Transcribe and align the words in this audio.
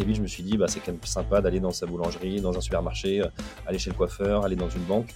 très 0.00 0.06
vite, 0.06 0.16
je 0.16 0.22
me 0.22 0.26
suis 0.26 0.42
dit, 0.42 0.56
bah, 0.56 0.66
c'est 0.66 0.80
quand 0.80 0.92
même 0.92 1.00
sympa 1.04 1.42
d'aller 1.42 1.60
dans 1.60 1.72
sa 1.72 1.84
boulangerie, 1.84 2.40
dans 2.40 2.56
un 2.56 2.60
supermarché, 2.62 3.22
aller 3.66 3.78
chez 3.78 3.90
le 3.90 3.96
coiffeur, 3.96 4.46
aller 4.46 4.56
dans 4.56 4.70
une 4.70 4.82
banque, 4.82 5.14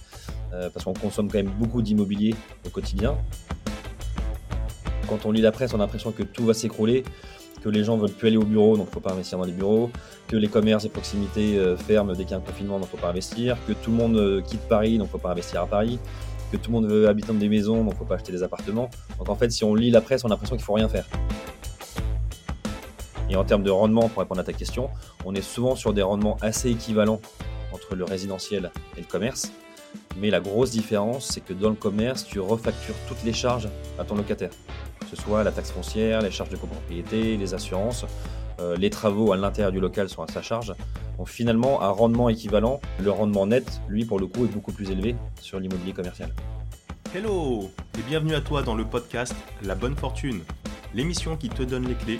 parce 0.51 0.85
qu'on 0.85 0.93
consomme 0.93 1.27
quand 1.27 1.39
même 1.39 1.51
beaucoup 1.57 1.81
d'immobilier 1.81 2.35
au 2.65 2.69
quotidien. 2.69 3.17
Quand 5.09 5.25
on 5.25 5.31
lit 5.31 5.41
la 5.41 5.51
presse, 5.51 5.73
on 5.73 5.77
a 5.77 5.79
l'impression 5.79 6.11
que 6.11 6.21
tout 6.21 6.45
va 6.45 6.53
s'écrouler, 6.53 7.03
que 7.63 7.69
les 7.69 7.83
gens 7.83 7.97
veulent 7.97 8.11
plus 8.11 8.27
aller 8.27 8.37
au 8.37 8.45
bureau, 8.45 8.77
donc 8.77 8.85
il 8.85 8.89
ne 8.89 8.93
faut 8.93 8.99
pas 8.99 9.13
investir 9.13 9.39
dans 9.39 9.45
les 9.45 9.53
bureaux, 9.53 9.89
que 10.27 10.35
les 10.35 10.49
commerces 10.49 10.85
et 10.85 10.89
proximités 10.89 11.59
ferment 11.77 12.13
dès 12.13 12.23
qu'il 12.23 12.31
y 12.31 12.33
a 12.35 12.37
un 12.37 12.41
confinement, 12.41 12.75
donc 12.79 12.89
il 12.91 12.95
ne 12.95 12.99
faut 12.99 13.05
pas 13.05 13.09
investir, 13.09 13.57
que 13.67 13.73
tout 13.73 13.89
le 13.89 13.97
monde 13.97 14.43
quitte 14.43 14.61
Paris, 14.69 14.99
donc 14.99 15.07
il 15.07 15.09
ne 15.09 15.11
faut 15.13 15.17
pas 15.17 15.31
investir 15.31 15.61
à 15.61 15.65
Paris, 15.65 15.97
que 16.51 16.57
tout 16.57 16.69
le 16.69 16.75
monde 16.75 16.85
veut 16.85 17.07
habiter 17.07 17.29
dans 17.29 17.33
des 17.39 17.49
maisons, 17.49 17.77
donc 17.77 17.93
il 17.93 17.95
ne 17.95 17.99
faut 17.99 18.05
pas 18.05 18.15
acheter 18.15 18.31
des 18.31 18.43
appartements. 18.43 18.91
Donc 19.17 19.29
en 19.29 19.35
fait, 19.35 19.49
si 19.51 19.63
on 19.63 19.73
lit 19.73 19.89
la 19.89 20.01
presse, 20.01 20.23
on 20.23 20.27
a 20.27 20.29
l'impression 20.29 20.55
qu'il 20.55 20.61
ne 20.61 20.65
faut 20.65 20.73
rien 20.73 20.87
faire. 20.87 21.07
Et 23.29 23.35
en 23.35 23.43
termes 23.43 23.63
de 23.63 23.71
rendement, 23.71 24.07
pour 24.07 24.19
répondre 24.19 24.41
à 24.41 24.43
ta 24.43 24.53
question, 24.53 24.89
on 25.25 25.33
est 25.33 25.41
souvent 25.41 25.75
sur 25.75 25.93
des 25.93 26.03
rendements 26.03 26.37
assez 26.41 26.69
équivalents 26.69 27.19
entre 27.73 27.95
le 27.95 28.03
résidentiel 28.03 28.71
et 28.97 29.01
le 29.01 29.07
commerce. 29.07 29.51
Mais 30.17 30.29
la 30.29 30.39
grosse 30.39 30.71
différence, 30.71 31.27
c'est 31.27 31.41
que 31.41 31.53
dans 31.53 31.69
le 31.69 31.75
commerce, 31.75 32.25
tu 32.25 32.39
refactures 32.39 32.95
toutes 33.07 33.23
les 33.23 33.33
charges 33.33 33.67
à 33.97 34.03
ton 34.03 34.15
locataire. 34.15 34.51
Que 34.99 35.07
ce 35.07 35.15
soit 35.15 35.43
la 35.43 35.51
taxe 35.51 35.71
foncière, 35.71 36.21
les 36.21 36.31
charges 36.31 36.49
de 36.49 36.57
copropriété, 36.57 37.37
les 37.37 37.53
assurances, 37.53 38.05
euh, 38.59 38.77
les 38.77 38.89
travaux 38.89 39.33
à 39.33 39.37
l'intérieur 39.37 39.71
du 39.71 39.79
local 39.79 40.07
sont 40.07 40.21
à 40.21 40.27
sa 40.27 40.41
charge. 40.41 40.73
Donc 41.17 41.27
finalement, 41.27 41.81
un 41.81 41.89
rendement 41.89 42.29
équivalent, 42.29 42.79
le 43.01 43.09
rendement 43.09 43.47
net, 43.47 43.81
lui, 43.87 44.05
pour 44.05 44.19
le 44.19 44.27
coup, 44.27 44.45
est 44.45 44.53
beaucoup 44.53 44.71
plus 44.71 44.91
élevé 44.91 45.15
sur 45.41 45.59
l'immobilier 45.59 45.93
commercial. 45.93 46.33
Hello 47.13 47.71
et 47.97 48.01
bienvenue 48.07 48.35
à 48.35 48.41
toi 48.41 48.61
dans 48.61 48.75
le 48.75 48.85
podcast 48.85 49.35
La 49.63 49.73
Bonne 49.73 49.95
Fortune, 49.95 50.41
l'émission 50.93 51.37
qui 51.37 51.49
te 51.49 51.63
donne 51.63 51.87
les 51.87 51.95
clés 51.95 52.19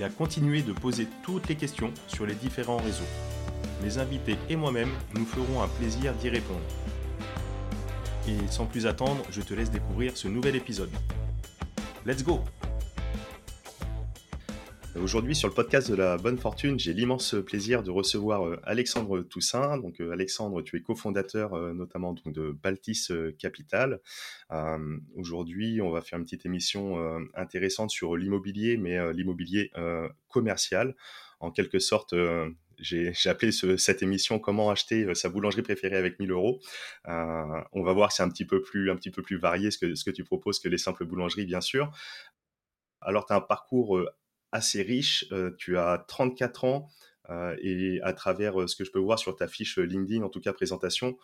et 0.00 0.04
à 0.04 0.08
continuer 0.08 0.62
de 0.62 0.72
poser 0.72 1.06
toutes 1.22 1.48
les 1.48 1.56
questions 1.56 1.92
sur 2.06 2.26
les 2.26 2.34
différents 2.34 2.78
réseaux. 2.78 3.08
Mes 3.82 3.98
invités 3.98 4.36
et 4.48 4.56
moi-même 4.56 4.90
nous 5.14 5.24
ferons 5.24 5.62
un 5.62 5.68
plaisir 5.68 6.14
d'y 6.14 6.28
répondre. 6.28 6.60
Et 8.28 8.36
sans 8.50 8.66
plus 8.66 8.86
attendre, 8.86 9.22
je 9.30 9.40
te 9.40 9.54
laisse 9.54 9.70
découvrir 9.70 10.16
ce 10.16 10.28
nouvel 10.28 10.56
épisode. 10.56 10.90
Let's 12.04 12.22
go 12.22 12.42
Aujourd'hui, 15.02 15.34
sur 15.34 15.48
le 15.48 15.54
podcast 15.54 15.90
de 15.90 15.94
la 15.94 16.16
bonne 16.16 16.38
fortune, 16.38 16.78
j'ai 16.78 16.92
l'immense 16.92 17.36
plaisir 17.46 17.82
de 17.82 17.90
recevoir 17.90 18.46
euh, 18.46 18.60
Alexandre 18.64 19.20
Toussaint. 19.20 19.78
Donc, 19.78 20.00
euh, 20.00 20.12
Alexandre, 20.12 20.62
tu 20.62 20.76
es 20.76 20.82
cofondateur 20.82 21.54
euh, 21.54 21.72
notamment 21.72 22.14
de 22.26 22.50
Baltis 22.50 23.10
Capital. 23.38 24.00
Aujourd'hui, 25.14 25.80
on 25.80 25.90
va 25.90 26.00
faire 26.00 26.18
une 26.18 26.24
petite 26.24 26.46
émission 26.46 26.96
intéressante 27.34 27.90
sur 27.90 28.16
l'immobilier, 28.16 28.76
mais 28.76 29.12
l'immobilier 29.12 29.70
commercial. 30.28 30.94
En 31.40 31.50
quelque 31.50 31.78
sorte, 31.78 32.14
j'ai 32.78 33.12
appelé 33.26 33.52
cette 33.52 34.02
émission 34.02 34.38
Comment 34.38 34.70
acheter 34.70 35.14
sa 35.14 35.28
boulangerie 35.28 35.62
préférée 35.62 35.96
avec 35.96 36.18
1000 36.18 36.30
euros. 36.30 36.60
on 37.06 37.82
va 37.82 37.92
voir 37.92 38.12
c'est 38.12 38.22
un 38.22 38.28
petit 38.28 38.46
peu 38.46 38.62
plus, 38.62 38.90
varié 39.38 39.70
ce 39.70 39.78
que 39.78 40.10
tu 40.10 40.24
proposes 40.24 40.58
que 40.58 40.68
les 40.68 40.78
simples 40.78 41.04
boulangeries, 41.04 41.46
bien 41.46 41.60
sûr. 41.60 41.90
Alors, 43.00 43.26
tu 43.26 43.32
as 43.32 43.36
un 43.36 43.40
parcours 43.40 44.00
assez 44.52 44.82
riche. 44.82 45.26
Euh, 45.32 45.50
tu 45.58 45.78
as 45.78 46.04
34 46.08 46.64
ans. 46.64 46.88
Euh, 47.30 47.54
et 47.60 48.00
à 48.02 48.14
travers 48.14 48.58
euh, 48.58 48.66
ce 48.66 48.74
que 48.74 48.84
je 48.84 48.90
peux 48.90 48.98
voir 48.98 49.18
sur 49.18 49.36
ta 49.36 49.48
fiche 49.48 49.76
LinkedIn, 49.76 50.22
en 50.22 50.30
tout 50.30 50.40
cas 50.40 50.54
présentation, 50.54 51.18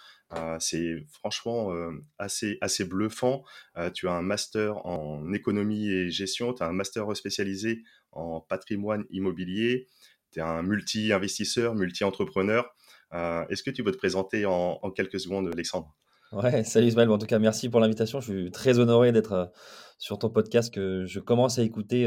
c'est 0.59 1.07
franchement 1.11 1.73
assez, 2.19 2.59
assez 2.61 2.85
bluffant. 2.85 3.43
tu 3.95 4.09
as 4.09 4.13
un 4.13 4.23
master 4.23 4.85
en 4.85 5.33
économie 5.33 5.89
et 5.89 6.11
gestion, 6.11 6.53
tu 6.53 6.63
as 6.63 6.67
un 6.67 6.73
master 6.73 7.17
spécialisé 7.17 7.83
en 8.13 8.41
patrimoine 8.41 9.05
immobilier, 9.11 9.87
tu 10.33 10.41
es 10.41 10.43
un 10.43 10.63
multi-investisseur, 10.63 11.75
multi-entrepreneur. 11.75 12.69
Est-ce 13.13 13.63
que 13.63 13.71
tu 13.71 13.83
peux 13.83 13.93
te 13.93 13.97
présenter 13.97 14.45
en, 14.45 14.79
quelques 14.91 15.21
secondes, 15.21 15.49
Alexandre? 15.51 15.95
Ouais, 16.33 16.65
salut 16.65 16.89
Ismaël. 16.89 17.11
En 17.11 17.19
tout 17.19 17.27
cas, 17.27 17.39
merci 17.39 17.69
pour 17.69 17.81
l'invitation. 17.81 18.21
Je 18.21 18.33
suis 18.33 18.51
très 18.51 18.79
honoré 18.79 19.13
d'être 19.13 19.53
sur 19.99 20.19
ton 20.19 20.29
podcast 20.29 20.75
que 20.75 21.05
je 21.07 21.21
commence 21.21 21.59
à 21.59 21.63
écouter 21.63 22.07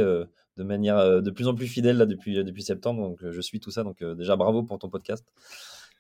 de 0.57 0.63
manière 0.63 1.22
de 1.22 1.31
plus 1.31 1.47
en 1.47 1.56
plus 1.56 1.68
fidèle 1.68 1.97
là, 1.97 2.06
depuis, 2.06 2.44
depuis 2.44 2.63
septembre. 2.63 3.01
Donc, 3.01 3.19
je 3.29 3.41
suis 3.41 3.59
tout 3.59 3.72
ça. 3.72 3.84
Donc, 3.84 4.03
déjà, 4.03 4.35
bravo 4.35 4.63
pour 4.63 4.79
ton 4.79 4.90
podcast. 4.90 5.25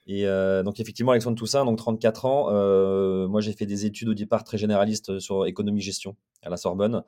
Et 0.07 0.23
donc, 0.63 0.79
effectivement, 0.79 1.11
Alexandre 1.11 1.37
Toussaint, 1.37 1.65
donc 1.65 1.77
34 1.77 2.25
ans. 2.25 3.27
moi, 3.27 3.41
j'ai 3.41 3.53
fait 3.53 3.65
des 3.65 3.85
études 3.85 4.09
au 4.09 4.13
départ 4.13 4.43
très 4.43 4.57
généralistes 4.57 5.19
sur 5.19 5.45
économie-gestion 5.45 6.15
à 6.43 6.49
la 6.49 6.57
Sorbonne. 6.57 7.03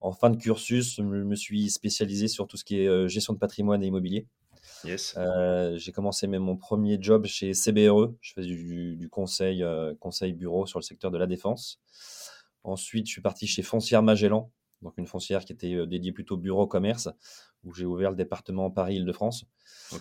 En 0.00 0.12
fin 0.12 0.30
de 0.30 0.36
cursus, 0.36 0.96
je 0.96 1.02
me 1.02 1.34
suis 1.34 1.70
spécialisé 1.70 2.28
sur 2.28 2.46
tout 2.46 2.56
ce 2.56 2.64
qui 2.64 2.78
est 2.80 3.08
gestion 3.08 3.32
de 3.32 3.38
patrimoine 3.38 3.82
et 3.82 3.86
immobilier. 3.86 4.26
Yes. 4.84 5.18
j'ai 5.76 5.92
commencé 5.92 6.26
même 6.26 6.42
mon 6.42 6.56
premier 6.56 6.98
job 7.00 7.26
chez 7.26 7.52
CBRE. 7.52 8.12
Je 8.20 8.32
faisais 8.32 8.46
du, 8.46 8.96
du 8.96 9.08
conseil, 9.08 9.64
conseil 10.00 10.32
bureau 10.32 10.66
sur 10.66 10.78
le 10.78 10.84
secteur 10.84 11.10
de 11.10 11.18
la 11.18 11.26
défense. 11.26 11.80
Ensuite, 12.66 13.06
je 13.06 13.12
suis 13.12 13.22
parti 13.22 13.46
chez 13.46 13.62
Foncière 13.62 14.02
Magellan, 14.02 14.50
donc 14.82 14.94
une 14.98 15.06
foncière 15.06 15.44
qui 15.44 15.52
était 15.52 15.86
dédiée 15.86 16.12
plutôt 16.12 16.36
bureau-commerce, 16.36 17.08
où 17.64 17.74
j'ai 17.74 17.84
ouvert 17.84 18.10
le 18.10 18.16
département 18.16 18.70
Paris-Île-de-France. 18.70 19.46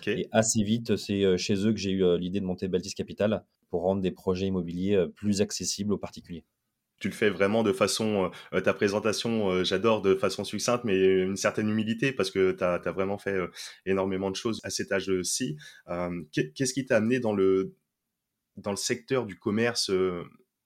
Et 0.07 0.27
assez 0.31 0.63
vite, 0.63 0.95
c'est 0.95 1.37
chez 1.37 1.65
eux 1.65 1.73
que 1.73 1.79
j'ai 1.79 1.91
eu 1.91 2.17
l'idée 2.17 2.39
de 2.39 2.45
monter 2.45 2.67
Baltis 2.67 2.93
Capital 2.93 3.45
pour 3.69 3.81
rendre 3.81 4.01
des 4.01 4.11
projets 4.11 4.47
immobiliers 4.47 5.05
plus 5.15 5.41
accessibles 5.41 5.93
aux 5.93 5.97
particuliers. 5.97 6.45
Tu 6.99 7.09
le 7.09 7.13
fais 7.13 7.29
vraiment 7.29 7.61
de 7.63 7.73
façon, 7.73 8.31
ta 8.63 8.73
présentation, 8.73 9.63
j'adore 9.63 10.01
de 10.01 10.15
façon 10.15 10.43
succincte, 10.45 10.85
mais 10.85 10.97
une 11.23 11.35
certaine 11.35 11.69
humilité 11.69 12.13
parce 12.13 12.31
que 12.31 12.53
tu 12.53 12.63
as, 12.63 12.79
vraiment 12.91 13.17
fait 13.17 13.37
énormément 13.85 14.31
de 14.31 14.35
choses 14.35 14.61
à 14.63 14.69
cet 14.69 14.91
âge-ci. 14.91 15.57
Qu'est-ce 16.31 16.73
qui 16.73 16.85
t'a 16.85 16.97
amené 16.97 17.19
dans 17.19 17.33
le, 17.33 17.75
dans 18.57 18.71
le 18.71 18.77
secteur 18.77 19.25
du 19.25 19.37
commerce 19.37 19.91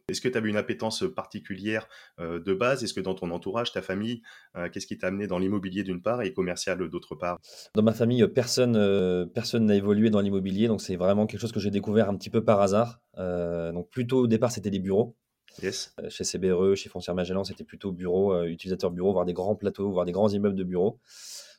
est-ce 0.10 0.22
que 0.22 0.28
tu 0.28 0.38
avais 0.38 0.50
une 0.50 0.58
appétence 0.58 1.04
particulière 1.16 1.88
euh, 2.20 2.40
de 2.40 2.54
base? 2.54 2.84
Est-ce 2.84 2.94
que 2.94 3.02
dans 3.02 3.14
ton 3.14 3.32
entourage, 3.32 3.72
ta 3.72 3.82
famille, 3.82 4.22
euh, 4.56 4.70
qu'est-ce 4.70 4.88
qui 4.88 4.98
t'a 4.98 5.08
amené 5.08 5.28
dans 5.28 5.40
l'immobilier 5.40 5.84
d'une 5.84 6.02
part 6.02 6.22
et 6.22 6.34
commercial 6.34 6.78
d'autre 6.90 7.16
part? 7.16 7.40
Dans 7.76 7.84
ma 7.84 7.94
famille, 7.94 8.26
personne 8.28 8.76
euh, 8.76 9.26
personne 9.26 9.66
n'a 9.66 9.76
évolué 9.76 10.10
dans 10.10 10.22
l'immobilier, 10.22 10.68
donc 10.68 10.82
c'est 10.82 10.96
vraiment 10.96 11.26
quelque 11.26 11.42
chose 11.42 11.52
que 11.52 11.60
j'ai 11.60 11.72
découvert 11.72 12.10
un 12.10 12.16
petit 12.16 12.30
peu 12.30 12.44
par 12.44 12.62
hasard. 12.62 13.02
donc 13.18 13.90
plutôt 13.90 14.22
au 14.22 14.28
départ, 14.28 14.52
c'était 14.52 14.70
des 14.70 14.80
bureaux. 14.80 15.16
Yes. 15.64 15.94
chez 16.10 16.24
CBRE, 16.24 16.76
chez 16.76 16.90
Foncière 16.90 17.16
Magellan, 17.16 17.44
c'était 17.44 17.66
plutôt 17.66 17.92
bureau, 17.92 18.44
utilisateur 18.46 18.92
bureau, 18.92 19.12
voire 19.12 19.26
des 19.26 19.34
grands 19.34 19.56
plateaux, 19.56 19.92
voire 19.92 20.06
des 20.06 20.12
grands 20.12 20.30
immeubles 20.30 20.56
de 20.56 20.64
bureaux. 20.64 21.00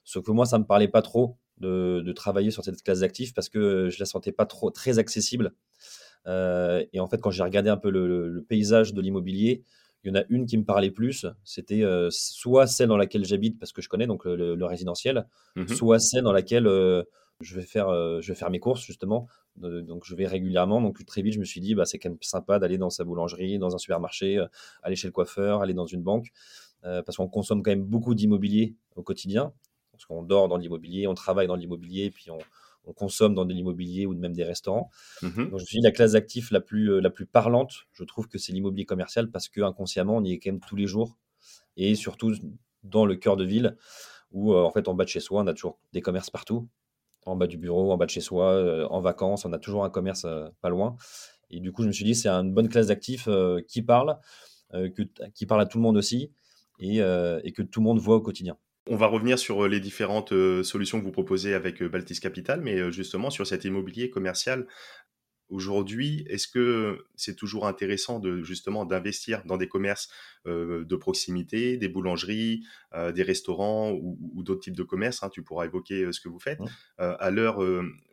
Sauf 0.04 0.24
que 0.24 0.30
moi, 0.30 0.46
ça 0.46 0.56
ne 0.56 0.62
me 0.62 0.66
parlait 0.66 0.88
pas 0.88 1.02
trop 1.02 1.36
de, 1.58 2.00
de 2.04 2.12
travailler 2.12 2.50
sur 2.50 2.64
cette 2.64 2.82
classe 2.82 3.00
d'actifs 3.00 3.34
parce 3.34 3.48
que 3.48 3.90
je 3.90 3.98
la 3.98 4.06
sentais 4.06 4.32
pas 4.32 4.46
trop 4.46 4.70
très 4.70 4.98
accessible. 4.98 5.52
Euh, 6.26 6.84
et 6.92 7.00
en 7.00 7.06
fait, 7.06 7.18
quand 7.18 7.30
j'ai 7.30 7.42
regardé 7.42 7.70
un 7.70 7.76
peu 7.76 7.90
le, 7.90 8.44
paysage 8.48 8.94
de 8.94 9.00
l'immobilier, 9.00 9.62
il 10.04 10.08
y 10.08 10.10
en 10.10 10.20
a 10.20 10.24
une 10.28 10.46
qui 10.46 10.56
me 10.56 10.64
parlait 10.64 10.90
plus. 10.90 11.26
C'était 11.44 11.82
euh, 11.82 12.08
soit 12.10 12.66
celle 12.66 12.88
dans 12.88 12.96
laquelle 12.96 13.24
j'habite 13.24 13.58
parce 13.58 13.72
que 13.72 13.82
je 13.82 13.88
connais 13.88 14.06
donc 14.06 14.24
le, 14.24 14.64
résidentiel, 14.64 15.26
mmh 15.56 15.68
soit 15.68 15.98
celle 15.98 16.22
dans 16.22 16.32
laquelle 16.32 16.66
euh, 16.66 17.02
je 17.40 17.54
vais 17.54 17.66
faire 17.66 17.88
je 18.20 18.32
vais 18.32 18.34
faire 18.34 18.50
mes 18.50 18.60
courses 18.60 18.82
justement. 18.84 19.26
donc 19.56 20.04
je 20.04 20.14
vais 20.14 20.26
régulièrement. 20.26 20.80
Donc 20.80 21.04
très 21.04 21.22
vite, 21.22 21.34
je 21.34 21.38
me 21.38 21.44
suis 21.44 21.60
dit 21.60 21.74
bah 21.74 21.84
c'est 21.84 21.98
quand 21.98 22.10
même 22.10 22.18
sympa 22.20 22.58
d'aller 22.58 22.78
dans 22.78 22.90
sa 22.90 23.04
boulangerie, 23.04 23.58
dans 23.58 23.74
un 23.74 23.78
supermarché, 23.78 24.44
aller 24.82 24.96
chez 24.96 25.08
le 25.08 25.12
coiffeur, 25.12 25.62
aller 25.62 25.74
dans 25.74 25.86
une 25.86 26.02
banque 26.02 26.28
parce 26.82 27.16
qu'on 27.16 27.28
consomme 27.28 27.62
quand 27.62 27.70
même 27.70 27.84
beaucoup 27.84 28.14
d'immobilier 28.14 28.74
au 28.96 29.02
quotidien. 29.02 29.52
Parce 29.92 30.06
qu'on 30.06 30.22
dort 30.22 30.48
dans 30.48 30.56
l'immobilier, 30.56 31.06
on 31.06 31.14
travaille 31.14 31.46
dans 31.46 31.56
l'immobilier, 31.56 32.10
puis 32.10 32.30
on, 32.30 32.38
on 32.84 32.92
consomme 32.92 33.34
dans 33.34 33.44
de 33.44 33.52
l'immobilier 33.52 34.06
ou 34.06 34.14
même 34.14 34.32
des 34.32 34.44
restaurants. 34.44 34.90
Mmh 35.22 35.28
Donc, 35.28 35.58
je 35.58 35.62
me 35.62 35.66
suis 35.66 35.78
dit, 35.78 35.84
la 35.84 35.92
classe 35.92 36.12
d'actifs 36.12 36.50
la 36.50 36.60
plus, 36.60 36.92
euh, 36.92 37.00
la 37.00 37.10
plus 37.10 37.26
parlante, 37.26 37.72
je 37.92 38.04
trouve 38.04 38.28
que 38.28 38.38
c'est 38.38 38.52
l'immobilier 38.52 38.84
commercial 38.84 39.30
parce 39.30 39.48
que 39.48 39.60
inconsciemment, 39.60 40.16
on 40.16 40.24
y 40.24 40.32
est 40.32 40.38
quand 40.38 40.50
même 40.50 40.60
tous 40.60 40.76
les 40.76 40.86
jours 40.86 41.16
et 41.76 41.94
surtout 41.94 42.34
dans 42.82 43.04
le 43.04 43.16
cœur 43.16 43.36
de 43.36 43.44
ville 43.44 43.76
où, 44.32 44.52
euh, 44.54 44.62
en 44.62 44.70
fait, 44.70 44.88
en 44.88 44.94
bas 44.94 45.04
de 45.04 45.08
chez 45.08 45.20
soi, 45.20 45.42
on 45.42 45.46
a 45.46 45.54
toujours 45.54 45.78
des 45.92 46.00
commerces 46.00 46.30
partout. 46.30 46.68
En 47.26 47.36
bas 47.36 47.46
du 47.46 47.58
bureau, 47.58 47.92
en 47.92 47.98
bas 47.98 48.06
de 48.06 48.10
chez 48.10 48.22
soi, 48.22 48.52
euh, 48.52 48.86
en 48.88 49.00
vacances, 49.00 49.44
on 49.44 49.52
a 49.52 49.58
toujours 49.58 49.84
un 49.84 49.90
commerce 49.90 50.26
pas 50.62 50.70
loin. 50.70 50.96
Et 51.50 51.60
du 51.60 51.72
coup, 51.72 51.82
je 51.82 51.88
me 51.88 51.92
suis 51.92 52.04
dit, 52.04 52.14
c'est 52.14 52.28
une 52.28 52.54
bonne 52.54 52.68
classe 52.68 52.86
d'actifs 52.86 53.28
qui 53.66 53.82
parle, 53.82 54.18
que, 54.72 55.02
qui 55.34 55.46
parle 55.46 55.60
à 55.60 55.66
tout 55.66 55.78
le 55.78 55.82
monde 55.82 55.96
aussi 55.96 56.30
et, 56.78 56.98
et 56.98 57.52
que 57.52 57.62
tout 57.62 57.80
le 57.80 57.84
monde 57.84 57.98
voit 57.98 58.14
au 58.14 58.20
quotidien 58.20 58.56
On 58.92 58.96
va 58.96 59.06
revenir 59.06 59.38
sur 59.38 59.68
les 59.68 59.78
différentes 59.78 60.34
solutions 60.64 60.98
que 60.98 61.04
vous 61.04 61.12
proposez 61.12 61.54
avec 61.54 61.80
Baltis 61.80 62.18
Capital, 62.18 62.60
mais 62.60 62.90
justement 62.90 63.30
sur 63.30 63.46
cet 63.46 63.64
immobilier 63.64 64.10
commercial, 64.10 64.66
Aujourd'hui, 65.50 66.24
est-ce 66.28 66.46
que 66.46 67.06
c'est 67.16 67.34
toujours 67.34 67.66
intéressant 67.66 68.20
de 68.20 68.40
justement 68.44 68.84
d'investir 68.84 69.42
dans 69.46 69.56
des 69.56 69.66
commerces 69.66 70.08
de 70.46 70.96
proximité, 70.96 71.76
des 71.76 71.88
boulangeries, 71.88 72.62
des 72.94 73.22
restaurants 73.24 73.90
ou, 73.90 74.42
d'autres 74.44 74.60
types 74.60 74.76
de 74.76 74.84
commerces? 74.84 75.24
Hein, 75.24 75.28
Tu 75.28 75.42
pourras 75.42 75.64
évoquer 75.64 76.12
ce 76.12 76.20
que 76.20 76.28
vous 76.28 76.38
faites. 76.38 76.60
à 76.98 77.30
l'heure 77.32 77.58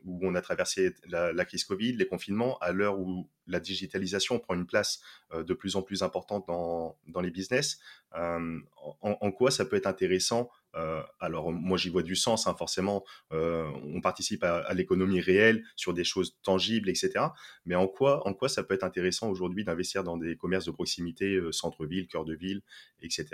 où 0.08 0.20
on 0.24 0.36
a 0.36 0.42
traversé 0.42 0.94
la, 1.08 1.46
crise 1.46 1.64
Covid, 1.64 1.94
les 1.94 2.08
confinements, 2.08 2.58
à 2.60 2.72
l'heure 2.72 3.00
où 3.00 3.30
la 3.46 3.60
digitalisation 3.60 4.40
prend 4.40 4.56
une 4.56 4.66
place 4.66 5.02
de 5.34 5.54
plus 5.54 5.76
en 5.76 5.82
plus 5.82 6.04
importante 6.04 6.46
dans, 6.48 7.22
les 7.22 7.32
business, 7.32 7.80
en, 8.14 9.32
quoi 9.32 9.52
ça 9.52 9.66
peut 9.66 9.76
être 9.76 9.88
intéressant 9.88 10.50
euh, 10.78 11.02
alors 11.20 11.52
moi 11.52 11.78
j'y 11.78 11.90
vois 11.90 12.04
du 12.04 12.16
sens, 12.16 12.48
hein, 12.48 12.56
forcément, 12.58 13.04
euh, 13.32 13.68
on 13.84 14.02
participe 14.02 14.44
à, 14.44 14.74
l'économie 14.74 15.20
réelle 15.20 15.64
sur 15.76 15.94
des 15.94 16.04
choses 16.04 16.38
tangibles, 16.44 16.90
etc. 16.90 17.26
Mais 17.66 17.76
en 17.76 17.88
quoi, 17.88 18.28
en 18.28 18.34
quoi 18.34 18.50
ça 18.50 18.64
peut 18.64 18.74
être 18.74 18.84
intéressant 18.84 19.30
aujourd'hui 19.30 19.64
d'investir 19.64 20.04
dans 20.04 20.18
des 20.18 20.36
commerces 20.36 20.66
de 20.66 20.72
proximité, 20.72 21.36
euh, 21.36 21.52
centre-ville, 21.52 22.08
cœur 22.08 22.26
de 22.26 22.36
ville, 22.36 22.62
etc. 23.02 23.28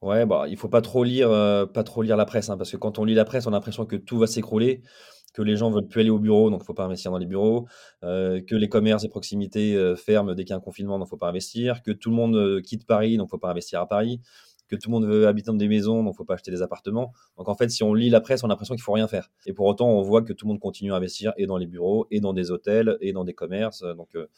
Ouais, 0.00 0.26
bah 0.26 0.46
il 0.48 0.56
faut 0.56 0.68
pas 0.68 0.82
trop 0.82 1.04
lire, 1.04 1.28
pas 1.72 1.84
trop 1.84 2.02
lire 2.02 2.16
la 2.16 2.26
presse, 2.26 2.48
hein, 2.48 2.56
parce 2.56 2.70
que 2.70 2.76
quand 2.76 2.98
on 2.98 3.04
lit 3.04 3.14
la 3.14 3.24
presse, 3.24 3.46
on 3.46 3.50
a 3.50 3.52
l'impression 3.52 3.86
que 3.86 3.96
tout 3.96 4.18
va 4.18 4.26
s'écrouler 4.26 4.82
que 5.32 5.42
les 5.42 5.56
gens 5.56 5.70
veulent 5.70 5.86
plus 5.86 6.00
aller 6.00 6.10
au 6.10 6.18
bureau, 6.18 6.50
donc 6.50 6.62
il 6.62 6.66
faut 6.66 6.74
pas 6.74 6.84
investir 6.84 7.10
dans 7.10 7.18
les 7.18 7.26
bureaux, 7.26 7.66
que 8.02 8.54
les 8.54 8.68
commerces 8.68 9.02
de 9.02 9.08
proximité 9.08 9.94
ferment 9.96 10.34
dès 10.34 10.44
qu'il 10.44 10.50
y 10.50 10.54
a 10.54 10.56
un 10.56 10.60
confinement, 10.60 10.98
donc 10.98 11.08
faut 11.08 11.16
pas 11.16 11.28
investir, 11.28 11.82
que 11.82 11.92
tout 11.92 12.10
le 12.10 12.16
monde 12.16 12.62
quitte 12.62 12.86
Paris, 12.86 13.16
donc 13.16 13.30
faut 13.30 13.38
pas 13.38 13.50
investir 13.50 13.80
à 13.80 13.86
Paris 13.86 14.20
que 14.70 14.76
tout 14.76 14.88
le 14.88 14.92
monde 14.92 15.06
veut 15.06 15.26
habiter 15.26 15.46
dans 15.46 15.54
des 15.54 15.68
maisons, 15.68 16.04
donc 16.04 16.16
faut 16.16 16.24
pas 16.24 16.34
acheter 16.34 16.50
des 16.50 16.62
appartements. 16.62 17.12
Donc 17.36 17.48
en 17.48 17.54
fait, 17.54 17.68
si 17.70 17.82
on 17.82 17.92
lit 17.92 18.08
la 18.08 18.20
presse, 18.20 18.44
on 18.44 18.46
a 18.46 18.50
l'impression 18.50 18.74
qu'il 18.74 18.82
faut 18.82 18.92
rien 18.92 19.08
faire. 19.08 19.30
Et 19.46 19.52
pour 19.52 19.66
autant, 19.66 19.88
on 19.88 20.00
voit 20.02 20.22
que 20.22 20.32
tout 20.32 20.46
le 20.46 20.50
monde 20.50 20.60
continue 20.60 20.92
à 20.92 20.96
investir 20.96 21.32
et 21.36 21.46
dans 21.46 21.56
les 21.56 21.66
bureaux, 21.66 22.06
et 22.10 22.20
dans 22.20 22.32
des 22.32 22.50
hôtels, 22.50 22.96
et 23.00 23.12
dans 23.12 23.24
des 23.24 23.34
commerces. 23.34 23.82
Donc 23.82 24.14
euh, 24.14 24.28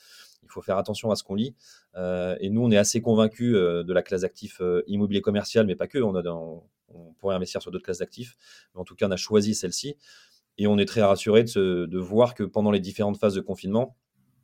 il 0.43 0.49
faut 0.49 0.63
faire 0.63 0.79
attention 0.79 1.11
à 1.11 1.17
ce 1.17 1.23
qu'on 1.23 1.35
lit. 1.35 1.55
Euh, 1.97 2.35
et 2.41 2.49
nous, 2.49 2.63
on 2.63 2.71
est 2.71 2.79
assez 2.79 3.03
convaincus 3.03 3.55
euh, 3.55 3.85
de 3.85 3.93
la 3.93 4.03
classe 4.03 4.23
d'actifs 4.23 4.63
immobilier 4.87 5.21
commercial, 5.21 5.67
mais 5.67 5.77
pas 5.77 5.87
que. 5.87 5.99
On, 5.99 6.63
pourrait 7.19 7.37
investir 7.37 7.63
sur 7.63 7.71
d'autres 7.71 7.85
classes 7.85 8.01
d'actifs, 8.01 8.37
mais 8.75 8.81
en 8.81 8.85
tout 8.85 8.95
cas, 8.95 9.07
on 9.09 9.11
a 9.11 9.17
choisi 9.17 9.55
celle-ci. 9.55 9.97
Et 10.59 10.67
on 10.67 10.79
est 10.79 10.85
très 10.85 11.03
rassuré 11.03 11.45
de, 11.45 11.87
de, 11.87 11.99
voir 11.99 12.35
que 12.35 12.43
pendant 12.43 12.71
les 12.71 12.81
différentes 12.81 13.19
phases 13.19 13.35
de 13.35 13.41
confinement, 13.41 13.97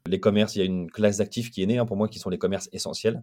les 0.07 0.21
commerces, 0.21 0.57
il 0.57 0.61
y 0.61 0.63
a 0.63 0.65
une 0.65 0.91
classe 0.91 1.19
d'actifs 1.19 1.51
qui 1.51 1.63
est 1.63 1.67
née, 1.67 1.79
hein, 1.79 1.87
pour 1.87 1.97
moi, 1.97 2.09
qui 2.09 2.19
sont 2.19 2.31
les 2.31 2.39
commerces 2.39 2.69
essentiels. 2.73 3.23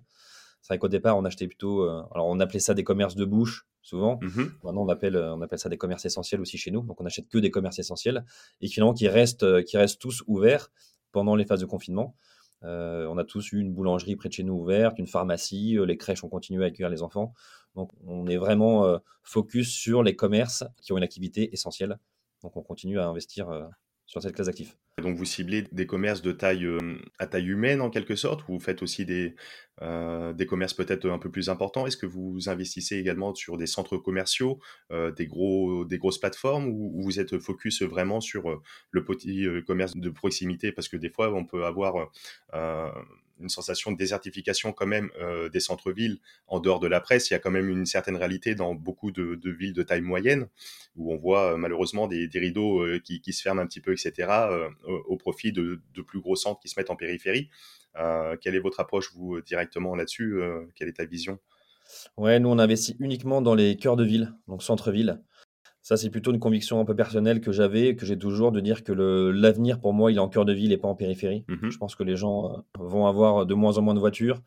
C'est 0.66 0.74
vrai 0.74 0.80
qu'au 0.80 0.88
départ, 0.88 1.16
on 1.16 1.24
achetait 1.26 1.48
plutôt. 1.48 1.84
Euh, 1.84 2.02
alors, 2.12 2.26
on 2.26 2.40
appelait 2.40 2.60
ça 2.60 2.74
des 2.74 2.84
commerces 2.84 3.16
de 3.16 3.24
bouche, 3.24 3.68
souvent. 3.84 4.18
Mmh 4.24 4.46
Maintenant, 4.64 4.82
on 4.82 4.90
appelle, 4.90 5.16
euh, 5.16 5.36
on 5.36 5.42
appelle 5.42 5.60
ça 5.60 5.70
des 5.70 5.78
commerces 5.78 6.06
essentiels 6.06 6.42
aussi 6.42 6.58
chez 6.58 6.72
nous. 6.72 6.82
Donc, 6.82 7.00
on 7.00 7.06
achète 7.06 7.28
que 7.30 7.38
des 7.38 7.52
commerces 7.52 7.78
essentiels 7.78 8.26
et 8.62 8.68
finalement 8.68 8.96
qui 8.96 9.08
restent, 9.08 9.44
euh, 9.44 9.62
qui 9.62 9.78
restent 9.78 10.02
tous 10.02 10.24
ouverts 10.26 10.72
pendant 11.12 11.36
les 11.36 11.46
phases 11.46 11.60
de 11.60 11.68
confinement. 11.68 12.16
on 12.64 13.18
a 13.20 13.24
tous 13.24 13.52
eu 13.52 13.60
une 13.60 13.74
boulangerie 13.74 14.16
près 14.16 14.30
de 14.30 14.34
chez 14.34 14.44
nous 14.44 14.56
ouverte, 14.56 14.98
une 14.98 15.06
pharmacie, 15.06 15.78
les 15.86 15.98
crèches 15.98 16.24
ont 16.24 16.30
continué 16.30 16.64
à 16.64 16.68
accueillir 16.70 16.90
les 16.90 17.04
enfants. 17.04 17.36
Donc, 17.76 17.92
on 18.04 18.26
est 18.26 18.38
vraiment 18.38 19.00
focus 19.22 19.70
sur 19.70 20.02
les 20.02 20.16
commerces 20.16 20.64
qui 20.82 20.94
ont 20.94 20.98
une 20.98 21.04
activité 21.04 21.54
essentielle. 21.54 22.00
Donc, 22.45 22.56
on 22.57 22.62
continue 22.62 23.00
à 23.00 23.07
investir 23.07 23.47
sur 24.06 24.21
cette 24.21 24.36
classe 24.36 24.45
d'actifs. 24.45 24.77
Donc 25.01 25.18
vous 25.18 25.25
ciblez 25.25 25.63
des 25.71 25.88
commerces 25.88 26.21
de 26.21 26.31
taille 26.31 26.68
à 27.18 27.25
taille 27.25 27.47
humaine 27.47 27.81
en 27.81 27.89
quelque 27.89 28.15
sorte, 28.15 28.47
ou 28.47 28.53
vous 28.53 28.59
faites 28.59 28.83
aussi 28.83 29.03
des, 29.03 29.36
des 29.81 30.45
commerces 30.45 30.75
peut-être 30.75 31.09
un 31.09 31.18
peu 31.18 31.31
plus 31.31 31.50
importants? 31.50 31.88
Est-ce 31.88 31.97
que 31.97 32.06
vous 32.06 32.47
investissez 32.47 32.97
également 32.97 33.33
sur 33.33 33.57
des 33.57 33.65
centres 33.65 33.97
commerciaux, 33.97 34.59
des, 34.92 35.25
gros, 35.25 35.86
des 35.86 35.97
grosses 35.97 36.19
plateformes, 36.19 36.68
ou, 36.68 37.01
vous 37.01 37.19
êtes 37.19 37.39
focus 37.39 37.81
vraiment 37.81 38.21
sur 38.21 38.62
le 38.91 39.03
petit 39.03 39.48
commerce 39.65 39.94
de 39.95 40.09
proximité? 40.12 40.71
Parce 40.71 40.88
que 40.88 40.98
des 40.98 41.09
fois, 41.09 41.33
on 41.33 41.45
peut 41.45 41.65
avoir 41.65 42.12
une 43.40 43.50
sensation 43.50 43.92
de 43.92 43.98
désertification 43.98 44.72
quand 44.72 44.86
même 44.86 45.10
euh, 45.20 45.50
des 45.50 45.60
centres-villes 45.60 46.20
en 46.48 46.60
dehors 46.60 46.80
de 46.80 46.88
la 46.88 47.02
presse. 47.02 47.30
Il 47.30 47.34
y 47.34 47.36
a 47.36 47.40
quand 47.40 47.52
même 47.52 47.70
une 47.70 47.86
certaine 47.86 48.16
réalité 48.16 48.56
dans 48.56 48.74
beaucoup 48.74 49.12
de, 49.12 49.40
villes 49.50 49.74
de 49.74 49.84
taille 49.84 50.02
moyenne 50.02 50.48
où 50.96 51.14
on 51.14 51.18
voit 51.18 51.54
euh, 51.54 51.58
malheureusement 51.58 52.08
des, 52.08 52.30
rideaux 52.34 52.82
euh, 52.82 53.00
qui, 53.00 53.22
se 53.34 53.42
ferment 53.42 53.62
un 53.62 53.68
petit 53.68 53.82
peu, 53.82 53.92
etc., 53.92 54.30
au, 54.86 55.18
profit 55.18 55.52
de, 55.52 55.82
plus 56.06 56.20
gros 56.20 56.36
centres 56.36 56.60
qui 56.60 56.70
se 56.70 56.80
mettent 56.80 56.90
en 56.90 56.96
périphérie. 56.96 57.50
quelle 58.42 58.56
est 58.56 58.60
votre 58.60 58.80
approche, 58.80 59.12
vous, 59.14 59.42
directement 59.42 59.96
là-dessus 59.96 60.40
Quelle 60.76 60.88
est 60.88 60.98
ta 60.98 61.06
vision? 61.06 61.40
Ouais, 62.18 62.40
nous, 62.40 62.50
on 62.50 62.60
investit 62.60 62.96
uniquement 63.00 63.42
dans 63.42 63.56
les 63.56 63.78
cœurs 63.78 63.96
de 63.96 64.04
ville, 64.04 64.34
donc 64.48 64.64
centre-ville. 64.64 65.22
Ça, 65.86 65.98
c'est 65.98 66.10
plutôt 66.10 66.32
une 66.32 66.40
conviction 66.40 66.80
un 66.80 66.84
peu 66.84 66.96
personnelle 66.96 67.42
que 67.42 67.52
j'avais, 67.52 67.96
que 67.96 68.08
j'ai 68.08 68.18
toujours, 68.18 68.52
de 68.52 68.60
dire 68.60 68.84
que 68.84 68.92
l'avenir, 68.92 69.80
pour 69.80 69.94
moi, 69.94 70.12
il 70.12 70.18
est 70.18 70.20
en 70.20 70.30
cœur 70.30 70.44
de 70.44 70.52
ville 70.52 70.72
et 70.72 70.78
pas 70.78 70.88
en 70.88 70.96
périphérie. 70.96 71.46
Mmh 71.48 71.70
Je 71.70 71.78
pense 71.78 71.94
que 71.94 72.02
les 72.02 72.16
gens 72.16 72.52
euh, 72.52 72.58
vont 72.80 73.06
avoir 73.06 73.46
de 73.46 73.54
moins 73.54 73.78
en 73.78 73.84
moins 73.84 73.94
de 73.94 74.00
voitures, 74.00 74.42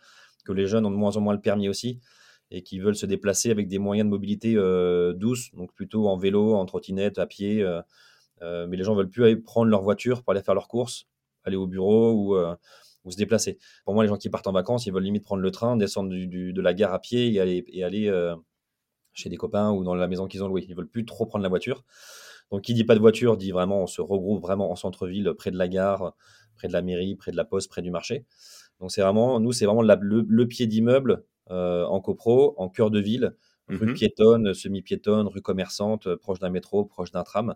que 0.45 0.51
les 0.51 0.67
jeunes 0.67 0.85
ont 0.85 0.91
de 0.91 0.97
moins 0.97 1.17
en 1.17 1.21
moins 1.21 1.33
le 1.33 1.41
permis 1.41 1.69
aussi, 1.69 2.01
et 2.51 2.65
qui 2.65 2.81
veulent 2.81 2.97
se 2.97 3.07
déplacer 3.07 3.53
avec 3.53 3.69
des 3.69 3.79
moyens 3.79 4.07
de 4.07 4.11
mobilité 4.11 4.55
euh, 4.57 5.13
douces, 5.13 5.55
donc 5.55 5.73
plutôt 5.75 6.09
en 6.09 6.17
vélo, 6.17 6.55
en 6.55 6.67
trottinette, 6.67 7.21
à 7.21 7.27
pied. 7.27 7.63
Euh, 7.63 8.67
mais 8.67 8.77
les 8.77 8.83
gens 8.83 8.97
veulent 8.97 9.09
plus 9.09 9.23
aller 9.23 9.37
prendre 9.37 9.71
leur 9.71 9.83
voiture 9.83 10.25
pour 10.25 10.33
aller 10.33 10.43
faire 10.43 10.55
leurs 10.55 10.67
courses, 10.67 11.07
aller 11.45 11.55
au 11.57 11.69
bureau 11.69 12.15
ou, 12.15 13.11
se 13.13 13.17
déplacer. 13.17 13.59
Pour 13.85 13.95
moi, 13.95 14.03
les 14.03 14.09
gens 14.09 14.17
qui 14.17 14.29
partent 14.29 14.49
en 14.49 14.53
vacances, 14.53 14.87
ils 14.87 14.93
veulent 14.93 15.05
limite 15.05 15.23
prendre 15.23 15.41
le 15.41 15.51
train, 15.53 15.77
descendre 15.77 16.11
de 16.11 16.61
la 16.61 16.75
gare 16.75 16.93
à 16.93 16.99
pied 16.99 17.33
et 17.33 17.39
aller, 17.39 17.65
et 17.69 17.85
aller 17.85 18.11
chez 19.19 19.29
des 19.29 19.37
copains 19.37 19.71
ou 19.73 19.85
dans 19.85 19.95
la 19.95 20.09
maison 20.09 20.27
qu'ils 20.27 20.45
ont 20.45 20.49
louée. 20.49 20.65
Ils 20.69 20.77
veulent 20.77 20.89
plus 20.89 21.05
trop 21.05 21.27
prendre 21.27 21.43
la 21.43 21.49
voiture. 21.49 21.85
Donc, 22.51 22.63
qui 22.63 22.73
dit 22.73 22.85
pas 22.85 22.95
de 22.95 23.01
voiture 23.01 23.37
dit 23.37 23.51
vraiment, 23.51 23.83
on 23.83 23.87
se 23.87 24.01
regroupe 24.01 24.41
vraiment 24.41 24.71
en 24.71 24.77
centre-ville, 24.77 25.33
près 25.37 25.51
de 25.51 25.59
la 25.59 25.69
gare, 25.69 26.15
près 26.55 26.69
de 26.69 26.73
la 26.73 26.83
mairie, 26.83 27.15
près 27.17 27.31
de 27.31 27.37
la 27.37 27.45
poste, 27.45 27.69
près 27.69 27.83
du 27.83 27.91
marché. 27.91 28.25
Donc, 28.81 28.91
c'est 28.93 29.03
vraiment, 29.03 29.41
nous, 29.41 29.53
c'est 29.53 29.67
vraiment 29.67 29.83
le, 29.83 30.45
pied 30.47 30.67
d'immeuble 30.67 31.25
euh, 31.51 31.85
en 31.85 32.01
copro, 32.01 32.55
en 32.57 32.69
cœur 32.69 32.91
de 32.91 33.01
ville, 33.01 33.35
rue 33.69 33.87
mmh 33.87 33.95
piétonne, 33.95 34.55
semi-piétonne, 34.55 35.27
rue 35.27 35.43
commerçante, 35.43 36.07
euh, 36.07 36.17
proche 36.17 36.39
d'un 36.39 36.51
métro, 36.51 36.85
proche 36.85 37.11
d'un 37.11 37.25
tram. 37.25 37.55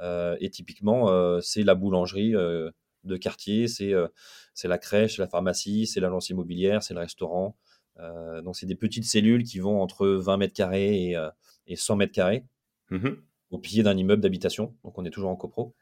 Euh, 0.00 0.36
et 0.40 0.50
typiquement, 0.50 1.40
c'est 1.40 1.62
la 1.62 1.74
boulangerie 1.74 2.32
de 2.32 3.16
quartier, 3.16 3.68
c'est 3.68 3.94
c'est 4.52 4.68
la 4.68 4.76
crèche, 4.76 5.16
la 5.18 5.28
pharmacie, 5.28 5.86
c'est 5.86 6.00
l'agence 6.00 6.28
immobilière, 6.28 6.82
c'est 6.82 6.92
le 6.92 7.00
restaurant, 7.00 7.56
euh, 8.00 8.42
donc, 8.42 8.56
c'est 8.56 8.66
des 8.66 8.74
petites 8.74 9.04
cellules 9.04 9.44
qui 9.44 9.58
vont 9.58 9.80
entre 9.80 10.06
20 10.06 10.36
mètres 10.36 10.54
carrés 10.54 11.14
et, 11.66 11.76
100 11.76 11.94
euh, 11.94 11.96
mètres 11.96 12.12
carrés 12.12 12.44
mmh 12.90 13.10
au 13.52 13.58
pied 13.58 13.84
d'un 13.84 13.96
immeuble 13.96 14.20
d'habitation. 14.20 14.74
Donc, 14.82 14.98
on 14.98 15.04
est 15.04 15.10
toujours 15.10 15.30
en 15.30 15.36
copro 15.36 15.72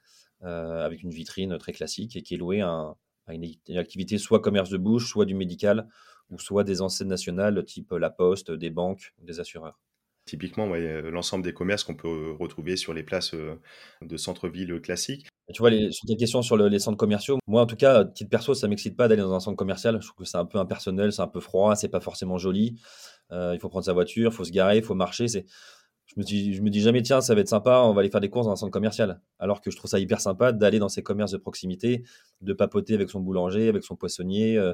euh, 0.43 0.84
avec 0.84 1.02
une 1.02 1.08
vitrine 1.08 1.56
très 1.56 1.72
classique 1.72 2.14
et 2.14 2.20
qui 2.20 2.34
est 2.34 2.37
louée 2.37 2.61
à, 2.61 2.94
une, 3.31 3.43
activité 3.79 4.19
soit 4.19 4.41
commerce 4.41 4.69
de 4.69 4.77
bouche, 4.77 5.08
soit 5.08 5.24
du 5.24 5.34
médical 5.34 5.88
ou 6.29 6.38
soit 6.38 6.62
des 6.62 6.82
enseignes 6.82 7.08
nationales 7.08 7.65
type 7.65 7.93
la 7.93 8.10
poste, 8.10 8.50
des 8.50 8.69
banques, 8.69 9.15
des 9.22 9.41
assureurs. 9.41 9.81
Typiquement, 10.26 10.66
l'ensemble 10.66 11.44
des 11.44 11.52
commerces 11.52 11.84
qu'on 11.84 11.96
peut 11.96 12.32
retrouver 12.38 12.76
sur 12.76 12.94
les 12.94 13.02
places 13.02 13.34
de 13.34 14.16
centre-ville 14.16 14.81
classiques. 14.81 15.28
Tu 15.52 15.58
vois, 15.58 15.70
sur 15.90 16.06
tes 16.06 16.16
questions 16.16 16.40
sur 16.40 16.56
les 16.56 16.78
centres 16.78 16.96
commerciaux, 16.96 17.38
moi 17.46 17.60
en 17.60 17.66
tout 17.66 17.76
cas, 17.76 18.06
titre 18.06 18.31
perso, 18.31 18.54
ça 18.54 18.66
m'excite 18.66 18.96
pas 18.96 19.08
d'aller 19.08 19.20
dans 19.20 19.34
un 19.34 19.40
centre 19.40 19.56
commercial. 19.56 20.00
Je 20.00 20.06
trouve 20.06 20.24
que 20.24 20.31
c'est 20.31 20.38
un 20.38 20.46
peu 20.46 20.58
impersonnel, 20.58 21.12
c'est 21.12 21.20
un 21.20 21.28
peu 21.28 21.40
froid, 21.40 21.76
c'est 21.76 21.90
pas 21.90 22.00
forcément 22.00 22.38
joli. 22.38 22.81
Euh, 23.32 23.52
il 23.54 23.60
faut 23.60 23.69
prendre 23.69 23.84
sa 23.84 23.93
voiture, 23.93 24.31
il 24.32 24.34
faut 24.34 24.44
se 24.44 24.52
garer, 24.52 24.78
il 24.78 24.82
faut 24.82 24.94
marcher. 24.94 25.26
Je 25.28 26.14
me 26.16 26.22
dis, 26.22 26.54
je 26.54 26.62
me 26.62 26.70
dis 26.70 26.81
jamais 26.81 27.02
tiens, 27.02 27.20
ça 27.20 27.34
va 27.34 27.43
être 27.43 27.48
sympa, 27.48 27.82
on 27.84 27.93
va 27.93 28.00
aller 28.00 28.10
faire 28.10 28.22
des 28.22 28.31
courses 28.31 28.46
dans 28.46 28.52
un 28.52 28.56
centre 28.56 28.72
commercial. 28.72 29.20
Alors 29.38 29.60
que 29.60 29.70
je 29.70 29.76
trouve 29.76 29.90
ça 29.90 29.98
hyper 29.98 30.22
sympa 30.22 30.52
d'aller 30.52 30.78
dans 30.78 30.88
ces 30.88 31.02
commerces 31.02 31.32
de 31.32 31.38
proximité, 31.38 32.04
de 32.40 32.52
papoter 32.54 32.94
avec 32.94 33.10
son 33.10 33.20
boulanger, 33.20 33.69
avec 33.69 33.84
son 33.84 33.96
poissonnier, 33.96 34.56
euh, 34.56 34.72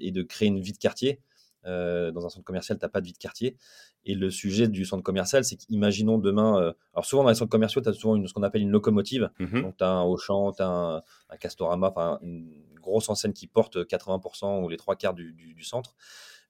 et 0.00 0.10
de 0.10 0.22
créer 0.22 0.48
une 0.48 0.60
vie 0.60 0.72
de 0.72 0.78
quartier. 0.78 1.20
Euh, 1.66 2.10
dans 2.10 2.26
un 2.26 2.28
centre 2.28 2.44
commercial, 2.44 2.78
tu 2.78 2.84
n'as 2.84 2.88
pas 2.88 3.00
de 3.00 3.06
vie 3.06 3.12
de 3.12 3.18
quartier. 3.18 3.56
Et 4.04 4.14
le 4.14 4.30
sujet 4.30 4.68
du 4.68 4.84
centre 4.84 5.02
commercial, 5.02 5.44
c'est 5.44 5.56
qu'imaginons 5.56 6.18
demain. 6.18 6.60
Euh, 6.60 6.72
alors, 6.92 7.04
souvent 7.04 7.22
dans 7.24 7.30
les 7.30 7.34
centres 7.34 7.50
commerciaux, 7.50 7.80
tu 7.80 7.88
as 7.88 7.92
souvent 7.92 8.16
une, 8.16 8.26
ce 8.26 8.34
qu'on 8.34 8.42
appelle 8.42 8.62
une 8.62 8.70
locomotive. 8.70 9.30
Mmh 9.38 9.62
Donc, 9.62 9.76
tu 9.76 9.84
as 9.84 9.88
un 9.88 10.02
Auchan, 10.02 10.52
tu 10.52 10.62
as 10.62 10.66
un, 10.66 11.36
Castorama, 11.40 11.88
enfin, 11.88 12.18
une 12.22 12.48
grosse 12.80 13.08
enseigne 13.08 13.32
qui 13.32 13.46
porte 13.46 13.76
80% 13.76 14.62
ou 14.62 14.68
les 14.68 14.76
trois 14.76 14.96
quarts 14.96 15.14
du, 15.14 15.62
centre. 15.62 15.96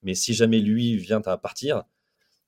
Mais 0.02 0.14
si 0.14 0.34
jamais 0.34 0.58
lui 0.58 0.96
vient 0.96 1.22
à 1.24 1.36
partir, 1.38 1.84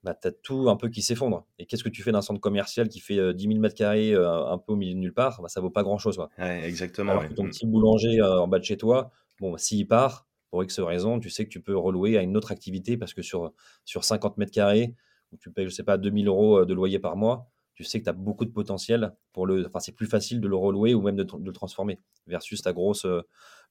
bah, 0.03 0.15
tu 0.21 0.29
as 0.29 0.33
tout 0.33 0.69
un 0.69 0.77
peu 0.77 0.89
qui 0.89 1.03
s'effondre. 1.03 1.47
Et 1.59 1.67
qu'est-ce 1.67 1.85
que 1.85 1.89
tu 1.89 2.03
fais 2.03 2.13
d'un 2.13 2.21
centre 2.21 2.41
commercial 2.41 2.89
qui 2.89 3.01
fait 3.01 3.33
10 3.33 3.49
000 3.49 3.61
mètres 3.61 3.75
carrés, 3.75 4.15
un 4.15 4.59
peu 4.59 4.73
au 4.73 4.77
milieu 4.77 4.95
de 4.95 4.99
nulle 4.99 5.15
part? 5.15 5.41
Bah, 5.41 5.49
Ça 5.49 5.61
vaut 5.61 5.71
pas 5.71 5.83
grand-chose. 5.83 6.21
exactement. 6.39 7.13
Alors 7.13 7.29
que 7.29 7.35
ton 7.35 7.45
mmh. 7.45 7.51
petit 7.51 7.67
boulanger 7.67 8.21
en 8.21 8.49
bas 8.49 8.59
de 8.59 8.65
chez 8.65 8.77
toi, 8.77 9.11
bon, 9.41 9.57
s'il 9.57 9.87
part, 9.87 10.27
pour 10.51 10.63
X 10.63 10.81
raison, 10.81 11.19
tu 11.21 11.31
sais 11.31 11.45
que 11.45 11.51
tu 11.51 11.61
peux 11.61 11.77
relouer 11.77 12.17
à 12.17 12.23
une 12.23 12.37
autre 12.37 12.53
activité 12.53 12.97
parce 12.97 13.15
que 13.15 13.23
sur, 13.23 13.53
sur 13.85 14.05
50 14.05 14.39
mètres 14.39 14.53
carrés, 14.53 14.95
où 15.33 15.37
tu 15.37 15.51
payes, 15.51 15.67
je 15.67 15.71
sais 15.71 15.83
pas, 15.83 15.99
2000 15.99 16.29
euros 16.29 16.61
euh, 16.61 16.67
de 16.67 16.75
loyer 16.75 16.99
par 16.99 17.17
mois, 17.17 17.51
tu 17.75 17.85
sais 17.85 17.99
que 17.99 18.05
tu 18.05 18.11
as 18.11 18.15
beaucoup 18.15 18.45
de 18.45 18.51
potentiel 18.51 19.15
pour 19.33 19.47
le. 19.47 19.67
Enfin, 19.67 19.81
c'est 19.81 19.93
plus 19.93 20.07
facile 20.07 20.41
de 20.41 20.49
le 20.49 20.57
relouer 20.57 20.95
ou 20.95 21.03
même 21.03 21.17
de, 21.17 21.27
le 21.45 21.53
transformer 21.53 22.01
versus 22.27 22.63
ta 22.63 22.73
grosse 22.73 23.05
euh, 23.05 23.21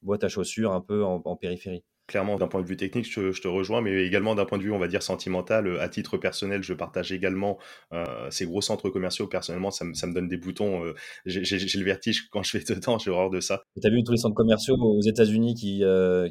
boîte 0.04 0.24
à 0.24 0.28
chaussures 0.28 0.72
un 0.74 0.82
peu 0.82 1.04
en, 1.04 1.36
périphérie. 1.36 1.84
Clairement, 2.08 2.38
d'un 2.38 2.48
point 2.48 2.62
de 2.62 2.68
vue 2.68 2.78
technique, 2.78 3.12
je, 3.12 3.42
te 3.42 3.48
rejoins, 3.48 3.82
mais 3.82 4.06
également 4.06 4.36
d'un 4.36 4.46
point 4.46 4.60
de 4.60 4.64
vue, 4.64 4.72
on 4.72 4.78
va 4.78 4.88
dire, 4.88 5.02
sentimental. 5.02 5.66
Euh, 5.66 5.82
à 5.82 5.90
titre 5.90 6.18
personnel, 6.18 6.62
je 6.62 6.74
partage 6.74 7.12
également 7.12 7.58
euh, 7.94 8.06
ces 8.30 8.46
gros 8.46 8.62
centres 8.62 8.92
commerciaux. 8.92 9.26
Personnellement, 9.26 9.72
ça, 9.72 9.86
me 9.86 10.14
donne 10.14 10.28
des 10.28 10.38
boutons. 10.38 10.86
Euh, 10.86 10.94
j'ai 11.26 11.80
le 11.80 11.84
vertige 11.86 12.30
quand 12.30 12.44
je 12.44 12.58
vais 12.58 12.64
dedans, 12.76 13.00
j'ai 13.00 13.10
horreur 13.10 13.32
de 13.32 13.40
ça. 13.40 13.64
Tu 13.82 13.88
as 13.88 13.90
vu 13.90 14.04
tous 14.04 14.12
les 14.12 14.20
centres 14.20 14.36
commerciaux 14.36 14.76
aux 14.76 15.02
États-Unis 15.02 15.56
qui, 15.56 15.84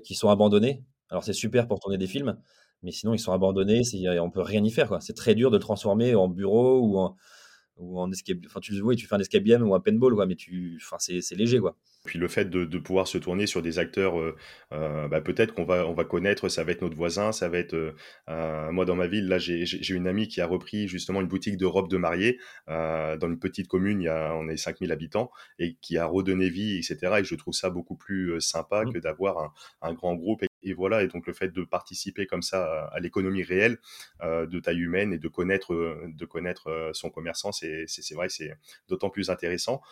qui 0.05 0.15
sont 0.15 0.29
abandonnés? 0.29 0.85
Alors, 1.11 1.25
c'est 1.25 1.33
super 1.33 1.67
pour 1.67 1.81
tourner 1.81 1.99
des 1.99 2.07
films, 2.07 2.39
mais 2.83 2.93
sinon, 2.93 3.13
ils 3.13 3.19
sont 3.19 3.33
abandonnés. 3.33 3.83
On 4.21 4.31
peut 4.31 4.43
rien 4.43 4.63
y 4.63 4.71
faire. 4.71 4.97
C'est 5.01 5.17
très 5.17 5.35
dur 5.35 5.51
de 5.51 5.57
le 5.57 5.61
transformer 5.61 6.15
en 6.15 6.29
bureau 6.29 6.81
ou 6.81 6.99
en, 6.99 7.17
ou 7.77 8.01
en 8.01 8.11
escape. 8.11 8.39
Enfin, 8.47 8.61
tu, 8.61 8.81
oui, 8.81 8.97
tu 8.97 9.07
fais 9.07 9.15
un 9.15 9.21
escape 9.21 9.45
game 9.45 9.63
ou 9.63 9.75
un 9.75 9.81
paintball, 9.81 10.15
quoi, 10.15 10.27
mais 10.27 10.37
tu, 10.37 10.79
enfin, 10.83 10.97
c'est 10.99 11.35
léger, 11.35 11.59
quoi. 11.59 11.77
Puis 12.05 12.19
le 12.19 12.29
fait 12.29 12.51
de, 12.51 12.79
pouvoir 12.79 13.09
se 13.09 13.17
tourner 13.17 13.47
sur 13.47 13.63
des 13.63 13.79
acteurs, 13.79 14.21
euh, 14.21 14.37
euh, 14.73 15.09
bah, 15.09 15.23
peut-être 15.23 15.55
qu'on 15.55 15.65
va, 15.65 15.87
on 15.87 15.95
va 15.95 16.05
connaître, 16.05 16.51
ça 16.51 16.63
va 16.63 16.73
être 16.73 16.83
notre 16.83 16.97
voisin, 16.97 17.33
ça 17.33 17.49
va 17.49 17.59
être. 17.59 17.95
Euh, 18.29 18.73
moi, 18.73 18.85
dans 18.85 18.95
ma 18.95 19.07
ville, 19.07 19.27
là, 19.27 19.39
j'ai 19.39 19.95
une 19.95 20.07
amie 20.07 20.29
qui 20.29 20.43
a 20.43 20.47
repris 20.47 20.87
justement 20.87 21.23
une 21.23 21.29
boutique 21.29 21.57
de 21.57 21.65
robes 21.65 21.89
de 21.89 21.97
mariée 21.97 22.39
dans 22.69 23.19
une 23.23 23.39
petite 23.39 23.69
commune, 23.69 24.03
il 24.03 24.05
y 24.05 24.09
a, 24.09 24.35
on 24.35 24.49
est 24.49 24.57
5000 24.59 24.93
habitants, 24.93 25.31
et 25.59 25.77
qui 25.81 25.97
a 25.97 26.05
redonné 26.05 26.51
vie, 26.51 26.77
etc. 26.77 27.21
Et 27.21 27.25
je 27.25 27.35
trouve 27.37 27.55
ça 27.55 27.71
beaucoup 27.71 27.97
plus 27.97 28.39
sympa 28.41 28.85
mmh. 28.85 28.93
que 28.93 28.99
d'avoir 28.99 29.39
un, 29.39 29.53
un, 29.81 29.95
grand 29.95 30.15
groupe 30.15 30.45
et 30.65 30.73
voilà, 30.73 31.03
et 31.03 31.09
donc 31.09 31.27
le 31.27 31.33
fait 31.33 31.49
de 31.49 31.63
participer 31.63 32.27
comme 32.27 32.43
ça 32.43 32.87
à, 32.87 32.99
l'économie 33.01 33.43
réelle 33.43 33.79
euh, 34.23 34.47
de 34.47 34.59
taille 34.59 34.81
humaine 34.81 35.13
et 35.13 35.19
de 35.19 35.29
connaître, 35.29 35.75
de 36.07 36.25
connaître 36.25 36.69
euh, 36.69 36.91
son 36.93 37.11
commerçant, 37.11 37.53
c'est 37.53 37.87
vrai, 38.15 38.29
c'est 38.29 38.57
d'autant 38.89 39.11
plus 39.11 39.31
intéressant 39.31 39.83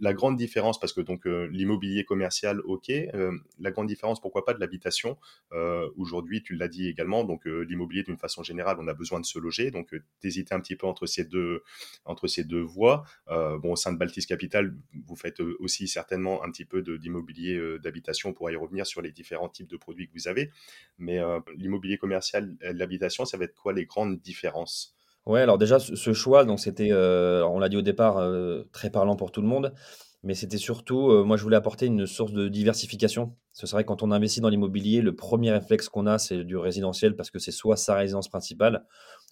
la 0.00 0.14
grande 0.14 0.36
différence, 0.36 0.80
parce 0.80 0.92
que 0.92 1.02
donc 1.02 1.26
euh, 1.26 1.46
l'immobilier 1.52 2.04
commercial, 2.04 2.60
ok, 2.60 2.88
euh, 2.90 3.32
la 3.58 3.70
grande 3.70 3.86
différence, 3.86 4.20
pourquoi 4.20 4.44
pas 4.44 4.54
de 4.54 4.60
l'habitation. 4.60 5.18
Euh, 5.52 5.88
aujourd'hui, 5.96 6.42
tu 6.42 6.56
l'as 6.56 6.68
dit 6.68 6.88
également, 6.88 7.24
donc 7.24 7.44
l'immobilier 7.44 8.02
d'une 8.02 8.16
façon 8.16 8.42
générale, 8.42 8.78
on 8.80 8.88
a 8.88 8.94
besoin 8.94 9.20
de 9.20 9.26
se 9.26 9.38
loger, 9.38 9.70
donc 9.70 9.94
t'hésitais 10.20 10.54
un 10.54 10.60
petit 10.60 10.76
peu 10.76 10.86
entre 10.86 11.06
ces 11.06 11.24
deux, 11.24 11.62
entre 12.04 12.26
ces 12.26 12.44
deux 12.44 12.62
voies. 12.62 13.04
bon, 13.28 13.72
au 13.72 13.76
sein 13.76 13.92
de 13.92 13.98
Baltis 13.98 14.26
Capital, 14.26 14.74
vous 15.06 15.16
faites 15.16 15.40
aussi 15.40 15.86
certainement 15.86 16.42
un 16.42 16.50
petit 16.50 16.64
peu 16.64 16.82
d'immobilier 16.82 17.78
d'habitation 17.78 18.32
pour 18.32 18.50
y 18.50 18.56
revenir 18.56 18.86
sur 18.86 19.02
les 19.02 19.12
différents 19.12 19.48
types 19.48 19.68
de 19.68 19.76
produits 19.76 20.08
que 20.08 20.12
vous 20.14 20.28
avez. 20.28 20.50
Mais 20.98 21.18
l'immobilier 21.56 21.98
commercial, 21.98 22.56
l'habitation, 22.60 23.24
ça 23.24 23.36
va 23.36 23.44
être 23.44 23.54
quoi 23.54 23.72
les 23.72 23.84
grandes 23.84 24.20
différences? 24.20 24.96
Ouais, 25.26 25.40
alors 25.42 25.58
déjà, 25.58 25.78
ce 25.78 26.12
choix, 26.12 26.44
donc 26.44 26.60
c'était, 26.60 26.90
euh, 26.92 27.44
on 27.46 27.58
l'a 27.58 27.68
dit 27.68 27.76
au 27.76 27.82
départ, 27.82 28.18
euh, 28.18 28.64
très 28.72 28.90
parlant 28.90 29.16
pour 29.16 29.30
tout 29.30 29.42
le 29.42 29.46
monde, 29.48 29.74
mais 30.22 30.34
c'était 30.34 30.56
surtout, 30.56 31.10
euh, 31.10 31.24
moi, 31.24 31.36
je 31.36 31.42
voulais 31.42 31.56
apporter 31.56 31.86
une 31.86 32.06
source 32.06 32.32
de 32.32 32.48
diversification. 32.48 33.36
Ce 33.52 33.66
serait 33.66 33.84
quand 33.84 34.02
on 34.02 34.10
investit 34.12 34.40
dans 34.40 34.48
l'immobilier, 34.48 35.02
le 35.02 35.14
premier 35.14 35.52
réflexe 35.52 35.88
qu'on 35.88 36.06
a, 36.06 36.18
c'est 36.18 36.42
du 36.44 36.56
résidentiel 36.56 37.16
parce 37.16 37.30
que 37.30 37.38
c'est 37.38 37.52
soit 37.52 37.76
sa 37.76 37.94
résidence 37.96 38.28
principale 38.28 38.84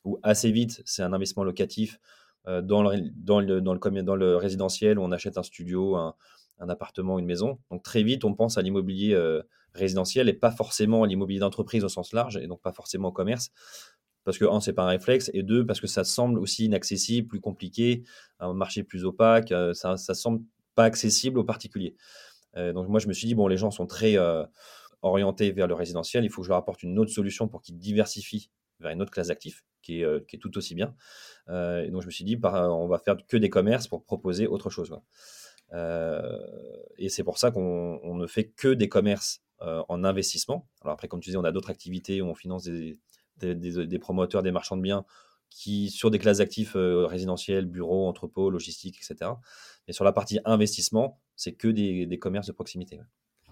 ou 0.04 0.18
assez 0.22 0.52
vite, 0.52 0.82
c'est 0.84 1.02
un 1.02 1.12
investissement 1.12 1.44
locatif, 1.44 1.98
dans 2.62 2.82
le 2.82 3.10
dans 3.14 3.40
le 3.40 3.60
dans 3.60 3.74
le 3.74 4.02
dans 4.02 4.16
le 4.16 4.36
résidentiel 4.36 4.98
où 4.98 5.02
on 5.02 5.12
achète 5.12 5.36
un 5.36 5.42
studio, 5.42 5.96
un 5.96 6.14
un 6.60 6.68
appartement, 6.70 7.18
une 7.18 7.26
maison. 7.26 7.58
Donc 7.70 7.82
très 7.82 8.02
vite, 8.02 8.24
on 8.24 8.34
pense 8.34 8.56
à 8.56 8.62
l'immobilier, 8.62 9.14
résidentiel 9.74 10.28
et 10.28 10.32
pas 10.32 10.50
forcément 10.50 11.02
à 11.02 11.06
l'immobilier 11.06 11.40
d'entreprise 11.40 11.84
au 11.84 11.88
sens 11.88 12.12
large 12.12 12.36
et 12.38 12.46
donc 12.46 12.62
pas 12.62 12.72
forcément 12.72 13.08
au 13.08 13.12
commerce 13.12 13.50
parce 14.28 14.36
que, 14.36 14.44
un, 14.44 14.60
c'est 14.60 14.74
pas 14.74 14.82
un 14.82 14.88
réflexe, 14.88 15.30
et 15.32 15.42
deux, 15.42 15.64
parce 15.64 15.80
que 15.80 15.86
ça 15.86 16.04
semble 16.04 16.38
aussi 16.38 16.66
inaccessible, 16.66 17.26
plus 17.28 17.40
compliqué, 17.40 18.04
un 18.40 18.52
marché 18.52 18.82
plus 18.82 19.06
opaque, 19.06 19.52
euh, 19.52 19.72
ça, 19.72 19.96
ça 19.96 20.12
semble 20.12 20.44
pas 20.74 20.84
accessible 20.84 21.38
aux 21.38 21.44
particuliers. 21.44 21.96
Euh, 22.58 22.74
donc 22.74 22.90
moi, 22.90 23.00
je 23.00 23.08
me 23.08 23.14
suis 23.14 23.26
dit, 23.26 23.34
bon, 23.34 23.48
les 23.48 23.56
gens 23.56 23.70
sont 23.70 23.86
très 23.86 24.18
euh, 24.18 24.44
orientés 25.00 25.50
vers 25.50 25.66
le 25.66 25.72
résidentiel, 25.72 26.26
il 26.26 26.30
faut 26.30 26.42
que 26.42 26.44
je 26.44 26.50
leur 26.50 26.58
apporte 26.58 26.82
une 26.82 26.98
autre 26.98 27.10
solution 27.10 27.48
pour 27.48 27.62
qu'ils 27.62 27.78
diversifient 27.78 28.50
vers 28.80 28.90
une 28.90 29.00
autre 29.00 29.10
classe 29.10 29.28
d'actifs, 29.28 29.64
qui 29.80 30.02
est, 30.02 30.26
qui 30.26 30.36
est 30.36 30.38
tout 30.38 30.58
aussi 30.58 30.74
bien. 30.74 30.94
et 31.48 31.88
donc 31.90 32.02
je 32.02 32.06
me 32.06 32.12
suis 32.12 32.24
dit, 32.24 32.36
bah, 32.36 32.70
on 32.70 32.86
va 32.86 32.98
faire 32.98 33.16
que 33.26 33.38
des 33.38 33.48
commerces 33.48 33.88
pour 33.88 34.04
proposer 34.04 34.46
autre 34.46 34.68
chose. 34.68 34.94
et 35.72 37.08
c'est 37.08 37.24
pour 37.24 37.38
ça 37.38 37.50
qu'on 37.50 38.14
ne 38.14 38.26
fait 38.26 38.44
que 38.44 38.74
des 38.74 38.90
commerces 38.90 39.40
en 39.60 40.04
investissement. 40.04 40.68
Alors 40.82 40.92
après, 40.92 41.08
comme 41.08 41.20
tu 41.20 41.30
disais, 41.30 41.38
on 41.38 41.44
a 41.44 41.50
d'autres 41.50 41.70
activités 41.70 42.20
où 42.20 42.26
on 42.26 42.34
finance 42.34 42.64
des, 42.64 42.98
des, 43.40 43.98
promoteurs, 43.98 44.42
des 44.42 44.52
marchands 44.52 44.76
de 44.76 44.82
biens 44.82 45.04
qui, 45.50 45.90
sur 45.90 46.10
des 46.10 46.18
classes 46.18 46.38
d'actifs 46.38 46.76
euh, 46.76 47.06
résidentiels, 47.06 47.66
bureaux, 47.66 48.06
entrepôts, 48.06 48.50
logistiques, 48.50 48.96
etc. 48.96 49.32
Mais 49.86 49.94
sur 49.94 50.04
la 50.04 50.12
partie 50.12 50.40
investissement, 50.44 51.20
c'est 51.36 51.52
que 51.52 51.68
des, 51.68 52.18
commerces 52.18 52.46
de 52.46 52.52
proximité 52.52 53.00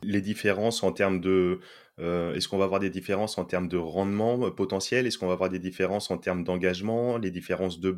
les 0.02 0.21
différences 0.21 0.83
en 0.83 0.93
termes 0.93 1.21
de... 1.21 1.61
Euh, 1.99 2.35
est-ce 2.35 2.49
qu'on 2.49 2.59
va 2.59 2.64
avoir 2.64 2.81
des 2.81 2.90
différences 2.90 3.38
en 3.38 3.47
termes 3.47 3.69
de 3.69 3.78
rendement 3.78 4.47
euh, 4.47 4.50
potentiel? 4.50 5.07
Est-ce 5.07 5.16
qu'on 5.16 5.26
va 5.26 5.33
avoir 5.33 5.49
des 5.49 5.59
différences 5.59 6.11
en 6.11 6.19
termes 6.19 6.45
d'engagement 6.45 7.16
Les 7.16 7.31
différences 7.31 7.81
de 7.81 7.97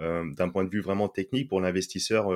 euh, 0.00 0.32
D'un 0.32 0.48
point 0.48 0.64
de 0.64 0.70
vue 0.70 0.80
vraiment 0.80 1.08
technique 1.08 1.48
pour 1.48 1.60
l'investisseur, 1.60 2.28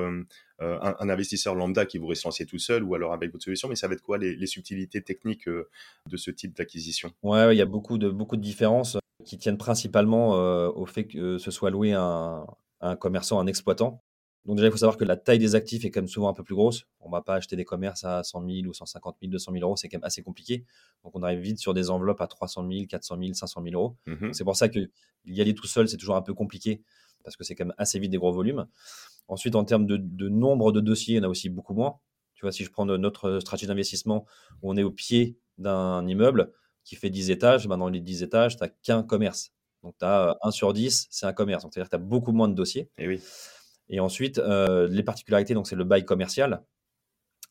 un, 0.61 1.09
investisseur 1.09 1.55
lambda 1.55 1.85
qui 1.85 1.97
voudrait 1.97 2.15
se 2.15 2.25
lancer 2.25 2.45
tout 2.45 2.59
seul 2.59 2.83
ou 2.83 2.95
alors 2.95 3.13
avec 3.13 3.31
votre 3.31 3.43
solution, 3.43 3.67
mais 3.67 3.75
ça 3.75 3.87
va 3.87 3.93
être 3.93 4.01
quoi 4.01 4.17
les, 4.17 4.45
subtilités 4.45 5.01
techniques 5.01 5.47
de 5.47 6.17
ce 6.17 6.31
type 6.31 6.55
d'acquisition? 6.55 7.11
Ouais, 7.23 7.55
il 7.55 7.57
y 7.57 7.61
a 7.61 7.65
beaucoup 7.65 7.97
de, 7.97 8.09
beaucoup 8.09 8.37
de 8.37 8.41
différences 8.41 8.97
qui 9.25 9.37
tiennent 9.37 9.57
principalement 9.57 10.31
au 10.69 10.85
fait 10.85 11.05
que 11.05 11.37
ce 11.37 11.51
soit 11.51 11.69
loué 11.69 11.93
à 11.93 12.45
un 12.81 12.95
commerçant, 12.95 13.39
un 13.39 13.47
exploitant. 13.47 14.03
Donc 14.45 14.55
déjà, 14.55 14.67
il 14.67 14.71
faut 14.71 14.77
savoir 14.77 14.97
que 14.97 15.05
la 15.05 15.17
taille 15.17 15.37
des 15.37 15.53
actifs 15.53 15.85
est 15.85 15.91
quand 15.91 16.01
même 16.01 16.07
souvent 16.07 16.27
un 16.27 16.33
peu 16.33 16.43
plus 16.43 16.55
grosse. 16.55 16.87
On 16.99 17.09
ne 17.09 17.11
va 17.11 17.21
pas 17.21 17.35
acheter 17.35 17.55
des 17.55 17.65
commerces 17.65 18.03
à 18.03 18.23
100 18.23 18.41
000 18.41 18.67
ou 18.67 18.73
150 18.73 19.17
000, 19.21 19.31
200 19.31 19.51
000 19.51 19.63
euros, 19.63 19.75
c'est 19.75 19.87
quand 19.87 19.97
même 19.97 20.03
assez 20.03 20.23
compliqué. 20.23 20.65
Donc 21.03 21.15
on 21.15 21.21
arrive 21.21 21.39
vite 21.39 21.59
sur 21.59 21.73
des 21.73 21.91
enveloppes 21.91 22.21
à 22.21 22.27
300 22.27 22.67
000, 22.67 22.85
400 22.87 23.17
000, 23.19 23.33
500 23.33 23.61
000 23.63 23.75
euros. 23.75 23.95
Mmh 24.07 24.33
c'est 24.33 24.43
pour 24.43 24.55
ça 24.55 24.69
que 24.69 24.79
y 25.25 25.41
aller 25.41 25.53
tout 25.53 25.67
seul, 25.67 25.87
c'est 25.87 25.97
toujours 25.97 26.15
un 26.15 26.21
peu 26.23 26.33
compliqué 26.33 26.81
parce 27.23 27.35
que 27.35 27.43
c'est 27.43 27.53
quand 27.53 27.65
même 27.65 27.75
assez 27.77 27.99
vite 27.99 28.09
des 28.09 28.17
gros 28.17 28.31
volumes. 28.31 28.65
Ensuite, 29.27 29.55
en 29.55 29.63
termes 29.63 29.85
de, 29.85 30.29
nombre 30.29 30.71
de 30.71 30.81
dossiers, 30.81 31.15
il 31.15 31.17
y 31.17 31.19
en 31.19 31.23
a 31.23 31.29
aussi 31.29 31.49
beaucoup 31.49 31.73
moins. 31.73 31.99
Tu 32.33 32.45
vois, 32.45 32.51
si 32.51 32.63
je 32.63 32.71
prends 32.71 32.85
notre 32.85 33.39
stratégie 33.39 33.67
d'investissement 33.67 34.25
où 34.61 34.71
on 34.71 34.77
est 34.77 34.83
au 34.83 34.91
pied 34.91 35.37
d'un 35.57 36.05
immeuble 36.07 36.51
qui 36.83 36.95
fait 36.95 37.09
10 37.09 37.29
étages, 37.29 37.67
ben 37.67 37.77
dans 37.77 37.89
les 37.89 38.01
10 38.01 38.23
étages, 38.23 38.57
tu 38.57 38.63
n'as 38.63 38.69
qu'un 38.69 39.03
commerce. 39.03 39.53
Donc 39.83 39.95
tu 39.99 40.05
as 40.05 40.37
1 40.41 40.51
sur 40.51 40.73
10, 40.73 41.07
c'est 41.09 41.25
un 41.25 41.33
commerce. 41.33 41.63
Donc 41.63 41.73
c'est-à-dire 41.73 41.89
que 41.89 41.95
tu 41.95 42.01
as 42.01 42.05
beaucoup 42.05 42.31
moins 42.31 42.47
de 42.47 42.55
dossiers. 42.55 42.89
Et 42.97 43.07
oui. 43.07 43.21
Et 43.89 43.99
ensuite, 43.99 44.39
euh, 44.39 44.87
les 44.87 45.03
particularités, 45.03 45.53
donc 45.53 45.67
c'est 45.67 45.75
le 45.75 45.83
bail 45.83 46.05
commercial. 46.05 46.63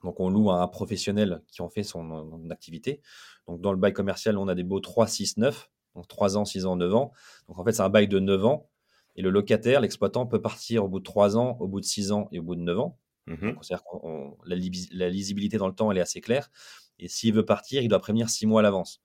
Donc 0.03 0.21
on 0.21 0.31
loue 0.31 0.51
à 0.51 0.63
un 0.63 0.69
professionnel 0.69 1.43
qui 1.49 1.63
en 1.63 1.69
fait 1.69 1.83
son, 1.83 2.49
activité. 2.51 3.03
Donc 3.47 3.61
dans 3.61 3.73
le 3.73 3.79
bail 3.79 3.93
commercial, 3.93 4.39
on 4.39 4.49
a 4.49 4.55
des 4.55 4.63
baux 4.63 4.81
3, 4.81 5.07
6, 5.07 5.37
9. 5.37 5.71
Donc 5.95 6.09
3 6.09 6.39
ans, 6.39 6.45
6 6.45 6.67
ans, 6.67 6.77
9 6.77 6.95
ans. 6.95 7.13
Donc 7.49 7.59
en 7.59 7.65
fait, 7.65 7.73
c'est 7.73 7.83
un 7.83 7.91
bail 7.91 8.09
de 8.09 8.19
9 8.19 8.45
ans. 8.47 8.71
Et 9.17 9.23
le 9.23 9.31
locataire, 9.31 9.81
l'exploitant, 9.81 10.27
peut 10.27 10.41
partir 10.41 10.85
au 10.85 10.89
bout 10.89 11.01
de 11.01 11.05
3 11.05 11.37
ans, 11.37 11.57
au 11.61 11.69
bout 11.69 11.81
de 11.81 11.85
6 11.85 12.13
ans 12.13 12.29
et 12.33 12.39
au 12.39 12.43
bout 12.43 12.55
de 12.55 12.63
9 12.63 12.79
ans. 12.79 12.99
Mmh 13.27 13.53
c'est-à-dire 13.63 13.85
que 13.85 14.49
la, 14.49 14.57
la, 14.93 15.09
lisibilité 15.09 15.57
dans 15.57 15.69
le 15.69 15.75
temps, 15.75 15.91
elle 15.91 15.99
est 15.99 16.03
assez 16.03 16.21
claire. 16.21 16.51
Et 16.99 17.09
s'il 17.09 17.35
veut 17.35 17.45
partir, 17.45 17.83
il 17.83 17.89
doit 17.89 18.01
prévenir 18.01 18.29
6 18.29 18.47
mois 18.47 18.61
à 18.61 18.63
l'avance. 18.63 19.03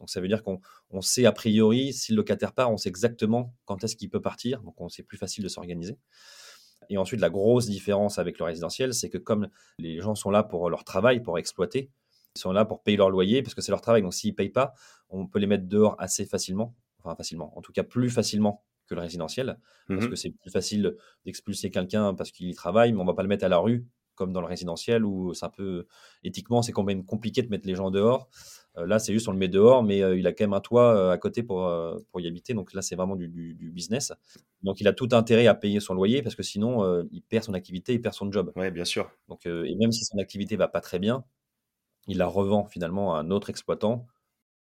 Donc 0.00 0.08
ça 0.08 0.20
veut 0.20 0.28
dire 0.28 0.42
qu'on 0.42 1.02
sait 1.02 1.26
a 1.26 1.32
priori, 1.32 1.92
si 1.92 2.12
le 2.12 2.16
locataire 2.16 2.52
part, 2.52 2.72
on 2.72 2.78
sait 2.78 2.88
exactement 2.88 3.54
quand 3.66 3.84
est-ce 3.84 3.96
qu'il 3.96 4.08
peut 4.08 4.20
partir. 4.20 4.62
Donc 4.62 4.74
c'est 4.88 5.02
plus 5.02 5.18
facile 5.18 5.44
de 5.44 5.48
s'organiser. 5.48 5.98
Et 6.88 6.96
ensuite, 6.96 7.20
la 7.20 7.30
grosse 7.30 7.66
différence 7.66 8.18
avec 8.18 8.38
le 8.38 8.46
résidentiel, 8.46 8.94
c'est 8.94 9.10
que 9.10 9.18
comme 9.18 9.48
les 9.78 10.00
gens 10.00 10.14
sont 10.14 10.30
là 10.30 10.42
pour 10.42 10.70
leur 10.70 10.84
travail, 10.84 11.20
pour 11.22 11.38
exploiter, 11.38 11.90
ils 12.34 12.40
sont 12.40 12.52
là 12.52 12.64
pour 12.64 12.82
payer 12.82 12.96
leur 12.96 13.10
loyer 13.10 13.42
parce 13.42 13.54
que 13.54 13.60
c'est 13.60 13.72
leur 13.72 13.82
travail. 13.82 14.02
Donc 14.02 14.14
s'ils 14.14 14.30
ne 14.30 14.36
payent 14.36 14.48
pas, 14.48 14.72
on 15.10 15.26
peut 15.26 15.38
les 15.38 15.46
mettre 15.46 15.66
dehors 15.66 15.96
assez 15.98 16.24
facilement. 16.24 16.74
Enfin, 16.98 17.14
facilement. 17.14 17.56
En 17.56 17.60
tout 17.60 17.72
cas, 17.72 17.82
plus 17.82 18.10
facilement 18.10 18.64
que 18.90 18.94
le 18.94 19.00
résidentiel. 19.00 19.58
Parce 19.88 20.04
mmh 20.04 20.08
que 20.08 20.16
c'est 20.16 20.30
plus 20.30 20.50
facile 20.50 20.96
d'expulser 21.24 21.70
quelqu'un 21.70 22.14
parce 22.14 22.30
qu'il 22.32 22.48
y 22.48 22.54
travaille, 22.54 22.92
mais 22.92 22.98
on 22.98 23.04
ne 23.04 23.08
va 23.08 23.14
pas 23.14 23.22
le 23.22 23.28
mettre 23.28 23.44
à 23.44 23.48
la 23.48 23.58
rue 23.58 23.86
comme 24.16 24.34
dans 24.34 24.42
le 24.42 24.46
résidentiel 24.46 25.06
où 25.06 25.32
c'est 25.32 25.46
un 25.46 25.50
peu 25.50 25.86
éthiquement, 26.24 26.60
c'est 26.60 26.72
quand 26.72 26.82
même 26.82 27.06
compliqué 27.06 27.40
de 27.40 27.48
mettre 27.48 27.66
les 27.66 27.74
gens 27.74 27.90
dehors. 27.90 28.28
Euh, 28.76 28.86
là, 28.86 28.98
c'est 28.98 29.14
juste 29.14 29.26
on 29.28 29.32
le 29.32 29.38
met 29.38 29.48
dehors, 29.48 29.82
mais 29.82 30.02
euh, 30.02 30.18
il 30.18 30.26
a 30.26 30.32
quand 30.32 30.44
même 30.44 30.52
un 30.52 30.60
toit 30.60 30.94
euh, 30.94 31.10
à 31.10 31.16
côté 31.16 31.42
pour, 31.42 31.72
pour 32.10 32.20
y 32.20 32.26
habiter. 32.26 32.52
Donc 32.52 32.74
là, 32.74 32.82
c'est 32.82 32.96
vraiment 32.96 33.16
du, 33.16 33.28
business. 33.72 34.12
Donc 34.62 34.80
il 34.80 34.88
a 34.88 34.92
tout 34.92 35.08
intérêt 35.12 35.46
à 35.46 35.54
payer 35.54 35.80
son 35.80 35.94
loyer 35.94 36.22
parce 36.22 36.34
que 36.34 36.42
sinon, 36.42 37.02
il 37.10 37.22
perd 37.22 37.44
son 37.44 37.54
activité, 37.54 37.94
il 37.94 38.02
perd 38.02 38.14
son 38.14 38.30
job. 38.30 38.52
Oui, 38.56 38.70
bien 38.70 38.84
sûr. 38.84 39.10
Donc, 39.28 39.46
et 39.46 39.74
même 39.76 39.90
si 39.90 40.04
son 40.04 40.18
activité 40.18 40.56
va 40.56 40.68
pas 40.68 40.82
très 40.82 40.98
bien, 40.98 41.24
il 42.06 42.18
la 42.18 42.26
revend 42.26 42.66
finalement 42.66 43.14
à 43.14 43.20
un 43.20 43.30
autre 43.30 43.48
exploitant 43.48 44.06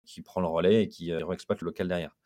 qui 0.07 0.23
prend 0.23 0.41
le 0.41 0.47
relais 0.47 0.85
et 0.85 0.89
qui 0.89 1.13
réexploite 1.13 1.61
le 1.61 1.67
local 1.67 1.89
derrière. 1.89 2.17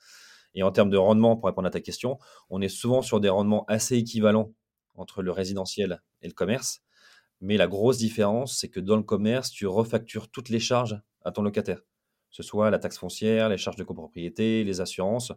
Et 0.56 0.62
en 0.62 0.72
termes 0.72 0.90
de 0.90 0.96
rendement, 0.96 1.36
pour 1.36 1.46
répondre 1.46 1.68
à 1.68 1.70
ta 1.70 1.80
question, 1.80 2.18
on 2.50 2.60
est 2.60 2.68
souvent 2.68 3.02
sur 3.02 3.20
des 3.20 3.28
rendements 3.28 3.64
assez 3.68 3.96
équivalents 3.96 4.52
entre 4.96 5.22
le 5.22 5.30
résidentiel 5.30 6.02
et 6.22 6.26
le 6.26 6.32
commerce. 6.32 6.80
Mais 7.40 7.58
la 7.58 7.66
grosse 7.66 7.98
différence, 7.98 8.58
c'est 8.58 8.68
que 8.68 8.80
dans 8.80 8.96
le 8.96 9.02
commerce, 9.02 9.50
tu 9.50 9.66
refactures 9.66 10.30
toutes 10.30 10.48
les 10.48 10.58
charges 10.58 10.98
à 11.22 11.30
ton 11.30 11.42
locataire. 11.42 11.80
Que 12.30 12.36
ce 12.36 12.42
soit 12.42 12.70
la 12.70 12.78
taxe 12.78 12.98
foncière, 12.98 13.50
les 13.50 13.58
charges 13.58 13.76
de 13.76 13.84
copropriété, 13.84 14.64
les 14.64 14.80
assurances, 14.80 15.32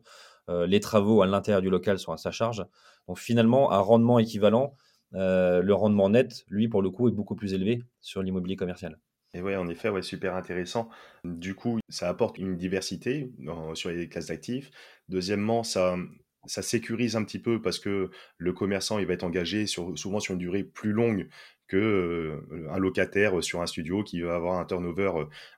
euh, 0.50 0.66
les 0.66 0.80
travaux 0.80 1.22
à 1.22 1.28
l'intérieur 1.28 1.62
du 1.62 1.70
local 1.70 2.00
sont 2.00 2.14
à 2.14 2.18
sa 2.18 2.32
charge. 2.32 2.66
Donc 3.08 3.20
finalement, 3.20 3.70
à 3.72 3.80
rendement 3.80 4.20
équivalent, 4.20 4.76
euh, 5.16 5.62
le 5.62 5.74
rendement 5.74 6.10
net, 6.10 6.46
lui, 6.48 6.70
pour 6.70 6.82
le 6.82 6.90
coup, 6.90 7.10
est 7.10 7.12
beaucoup 7.12 7.36
plus 7.36 7.54
élevé 7.54 7.84
sur 8.00 8.22
l'immobilier 8.24 8.56
commercial. 8.56 8.98
Et 9.34 9.42
ouais, 9.42 9.56
en 9.56 9.68
effet, 9.68 9.90
ouais, 9.90 10.02
super 10.02 10.36
intéressant. 10.36 10.90
Du 11.24 11.54
coup, 11.56 11.80
ça 11.90 12.10
apporte 12.10 12.38
une 12.40 12.58
diversité 12.58 13.32
sur 13.76 13.90
les 13.92 14.10
classes 14.10 14.28
d'actifs. 14.28 14.72
Deuxièmement, 15.08 15.64
ça, 15.64 15.98
ça 16.46 16.62
sécurise 16.62 17.16
un 17.16 17.24
petit 17.24 17.40
peu 17.40 17.62
parce 17.62 17.80
que 17.80 18.10
le 18.38 18.54
commerçant, 18.54 19.00
il 19.00 19.06
va 19.06 19.14
être 19.14 19.24
engagé 19.24 19.66
sur, 19.66 19.98
souvent 19.98 20.20
sur 20.20 20.34
une 20.34 20.40
durée 20.40 20.64
plus 20.64 20.92
longue 20.92 21.28
que 21.70 21.78
euh, 21.78 22.68
un 22.72 22.80
locataire 22.80 23.42
sur 23.44 23.62
un 23.62 23.68
studio 23.68 24.04
qui 24.04 24.22
va 24.22 24.36
avoir 24.36 24.60
un 24.60 24.66
turnover 24.66 25.12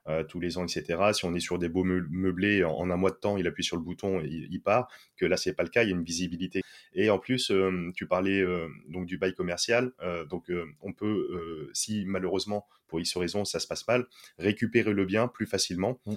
euh, 0.06 0.22
tous 0.24 0.38
les 0.38 0.58
ans, 0.58 0.64
etc. 0.64 1.12
Si 1.14 1.24
on 1.24 1.34
est 1.34 1.40
sur 1.40 1.58
des 1.58 1.70
beaux 1.70 1.84
meublés, 1.84 2.62
en, 2.62 2.90
un 2.90 2.96
mois 2.96 3.10
de 3.10 3.16
temps, 3.16 3.38
il 3.38 3.46
appuie 3.46 3.64
sur 3.64 3.76
le 3.76 3.82
bouton 3.82 4.20
et 4.20 4.28
il, 4.28 4.60
part. 4.60 4.88
Que 5.16 5.24
là, 5.24 5.36
c'est 5.36 5.54
pas 5.54 5.62
le 5.62 5.70
cas. 5.70 5.82
Il 5.82 5.88
y 5.88 5.92
a 5.92 5.96
une 5.96 6.04
visibilité. 6.04 6.60
Et 6.92 7.08
en 7.08 7.18
plus, 7.18 7.50
euh, 7.50 7.90
tu 7.96 8.06
parlais 8.06 8.44
donc 8.88 9.06
du 9.06 9.16
bail 9.16 9.34
commercial. 9.34 9.92
donc, 10.28 10.52
on 10.82 10.92
peut, 10.92 11.70
si 11.72 12.04
malheureusement 12.06 12.66
pour 12.86 13.00
X 13.00 13.16
raison 13.16 13.46
ça 13.46 13.58
se 13.58 13.66
passe 13.66 13.88
mal, 13.88 14.06
récupérer 14.38 14.92
le 14.92 15.06
bien 15.06 15.26
plus 15.26 15.46
facilement. 15.46 15.98
Mmh. 16.04 16.14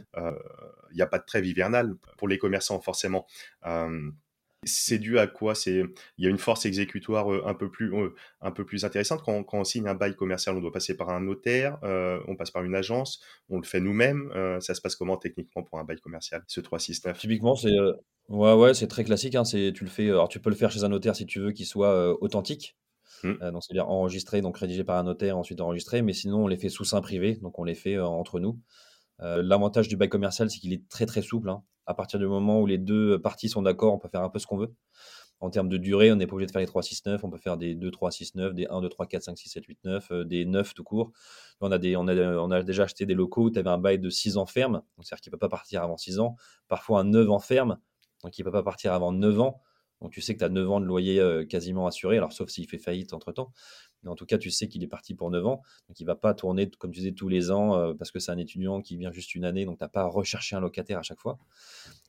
Il 0.91 0.95
n'y 0.95 1.01
a 1.01 1.07
pas 1.07 1.19
de 1.19 1.25
trêve 1.25 1.45
hivernale 1.45 1.95
pour 2.17 2.27
les 2.27 2.37
commerçants 2.37 2.81
forcément. 2.81 3.25
C'est 4.65 4.97
dû 4.99 5.19
à 5.19 5.27
quoi? 5.27 5.55
C'est 5.55 5.83
il 6.17 6.23
y 6.23 6.27
a 6.27 6.29
une 6.29 6.37
force 6.37 6.65
exécutoire 6.65 7.27
un 7.47 7.53
peu 7.53 7.69
plus 7.69 7.93
un 8.41 8.51
peu 8.51 8.65
plus 8.65 8.85
intéressante 8.85 9.21
quand, 9.23 9.43
quand, 9.43 9.59
on 9.59 9.63
signe 9.63 9.87
un 9.87 9.95
bail 9.95 10.15
commercial, 10.15 10.55
on 10.55 10.61
doit 10.61 10.71
passer 10.71 10.97
par 10.97 11.09
un 11.09 11.21
notaire, 11.21 11.77
on 11.83 12.35
passe 12.35 12.51
par 12.51 12.63
une 12.63 12.75
agence, 12.75 13.21
on 13.49 13.57
le 13.57 13.63
fait 13.63 13.79
nous-mêmes. 13.79 14.31
ça 14.59 14.73
se 14.73 14.81
passe 14.81 14.95
comment 14.95 15.17
techniquement 15.17 15.63
pour 15.63 15.79
un 15.79 15.83
bail 15.83 15.99
commercial 15.99 16.43
Ce 16.47 16.59
369. 16.61 17.19
Typiquement, 17.19 17.55
c'est 17.55 17.77
ouais 18.29 18.53
ouais, 18.53 18.73
c'est 18.73 18.87
très 18.87 19.03
classique. 19.03 19.35
Hein, 19.35 19.45
c'est 19.45 19.71
tu 19.73 19.83
le 19.83 19.89
fais. 19.89 20.09
Alors 20.09 20.29
tu 20.29 20.39
peux 20.39 20.49
le 20.49 20.55
faire 20.55 20.71
chez 20.71 20.83
un 20.83 20.89
notaire 20.89 21.15
si 21.15 21.25
tu 21.25 21.39
veux 21.39 21.51
qu'il 21.51 21.65
soit 21.65 22.21
authentique. 22.21 22.77
Mmh. 23.23 23.51
donc 23.51 23.63
c'est-à-dire 23.63 23.87
enregistré, 23.87 24.41
donc 24.41 24.57
rédigé 24.57 24.83
par 24.83 24.97
un 24.97 25.03
notaire, 25.03 25.37
ensuite 25.37 25.61
enregistré. 25.61 26.01
Mais 26.01 26.13
sinon, 26.13 26.43
on 26.43 26.47
les 26.47 26.57
fait 26.57 26.69
sous 26.69 26.83
sein 26.83 27.01
privé, 27.01 27.35
donc 27.41 27.57
on 27.59 27.63
les 27.63 27.75
fait 27.75 27.99
entre 27.99 28.39
nous. 28.39 28.59
L'avantage 29.19 29.87
du 29.87 29.95
bail 29.95 30.09
commercial, 30.09 30.49
c'est 30.49 30.59
qu'il 30.59 30.73
est 30.73 30.87
très 30.89 31.05
très 31.05 31.21
souple. 31.21 31.49
Hein 31.49 31.63
à 31.85 31.93
partir 31.93 32.19
du 32.19 32.27
moment 32.27 32.61
où 32.61 32.65
les 32.65 32.77
deux 32.77 33.19
parties 33.19 33.49
sont 33.49 33.61
d'accord, 33.61 33.93
on 33.93 33.99
peut 33.99 34.09
faire 34.09 34.23
un 34.23 34.29
peu 34.29 34.39
ce 34.39 34.47
qu'on 34.47 34.57
veut. 34.57 34.73
En 35.41 35.49
termes 35.49 35.67
de 35.67 35.77
durée, 35.77 36.11
on 36.11 36.15
n'est 36.15 36.27
pas 36.27 36.33
obligé 36.33 36.47
de 36.47 36.51
faire 36.51 36.61
les 36.61 36.67
3, 36.67 36.81
6, 36.81 37.05
9. 37.05 37.23
On 37.23 37.29
peut 37.29 37.37
faire 37.37 37.57
des 37.57 37.75
2, 37.75 37.91
3, 37.91 38.09
6, 38.09 38.35
9, 38.35 38.53
des 38.53 38.67
1, 38.67 38.81
2, 38.81 38.89
3, 38.89 39.05
4, 39.05 39.23
5, 39.23 39.37
6, 39.37 39.49
7, 39.49 39.65
8, 39.65 39.79
9, 39.83 40.11
des 40.25 40.45
9 40.45 40.73
tout 40.73 40.83
court. 40.83 41.11
On 41.59 41.71
a, 41.71 41.77
des, 41.77 41.95
on, 41.97 42.07
a, 42.07 42.15
on 42.15 42.51
a 42.51 42.63
déjà 42.63 42.83
acheté 42.83 43.05
des 43.05 43.13
locaux 43.13 43.43
où 43.43 43.51
tu 43.51 43.59
avais 43.59 43.69
un 43.69 43.77
bail 43.77 43.99
de 43.99 44.09
6 44.09 44.37
ans 44.37 44.45
ferme, 44.45 44.81
c'est-à-dire 45.01 45.21
qu'il 45.21 45.31
ne 45.31 45.33
peut 45.33 45.39
pas 45.39 45.49
partir 45.49 45.83
avant 45.83 45.97
6 45.97 46.19
ans. 46.19 46.35
Parfois 46.67 47.01
un 47.01 47.03
9 47.03 47.29
ans 47.29 47.39
ferme, 47.39 47.77
donc 48.23 48.37
il 48.37 48.41
ne 48.41 48.45
peut 48.45 48.51
pas 48.51 48.63
partir 48.63 48.93
avant 48.93 49.11
9 49.11 49.39
ans. 49.41 49.61
Donc 50.05 50.11
tu 50.11 50.21
sais 50.21 50.35
que 50.35 50.37
tu 50.37 50.45
as 50.45 50.49
9 50.49 50.69
ans 50.69 50.79
de 50.79 50.85
loyer 50.85 51.19
euh, 51.19 51.45
quasiment 51.45 51.87
assuré, 51.87 52.17
alors 52.17 52.31
sauf 52.31 52.51
s'il 52.51 52.67
fait 52.67 52.77
faillite 52.77 53.11
entre-temps. 53.13 53.51
Mais 54.03 54.11
en 54.11 54.13
tout 54.13 54.27
cas, 54.27 54.37
tu 54.37 54.51
sais 54.51 54.67
qu'il 54.67 54.83
est 54.83 54.87
parti 54.87 55.15
pour 55.15 55.31
9 55.31 55.43
ans. 55.47 55.63
Donc 55.87 55.99
il 55.99 56.03
ne 56.03 56.07
va 56.07 56.13
pas 56.13 56.35
tourner, 56.35 56.69
comme 56.69 56.91
tu 56.91 56.99
disais, 56.99 57.13
tous 57.13 57.27
les 57.27 57.49
ans 57.49 57.75
euh, 57.75 57.95
parce 57.95 58.11
que 58.11 58.19
c'est 58.19 58.31
un 58.31 58.37
étudiant 58.37 58.83
qui 58.83 58.97
vient 58.97 59.11
juste 59.11 59.33
une 59.33 59.45
année. 59.45 59.65
Donc 59.65 59.79
tu 59.79 59.83
n'as 59.83 59.87
pas 59.87 60.01
à 60.01 60.05
rechercher 60.05 60.55
un 60.55 60.59
locataire 60.59 60.99
à 60.99 61.01
chaque 61.01 61.19
fois. 61.19 61.39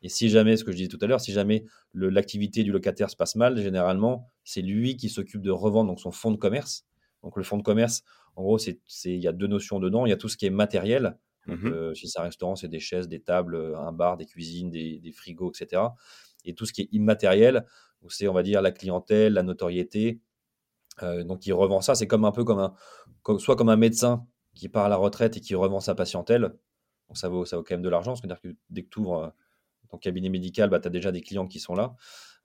Et 0.02 0.10
si 0.10 0.28
jamais, 0.28 0.58
ce 0.58 0.64
que 0.64 0.72
je 0.72 0.76
disais 0.76 0.88
tout 0.90 0.98
à 1.00 1.06
l'heure, 1.06 1.22
si 1.22 1.32
jamais 1.32 1.64
l'activité 1.94 2.64
du 2.64 2.70
locataire 2.70 3.08
se 3.08 3.16
passe 3.16 3.34
mal, 3.34 3.56
généralement, 3.62 4.30
c'est 4.44 4.60
lui 4.60 4.98
qui 4.98 5.08
s'occupe 5.08 5.40
de 5.40 5.50
revendre 5.50 5.88
donc, 5.88 6.00
son 6.00 6.10
fonds 6.10 6.32
de 6.32 6.36
commerce. 6.36 6.84
Donc 7.22 7.38
le 7.38 7.44
fonds 7.44 7.56
de 7.56 7.62
commerce, 7.62 8.02
en 8.34 8.42
gros, 8.42 8.58
il 8.58 9.16
y 9.16 9.26
a 9.26 9.32
deux 9.32 9.46
notions 9.46 9.80
dedans. 9.80 10.04
Il 10.04 10.10
y 10.10 10.12
a 10.12 10.18
tout 10.18 10.28
ce 10.28 10.36
qui 10.36 10.44
est 10.44 10.50
matériel. 10.50 11.16
Mmh 11.46 11.66
euh, 11.66 11.94
si 11.94 12.08
c'est 12.08 12.18
un 12.18 12.24
restaurant, 12.24 12.56
c'est 12.56 12.68
des 12.68 12.80
chaises, 12.80 13.08
des 13.08 13.20
tables, 13.20 13.74
un 13.78 13.92
bar, 13.92 14.18
des 14.18 14.26
cuisines, 14.26 14.68
des, 14.68 14.98
des 14.98 15.12
frigos, 15.12 15.50
etc. 15.52 15.80
Et 16.46 16.54
tout 16.54 16.64
ce 16.66 16.72
qui 16.72 16.82
est 16.82 16.88
immatériel, 16.92 17.66
c'est, 18.08 18.28
on 18.28 18.32
va 18.32 18.42
dire, 18.42 18.62
la 18.62 18.72
clientèle, 18.72 19.34
la 19.34 19.42
notoriété. 19.42 20.20
Euh, 21.02 21.24
donc, 21.24 21.46
il 21.46 21.52
revend 21.52 21.80
ça. 21.80 21.94
C'est 21.94 22.06
comme 22.06 22.24
un 22.24 22.32
peu 22.32 22.44
comme 22.44 22.58
un, 22.58 22.74
soit 23.38 23.56
comme 23.56 23.68
un 23.68 23.76
médecin 23.76 24.26
qui 24.54 24.68
part 24.68 24.86
à 24.86 24.88
la 24.88 24.96
retraite 24.96 25.36
et 25.36 25.40
qui 25.40 25.54
revend 25.54 25.80
sa 25.80 25.94
patientèle. 25.94 26.54
Ça 27.12 27.28
vaut, 27.28 27.44
ça 27.44 27.56
vaut 27.56 27.62
quand 27.62 27.74
même 27.74 27.82
de 27.82 27.88
l'argent. 27.88 28.16
C'est-à-dire 28.16 28.40
que 28.40 28.48
dès 28.70 28.82
que 28.82 28.88
tu 28.88 29.00
ouvres 29.00 29.24
euh, 29.24 29.28
ton 29.90 29.98
cabinet 29.98 30.28
médical, 30.28 30.70
bah, 30.70 30.80
tu 30.80 30.88
as 30.88 30.90
déjà 30.90 31.12
des 31.12 31.20
clients 31.20 31.46
qui 31.46 31.60
sont 31.60 31.74
là. 31.74 31.94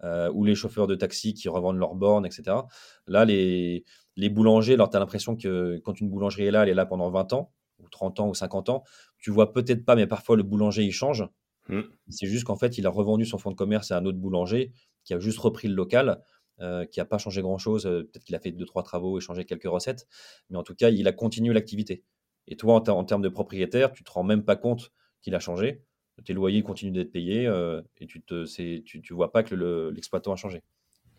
Euh, 0.03 0.31
ou 0.33 0.43
les 0.45 0.55
chauffeurs 0.55 0.87
de 0.87 0.95
taxi 0.95 1.35
qui 1.35 1.47
revendent 1.47 1.77
leurs 1.77 1.93
bornes, 1.93 2.25
etc. 2.25 2.57
Là, 3.05 3.23
les, 3.23 3.85
boulangers, 4.31 4.75
tu 4.75 4.81
as 4.81 4.99
l'impression 4.99 5.35
que 5.35 5.79
quand 5.83 5.99
une 5.99 6.09
boulangerie 6.09 6.45
est 6.45 6.51
là, 6.51 6.63
elle 6.63 6.69
est 6.69 6.73
là 6.73 6.87
pendant 6.87 7.11
20 7.11 7.33
ans, 7.33 7.51
ou 7.77 7.87
30 7.87 8.19
ans, 8.19 8.27
ou 8.27 8.33
50 8.33 8.69
ans. 8.69 8.83
Tu 9.19 9.29
vois 9.29 9.53
peut-être 9.53 9.85
pas, 9.85 9.95
mais 9.95 10.07
parfois 10.07 10.37
le 10.37 10.43
boulanger, 10.43 10.83
il 10.83 10.91
change. 10.91 11.27
Mmh. 11.69 11.81
C'est 12.09 12.27
juste 12.27 12.45
qu'en 12.45 12.55
fait, 12.55 12.77
il 12.77 12.85
a 12.85 12.89
revendu 12.89 13.25
son 13.25 13.37
fonds 13.37 13.51
de 13.51 13.55
commerce 13.55 13.91
à 13.91 13.97
un 13.97 14.05
autre 14.05 14.17
boulanger 14.17 14.71
qui 15.03 15.13
a 15.13 15.19
juste 15.19 15.39
repris 15.39 15.67
le 15.67 15.73
local, 15.73 16.21
euh, 16.59 16.85
qui 16.85 16.99
n'a 16.99 17.05
pas 17.05 17.17
changé 17.17 17.41
grand-chose. 17.41 17.85
Euh, 17.85 18.03
peut-être 18.03 18.23
qu'il 18.23 18.35
a 18.35 18.39
fait 18.39 18.51
deux, 18.51 18.65
trois 18.65 18.83
travaux 18.83 19.17
et 19.17 19.21
changé 19.21 19.45
quelques 19.45 19.63
recettes. 19.63 20.07
Mais 20.49 20.57
en 20.57 20.63
tout 20.63 20.75
cas, 20.75 20.89
il 20.89 21.07
a 21.07 21.11
continué 21.11 21.53
l'activité. 21.53 22.03
Et 22.47 22.55
toi, 22.55 22.87
en, 22.89 23.03
termes 23.03 23.21
de 23.21 23.29
propriétaire, 23.29 23.91
tu 23.91 24.03
te 24.03 24.11
rends 24.11 24.23
même 24.23 24.43
pas 24.43 24.55
compte 24.55 24.91
qu'il 25.21 25.35
a 25.35 25.39
changé. 25.39 25.83
Tes 26.25 26.33
loyers 26.33 26.61
continuent 26.61 26.93
d'être 26.93 27.11
payés 27.11 27.47
euh, 27.47 27.81
et 27.97 28.05
tu 28.05 28.23
ne 28.29 28.45
tu, 28.45 29.01
tu, 29.01 29.13
vois 29.13 29.31
pas 29.31 29.41
que 29.43 29.55
l'exploitant 29.89 30.33
a 30.33 30.35
changé. 30.35 30.61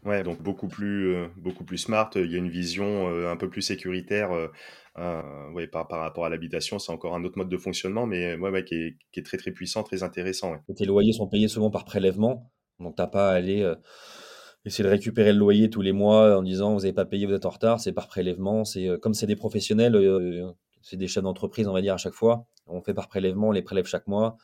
Ouais, 0.05 0.23
donc 0.23 0.43
beaucoup 0.43 0.69
plus, 0.69 1.15
beaucoup 1.37 1.65
plus 1.65 1.79
smart. 1.79 2.11
Il 2.17 2.31
y 2.31 2.35
a 2.35 2.39
une 2.39 2.49
vision 2.49 3.09
un 3.29 3.37
peu 3.37 3.49
plus 3.49 3.63
sécuritaire 3.63 4.31
ouais, 5.55 5.67
par, 5.69 5.87
par 5.87 6.01
rapport 6.01 6.25
à 6.25 6.29
l'habitation. 6.29 6.81
C'est 6.81 6.91
encore 6.91 7.15
un 7.15 7.23
autre 7.23 7.39
mode 7.39 7.49
de 7.49 7.57
fonctionnement, 7.57 8.05
mais 8.07 8.35
ouais, 8.35 8.51
ouais, 8.51 8.65
qui, 8.65 8.75
est, 8.75 8.97
qui 9.13 9.21
est 9.21 9.23
très 9.23 9.37
très 9.37 9.53
puissant, 9.53 9.85
très 9.85 10.03
intéressant. 10.03 10.57
Tes 10.77 10.87
loyers 10.87 11.13
sont 11.13 11.29
payés 11.29 11.47
souvent 11.47 11.71
par 11.71 11.85
prélèvement. 11.85 12.51
Donc, 12.83 12.97
tu 12.97 13.03
n'as 13.03 13.09
pas 13.09 13.31
à 13.31 13.35
aller 13.35 13.63
euh, 13.63 13.75
essayer 14.65 14.85
de 14.85 14.89
récupérer 14.89 15.33
le 15.33 15.39
loyer 15.39 15.71
tous 15.71 15.83
les 15.83 15.93
mois 15.93 16.37
en 16.37 16.43
disant 16.43 16.75
vous 16.75 16.81
n'avez 16.81 16.93
pas 16.93 17.05
payé, 17.05 17.27
vous 17.27 17.35
êtes 17.35 17.47
en 17.47 17.51
retard. 17.51 17.81
C'est 17.81 17.93
par 17.93 18.09
prélèvement. 18.09 18.65
C'est 18.65 18.89
euh, 18.89 18.99
comme 18.99 19.15
c'est 19.15 19.27
des 19.27 19.37
professionnels, 19.37 19.95
euh, 19.95 20.51
c'est 20.83 20.97
des 20.97 21.09
chefs 21.09 21.23
d'entreprise, 21.23 21.67
on 21.69 21.73
va 21.73 21.81
dire, 21.81 21.95
à 21.95 21.99
chaque 21.99 22.15
fois. 22.15 22.47
On 22.67 22.83
fait 22.83 22.95
par 22.95 23.09
prélèvement, 23.09 23.49
on 23.49 23.53
les 23.53 23.63
prélève 23.63 23.87
chaque 23.87 24.07
mois. 24.07 24.37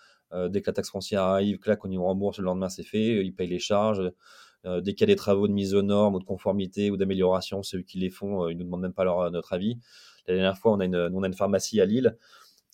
dès 0.50 0.60
que 0.60 0.70
la 0.70 0.74
taxe 0.74 0.90
foncière 0.90 1.22
arrive, 1.22 1.58
clac, 1.58 1.84
on 1.84 1.90
y 1.90 1.96
rembourse, 1.96 2.38
le 2.38 2.44
lendemain, 2.44 2.68
c'est 2.68 2.84
fait. 2.84 3.24
Ils 3.24 3.34
payent 3.34 3.48
les 3.48 3.58
charges. 3.58 4.12
Dès 4.82 4.94
qu'il 4.94 5.00
y 5.00 5.10
a 5.10 5.14
des 5.14 5.16
travaux 5.16 5.48
de 5.48 5.52
mise 5.52 5.74
aux 5.74 5.82
normes 5.82 6.14
ou 6.14 6.18
de 6.18 6.24
conformité 6.24 6.90
ou 6.90 6.96
d'amélioration, 6.96 7.62
ceux 7.62 7.82
qui 7.82 7.98
les 7.98 8.10
font, 8.10 8.48
ils 8.48 8.54
ne 8.54 8.58
nous 8.60 8.64
demandent 8.64 8.82
même 8.82 8.92
pas 8.92 9.04
leur, 9.04 9.30
notre 9.30 9.52
avis. 9.52 9.78
La 10.26 10.34
dernière 10.34 10.58
fois, 10.58 10.72
on 10.72 10.80
a 10.80 10.84
une, 10.84 10.96
on 10.96 11.22
a 11.22 11.26
une 11.26 11.34
pharmacie 11.34 11.80
à 11.80 11.84
Lille 11.84 12.16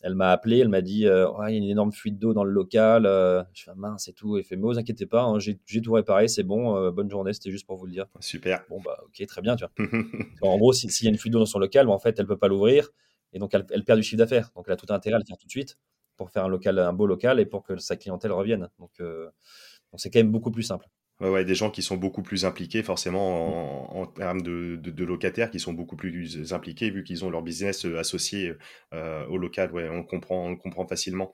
elle 0.04 0.14
m'a 0.14 0.32
appelé, 0.32 0.58
elle 0.58 0.68
m'a 0.68 0.82
dit 0.82 1.06
euh, 1.06 1.26
il 1.48 1.52
y 1.52 1.54
a 1.54 1.56
une 1.56 1.64
énorme 1.64 1.90
fuite 1.90 2.18
d'eau 2.18 2.34
dans 2.34 2.44
le 2.44 2.50
local. 2.50 3.06
Euh. 3.06 3.42
je 3.54 3.64
fais 3.64 3.74
mince 3.74 4.06
et 4.06 4.12
tout. 4.12 4.36
Elle 4.36 4.44
fait 4.44 4.54
mais 4.54 4.62
vous 4.62 4.78
inquiétez 4.78 5.06
pas, 5.06 5.22
hein, 5.22 5.38
j'ai 5.38 5.56
tout 5.56 5.92
réparé, 5.92 6.28
c'est 6.28 6.42
bon, 6.42 6.76
euh, 6.76 6.90
bonne 6.90 7.10
journée, 7.10 7.32
c'était 7.32 7.50
juste 7.50 7.66
pour 7.66 7.78
vous 7.78 7.86
le 7.86 7.92
dire. 7.92 8.04
Super. 8.20 8.64
Bon 8.68 8.82
bah 8.84 8.98
ok, 9.06 9.26
très 9.26 9.40
bien, 9.40 9.56
tu 9.56 9.64
vois. 9.64 9.72
en 10.42 10.58
gros, 10.58 10.74
s'il 10.74 11.04
y 11.04 11.06
a 11.06 11.10
une 11.10 11.16
fuite 11.16 11.32
d'eau 11.32 11.38
dans 11.38 11.46
son 11.46 11.58
local, 11.58 11.86
bah, 11.86 11.92
en 11.92 11.98
fait, 11.98 12.18
elle 12.18 12.26
peut 12.26 12.36
pas 12.36 12.48
l'ouvrir 12.48 12.90
et 13.32 13.38
donc 13.38 13.54
elle, 13.54 13.64
perd 13.64 13.98
du 13.98 14.02
chiffre 14.02 14.18
d'affaires. 14.18 14.50
Donc 14.54 14.66
elle 14.66 14.74
a 14.74 14.76
tout 14.76 14.92
intérêt 14.92 15.16
à 15.16 15.18
le 15.18 15.24
faire 15.24 15.38
tout 15.38 15.46
de 15.46 15.50
suite 15.50 15.78
pour 16.18 16.30
faire 16.30 16.44
un 16.44 16.48
local, 16.48 16.78
un 16.78 16.92
beau 16.92 17.06
local 17.06 17.40
et 17.40 17.46
pour 17.46 17.62
que 17.62 17.78
sa 17.78 17.96
clientèle 17.96 18.32
revienne. 18.32 18.68
Donc 18.78 18.98
donc 18.98 20.00
c'est 20.00 20.10
quand 20.10 20.18
même 20.18 20.32
beaucoup 20.32 20.50
plus 20.50 20.64
simple. 20.64 20.86
Ouais, 21.20 21.44
des 21.44 21.54
gens 21.54 21.70
qui 21.70 21.82
sont 21.82 21.96
beaucoup 21.96 22.22
plus 22.22 22.44
impliqués 22.44 22.82
forcément 22.82 23.96
en, 23.96 24.06
termes 24.06 24.42
de, 24.42 25.04
locataires, 25.04 25.50
qui 25.50 25.60
sont 25.60 25.72
beaucoup 25.72 25.96
plus 25.96 26.52
impliqués 26.52 26.90
vu 26.90 27.04
qu'ils 27.04 27.24
ont 27.24 27.30
leur 27.30 27.42
business 27.42 27.86
euh, 27.86 27.98
associé 27.98 28.54
euh, 28.92 29.24
au 29.28 29.38
local. 29.38 29.72
Ouais, 29.72 29.88
on 29.88 30.02
comprend, 30.02 30.48
on 30.48 30.56
comprend 30.56 30.86
facilement. 30.86 31.32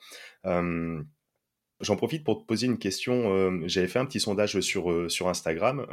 J'en 1.80 1.96
profite 1.96 2.24
pour 2.24 2.40
te 2.40 2.44
poser 2.44 2.66
une 2.66 2.78
question. 2.78 3.66
J'avais 3.66 3.88
fait 3.88 3.98
un 3.98 4.06
petit 4.06 4.20
sondage 4.20 4.60
sur, 4.60 5.10
sur 5.10 5.28
Instagram, 5.28 5.86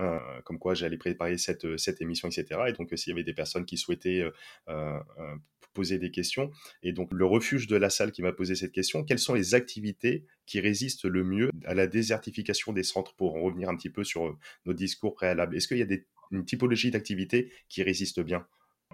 comme 0.44 0.60
quoi 0.60 0.74
j'allais 0.74 0.98
préparer 0.98 1.38
cette, 1.38 1.78
cette 1.78 2.02
émission, 2.02 2.28
etc. 2.28 2.62
Et 2.68 2.74
donc, 2.74 2.92
s'il 2.96 3.12
y 3.12 3.14
avait 3.14 3.24
des 3.24 3.34
personnes 3.34 3.66
qui 3.66 3.78
souhaitaient 3.78 4.24
poser 5.78 6.00
des 6.00 6.10
questions. 6.10 6.50
Et 6.82 6.92
donc, 6.92 7.10
le 7.14 7.26
refuge 7.26 7.68
de 7.68 7.76
la 7.76 7.92
salle 7.92 8.12
qui 8.12 8.24
m'a 8.24 8.32
posé 8.32 8.56
cette 8.56 8.72
question, 8.72 9.04
quelles 9.04 9.20
sont 9.20 9.36
les 9.36 9.54
activités 9.54 10.26
qui 10.48 10.60
résistent 10.60 11.06
le 11.06 11.24
mieux 11.24 11.52
à 11.66 11.76
la 11.76 11.86
désertification 11.86 12.74
des 12.74 12.82
centres 12.82 13.14
pour 13.16 13.36
en 13.36 13.42
revenir 13.42 13.70
un 13.70 13.76
petit 13.76 13.92
peu 13.92 14.04
sur 14.04 14.26
euh, 14.26 14.38
nos 14.66 14.74
discours 14.74 15.14
préalables? 15.14 15.56
Est-ce 15.56 15.68
qu'il 15.68 15.78
y 15.78 15.84
a 15.84 15.98
une 16.32 16.46
typologie 16.46 16.90
d'activités 16.90 17.52
qui 17.70 17.84
résistent 17.84 18.22
bien? 18.22 18.48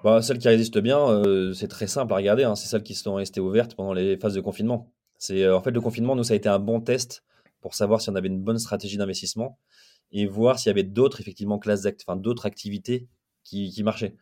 Bah, 0.03 0.21
Celles 0.21 0.39
qui 0.39 0.49
résistent 0.49 0.79
bien, 0.79 0.99
euh, 0.99 1.53
c'est 1.53 1.69
très 1.69 1.87
simple 1.87 2.11
à 2.11 2.17
regarder. 2.17 2.43
Hein. 2.43 2.55
C'est 2.55 2.67
celles 2.67 2.83
qui 2.83 2.95
sont 2.95 3.15
restées 3.15 3.39
ouvertes 3.39 3.75
pendant 3.75 3.93
les 3.93 4.17
phases 4.17 4.33
de 4.33 4.41
confinement. 4.41 4.93
C'est 5.23 5.43
euh, 5.43 5.55
en 5.55 5.61
fait 5.61 5.71
le 5.71 5.79
confinement, 5.79 6.17
nous, 6.17 6.25
ça 6.25 6.33
a 6.33 6.35
été 6.35 6.49
un 6.49 6.59
bon 6.59 6.81
test 6.81 7.23
pour 7.61 7.75
savoir 7.75 8.01
si 8.01 8.09
on 8.09 8.15
avait 8.15 8.27
une 8.27 8.41
bonne 8.41 8.59
stratégie 8.59 8.97
d'investissement 8.97 9.57
et 10.11 10.25
voir 10.25 10.59
s'il 10.59 10.67
y 10.67 10.71
avait 10.71 10.83
d'autres 10.83 11.21
effectivement 11.21 11.59
classes 11.59 11.87
enfin, 12.05 12.17
d'autres 12.17 12.45
activités 12.45 13.07
qui, 13.45 13.81
marchaient. 13.83 14.17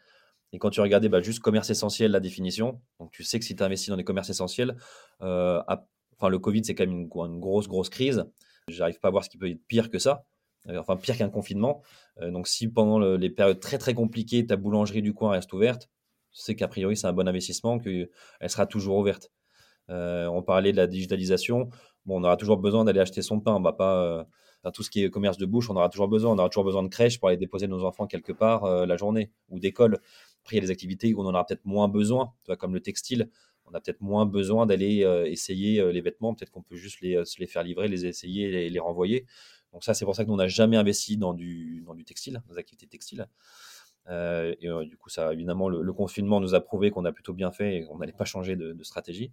Et 0.54 0.60
quand 0.60 0.70
tu 0.70 0.80
regardais 0.80 1.10
bah, 1.10 1.20
juste 1.22 1.40
commerce 1.40 1.72
essentiel, 1.72 2.12
la 2.12 2.20
définition, 2.20 2.82
donc 3.00 3.12
tu 3.12 3.24
sais 3.24 3.40
que 3.40 3.46
si 3.46 3.56
tu 3.56 3.64
investis 3.64 3.90
dans 3.90 3.98
des 3.98 4.04
commerces 4.04 4.30
essentiels, 4.30 4.78
euh, 5.24 5.60
enfin 5.68 6.30
le 6.30 6.38
Covid 6.38 6.64
c'est 6.66 6.76
quand 6.76 6.86
même 6.86 7.08
une, 7.12 7.40
grosse 7.40 7.68
grosse 7.68 7.90
crise. 7.90 8.24
J'arrive 8.68 9.00
pas 9.00 9.08
à 9.08 9.12
voir 9.12 9.24
ce 9.24 9.30
qui 9.32 9.40
peut 9.40 9.50
être 9.50 9.66
pire 9.68 9.90
que 9.90 9.98
ça, 9.98 10.28
euh, 10.70 10.78
enfin 10.78 10.98
pire 10.98 11.18
qu'un 11.18 11.30
confinement. 11.30 11.82
Donc 12.22 12.48
si 12.48 12.68
pendant 12.68 13.00
les 13.00 13.30
périodes 13.32 13.60
très 13.60 13.80
très 13.80 13.96
compliquées 13.96 14.46
ta 14.46 14.56
boulangerie 14.56 15.02
du 15.02 15.16
coin 15.16 15.32
reste 15.32 15.52
ouverte, 15.52 15.90
c'est 16.32 16.54
qu'a 16.54 16.68
priori 16.68 16.96
c'est 16.96 17.08
un 17.08 17.14
bon 17.14 17.28
investissement, 17.28 17.80
qu'elle 17.80 18.08
sera 18.50 18.68
toujours 18.68 18.98
ouverte. 18.98 19.32
On 19.92 20.42
parlait 20.44 20.72
de 20.72 20.78
la 20.78 20.88
digitalisation, 20.88 21.70
bon 22.06 22.20
on 22.20 22.24
aura 22.24 22.38
toujours 22.38 22.58
besoin 22.58 22.86
d'aller 22.86 23.00
acheter 23.00 23.22
son 23.22 23.40
pain, 23.40 23.54
on 23.54 23.62
va 23.62 23.74
pas 23.74 24.28
tout 24.70 24.84
ce 24.84 24.92
qui 24.92 25.04
est 25.04 25.10
commerce 25.10 25.38
de 25.38 25.46
bouche, 25.48 25.70
on 25.72 25.76
aura 25.76 25.90
toujours 25.90 26.08
besoin. 26.08 26.32
On 26.32 26.38
aura 26.38 26.50
toujours 26.50 26.66
besoin 26.66 26.84
de 26.84 26.90
crèche 26.90 27.20
pour 27.20 27.30
aller 27.30 27.38
déposer 27.38 27.68
nos 27.68 27.84
enfants 27.84 28.06
quelque 28.06 28.32
part 28.32 28.86
la 28.86 28.98
journée 28.98 29.32
ou 29.50 29.60
d'école. 29.60 30.00
Après, 30.44 30.56
il 30.56 30.60
y 30.60 30.64
a 30.64 30.66
des 30.66 30.72
activités 30.72 31.14
où 31.14 31.22
on 31.22 31.26
en 31.26 31.34
aura 31.34 31.46
peut-être 31.46 31.66
moins 31.66 31.88
besoin, 31.88 32.34
comme 32.60 32.74
le 32.74 32.80
textile. 32.80 33.30
on 33.66 33.74
a 33.74 33.80
peut-être 33.80 34.02
moins 34.02 34.26
besoin 34.28 34.68
d'aller 34.68 35.08
essayer 35.26 35.92
les 35.92 36.02
vêtements. 36.02 36.36
Peut-être 36.36 36.52
qu'on 36.52 36.62
peut 36.62 36.76
juste 36.76 37.02
les, 37.02 37.26
se 37.26 37.40
les 37.40 37.48
faire 37.48 37.64
livrer, 37.64 37.88
les 37.88 38.06
essayer 38.06 38.66
et 38.66 38.70
les, 38.70 38.80
renvoyer. 38.80 39.26
Donc 39.74 39.84
ça, 39.84 39.94
c'est 39.94 40.06
pour 40.06 40.16
ça 40.16 40.24
que 40.24 40.28
nous, 40.28 40.36
on 40.36 40.38
n'a 40.38 40.48
jamais 40.48 40.78
investi 40.78 41.18
dans 41.18 41.34
du, 41.34 41.84
dans 41.88 41.96
du 41.96 42.06
textile, 42.06 42.42
dans 42.48 42.54
des 42.54 42.60
activités 42.60 42.88
textiles. 42.88 43.28
et 44.10 44.68
du 44.86 44.98
coup, 44.98 45.10
ça, 45.10 45.34
évidemment, 45.34 45.70
le, 45.70 45.94
confinement 45.94 46.40
nous 46.40 46.54
a 46.54 46.62
prouvé 46.62 46.92
qu'on 46.92 47.06
a 47.06 47.12
plutôt 47.12 47.34
bien 47.34 47.52
fait 47.52 47.78
et 47.78 47.86
qu'on 47.86 47.98
n'allait 47.98 48.12
pas 48.14 48.26
changer 48.26 48.56
de, 48.56 48.84
stratégie. 48.84 49.32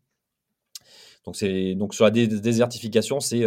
Donc, 1.25 1.37
c'est, 1.37 1.75
donc 1.75 1.95
sur 1.95 2.05
la 2.05 2.11
désertification, 2.11 3.21
c'est 3.21 3.45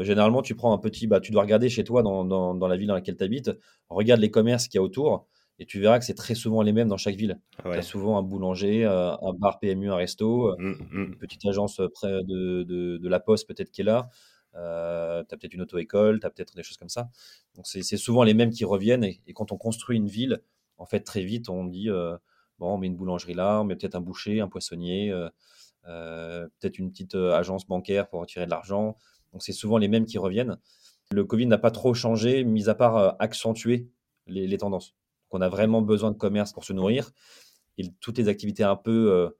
généralement, 0.00 0.42
tu 0.42 0.54
prends 0.54 0.74
un 0.74 0.78
petit, 0.78 1.06
bah, 1.06 1.20
tu 1.20 1.32
dois 1.32 1.42
regarder 1.42 1.68
chez 1.68 1.84
toi 1.84 2.02
dans, 2.02 2.24
dans, 2.24 2.54
dans 2.54 2.68
la 2.68 2.76
ville 2.76 2.88
dans 2.88 2.94
laquelle 2.94 3.16
tu 3.16 3.24
habites, 3.24 3.50
regarde 3.88 4.20
les 4.20 4.30
commerces 4.30 4.68
qu'il 4.68 4.78
y 4.78 4.80
a 4.80 4.82
autour 4.82 5.26
et 5.58 5.66
tu 5.66 5.80
verras 5.80 5.98
que 5.98 6.04
c'est 6.04 6.14
très 6.14 6.34
souvent 6.34 6.62
les 6.62 6.72
mêmes 6.72 6.88
dans 6.88 6.96
chaque 6.96 7.16
ville. 7.16 7.40
Tu 7.62 7.68
as 7.68 7.82
souvent 7.82 8.16
un 8.16 8.22
boulanger, 8.22 8.84
euh, 8.84 9.12
un 9.16 9.32
bar 9.32 9.58
PMU, 9.58 9.90
un 9.90 9.96
resto, 9.96 10.56
mmh, 10.56 10.68
mmh. 10.68 10.86
une 10.92 11.16
petite 11.16 11.44
agence 11.46 11.80
près 11.94 12.22
de, 12.22 12.62
de, 12.62 13.08
la 13.08 13.18
poste 13.18 13.48
peut-être 13.48 13.70
qui 13.70 13.80
est 13.80 13.84
là. 13.84 14.08
Euh, 14.54 15.24
tu 15.28 15.34
as 15.34 15.38
peut-être 15.38 15.54
une 15.54 15.62
auto-école, 15.62 16.20
tu 16.20 16.26
as 16.26 16.30
peut-être 16.30 16.54
des 16.54 16.62
choses 16.62 16.76
comme 16.76 16.88
ça. 16.88 17.08
Donc 17.56 17.66
c'est 17.66 17.82
souvent 17.96 18.22
les 18.22 18.34
mêmes 18.34 18.50
qui 18.50 18.64
reviennent. 18.64 19.04
Et, 19.04 19.20
quand 19.34 19.50
on 19.50 19.56
construit 19.56 19.96
une 19.96 20.06
ville, 20.06 20.40
en 20.76 20.86
fait, 20.86 21.00
très 21.00 21.24
vite, 21.24 21.48
on 21.48 21.64
dit 21.64 21.90
euh, 21.90 22.16
bon, 22.60 22.74
on 22.74 22.78
met 22.78 22.86
une 22.86 22.96
boulangerie 22.96 23.34
là, 23.34 23.60
on 23.60 23.64
met 23.64 23.74
peut-être 23.74 23.96
un 23.96 24.00
boucher, 24.00 24.40
un 24.40 24.48
poissonnier, 24.48 25.12
peut-être 25.84 26.78
une 26.78 26.90
petite 26.90 27.14
agence 27.14 27.66
bancaire 27.66 28.08
pour 28.08 28.20
retirer 28.20 28.44
de 28.44 28.50
l'argent. 28.50 28.96
Donc 29.32 29.42
c'est 29.42 29.52
souvent 29.52 29.78
les 29.78 29.88
mêmes 29.88 30.06
qui 30.06 30.18
reviennent. 30.18 30.58
Le 31.10 31.24
Covid 31.24 31.46
n'a 31.46 31.58
pas 31.58 31.70
trop 31.70 31.94
changé, 31.94 32.44
mis 32.44 32.68
à 32.68 32.74
part 32.74 33.16
accentuer 33.18 33.88
les, 34.28 34.58
tendances 34.58 34.94
qu'on 35.28 35.40
a 35.40 35.48
vraiment 35.48 35.82
besoin 35.82 36.10
de 36.10 36.16
commerce 36.16 36.52
pour 36.52 36.64
se 36.64 36.72
nourrir. 36.72 37.10
Et 37.76 37.90
toutes 38.00 38.18
les 38.18 38.28
activités 38.28 38.64
un 38.64 38.76
peu, 38.76 39.12
euh, 39.12 39.30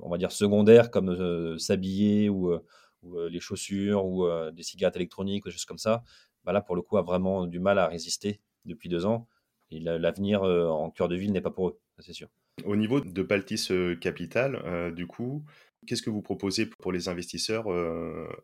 on 0.00 0.08
va 0.08 0.18
dire, 0.18 0.32
secondaires, 0.32 0.90
comme 0.90 1.10
euh, 1.10 1.58
s'habiller 1.58 2.28
ou, 2.28 2.50
euh, 2.52 3.28
les 3.30 3.40
chaussures 3.40 4.04
ou 4.04 4.28
des 4.50 4.64
cigarettes 4.64 4.96
électroniques, 4.96 5.44
des 5.44 5.52
choses 5.52 5.64
comme 5.64 5.78
ça, 5.78 6.02
bah 6.44 6.52
là, 6.52 6.60
pour 6.60 6.74
le 6.74 6.82
coup, 6.82 6.96
a 6.98 7.02
vraiment 7.02 7.46
du 7.46 7.60
mal 7.60 7.78
à 7.78 7.86
résister 7.86 8.40
depuis 8.64 8.88
deux 8.88 9.06
ans. 9.06 9.28
Et 9.70 9.78
l'avenir 9.78 10.42
en 10.42 10.90
cœur 10.90 11.08
de 11.08 11.14
ville 11.14 11.32
n'est 11.32 11.40
pas 11.40 11.52
pour 11.52 11.68
eux, 11.68 11.80
c'est 12.00 12.12
sûr. 12.12 12.28
Au 12.64 12.76
niveau 12.76 13.00
de 13.00 13.22
Baltis 13.22 13.70
Capital, 14.00 14.92
du 14.94 15.06
coup, 15.06 15.44
qu'est-ce 15.86 16.02
que 16.02 16.10
vous 16.10 16.22
proposez 16.22 16.66
pour 16.66 16.92
les 16.92 17.08
investisseurs 17.08 17.66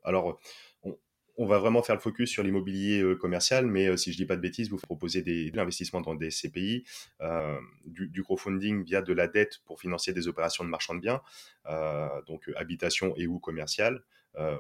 Alors, 0.05 0.39
on 1.37 1.47
va 1.47 1.59
vraiment 1.59 1.83
faire 1.83 1.97
le 1.97 2.01
focus 2.01 2.31
sur 2.31 2.43
l'immobilier 2.43 3.01
euh, 3.01 3.17
commercial, 3.17 3.67
mais 3.67 3.89
euh, 3.89 3.97
si 3.97 4.13
je 4.13 4.17
dis 4.17 4.27
pas 4.27 4.37
de 4.37 4.41
bêtises, 4.41 4.71
vous 4.71 4.77
proposez 4.77 5.23
des, 5.23 5.51
de 5.51 5.57
l'investissement 5.57 6.01
dans 6.01 6.15
des 6.15 6.31
CPI, 6.31 6.85
euh, 7.23 7.59
du, 7.87 8.23
crowdfunding 8.23 8.85
via 8.85 9.03
de 9.03 9.13
la 9.13 9.27
dette 9.27 9.59
pour 9.65 9.81
financer 9.81 10.13
des 10.13 10.29
opérations 10.29 10.65
de 10.65 10.69
marchand 10.69 10.95
de 10.95 11.01
biens, 11.01 11.21
donc 12.27 12.51
habitation 12.57 13.15
et 13.17 13.27
ou 13.27 13.39
commercial, 13.39 14.03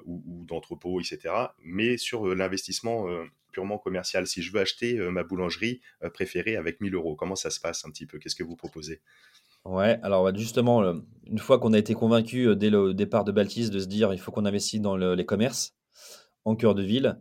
ou 0.05 0.45
d'entrepôt, 0.47 1.01
etc. 1.01 1.35
Mais 1.63 1.97
sur 1.97 2.27
l'investissement 2.35 3.07
purement 3.55 3.79
commercial, 3.79 4.27
si 4.27 4.43
je 4.43 4.53
veux 4.53 4.61
acheter 4.61 4.99
ma 5.11 5.25
boulangerie 5.25 5.81
préférée 6.13 6.57
avec 6.57 6.81
1000 6.81 6.95
euros, 6.95 7.17
comment 7.17 7.37
ça 7.37 7.51
se 7.51 7.61
passe 7.61 7.85
un 7.87 7.91
petit 7.91 8.07
peu? 8.07 8.19
Qu'est-ce 8.19 8.37
que 8.37 8.45
vous 8.45 8.57
proposez? 8.57 9.01
Ouais, 9.65 9.99
alors 10.03 10.25
bah, 10.25 10.33
justement, 10.37 10.83
une 11.27 11.39
fois 11.39 11.59
qu'on 11.59 11.73
a 11.73 11.79
été 11.79 11.95
convaincu 11.95 12.55
dès 12.57 12.69
le 12.69 12.93
départ 12.93 13.25
de 13.25 13.33
Baltis 13.33 13.71
de 13.71 13.79
se 13.79 13.87
dire 13.87 14.13
il 14.13 14.21
faut 14.21 14.31
qu'on 14.31 14.45
investisse 14.45 14.83
dans 14.83 14.97
les 14.97 15.25
commerces, 15.25 15.75
en 16.45 16.57
cœur 16.57 16.75
de 16.75 16.83
ville. 16.83 17.19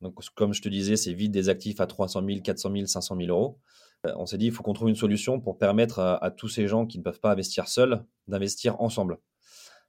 Donc, 0.00 0.14
comme 0.34 0.54
je 0.54 0.62
te 0.62 0.68
disais, 0.68 0.96
c'est 0.96 1.12
vite 1.12 1.32
des 1.32 1.48
actifs 1.48 1.80
à 1.80 1.86
300 1.86 2.24
000, 2.24 2.40
400 2.40 2.70
000, 2.72 2.86
500 2.86 3.16
000 3.16 3.28
euros. 3.28 3.58
Euh, 4.06 4.14
on 4.16 4.26
s'est 4.26 4.38
dit, 4.38 4.46
il 4.46 4.52
faut 4.52 4.62
qu'on 4.62 4.72
trouve 4.72 4.88
une 4.88 4.96
solution 4.96 5.40
pour 5.40 5.58
permettre 5.58 5.98
à, 5.98 6.30
tous 6.30 6.48
ces 6.48 6.68
gens 6.68 6.86
qui 6.86 6.98
ne 6.98 7.02
peuvent 7.02 7.20
pas 7.20 7.32
investir 7.32 7.68
seuls 7.68 8.04
d'investir 8.28 8.80
ensemble. 8.80 9.18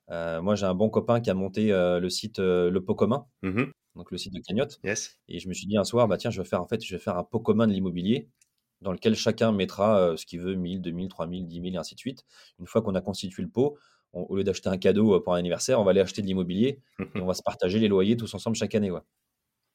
Euh, 0.09 0.41
moi, 0.41 0.55
j'ai 0.55 0.65
un 0.65 0.75
bon 0.75 0.89
copain 0.89 1.21
qui 1.21 1.29
a 1.29 1.33
monté 1.33 1.71
euh, 1.71 1.99
le 1.99 2.09
site 2.09 2.39
Le 2.39 2.79
Pot 2.79 2.95
Commun, 2.95 3.25
mmh 3.43 3.63
donc 3.95 4.11
le 4.11 4.17
site 4.17 4.33
de 4.33 4.39
Cagnotte. 4.39 4.79
Yes. 4.83 5.19
Et 5.27 5.39
je 5.39 5.47
me 5.47 5.53
suis 5.53 5.67
dit 5.67 5.77
un 5.77 5.83
soir, 5.83 6.07
bah 6.07 6.17
tiens, 6.17 6.31
je 6.31 6.41
vais 6.41 6.47
faire 6.47 6.61
en 6.61 6.67
fait, 6.67 6.83
je 6.83 6.95
vais 6.95 7.01
faire 7.01 7.17
un 7.17 7.23
pot 7.23 7.39
commun 7.39 7.67
de 7.67 7.73
l'immobilier 7.73 8.29
dans 8.81 8.91
lequel 8.91 9.15
chacun 9.15 9.51
mettra 9.51 10.17
ce 10.17 10.25
qu'il 10.25 10.39
veut, 10.39 10.55
1000, 10.55 10.81
2000, 10.81 11.07
3000, 11.07 11.47
10 11.47 11.55
000 11.61 11.67
et 11.73 11.77
ainsi 11.77 11.93
de 11.93 11.99
suite. 11.99 12.25
Une 12.59 12.65
fois 12.65 12.81
qu'on 12.81 12.95
a 12.95 13.01
constitué 13.01 13.43
le 13.43 13.49
pot, 13.49 13.77
au 14.13 14.35
lieu 14.35 14.43
d'acheter 14.43 14.69
un 14.69 14.77
cadeau 14.77 15.19
pour 15.19 15.33
un 15.33 15.37
anniversaire, 15.37 15.79
on 15.79 15.83
va 15.83 15.91
aller 15.91 16.01
acheter 16.01 16.21
de 16.21 16.27
l'immobilier 16.27 16.81
et 17.15 17.21
on 17.21 17.25
va 17.25 17.33
se 17.33 17.43
partager 17.43 17.79
les 17.79 17.87
loyers 17.87 18.17
tous 18.17 18.33
ensemble 18.33 18.55
chaque 18.55 18.75
année. 18.75 18.91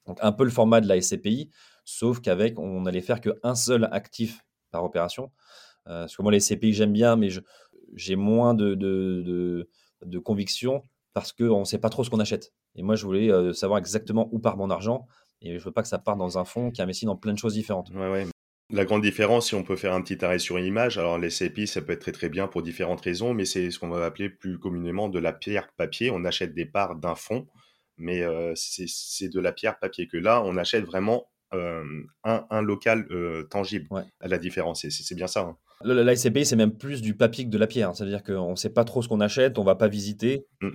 Donc 0.06 0.18
un 0.22 0.32
peu 0.32 0.44
le 0.44 0.50
format 0.50 0.80
de 0.80 0.88
la 0.88 1.00
SCPI, 1.00 1.50
sauf 1.84 2.20
qu'avec, 2.20 2.58
on 2.58 2.82
n'allait 2.82 3.00
faire 3.00 3.20
qu'un 3.20 3.54
seul 3.54 3.88
actif 3.92 4.44
par 4.70 4.84
opération. 4.84 5.30
Euh, 5.88 6.02
parce 6.02 6.16
que 6.16 6.22
moi, 6.22 6.32
les 6.32 6.40
SCPI, 6.40 6.72
j'aime 6.72 6.92
bien, 6.92 7.16
mais 7.16 7.28
j'ai 7.94 8.16
moins 8.16 8.54
de, 8.54 8.74
de, 8.74 9.68
de, 10.04 10.18
conviction 10.18 10.82
parce 11.12 11.32
qu'on 11.32 11.60
ne 11.60 11.64
sait 11.64 11.78
pas 11.78 11.88
trop 11.88 12.04
ce 12.04 12.10
qu'on 12.10 12.20
achète. 12.20 12.52
Et 12.76 12.82
moi, 12.82 12.94
je 12.94 13.04
voulais 13.04 13.30
euh, 13.30 13.52
savoir 13.52 13.78
exactement 13.78 14.28
où 14.32 14.38
part 14.38 14.56
mon 14.56 14.70
argent. 14.70 15.06
Et 15.42 15.50
je 15.50 15.54
ne 15.54 15.60
veux 15.60 15.72
pas 15.72 15.82
que 15.82 15.88
ça 15.88 15.98
parte 15.98 16.18
dans 16.18 16.38
un 16.38 16.44
fonds 16.44 16.70
qui 16.70 16.80
investit 16.80 17.06
dans 17.06 17.16
plein 17.16 17.32
de 17.32 17.38
choses 17.38 17.54
différentes. 17.54 17.90
Ouais, 17.94 18.26
la 18.70 18.84
grande 18.84 19.02
différence, 19.02 19.48
si 19.48 19.54
on 19.54 19.62
peut 19.62 19.76
faire 19.76 19.92
un 19.92 20.02
petit 20.02 20.24
arrêt 20.24 20.40
sur 20.40 20.56
une 20.56 20.64
image, 20.64 20.98
alors 20.98 21.18
les 21.18 21.28
CPI, 21.28 21.68
ça 21.68 21.82
peut 21.82 21.92
être 21.92 22.00
très 22.00 22.12
très 22.12 22.28
bien 22.28 22.48
pour 22.48 22.62
différentes 22.62 23.00
raisons, 23.00 23.32
mais 23.32 23.44
c'est 23.44 23.70
ce 23.70 23.78
qu'on 23.78 23.88
va 23.88 24.04
appeler 24.04 24.28
plus 24.28 24.58
communément 24.58 25.08
de 25.08 25.20
la 25.20 25.32
pierre 25.32 25.68
papier. 25.76 26.10
On 26.10 26.24
achète 26.24 26.52
des 26.52 26.66
parts 26.66 26.96
d'un 26.96 27.14
fonds, 27.14 27.46
mais 27.96 28.22
euh, 28.22 28.54
c'est 28.56 29.28
de 29.28 29.40
la 29.40 29.52
pierre 29.52 29.78
papier 29.78 30.08
que 30.08 30.16
là, 30.16 30.42
on 30.42 30.56
achète 30.56 30.84
vraiment 30.84 31.30
euh, 31.54 31.84
un, 32.24 32.60
local 32.60 33.06
euh, 33.12 33.44
tangible. 33.44 33.86
À 34.20 34.26
la 34.26 34.38
différence, 34.38 34.84
c'est 34.88 35.14
bien 35.14 35.28
ça. 35.28 35.42
Hein. 35.42 35.56
La 35.84 36.16
c'est 36.16 36.56
même 36.56 36.76
plus 36.76 37.02
du 37.02 37.14
papier 37.14 37.44
que 37.44 37.50
de 37.50 37.58
la 37.58 37.68
pierre. 37.68 37.94
C'est-à-dire 37.94 38.24
qu'on 38.24 38.50
ne 38.50 38.56
sait 38.56 38.72
pas 38.72 38.82
trop 38.82 39.00
ce 39.00 39.08
qu'on 39.08 39.20
achète, 39.20 39.58
on 39.58 39.62
ne 39.62 39.66
va 39.66 39.76
pas 39.76 39.88
visiter. 39.88 40.44
Mmh. 40.60 40.70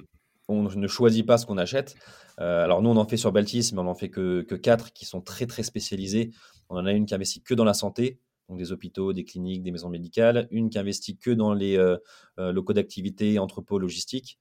On 0.51 0.63
ne 0.63 0.87
choisit 0.87 1.25
pas 1.25 1.37
ce 1.37 1.45
qu'on 1.45 1.57
achète. 1.57 1.95
alors 2.37 2.81
nous, 2.81 2.89
on 2.89 2.97
en 2.97 3.05
fait 3.05 3.17
sur 3.17 3.31
Baltis, 3.31 3.71
mais 3.73 3.79
on 3.79 3.87
en 3.87 3.95
fait 3.95 4.09
que, 4.09 4.41
que 4.41 4.55
quatre 4.55 4.93
qui 4.93 5.05
sont 5.05 5.21
très 5.21 5.45
très 5.45 5.63
spécialisés 5.63 6.31
on 6.71 6.77
en 6.77 6.85
a 6.85 6.93
une 6.93 7.05
qui 7.05 7.13
investit 7.13 7.41
que 7.41 7.53
dans 7.53 7.65
la 7.65 7.73
santé, 7.73 8.17
donc 8.47 8.57
des 8.57 8.71
hôpitaux, 8.71 9.13
des 9.13 9.25
cliniques, 9.25 9.61
des 9.61 9.71
maisons 9.71 9.89
médicales, 9.89 10.47
une 10.51 10.69
qui 10.69 10.79
investit 10.79 11.17
que 11.17 11.31
dans 11.31 11.53
les 11.53 11.77
euh, 11.77 11.97
euh, 12.39 12.51
locaux 12.53 12.73
d'activité, 12.73 13.39
entrepôts, 13.39 13.77
logistiques, 13.77 14.39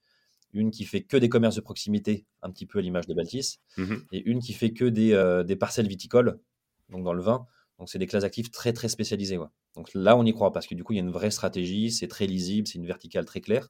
une 0.53 0.71
qui 0.71 0.85
fait 0.85 1.03
que 1.03 1.17
des 1.17 1.29
commerces 1.29 1.55
de 1.55 1.61
proximité, 1.61 2.25
un 2.41 2.49
petit 2.49 2.65
peu 2.65 2.79
à 2.79 2.81
l'image 2.81 3.05
de 3.05 3.13
Baltis, 3.13 3.59
mmh 3.77 3.95
et 4.13 4.29
une 4.29 4.39
qui 4.39 4.53
fait 4.53 4.71
que 4.71 4.85
des, 4.85 5.13
euh, 5.13 5.43
des, 5.43 5.57
parcelles 5.57 5.87
viticoles, 5.87 6.39
donc 6.89 7.03
dans 7.03 7.13
le 7.13 7.21
vin. 7.21 7.45
Donc 7.79 7.89
c'est 7.89 7.99
des 7.99 8.07
classes 8.07 8.23
actives 8.23 8.49
très 8.49 8.73
très 8.73 8.87
spécialisées. 8.87 9.39
Donc 9.75 9.93
là, 9.93 10.15
on 10.15 10.25
y 10.25 10.33
croit 10.33 10.51
parce 10.51 10.67
que 10.67 10.75
du 10.75 10.83
coup, 10.83 10.93
il 10.93 10.97
y 10.97 10.99
a 10.99 11.03
une 11.03 11.11
vraie 11.11 11.31
stratégie, 11.31 11.91
c'est 11.91 12.07
très 12.07 12.27
lisible, 12.27 12.67
c'est 12.67 12.77
une 12.77 12.85
verticale 12.85 13.25
très 13.25 13.41
claire. 13.41 13.69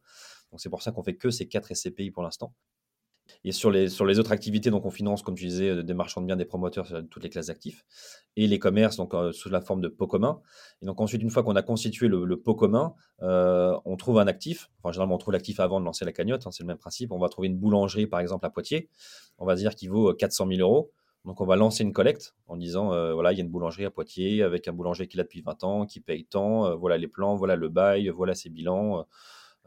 Donc 0.51 0.61
c'est 0.61 0.69
pour 0.69 0.81
ça 0.81 0.91
qu'on 0.91 1.03
fait 1.03 1.15
que 1.15 1.29
ces 1.29 1.47
quatre 1.47 1.73
SCPI 1.73 2.11
pour 2.11 2.23
l'instant. 2.23 2.53
Et 3.43 3.51
sur 3.51 3.71
les, 3.71 4.19
autres 4.19 4.31
activités, 4.31 4.69
donc 4.69 4.85
on 4.85 4.91
finance, 4.91 5.21
comme 5.21 5.35
tu 5.35 5.45
disais, 5.45 5.69
euh, 5.69 5.83
des 5.83 5.93
marchands 5.93 6.21
de 6.21 6.27
biens, 6.27 6.35
des 6.35 6.45
promoteurs 6.45 6.85
sur 6.85 7.07
toutes 7.09 7.23
les 7.23 7.29
classes 7.29 7.47
d'actifs, 7.47 7.85
et 8.35 8.47
les 8.47 8.59
commerces 8.59 8.97
donc, 8.97 9.13
euh, 9.13 9.31
sous 9.31 9.49
la 9.49 9.61
forme 9.61 9.81
de 9.81 9.87
pot 9.87 10.07
commun. 10.07 10.41
Et 10.81 10.85
donc 10.85 10.99
ensuite, 11.01 11.21
une 11.21 11.29
fois 11.29 11.43
qu'on 11.43 11.55
a 11.55 11.61
constitué 11.61 12.07
le, 12.07 12.37
pot 12.37 12.55
commun, 12.55 12.93
euh, 13.21 13.77
on 13.85 13.97
trouve 13.97 14.19
un 14.19 14.27
actif. 14.27 14.69
Enfin, 14.79 14.91
généralement, 14.91 15.15
on 15.15 15.19
trouve 15.19 15.33
l'actif 15.33 15.59
avant 15.59 15.79
de 15.79 15.85
lancer 15.85 16.05
la 16.05 16.11
cagnotte, 16.11 16.45
hein, 16.45 16.51
c'est 16.51 16.63
le 16.63 16.67
même 16.67 16.77
principe. 16.77 17.11
On 17.11 17.19
va 17.19 17.29
trouver 17.29 17.47
une 17.47 17.57
boulangerie, 17.57 18.07
par 18.07 18.19
exemple, 18.19 18.45
à 18.45 18.49
Poitiers. 18.49 18.89
On 19.37 19.45
va 19.45 19.55
dire 19.55 19.75
qu'il 19.75 19.89
vaut 19.89 20.13
400 20.13 20.47
000 20.47 20.59
euros. 20.61 20.91
Donc 21.23 21.39
on 21.39 21.45
va 21.45 21.55
lancer 21.55 21.83
une 21.83 21.93
collecte 21.93 22.33
en 22.47 22.57
disant, 22.57 22.87
voilà, 23.13 23.31
il 23.31 23.37
y 23.37 23.41
a 23.41 23.43
une 23.43 23.51
boulangerie 23.51 23.85
à 23.85 23.91
Poitiers 23.91 24.41
avec 24.41 24.67
un 24.67 24.73
boulanger 24.73 25.07
qui 25.07 25.17
l'a 25.17 25.23
depuis 25.23 25.41
20 25.41 25.63
ans, 25.63 25.85
qui 25.85 25.99
paye 25.99 26.25
tant, 26.25 26.75
voilà 26.77 26.97
les 26.97 27.07
plans, 27.07 27.35
voilà 27.35 27.55
le 27.55 27.69
bail, 27.69 28.09
voilà 28.09 28.33
ses 28.33 28.49
bilans. 28.49 29.05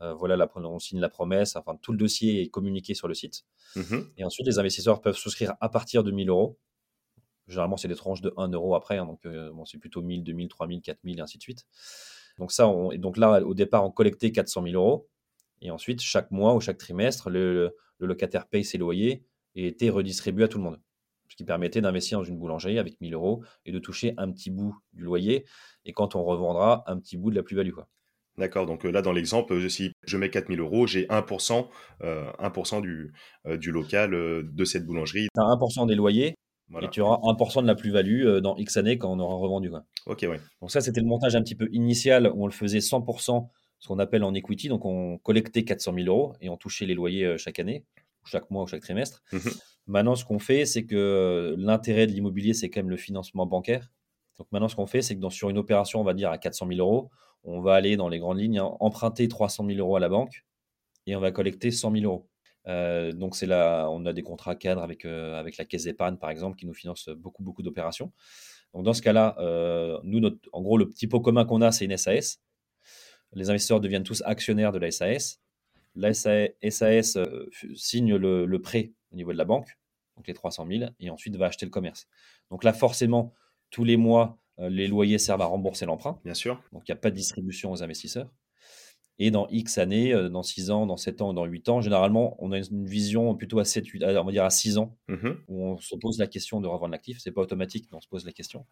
Euh, 0.00 0.12
voilà, 0.14 0.36
la, 0.36 0.50
on 0.56 0.78
signe 0.78 1.00
la 1.00 1.08
promesse, 1.08 1.54
enfin 1.56 1.76
tout 1.80 1.92
le 1.92 1.98
dossier 1.98 2.42
est 2.42 2.48
communiqué 2.48 2.94
sur 2.94 3.06
le 3.06 3.14
site. 3.14 3.44
Mmh 3.76 3.98
et 4.16 4.24
ensuite, 4.24 4.46
les 4.46 4.58
investisseurs 4.58 5.00
peuvent 5.00 5.16
souscrire 5.16 5.54
à 5.60 5.68
partir 5.68 6.02
de 6.02 6.10
1000 6.10 6.28
euros. 6.28 6.58
Généralement, 7.46 7.76
c'est 7.76 7.88
des 7.88 7.94
tranches 7.94 8.22
de 8.22 8.32
1 8.36 8.48
euro 8.48 8.74
après, 8.74 8.98
hein, 8.98 9.06
donc 9.06 9.24
euh, 9.26 9.52
bon, 9.52 9.64
c'est 9.64 9.78
plutôt 9.78 10.02
1000, 10.02 10.24
2000, 10.24 10.48
3000, 10.48 10.80
4000 10.80 11.18
et 11.18 11.20
ainsi 11.20 11.38
de 11.38 11.42
suite. 11.42 11.66
Donc 12.38 12.52
ça, 12.52 12.72
et 12.92 12.98
donc 12.98 13.16
là, 13.16 13.42
au 13.44 13.54
départ, 13.54 13.84
on 13.84 13.90
collectait 13.90 14.32
400 14.32 14.64
000 14.64 14.74
euros. 14.74 15.08
Et 15.60 15.70
ensuite, 15.70 16.00
chaque 16.00 16.30
mois 16.30 16.54
ou 16.54 16.60
chaque 16.60 16.78
trimestre, 16.78 17.30
le, 17.30 17.76
locataire 18.00 18.46
paye 18.46 18.64
ses 18.64 18.76
loyers 18.76 19.24
et 19.54 19.66
était 19.66 19.88
redistribué 19.88 20.44
à 20.44 20.48
tout 20.48 20.58
le 20.58 20.64
monde. 20.64 20.80
Ce 21.28 21.36
qui 21.36 21.44
permettait 21.44 21.80
d'investir 21.80 22.18
dans 22.18 22.24
une 22.24 22.38
boulangerie 22.38 22.78
avec 22.78 23.00
1000 23.00 23.14
euros 23.14 23.42
et 23.64 23.72
de 23.72 23.78
toucher 23.78 24.12
un 24.18 24.30
petit 24.30 24.50
bout 24.50 24.76
du 24.92 25.04
loyer. 25.04 25.46
Et 25.86 25.92
quand 25.92 26.16
on 26.16 26.24
revendra, 26.24 26.84
un 26.86 26.98
petit 26.98 27.16
bout 27.16 27.30
de 27.30 27.36
la 27.36 27.42
plus-value. 27.42 27.72
D'accord, 28.36 28.66
donc 28.66 28.84
euh, 28.84 28.90
là 28.90 29.00
dans 29.00 29.12
l'exemple, 29.12 29.70
si 29.70 29.92
je 30.04 30.16
mets 30.16 30.28
4000 30.28 30.58
euros, 30.60 30.86
j'ai 30.86 31.06
1%, 31.06 31.68
1 32.02 32.80
du, 32.80 33.12
euh, 33.46 33.56
du 33.56 33.70
local 33.70 34.14
euh, 34.14 34.42
de 34.42 34.64
cette 34.64 34.84
boulangerie. 34.84 35.28
Tu 35.34 35.40
as 35.40 35.44
1% 35.44 35.86
des 35.86 35.94
loyers 35.94 36.34
et 36.82 36.88
tu 36.90 37.00
auras 37.00 37.16
1% 37.16 37.62
de 37.62 37.66
la 37.66 37.74
plus-value 37.74 38.38
dans 38.38 38.56
X 38.56 38.76
années 38.78 38.98
quand 38.98 39.12
on 39.12 39.20
aura 39.20 39.36
revendu. 39.36 39.70
Ok, 40.06 40.26
oui. 40.28 40.36
Donc 40.60 40.70
ça, 40.70 40.80
c'était 40.80 41.00
le 41.00 41.06
montage 41.06 41.36
un 41.36 41.42
petit 41.42 41.54
peu 41.54 41.68
initial 41.72 42.26
où 42.34 42.42
on 42.42 42.46
le 42.46 42.52
faisait 42.52 42.78
100%, 42.78 43.48
ce 43.78 43.88
qu'on 43.88 43.98
appelle 43.98 44.24
en 44.24 44.34
equity. 44.34 44.68
Donc 44.68 44.84
on 44.84 45.18
collectait 45.18 45.62
400 45.62 45.94
000 45.94 46.08
euros 46.08 46.34
et 46.40 46.48
on 46.48 46.56
touchait 46.56 46.86
les 46.86 46.94
loyers 46.94 47.36
chaque 47.38 47.60
année, 47.60 47.84
chaque 48.24 48.50
mois 48.50 48.64
ou 48.64 48.66
chaque 48.66 48.82
trimestre. 48.82 49.22
Mmh 49.32 49.38
maintenant, 49.86 50.14
ce 50.14 50.24
qu'on 50.24 50.38
fait, 50.38 50.64
c'est 50.64 50.84
que 50.84 51.54
l'intérêt 51.58 52.06
de 52.06 52.12
l'immobilier, 52.12 52.54
c'est 52.54 52.70
quand 52.70 52.80
même 52.80 52.90
le 52.90 52.96
financement 52.96 53.46
bancaire. 53.46 53.90
Donc 54.38 54.48
maintenant, 54.50 54.68
ce 54.68 54.76
qu'on 54.76 54.86
fait, 54.86 55.02
c'est 55.02 55.14
que 55.14 55.20
dans, 55.20 55.30
sur 55.30 55.50
une 55.50 55.58
opération, 55.58 56.00
on 56.00 56.04
va 56.04 56.14
dire 56.14 56.30
à 56.30 56.38
400 56.38 56.66
000 56.68 56.80
euros, 56.80 57.10
on 57.44 57.60
va 57.60 57.74
aller 57.74 57.96
dans 57.96 58.08
les 58.08 58.18
grandes 58.18 58.38
lignes, 58.38 58.58
hein, 58.58 58.76
emprunter 58.80 59.28
300 59.28 59.66
000 59.66 59.78
euros 59.78 59.96
à 59.96 60.00
la 60.00 60.08
banque 60.08 60.44
et 61.06 61.14
on 61.14 61.20
va 61.20 61.30
collecter 61.30 61.70
100 61.70 61.92
000 61.92 62.04
euros. 62.04 62.28
Euh, 62.66 63.12
donc 63.12 63.36
c'est 63.36 63.46
là, 63.46 63.88
on 63.90 64.06
a 64.06 64.12
des 64.12 64.22
contrats 64.22 64.56
cadres 64.56 64.82
avec, 64.82 65.04
euh, 65.04 65.38
avec 65.38 65.58
la 65.58 65.66
caisse 65.66 65.84
d'épargne 65.84 66.16
par 66.16 66.30
exemple 66.30 66.56
qui 66.56 66.66
nous 66.66 66.72
finance 66.72 67.08
beaucoup 67.10 67.42
beaucoup 67.42 67.62
d'opérations. 67.62 68.12
Donc 68.72 68.84
dans 68.84 68.94
ce 68.94 69.02
cas-là, 69.02 69.36
euh, 69.38 69.98
nous 70.02 70.20
notre, 70.20 70.38
en 70.52 70.62
gros 70.62 70.78
le 70.78 70.88
petit 70.88 71.06
pot 71.06 71.20
commun 71.20 71.44
qu'on 71.44 71.60
a 71.60 71.72
c'est 71.72 71.84
une 71.84 71.96
SAS. 71.96 72.40
Les 73.34 73.50
investisseurs 73.50 73.80
deviennent 73.80 74.04
tous 74.04 74.22
actionnaires 74.24 74.72
de 74.72 74.78
la 74.78 74.90
SAS. 74.90 75.40
La 75.96 76.14
SAS 76.14 77.18
signe 77.74 78.16
le, 78.16 78.46
le, 78.46 78.62
prêt 78.62 78.92
au 79.12 79.16
niveau 79.16 79.32
de 79.32 79.38
la 79.38 79.44
banque, 79.44 79.78
donc 80.16 80.26
les 80.26 80.34
300 80.34 80.66
000, 80.68 80.90
et 80.98 81.10
ensuite 81.10 81.36
va 81.36 81.46
acheter 81.46 81.66
le 81.66 81.70
commerce. 81.70 82.08
Donc 82.50 82.64
là 82.64 82.72
forcément 82.72 83.32
tous 83.70 83.84
les 83.84 83.96
mois 83.96 84.38
les 84.58 84.86
loyers 84.86 85.18
servent 85.18 85.42
à 85.42 85.46
rembourser 85.46 85.86
l'emprunt. 85.86 86.20
Bien 86.24 86.34
sûr. 86.34 86.62
Donc 86.72 86.82
il 86.88 86.92
n'y 86.92 86.98
a 86.98 87.00
pas 87.00 87.10
de 87.10 87.16
distribution 87.16 87.72
aux 87.72 87.82
investisseurs. 87.82 88.30
Et 89.18 89.30
dans 89.30 89.46
X 89.48 89.78
années, 89.78 90.12
euh, 90.12 90.28
dans 90.28 90.42
6 90.42 90.70
ans, 90.70 90.86
dans 90.86 90.96
7 90.96 91.22
ans, 91.22 91.32
dans 91.34 91.44
8 91.44 91.68
ans, 91.68 91.80
généralement, 91.80 92.36
on 92.40 92.50
a 92.52 92.58
une 92.58 92.84
vision 92.84 93.34
plutôt 93.36 93.60
à 93.60 93.64
7, 93.64 93.86
8, 93.86 94.04
on 94.04 94.24
va 94.24 94.32
dire 94.32 94.44
à 94.44 94.50
6 94.50 94.78
ans, 94.78 94.96
mmh 95.08 95.30
où 95.48 95.64
on 95.64 95.78
se 95.78 95.94
pose 95.96 96.18
la 96.18 96.26
question 96.26 96.60
de 96.60 96.66
revendre 96.66 96.92
l'actif. 96.92 97.20
Ce 97.20 97.28
n'est 97.28 97.32
pas 97.32 97.42
automatique, 97.42 97.86
mais 97.90 97.96
on 97.96 98.00
se 98.00 98.08
pose 98.08 98.24
la 98.24 98.32
question. 98.32 98.66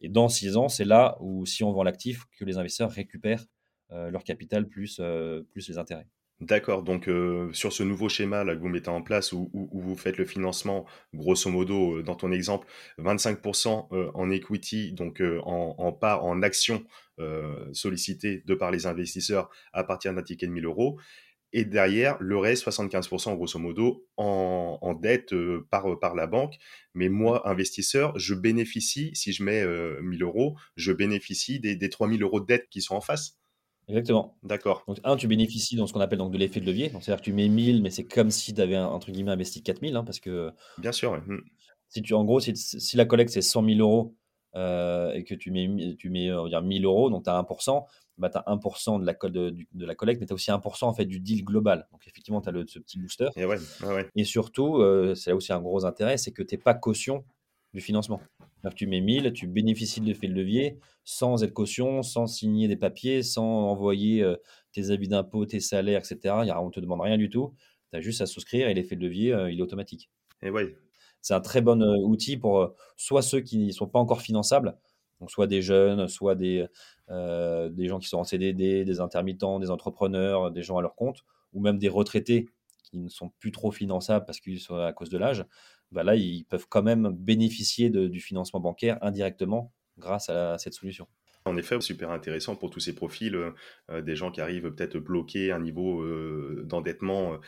Et 0.00 0.08
dans 0.08 0.28
6 0.28 0.56
ans, 0.56 0.68
c'est 0.68 0.84
là 0.84 1.16
où, 1.20 1.46
si 1.46 1.64
on 1.64 1.72
vend 1.72 1.82
l'actif, 1.82 2.24
que 2.38 2.44
les 2.44 2.58
investisseurs 2.58 2.90
récupèrent 2.90 3.44
euh, 3.90 4.10
leur 4.10 4.22
capital 4.24 4.68
plus, 4.68 4.98
euh, 5.00 5.42
plus 5.50 5.68
les 5.68 5.78
intérêts. 5.78 6.06
D'accord, 6.40 6.82
donc 6.82 7.08
sur 7.52 7.72
ce 7.72 7.84
nouveau 7.84 8.08
schéma 8.08 8.44
que 8.44 8.58
vous 8.58 8.68
mettez 8.68 8.88
en 8.88 9.00
place 9.00 9.32
où, 9.32 9.48
vous 9.52 9.96
faites 9.96 10.16
le 10.16 10.24
financement, 10.24 10.86
grosso 11.14 11.48
modo, 11.48 12.02
dans 12.02 12.16
ton 12.16 12.32
exemple, 12.32 12.66
25% 12.98 13.86
en 14.12 14.30
equity, 14.30 14.92
donc 14.92 15.22
en, 15.44 15.76
en, 15.78 15.92
part, 15.92 16.24
en 16.24 16.42
action 16.42 16.84
sollicitée 17.72 18.42
de 18.44 18.54
par 18.56 18.72
les 18.72 18.86
investisseurs 18.86 19.50
à 19.72 19.84
partir 19.84 20.12
d'un 20.14 20.22
ticket 20.22 20.48
de 20.48 20.52
1000 20.52 20.64
euros, 20.64 20.98
et 21.52 21.64
derrière, 21.64 22.16
le 22.18 22.38
reste, 22.38 22.64
75% 22.66 23.36
grosso 23.36 23.58
modo, 23.58 24.06
en, 24.16 24.94
dette 25.00 25.34
par, 25.70 25.98
par 26.00 26.14
la 26.14 26.26
banque. 26.26 26.56
Mais 26.94 27.08
moi, 27.08 27.48
investisseur, 27.48 28.18
je 28.18 28.34
bénéficie, 28.34 29.10
si 29.14 29.32
je 29.32 29.42
mets 29.44 29.64
1000 30.00 30.22
euros, 30.22 30.56
je 30.76 30.92
bénéficie 30.92 31.60
des, 31.60 31.76
des 31.76 31.88
3000 31.90 32.22
euros 32.22 32.40
de 32.40 32.46
dette 32.46 32.68
qui 32.70 32.80
sont 32.80 32.94
en 32.94 33.00
face. 33.00 33.38
Exactement. 33.88 34.36
D'accord. 34.42 34.84
Donc, 34.86 34.98
un, 35.04 35.16
tu 35.16 35.26
bénéficies 35.26 35.76
dans 35.76 35.86
ce 35.86 35.92
qu'on 35.92 36.00
appelle 36.00 36.18
donc 36.18 36.32
de 36.32 36.38
l'effet 36.38 36.60
de 36.60 36.66
levier. 36.66 36.90
C'est-à-dire 36.90 37.16
que 37.16 37.22
tu 37.22 37.32
mets 37.32 37.48
1000, 37.48 37.82
mais 37.82 37.90
c'est 37.90 38.04
comme 38.04 38.30
si 38.30 38.54
tu 38.54 38.60
avais, 38.60 38.78
entre 38.78 39.10
guillemets, 39.10 39.32
investi 39.32 39.62
4000. 39.62 39.96
Hein, 39.96 40.04
parce 40.04 40.20
que. 40.20 40.52
Bien 40.78 40.92
sûr, 40.92 41.16
mmh. 41.16 41.38
Si 41.88 42.00
tu, 42.00 42.14
en 42.14 42.24
gros, 42.24 42.40
si, 42.40 42.56
si 42.56 42.96
la 42.96 43.04
collecte, 43.04 43.30
c'est 43.30 43.42
100 43.42 43.64
000 43.66 43.78
euros 43.80 44.14
euh, 44.54 45.12
et 45.12 45.24
que 45.24 45.34
tu 45.34 45.50
mets, 45.50 45.94
tu 45.98 46.08
mets 46.08 46.32
on 46.32 46.44
va 46.44 46.48
dire 46.48 46.62
1000 46.62 46.86
euros, 46.86 47.10
donc 47.10 47.24
tu 47.24 47.30
as 47.30 47.34
1%, 47.34 47.84
bah, 48.16 48.30
tu 48.30 48.38
as 48.38 48.44
1% 48.46 49.00
de 49.00 49.04
la, 49.04 49.12
de, 49.28 49.56
de 49.72 49.86
la 49.86 49.94
collecte, 49.94 50.20
mais 50.20 50.26
tu 50.26 50.32
as 50.32 50.34
aussi 50.34 50.50
1% 50.50 50.84
en 50.84 50.94
fait, 50.94 51.04
du 51.04 51.20
deal 51.20 51.44
global. 51.44 51.86
Donc, 51.92 52.06
effectivement, 52.06 52.40
tu 52.40 52.48
as 52.48 52.52
le, 52.52 52.66
ce 52.66 52.78
petit 52.78 52.98
booster. 52.98 53.28
Et, 53.36 53.44
ouais, 53.44 53.58
et 54.14 54.24
surtout, 54.24 54.78
euh, 54.78 55.14
c'est 55.14 55.30
là 55.30 55.36
aussi 55.36 55.52
un 55.52 55.60
gros 55.60 55.84
intérêt, 55.84 56.16
c'est 56.16 56.32
que 56.32 56.42
tu 56.42 56.54
n'es 56.54 56.62
pas 56.62 56.72
caution 56.74 57.24
du 57.74 57.80
financement. 57.80 58.20
tu 58.74 58.86
mets 58.86 59.00
1000, 59.00 59.32
tu 59.32 59.46
bénéficies 59.46 60.00
de 60.00 60.06
l'effet 60.06 60.28
de 60.28 60.34
levier 60.34 60.78
sans 61.04 61.42
être 61.42 61.52
caution, 61.52 62.02
sans 62.02 62.26
signer 62.26 62.68
des 62.68 62.76
papiers, 62.76 63.22
sans 63.22 63.44
envoyer 63.44 64.22
euh, 64.22 64.36
tes 64.72 64.90
avis 64.90 65.08
d'impôt, 65.08 65.46
tes 65.46 65.60
salaires, 65.60 66.00
etc. 66.00 66.34
on 66.60 66.66
ne 66.66 66.70
te 66.70 66.80
demande 66.80 67.00
rien 67.00 67.18
du 67.18 67.28
tout. 67.28 67.54
Tu 67.90 67.98
as 67.98 68.00
juste 68.00 68.20
à 68.20 68.26
souscrire 68.26 68.68
et 68.68 68.74
l'effet 68.74 68.96
de 68.96 69.02
levier, 69.02 69.32
euh, 69.32 69.50
il 69.50 69.58
est 69.58 69.62
automatique. 69.62 70.10
Et 70.42 70.50
ouais. 70.50 70.76
C'est 71.20 71.34
un 71.34 71.40
très 71.40 71.60
bon 71.60 71.80
euh, 71.82 71.96
outil 71.98 72.36
pour 72.36 72.74
soit 72.96 73.22
ceux 73.22 73.40
qui 73.40 73.66
ne 73.66 73.72
sont 73.72 73.88
pas 73.88 73.98
encore 73.98 74.22
finançables, 74.22 74.76
donc 75.20 75.30
soit 75.30 75.46
des 75.46 75.62
jeunes, 75.62 76.08
soit 76.08 76.34
des, 76.34 76.66
des 77.08 77.86
gens 77.86 78.00
qui 78.00 78.08
sont 78.08 78.18
en 78.18 78.24
CDD, 78.24 78.84
des 78.84 79.00
intermittents, 79.00 79.60
des 79.60 79.70
entrepreneurs, 79.70 80.50
des 80.50 80.62
gens 80.62 80.78
à 80.78 80.82
leur 80.82 80.96
compte, 80.96 81.24
ou 81.52 81.60
même 81.60 81.78
des 81.78 81.88
retraités 81.88 82.48
qui 82.82 82.98
ne 82.98 83.08
sont 83.08 83.30
plus 83.38 83.52
trop 83.52 83.70
finançables 83.70 84.24
parce 84.24 84.40
qu'ils 84.40 84.58
sont 84.58 84.74
à 84.76 84.92
cause 84.92 85.10
de 85.10 85.18
l'âge. 85.18 85.44
Bah 85.92 86.02
là, 86.02 86.16
ils 86.16 86.44
peuvent 86.44 86.66
quand 86.68 86.82
même 86.82 87.10
bénéficier 87.10 87.88
du 87.88 88.18
financement 88.18 88.58
bancaire 88.58 88.98
indirectement 89.02 89.72
grâce 89.98 90.28
à 90.28 90.58
cette 90.58 90.74
solution. 90.74 91.06
En 91.44 91.56
effet, 91.56 91.80
super 91.80 92.10
intéressant 92.10 92.54
pour 92.54 92.70
tous 92.70 92.78
ces 92.78 92.94
profils, 92.94 93.34
euh, 93.34 93.50
euh, 93.90 94.00
des 94.00 94.14
gens 94.14 94.30
qui 94.30 94.40
arrivent 94.40 94.70
peut-être 94.72 94.98
bloqués 94.98 95.50
un 95.50 95.58
niveau 95.58 96.02
euh, 96.02 96.62
d'endettement 96.64 97.38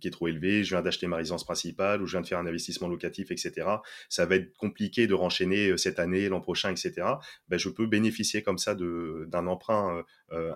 qui 0.00 0.08
est 0.08 0.10
trop 0.10 0.28
élevé. 0.28 0.64
Je 0.64 0.74
viens 0.74 0.82
d'acheter 0.82 1.06
ma 1.06 1.16
résidence 1.16 1.44
principale 1.44 2.02
ou 2.02 2.06
je 2.06 2.12
viens 2.12 2.20
de 2.20 2.26
faire 2.26 2.38
un 2.38 2.46
investissement 2.46 2.88
locatif, 2.88 3.30
etc. 3.30 3.66
Ça 4.08 4.26
va 4.26 4.36
être 4.36 4.56
compliqué 4.56 5.06
de 5.06 5.14
renchaîner 5.14 5.76
cette 5.78 5.98
année, 5.98 6.28
l'an 6.28 6.40
prochain, 6.40 6.70
etc. 6.70 7.06
Ben, 7.48 7.58
je 7.58 7.68
peux 7.68 7.86
bénéficier 7.86 8.42
comme 8.42 8.58
ça 8.58 8.74
d'un 8.74 9.46
emprunt 9.46 10.04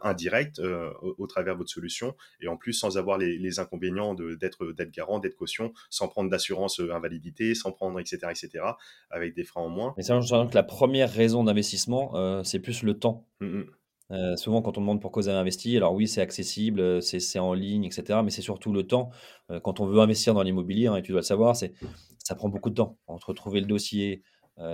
indirect 0.02 0.60
au, 0.60 1.26
travers 1.26 1.54
de 1.54 1.58
votre 1.58 1.70
solution 1.70 2.14
et 2.40 2.48
en 2.48 2.56
plus 2.56 2.72
sans 2.72 2.98
avoir 2.98 3.18
les, 3.18 3.58
inconvénients 3.58 4.14
d'être 4.14 4.72
garant, 4.90 5.18
d'être 5.18 5.36
caution, 5.36 5.72
sans 5.90 6.08
prendre 6.08 6.30
d'assurance 6.30 6.80
invalidité, 6.80 7.54
sans 7.54 7.72
prendre, 7.72 7.98
etc., 8.00 8.18
etc., 8.30 8.64
avec 9.10 9.34
des 9.34 9.44
freins 9.44 9.62
en 9.62 9.68
moins. 9.68 9.94
Mais 9.96 10.02
ça, 10.02 10.20
je 10.20 10.48
que 10.48 10.54
la 10.54 10.62
première 10.62 11.10
raison 11.10 11.44
d'investissement, 11.44 12.42
c'est 12.44 12.60
plus 12.60 12.82
le 12.82 12.98
temps. 12.98 13.26
Mmh. 13.40 13.62
Euh, 14.12 14.36
souvent, 14.36 14.62
quand 14.62 14.78
on 14.78 14.80
demande 14.80 15.00
pourquoi 15.00 15.22
vous 15.22 15.28
avez 15.28 15.38
investi, 15.38 15.76
alors 15.76 15.92
oui, 15.92 16.06
c'est 16.06 16.20
accessible, 16.20 16.80
euh, 16.80 17.00
c'est 17.00 17.38
en 17.38 17.54
ligne, 17.54 17.84
etc. 17.84 18.20
Mais 18.24 18.30
c'est 18.30 18.42
surtout 18.42 18.72
le 18.72 18.86
temps. 18.86 19.10
Euh, 19.50 19.58
quand 19.58 19.80
on 19.80 19.86
veut 19.86 20.00
investir 20.00 20.34
dans 20.34 20.42
l'immobilier, 20.42 20.86
hein, 20.86 20.96
et 20.96 21.02
tu 21.02 21.12
dois 21.12 21.22
le 21.22 21.26
savoir, 21.26 21.56
c'est 21.56 21.72
ça 22.22 22.34
prend 22.34 22.48
beaucoup 22.48 22.70
de 22.70 22.74
temps. 22.74 22.98
Entre 23.06 23.32
trouver 23.32 23.60
le 23.60 23.66
dossier, 23.66 24.22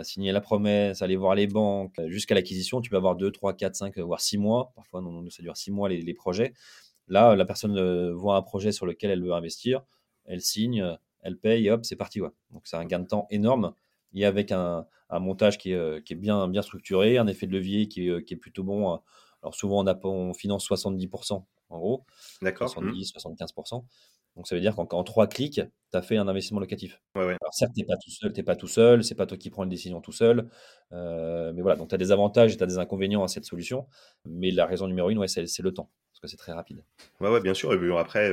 signer 0.02 0.32
la 0.32 0.40
promesse, 0.40 1.02
aller 1.02 1.16
voir 1.16 1.34
les 1.34 1.46
banques, 1.46 2.00
jusqu'à 2.06 2.34
l'acquisition, 2.34 2.80
tu 2.80 2.88
peux 2.88 2.96
avoir 2.96 3.16
2, 3.16 3.30
3, 3.32 3.54
4, 3.54 3.74
5, 3.74 3.98
voire 3.98 4.20
6 4.20 4.38
mois. 4.38 4.72
Parfois, 4.76 5.00
non, 5.00 5.28
ça 5.30 5.42
dure 5.42 5.56
6 5.56 5.72
mois 5.72 5.88
les, 5.88 6.00
les, 6.02 6.14
projets. 6.14 6.54
Là, 7.08 7.34
la 7.34 7.44
personne 7.44 8.12
voit 8.12 8.36
un 8.36 8.42
projet 8.42 8.70
sur 8.70 8.86
lequel 8.86 9.10
elle 9.10 9.22
veut 9.22 9.32
investir, 9.32 9.82
elle 10.24 10.40
signe, 10.40 10.96
elle 11.22 11.36
paye, 11.36 11.68
hop, 11.70 11.84
c'est 11.84 11.96
parti. 11.96 12.20
Ouais. 12.20 12.30
Donc, 12.52 12.62
c'est 12.64 12.76
un 12.76 12.84
gain 12.84 13.00
de 13.00 13.06
temps 13.06 13.26
énorme 13.30 13.74
et 14.14 14.24
avec 14.24 14.52
un, 14.52 14.86
montage 15.10 15.58
qui 15.58 15.72
est, 15.72 15.76
euh, 15.76 16.00
qui 16.00 16.14
est, 16.14 16.16
bien, 16.16 16.48
bien 16.48 16.62
structuré, 16.62 17.18
un 17.18 17.26
effet 17.26 17.46
de 17.46 17.52
levier 17.52 17.88
qui 17.88 18.06
est, 18.06 18.10
euh, 18.10 18.20
qui 18.20 18.34
est 18.34 18.38
plutôt 18.38 18.64
bon. 18.64 18.98
Alors 19.42 19.54
souvent, 19.54 19.82
on, 19.82 19.86
a, 19.86 19.98
on 20.04 20.32
finance 20.34 20.68
70% 20.68 21.44
en 21.68 21.78
gros. 21.78 22.04
D'accord. 22.40 22.68
70, 22.68 23.12
75%. 23.14 23.84
Donc 24.36 24.46
ça 24.46 24.54
veut 24.54 24.60
dire 24.60 24.74
qu'en 24.74 25.04
trois 25.04 25.26
clics, 25.26 25.60
tu 25.90 25.96
as 25.96 26.02
fait 26.02 26.16
un 26.16 26.26
investissement 26.26 26.60
locatif. 26.60 27.00
Ouais, 27.14 27.26
ouais. 27.26 27.36
Alors 27.40 27.52
certes, 27.52 27.72
tu 27.74 27.80
n'es 27.80 27.86
pas 27.86 27.96
tout 27.96 28.10
seul, 28.10 28.32
t'es 28.32 28.42
pas 28.42 28.56
tout 28.56 28.68
seul, 28.68 29.04
c'est 29.04 29.14
pas 29.14 29.26
toi 29.26 29.36
qui 29.36 29.50
prends 29.50 29.64
une 29.64 29.68
décision 29.70 30.00
tout 30.00 30.12
seul. 30.12 30.48
Euh, 30.92 31.52
mais 31.54 31.60
voilà, 31.62 31.76
donc 31.76 31.88
tu 31.88 31.94
as 31.94 31.98
des 31.98 32.12
avantages 32.12 32.54
et 32.54 32.56
tu 32.56 32.62
as 32.62 32.66
des 32.66 32.78
inconvénients 32.78 33.22
à 33.22 33.28
cette 33.28 33.44
solution. 33.44 33.86
Mais 34.24 34.50
la 34.50 34.66
raison 34.66 34.86
numéro 34.86 35.10
une, 35.10 35.18
ouais, 35.18 35.28
c'est 35.28 35.60
le 35.60 35.74
temps, 35.74 35.90
parce 36.12 36.20
que 36.20 36.28
c'est 36.28 36.38
très 36.38 36.52
rapide. 36.52 36.82
Ouais, 37.20 37.30
ouais, 37.30 37.40
bien 37.40 37.54
sûr. 37.54 37.72
Et 37.72 37.98
après, 37.98 38.30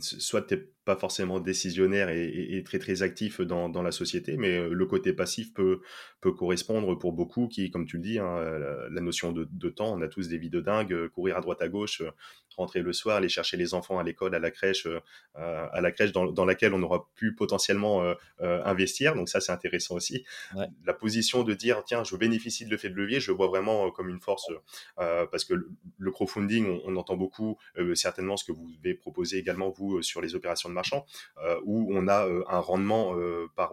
soit 0.00 0.42
tu 0.42 0.70
pas 0.86 0.96
forcément 0.96 1.40
décisionnaire 1.40 2.10
et, 2.10 2.62
très 2.64 2.78
très 2.78 3.02
actif 3.02 3.40
dans, 3.40 3.68
dans, 3.68 3.82
la 3.82 3.90
société, 3.90 4.36
mais 4.36 4.56
euh, 4.56 4.68
le 4.72 4.86
côté 4.86 5.12
passif 5.12 5.52
peut, 5.52 5.80
peut 6.20 6.32
correspondre 6.32 6.96
pour 6.96 7.12
beaucoup 7.12 7.48
qui, 7.48 7.70
comme 7.72 7.86
tu 7.86 7.96
le 7.96 8.02
dis, 8.04 8.20
hein, 8.20 8.40
la, 8.88 9.00
notion 9.00 9.32
de, 9.32 9.48
de, 9.50 9.68
temps, 9.68 9.92
on 9.92 10.00
a 10.00 10.06
tous 10.06 10.28
des 10.28 10.38
vies 10.38 10.48
de 10.48 10.60
dingue, 10.60 10.92
euh, 10.92 11.08
courir 11.08 11.36
à 11.36 11.40
droite 11.40 11.60
à 11.60 11.66
gauche, 11.68 12.02
euh, 12.02 12.10
rentrer 12.56 12.82
le 12.82 12.92
soir, 12.92 13.16
aller 13.16 13.28
chercher 13.28 13.56
les 13.56 13.74
enfants 13.74 13.98
à 13.98 14.04
l'école, 14.04 14.34
à 14.34 14.38
la 14.38 14.50
crèche, 14.50 14.88
à 15.34 15.80
la 15.82 15.92
crèche 15.92 16.12
dans, 16.12 16.24
dans, 16.24 16.46
laquelle 16.46 16.72
on 16.72 16.82
aura 16.82 17.06
pu 17.14 17.34
potentiellement 17.34 18.14
investir. 18.40 19.14
Donc 19.14 19.28
ça, 19.28 19.42
c'est 19.42 19.52
intéressant 19.52 19.96
aussi. 19.96 20.24
La 20.86 20.94
position 20.94 21.42
de 21.42 21.52
dire, 21.52 21.84
tiens, 21.84 22.02
je 22.02 22.16
bénéficie 22.16 22.64
de 22.64 22.70
l'effet 22.70 22.88
de 22.88 22.94
levier, 22.94 23.20
je 23.20 23.30
le 23.30 23.36
vois 23.36 23.48
vraiment 23.48 23.90
comme 23.90 24.08
une 24.08 24.20
force 24.20 24.46
parce 24.96 25.44
que 25.44 25.52
le, 25.98 26.10
crowdfunding, 26.10 26.66
on, 26.66 26.80
on, 26.86 26.96
entend 26.96 27.18
beaucoup 27.18 27.58
certainement 27.92 28.38
ce 28.38 28.46
que 28.46 28.52
vous 28.52 28.72
devez 28.82 28.94
proposer 28.94 29.36
également, 29.36 29.68
vous, 29.68 30.00
sur 30.00 30.22
les 30.22 30.34
opérations 30.34 30.70
de 30.70 30.75
marchand, 30.76 31.04
euh, 31.42 31.60
où 31.64 31.88
on 31.92 32.06
a 32.06 32.26
euh, 32.26 32.44
un 32.48 32.60
rendement 32.60 33.16
euh, 33.16 33.46
par 33.56 33.72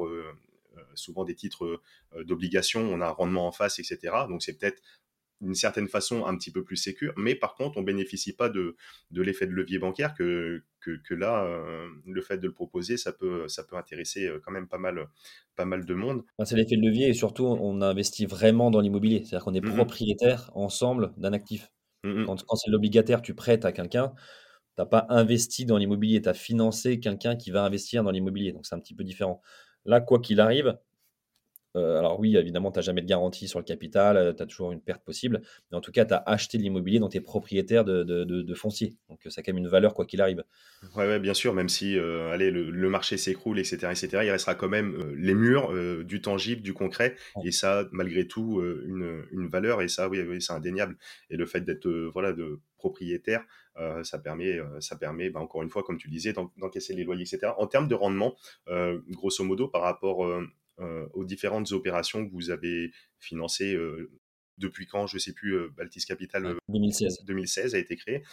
souvent 0.96 1.24
des 1.24 1.36
titres 1.36 1.82
d'obligation, 2.24 2.82
on 2.82 3.00
a 3.02 3.08
un 3.08 3.12
rendement 3.12 3.48
en 3.48 3.52
face, 3.52 3.78
etc. 3.78 4.26
Donc 4.28 4.42
c'est 4.42 4.58
peut-être 4.58 4.82
d'une 5.40 5.56
certaine 5.56 5.88
façon 5.88 6.26
un 6.26 6.36
petit 6.38 6.52
peu 6.52 6.64
plus 6.64 6.78
sécure, 6.78 7.14
mais 7.18 7.36
par 7.36 7.54
contre, 7.56 7.78
on 7.78 7.84
bénéficie 7.84 8.34
pas 8.34 8.50
de, 8.50 8.76
de 9.12 9.22
l'effet 9.22 9.46
de 9.46 9.52
levier 9.52 9.78
bancaire 9.78 10.14
que, 10.16 10.64
que, 10.80 11.14
là, 11.14 11.46
le 12.06 12.22
fait 12.22 12.38
de 12.38 12.48
le 12.48 12.54
proposer, 12.54 12.98
ça 12.98 13.12
peut, 13.12 13.48
ça 13.48 13.64
peut 13.64 13.76
intéresser 13.76 14.32
quand 14.44 14.52
même 14.52 14.68
pas 14.68 14.78
mal, 14.78 15.08
pas 15.56 15.66
mal 15.66 15.86
de 15.86 15.94
monde. 15.94 16.24
C'est 16.44 16.56
l'effet 16.56 16.78
de 16.78 16.86
levier 16.86 17.10
et 17.10 17.14
surtout, 17.14 17.46
on 17.46 17.82
investit 17.82 18.26
vraiment 18.26 18.72
dans 18.72 18.80
l'immobilier, 18.80 19.20
c'est-à-dire 19.26 19.44
qu'on 19.44 19.54
est, 19.54 19.62
mmh 19.62 19.76
propriétaire 19.76 20.50
ensemble 20.56 21.14
d'un 21.18 21.34
actif. 21.34 21.72
Mmh 22.04 22.26
quand, 22.26 22.44
quand 22.46 22.56
c'est 22.56 22.72
l'obligataire, 22.72 23.22
tu 23.22 23.34
prêtes 23.36 23.66
à 23.66 23.72
quelqu'un, 23.72 24.14
tu 24.76 24.82
n'as 24.82 24.86
pas 24.86 25.06
investi 25.10 25.66
dans 25.66 25.78
l'immobilier, 25.78 26.22
tu 26.22 26.30
as 26.30 26.34
financé 26.34 27.00
quelqu'un 27.00 27.36
qui 27.36 27.52
va 27.52 27.64
investir 27.64 28.04
dans 28.04 28.12
l'immobilier. 28.12 28.54
Donc 28.54 28.66
c'est 28.66 28.76
un 28.76 28.80
petit 28.80 28.96
peu 28.96 29.04
différent. 29.04 29.42
Là, 29.86 30.02
quoi 30.02 30.20
qu'il 30.20 30.40
arrive, 30.40 30.78
euh, 31.76 31.98
alors 31.98 32.20
oui, 32.20 32.38
évidemment, 32.38 32.72
tu 32.72 32.78
n'as 32.78 32.84
jamais 32.84 33.02
de 33.02 33.08
garantie 33.08 33.48
sur 33.48 33.60
le 33.60 33.66
capital, 33.66 34.18
euh, 34.18 34.34
tu 34.34 34.44
as 34.44 34.46
toujours 34.46 34.72
une 34.72 34.82
perte 34.82 35.04
possible, 35.04 35.42
mais 35.72 35.78
en 35.78 35.82
tout 35.82 35.92
cas, 35.92 36.06
tu 36.06 36.14
as 36.14 36.24
acheté 36.26 36.58
de 36.58 36.64
l'immobilier, 36.64 37.00
donc 37.00 37.12
tu 37.12 37.18
es 37.18 37.22
propriétaire 37.22 37.84
de, 37.84 38.54
foncier. 38.54 38.96
Donc 39.10 39.20
ça 39.28 39.40
a 39.40 39.44
quand 39.44 39.52
même 39.52 39.64
une 39.64 39.70
valeur 39.70 39.94
quoi 39.94 40.06
qu'il 40.06 40.22
arrive. 40.22 40.44
Ouais, 40.96 41.08
ouais, 41.08 41.20
bien 41.20 41.34
sûr, 41.34 41.54
même 41.54 41.70
si 41.70 41.98
allez, 41.98 42.52
le, 42.52 42.90
marché 42.90 43.18
s'écroule, 43.18 43.60
etc., 43.60 43.78
etc., 43.90 44.08
il 44.24 44.32
restera 44.32 44.54
quand 44.54 44.70
même 44.70 45.16
les 45.16 45.34
murs 45.34 45.74
du 46.04 46.22
tangible, 46.22 46.62
du 46.62 46.74
concret, 46.74 47.16
et 47.44 47.52
ça, 47.52 47.88
malgré 47.92 48.28
tout, 48.28 48.62
une, 48.62 49.24
une, 49.32 49.48
valeur, 49.48 49.82
et 49.82 49.88
ça, 49.88 50.08
oui, 50.10 50.22
oui 50.22 50.42
c'est 50.42 50.54
indéniable. 50.54 50.98
Et 51.32 51.38
le 51.38 51.46
fait 51.48 51.62
d'être 51.62 51.90
voilà, 52.14 52.34
de 52.34 52.60
propriétaire, 52.78 53.44
ça 54.04 54.20
permet, 54.20 54.60
ça 54.80 54.96
permet 54.96 55.30
bah, 55.30 55.40
encore 55.40 55.64
une 55.64 55.70
fois, 55.70 55.84
comme 55.84 55.98
tu 55.98 56.10
disais, 56.10 56.34
d'encaisser 56.58 56.94
les 56.94 57.04
loyers, 57.04 57.24
etc. 57.24 57.54
En 57.58 57.68
termes 57.68 57.88
de 57.88 57.96
rendement, 57.96 58.36
grosso 59.10 59.44
modo, 59.44 59.68
par 59.68 59.82
rapport 59.82 60.28
aux 61.14 61.26
différentes 61.26 61.72
opérations 61.72 62.26
que 62.26 62.32
vous 62.32 62.50
avez 62.50 62.92
financées 63.20 63.78
depuis 64.58 64.86
quand, 64.86 65.08
je 65.08 65.18
ne 65.18 65.20
sais 65.20 65.34
plus, 65.34 65.70
Baltis 65.72 66.06
Capital 66.06 66.56
2016. 66.70 67.24
2016 67.26 67.76
a 67.76 67.80
été 67.80 67.96
créé. 67.96 68.24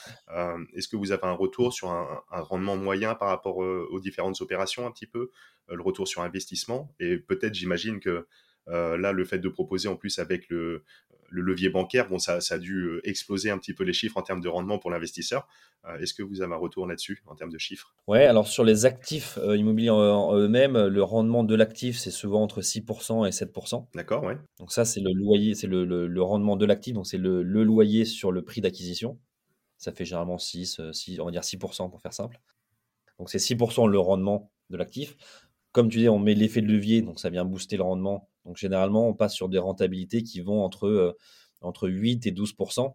Est-ce 0.75 0.89
que 0.89 0.97
vous 0.97 1.13
avez 1.13 1.25
un 1.25 1.33
retour 1.33 1.73
sur 1.73 1.91
un, 1.91 2.23
rendement 2.31 2.77
moyen 2.77 3.15
par 3.15 3.29
rapport 3.29 3.57
aux 3.59 4.01
différentes 4.01 4.41
opérations 4.41 4.87
un 4.87 4.91
petit 4.91 5.07
peu, 5.07 5.31
le 5.69 5.83
retour 5.83 6.07
sur 6.07 6.23
investissement? 6.23 6.95
Et 7.01 7.17
peut-être, 7.19 7.55
j'imagine 7.55 8.01
que 8.01 8.27
là, 8.71 9.13
le 9.13 9.25
fait 9.25 9.39
de 9.39 9.49
proposer 9.49 9.89
en 9.89 9.97
plus 9.97 10.19
avec 10.19 10.49
le, 10.49 10.85
le 11.31 11.43
levier 11.43 11.71
bancaire, 11.71 12.09
bon, 12.09 12.19
ça, 12.19 12.41
ça, 12.41 12.57
a 12.57 12.59
dû 12.59 12.83
euh, 12.83 13.01
exploser 13.05 13.51
un 13.51 13.59
petit 13.59 13.73
peu 13.73 13.85
les 13.85 13.93
chiffres 13.93 14.17
en 14.17 14.23
termes 14.23 14.41
de 14.41 14.49
rendement 14.49 14.79
pour 14.79 14.91
l'investisseur. 14.91 15.47
Euh, 15.87 15.97
est-ce 15.99 16.13
que 16.13 16.23
vous 16.23 16.43
avez 16.43 16.53
un 16.53 16.59
retour 16.59 16.87
là-dessus 16.87 17.23
en 17.27 17.37
termes 17.37 17.53
de 17.53 17.59
chiffres? 17.59 17.95
Ouais, 18.09 18.27
alors 18.27 18.49
sur 18.49 18.65
les 18.65 18.85
actifs 18.85 19.39
euh, 19.39 19.57
immobiliers 19.57 19.91
en, 19.91 20.37
eux-mêmes, 20.37 20.87
le 20.87 21.03
rendement 21.03 21.45
de 21.45 21.55
l'actif, 21.55 21.99
c'est 21.99 22.11
souvent 22.11 22.43
entre 22.43 22.61
6% 22.61 23.27
et 23.27 23.31
7%. 23.31 23.87
D'accord, 23.95 24.25
ouais. 24.25 24.37
Donc 24.59 24.73
ça, 24.73 24.85
c'est 24.85 25.01
le 25.01 25.13
loyer, 25.13 25.55
c'est 25.55 25.69
le, 25.69 25.85
le, 25.85 26.23
rendement 26.23 26.57
de 26.57 26.67
l'actif, 26.67 26.95
donc 26.95 27.07
c'est 27.07 27.19
le, 27.19 27.43
le, 27.43 27.63
loyer 27.63 28.05
sur 28.05 28.33
le 28.33 28.43
prix 28.43 28.61
d'acquisition. 28.61 29.19
Ça 29.79 29.93
fait 29.93 30.05
généralement 30.05 30.37
6, 30.37 30.81
6, 30.93 31.21
on 31.21 31.27
va 31.27 31.31
dire 31.31 31.43
6% 31.43 31.89
pour 31.89 32.01
faire 32.03 32.13
simple. 32.13 32.39
Donc 33.19 33.31
c'est 33.31 33.39
6% 33.39 33.89
le 33.89 33.99
rendement 33.99 34.53
de 34.69 34.77
l'actif. 34.77 35.17
Comme 35.73 35.89
tu 35.89 35.99
dis, 35.99 36.09
on 36.09 36.19
met 36.19 36.35
l'effet 36.35 36.61
de 36.61 36.67
levier, 36.67 37.01
donc 37.01 37.21
ça 37.21 37.31
vient 37.31 37.45
booster 37.45 37.77
le 37.77 37.85
rendement 37.85 38.30
donc 38.45 38.57
généralement, 38.57 39.07
on 39.09 39.15
passe 39.15 39.35
sur 39.35 39.49
des 39.49 39.59
rentabilités 39.59 40.23
qui 40.23 40.41
vont 40.41 40.63
entre, 40.63 40.87
euh, 40.87 41.17
entre 41.61 41.89
8 41.89 42.27
et 42.27 42.33
12% 42.33 42.95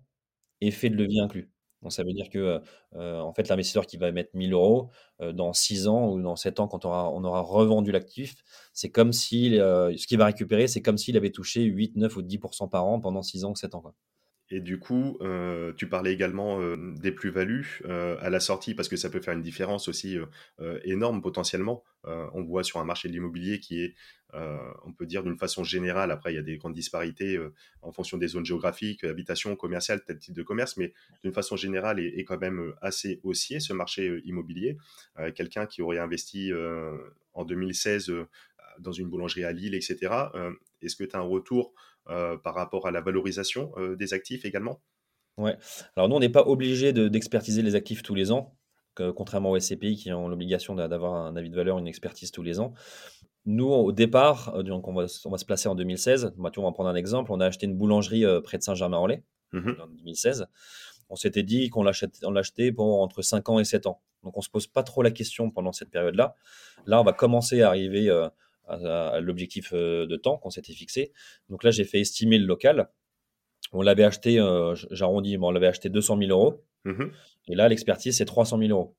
effet 0.62 0.90
de 0.90 0.96
levier 0.96 1.22
inclus. 1.22 1.52
Donc 1.82 1.92
ça 1.94 2.04
veut 2.04 2.14
dire 2.14 2.30
que 2.30 2.62
euh, 2.96 3.20
en 3.20 3.34
fait, 3.34 3.48
l'investisseur 3.50 3.86
qui 3.86 3.98
va 3.98 4.12
mettre 4.12 4.32
1000 4.34 4.54
euros 4.54 4.90
euh, 5.22 5.34
dans 5.34 5.54
6 5.54 5.88
ans 5.88 6.10
ou 6.10 6.22
dans 6.22 6.36
7 6.36 6.60
ans, 6.60 6.68
quand 6.68 6.86
on 6.86 7.24
aura, 7.24 7.42
revendu 7.42 7.92
l'actif, 7.92 8.36
c'est 8.74 8.90
comme 8.90 9.14
si 9.14 9.52
ce 9.52 10.08
qu'il 10.08 10.18
va 10.18 10.26
récupérer, 10.26 10.68
c'est 10.68 10.82
comme 10.82 10.98
s'il 10.98 11.18
avait 11.18 11.32
touché 11.32 11.64
8, 11.64 11.96
9 11.98 12.16
ou 12.18 12.22
10% 12.22 12.70
par 12.70 12.86
an 12.86 13.00
pendant 13.00 13.22
6 13.22 13.46
ans 13.46 13.52
ou 13.52 13.56
7 13.56 13.76
ans. 13.76 13.84
Et 14.52 14.60
du 14.60 14.78
coup, 14.78 15.18
euh, 15.22 15.74
tu 15.74 15.90
parlais 15.90 16.14
également 16.14 16.62
euh, 16.62 16.78
des 16.78 17.12
plus-values 17.12 17.82
euh, 17.86 18.16
à 18.20 18.30
la 18.30 18.40
sortie, 18.40 18.76
parce 18.76 18.88
que 18.88 18.96
ça 18.96 19.10
peut 19.10 19.20
faire 19.20 19.34
une 19.34 19.42
différence 19.42 19.88
aussi 19.88 20.18
énorme 20.84 21.22
potentiellement. 21.22 21.84
on 22.04 22.44
voit 22.44 22.64
sur 22.64 22.80
un 22.80 22.86
marché 22.86 23.08
de 23.08 23.14
l'immobilier 23.14 23.60
qui 23.60 23.82
est, 23.82 23.96
on 24.34 24.92
peut 24.94 25.06
dire 25.06 25.24
d'une 25.24 25.38
façon 25.38 25.64
générale, 25.64 26.12
après 26.12 26.34
il 26.34 26.36
y 26.36 26.40
a 26.40 26.44
des 26.44 26.58
grandes 26.58 26.74
disparités 26.74 27.40
en 27.82 27.92
fonction 27.92 28.18
des 28.18 28.28
zones 28.28 28.46
géographiques, 28.46 29.04
habitation, 29.04 29.56
commerciale, 29.56 30.04
tel 30.06 30.20
type 30.20 30.36
de 30.36 30.44
commerce, 30.44 30.78
mais 30.78 30.94
d'une 31.24 31.34
façon 31.34 31.56
générale 31.56 32.00
est, 32.00 32.24
quand 32.26 32.40
même 32.40 32.74
assez 32.82 33.20
haussier 33.24 33.60
ce 33.60 33.74
marché 33.74 34.22
immobilier. 34.26 34.78
Quelqu'un 35.36 35.66
qui 35.66 35.82
aurait 35.82 36.00
investi 36.00 36.52
en 37.34 37.46
2016 37.46 38.12
dans 38.80 38.92
une 38.92 39.10
boulangerie 39.10 39.46
à 39.46 39.52
Lille, 39.52 39.76
etc. 39.76 39.98
Est-ce 40.82 40.96
que 40.96 41.04
tu 41.04 41.16
as 41.16 41.20
un 41.20 41.24
retour 41.24 41.74
par 42.06 42.54
rapport 42.56 42.88
à 42.88 42.92
la 42.92 43.02
valorisation 43.02 43.72
euh, 43.78 43.96
des 43.96 44.14
actifs 44.14 44.46
également 44.46 44.82
Ouais. 45.38 45.58
Alors 45.98 46.08
nous, 46.08 46.16
on 46.16 46.20
n'est 46.20 46.30
pas 46.30 46.48
obligé 46.48 46.94
d'expertiser 46.94 47.62
les 47.62 47.76
actifs 47.76 48.04
tous 48.04 48.16
les 48.16 48.32
ans, 48.32 48.56
contrairement 48.96 49.52
aux 49.52 49.60
SCPI 49.60 49.98
qui 49.98 50.14
ont 50.14 50.30
l'obligation 50.30 50.76
d'avoir 50.76 51.14
un 51.14 51.36
avis 51.36 51.50
de 51.50 51.56
valeur, 51.58 51.78
une 51.78 51.88
expertise 51.88 52.32
tous 52.32 52.42
les 52.42 52.62
ans. 52.62 52.74
Nous, 53.46 53.68
au 53.68 53.92
départ, 53.92 54.56
euh, 54.56 54.64
donc 54.64 54.88
on, 54.88 54.94
va, 54.94 55.08
on 55.26 55.30
va 55.30 55.38
se 55.38 55.44
placer 55.44 55.68
en 55.68 55.76
2016. 55.76 56.36
Bah, 56.38 56.52
on 56.56 56.64
va 56.64 56.72
prendre 56.72 56.90
un 56.90 56.96
exemple. 56.96 57.34
On 57.34 57.42
a 57.42 57.46
acheté 57.48 57.66
une 57.66 57.76
boulangerie 57.76 58.24
près 58.44 58.58
de 58.58 58.64
Saint-Germain-en-Laye 58.64 59.24
mmh 59.52 59.72
en 59.84 59.88
2016. 59.88 60.48
On 61.10 61.16
s'était 61.18 61.44
dit 61.44 61.70
qu'on 61.70 61.84
l'achetait 61.84 62.72
pour 62.72 63.02
entre 63.02 63.22
5 63.22 63.50
ans 63.50 63.60
et 63.60 63.66
7 63.66 63.88
ans. 63.88 64.02
Donc 64.24 64.38
on 64.38 64.40
ne 64.40 64.44
se 64.44 64.50
pose 64.50 64.68
pas 64.68 64.84
trop 64.84 65.04
la 65.04 65.12
question 65.12 65.52
pendant 65.52 65.74
cette 65.74 65.92
période-là. 65.92 66.34
Là, 66.86 67.02
on 67.02 67.04
va 67.04 67.14
commencer 67.14 67.62
à 67.62 67.68
arriver 67.68 68.10
à, 68.68 69.20
l'objectif 69.22 69.74
euh, 69.74 70.06
de 70.06 70.16
temps 70.16 70.38
qu'on 70.38 70.50
s'était 70.50 70.74
fixé. 70.74 71.12
Donc 71.50 71.64
là, 71.64 71.72
j'ai 71.72 71.84
fait 71.84 72.00
estimer 72.00 72.38
le 72.38 72.46
local. 72.46 72.90
On 73.72 73.82
l'avait 73.82 74.04
acheté, 74.04 74.40
euh, 74.40 74.76
j'arrondis, 74.92 75.38
on 75.40 75.52
l'avait 75.52 75.68
acheté 75.68 75.90
200 75.90 76.18
000 76.20 76.30
euros. 76.32 76.64
Mmh 76.86 77.06
Et 77.48 77.56
là, 77.56 77.68
l'expertise, 77.68 78.18
c'est 78.18 78.26
300 78.26 78.60
000 78.60 78.70
euros. 78.70 78.96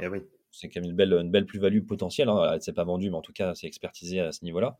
Eh 0.00 0.08
oui. 0.08 0.20
C'est 0.50 0.68
quand 0.68 0.80
même 0.80 0.90
une 0.90 0.96
belle, 0.96 1.12
une 1.12 1.30
belle 1.30 1.46
plus-value 1.46 1.84
potentielle. 1.84 2.28
Hein. 2.28 2.46
Elle 2.50 2.56
ne 2.56 2.60
s'est 2.60 2.72
pas 2.72 2.84
vendue, 2.84 3.10
mais 3.10 3.16
en 3.16 3.22
tout 3.22 3.32
cas, 3.32 3.54
c'est 3.54 3.66
expertisé 3.66 4.20
à 4.20 4.30
ce 4.30 4.44
niveau-là. 4.44 4.78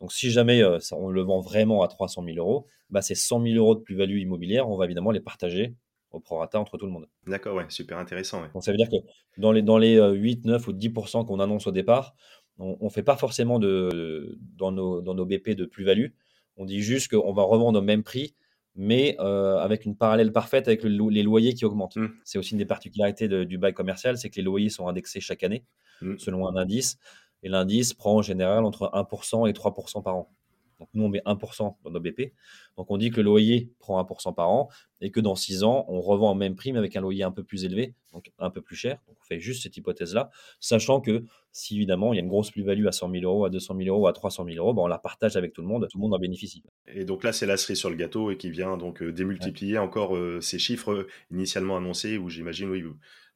Donc, 0.00 0.12
si 0.12 0.30
jamais 0.30 0.62
euh, 0.62 0.78
on 0.92 1.08
le 1.08 1.22
vend 1.22 1.40
vraiment 1.40 1.82
à 1.82 1.88
300 1.88 2.24
000 2.24 2.36
euros, 2.38 2.66
bah, 2.90 3.00
c'est 3.00 3.14
100 3.14 3.42
000 3.42 3.56
euros 3.56 3.76
de 3.76 3.80
plus-value 3.80 4.18
immobilière. 4.18 4.68
On 4.68 4.76
va 4.76 4.86
évidemment 4.86 5.12
les 5.12 5.20
partager 5.20 5.76
au 6.10 6.20
prorata 6.20 6.58
entre 6.58 6.78
tout 6.78 6.86
le 6.86 6.92
monde. 6.92 7.08
D'accord, 7.26 7.56
ouais, 7.56 7.66
super 7.68 7.98
intéressant. 7.98 8.42
Donc, 8.54 8.64
ça 8.64 8.72
veut 8.72 8.76
dire 8.76 8.88
que 8.88 8.96
dans 9.40 9.52
les, 9.52 9.62
dans 9.62 9.78
les 9.78 9.98
8, 9.98 10.46
9 10.46 10.68
ou 10.68 10.72
10% 10.72 11.26
qu'on 11.26 11.40
annonce 11.40 11.66
au 11.66 11.72
départ, 11.72 12.14
on 12.58 12.84
ne 12.84 12.88
fait 12.88 13.02
pas 13.02 13.16
forcément 13.16 13.58
de, 13.58 14.38
dans, 14.56 14.72
nos, 14.72 15.00
dans 15.00 15.14
nos 15.14 15.26
BP 15.26 15.50
de 15.50 15.64
plus-value. 15.64 16.08
On 16.56 16.64
dit 16.64 16.80
juste 16.80 17.10
qu'on 17.10 17.32
va 17.32 17.42
revendre 17.42 17.80
au 17.80 17.82
même 17.82 18.02
prix, 18.02 18.34
mais 18.76 19.16
euh, 19.20 19.58
avec 19.58 19.84
une 19.84 19.96
parallèle 19.96 20.32
parfaite 20.32 20.68
avec 20.68 20.84
les 20.84 21.22
loyers 21.22 21.54
qui 21.54 21.64
augmentent. 21.64 21.96
Mmh. 21.96 22.08
C'est 22.24 22.38
aussi 22.38 22.52
une 22.52 22.58
des 22.58 22.66
particularités 22.66 23.28
du 23.28 23.58
bail 23.58 23.74
commercial, 23.74 24.16
c'est 24.18 24.30
que 24.30 24.36
les 24.36 24.42
loyers 24.42 24.70
sont 24.70 24.88
indexés 24.88 25.20
chaque 25.20 25.42
année 25.42 25.64
mmh. 26.00 26.18
selon 26.18 26.48
un 26.48 26.56
indice. 26.56 26.98
Et 27.42 27.48
l'indice 27.48 27.92
prend 27.92 28.16
en 28.16 28.22
général 28.22 28.64
entre 28.64 28.90
1% 28.92 29.48
et 29.48 29.52
3% 29.52 30.02
par 30.02 30.16
an. 30.16 30.32
Donc 30.78 30.88
nous, 30.94 31.04
on 31.04 31.08
met 31.08 31.22
1% 31.24 31.76
dans 31.84 31.90
nos 31.90 32.00
BP. 32.00 32.32
Donc 32.76 32.90
on 32.90 32.96
dit 32.96 33.10
que 33.10 33.16
le 33.16 33.22
loyer 33.22 33.70
prend 33.78 34.02
1% 34.02 34.34
par 34.34 34.50
an 34.50 34.68
et 35.00 35.10
que 35.10 35.20
dans 35.20 35.34
6 35.34 35.64
ans, 35.64 35.84
on 35.88 36.00
revend 36.00 36.32
au 36.32 36.34
même 36.34 36.56
prix 36.56 36.72
mais 36.72 36.78
avec 36.78 36.96
un 36.96 37.00
loyer 37.00 37.24
un 37.24 37.30
peu 37.30 37.44
plus 37.44 37.64
élevé, 37.64 37.94
donc 38.12 38.32
un 38.38 38.50
peu 38.50 38.62
plus 38.62 38.76
cher. 38.76 38.98
Donc 39.06 39.16
on 39.20 39.24
fait 39.24 39.40
juste 39.40 39.62
cette 39.62 39.76
hypothèse-là, 39.76 40.30
sachant 40.60 41.00
que 41.00 41.24
si 41.52 41.76
évidemment 41.76 42.12
il 42.12 42.16
y 42.16 42.18
a 42.18 42.22
une 42.22 42.28
grosse 42.28 42.50
plus-value 42.50 42.86
à 42.86 42.92
100 42.92 43.10
000 43.10 43.24
euros, 43.24 43.44
à 43.44 43.50
200 43.50 43.76
000 43.76 43.94
euros, 43.94 44.06
à 44.06 44.12
300 44.12 44.44
000 44.44 44.56
euros, 44.58 44.74
ben, 44.74 44.82
on 44.82 44.86
la 44.86 44.98
partage 44.98 45.36
avec 45.36 45.52
tout 45.52 45.62
le 45.62 45.68
monde, 45.68 45.86
tout 45.90 45.98
le 45.98 46.02
monde 46.02 46.14
en 46.14 46.18
bénéficie. 46.18 46.62
Et 46.86 47.04
donc 47.04 47.22
là, 47.22 47.32
c'est 47.32 47.46
la 47.46 47.56
cerise 47.56 47.78
sur 47.78 47.90
le 47.90 47.96
gâteau 47.96 48.30
et 48.30 48.36
qui 48.36 48.50
vient 48.50 48.76
donc 48.76 49.02
euh, 49.02 49.12
démultiplier 49.12 49.78
encore 49.78 50.16
euh, 50.16 50.40
ces 50.40 50.58
chiffres 50.58 50.92
euh, 50.92 51.08
initialement 51.30 51.76
annoncés 51.76 52.18
où 52.18 52.28
j'imagine, 52.28 52.70
oui, 52.70 52.82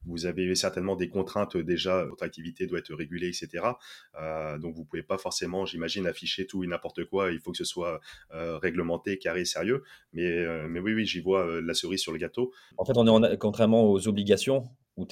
vous 0.05 0.25
avez 0.25 0.55
certainement 0.55 0.95
des 0.95 1.09
contraintes 1.09 1.57
déjà, 1.57 2.05
votre 2.05 2.23
activité 2.23 2.67
doit 2.67 2.79
être 2.79 2.93
régulée, 2.93 3.27
etc. 3.27 3.65
Euh, 4.19 4.57
donc 4.57 4.75
vous 4.75 4.85
pouvez 4.85 5.03
pas 5.03 5.17
forcément, 5.17 5.65
j'imagine, 5.65 6.07
afficher 6.07 6.47
tout 6.47 6.63
et 6.63 6.67
n'importe 6.67 7.05
quoi. 7.05 7.31
Il 7.31 7.39
faut 7.39 7.51
que 7.51 7.57
ce 7.57 7.65
soit 7.65 7.99
euh, 8.33 8.57
réglementé, 8.57 9.17
carré, 9.17 9.45
sérieux. 9.45 9.83
Mais, 10.13 10.29
euh, 10.29 10.67
mais 10.69 10.79
oui, 10.79 10.93
oui, 10.93 11.05
j'y 11.05 11.19
vois 11.19 11.61
la 11.61 11.73
cerise 11.73 12.01
sur 12.01 12.11
le 12.11 12.17
gâteau. 12.17 12.51
En 12.77 12.85
fait, 12.85 12.93
on 12.95 13.23
est 13.23 13.37
contrairement 13.37 13.89
aux 13.89 14.07
obligations 14.07 14.63
où 14.97 15.07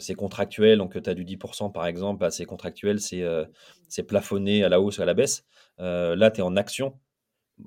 c'est 0.00 0.14
contractuel, 0.14 0.78
donc 0.78 1.00
tu 1.00 1.08
as 1.08 1.14
du 1.14 1.24
10% 1.24 1.70
par 1.70 1.86
exemple, 1.86 2.18
bah, 2.18 2.30
c'est 2.32 2.44
contractuel, 2.44 2.98
c'est 3.00 4.02
plafonné 4.02 4.64
à 4.64 4.68
la 4.68 4.80
hausse 4.80 4.98
ou 4.98 5.02
à 5.02 5.04
la 5.04 5.14
baisse. 5.14 5.44
là, 5.78 6.30
tu 6.30 6.40
es 6.40 6.42
en 6.42 6.56
action 6.56 6.98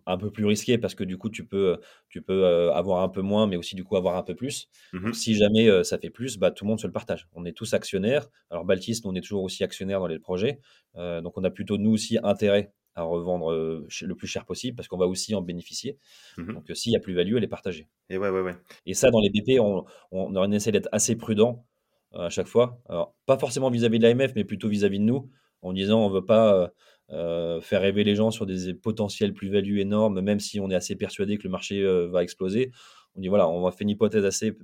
un 0.06 0.18
peu 0.18 0.32
plus 0.32 0.46
risqué 0.46 0.78
parce 0.78 0.96
que 0.96 1.04
du 1.04 1.18
coup 1.18 1.30
tu 1.30 1.46
peux 1.46 1.80
tu 2.10 2.22
peux 2.22 2.72
avoir 2.72 3.04
un 3.04 3.10
peu 3.10 3.22
moins 3.22 3.48
mais 3.48 3.58
aussi 3.58 3.76
du 3.76 3.84
coup 3.84 3.98
avoir 3.98 4.16
un 4.18 4.24
peu 4.24 4.36
plus. 4.36 4.68
Mmh 4.94 5.14
si 5.14 5.36
jamais 5.36 5.84
ça 5.84 5.98
fait 5.98 6.10
plus 6.10 6.38
bah 6.38 6.52
tout 6.52 6.66
le 6.66 6.70
monde 6.70 6.80
se 6.80 6.88
le 6.88 6.94
partage. 6.94 7.28
On 7.34 7.46
est 7.46 7.52
tous 7.52 7.74
actionnaires. 7.74 8.28
Alors 8.50 8.66
Baltis 8.66 9.02
on 9.06 9.16
est 9.16 9.22
toujours 9.22 9.44
aussi 9.44 9.64
actionnaires 9.64 10.00
dans 10.00 10.08
les 10.08 10.20
projets. 10.20 10.60
Donc 10.96 11.38
on 11.38 11.44
a 11.44 11.50
plutôt 11.50 11.78
nous 11.78 11.92
aussi 11.92 12.18
intérêt 12.24 12.74
à 12.96 13.04
revendre 13.04 13.52
le 13.54 14.16
plus 14.16 14.28
cher 14.28 14.46
possible 14.46 14.76
parce 14.76 14.88
qu'on 14.88 14.98
va 14.98 15.08
aussi 15.08 15.34
en 15.36 15.42
bénéficier. 15.42 15.98
Mmh 16.38 16.54
donc 16.54 16.66
s'il 16.74 16.92
y 16.92 16.96
a 16.96 17.00
plus-value 17.00 17.36
elle 17.38 17.44
est 17.44 17.48
partagée. 17.48 17.88
Et 18.10 18.18
ouais 18.18 18.30
ouais 18.30 18.42
ouais. 18.42 18.56
Et 18.86 18.94
ça 18.94 19.12
dans 19.12 19.20
les 19.22 19.30
BP 19.30 19.60
on, 19.60 19.86
on, 20.12 20.36
on 20.36 20.52
essaie 20.52 20.72
d'être 20.72 20.90
assez 20.92 21.16
prudent 21.16 21.66
à 22.14 22.30
chaque 22.30 22.48
fois. 22.48 22.82
Alors 22.90 23.16
pas 23.26 23.38
forcément 23.38 23.70
vis-à-vis 23.70 24.00
de 24.00 24.04
l'AMF 24.04 24.34
mais 24.36 24.44
plutôt 24.44 24.68
vis-à-vis 24.68 25.00
de 25.00 25.06
nous 25.06 25.30
en 25.62 25.74
disant 25.74 26.04
on 26.06 26.10
veut 26.10 26.26
pas 26.26 26.72
euh, 27.12 27.60
faire 27.62 27.82
rêver 27.82 28.04
les 28.04 28.16
gens 28.16 28.32
sur 28.32 28.46
des 28.46 28.74
potentiels 28.74 29.34
plus-values 29.34 29.82
énormes, 29.82 30.22
même 30.22 30.40
si 30.40 30.60
on 30.60 30.70
est 30.70 30.76
assez 30.76 30.96
persuadé 30.96 31.38
que 31.38 31.44
le 31.44 31.50
marché 31.50 31.82
euh, 31.82 32.08
va 32.08 32.24
exploser. 32.24 32.72
On 33.16 33.22
dit 33.22 33.28
voilà, 33.28 33.50
on 33.50 33.62
va 33.62 33.72
faire 33.72 33.82
une 33.82 33.90
hypothèse 33.90 34.26
assez 34.26 34.58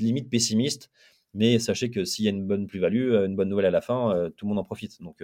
limite 0.00 0.30
pessimiste, 0.30 0.90
mais 1.34 1.58
sachez 1.58 1.90
que 1.90 2.04
s'il 2.04 2.24
y 2.24 2.28
a 2.28 2.30
une 2.30 2.46
bonne 2.46 2.66
plus-value, 2.66 3.12
euh, 3.12 3.26
une 3.26 3.36
bonne 3.36 3.48
nouvelle 3.48 3.66
à 3.66 3.70
la 3.70 3.80
fin, 3.80 4.30
tout 4.36 4.46
le 4.46 4.50
monde 4.50 4.58
en 4.58 4.64
profite. 4.64 5.02
Donc 5.02 5.22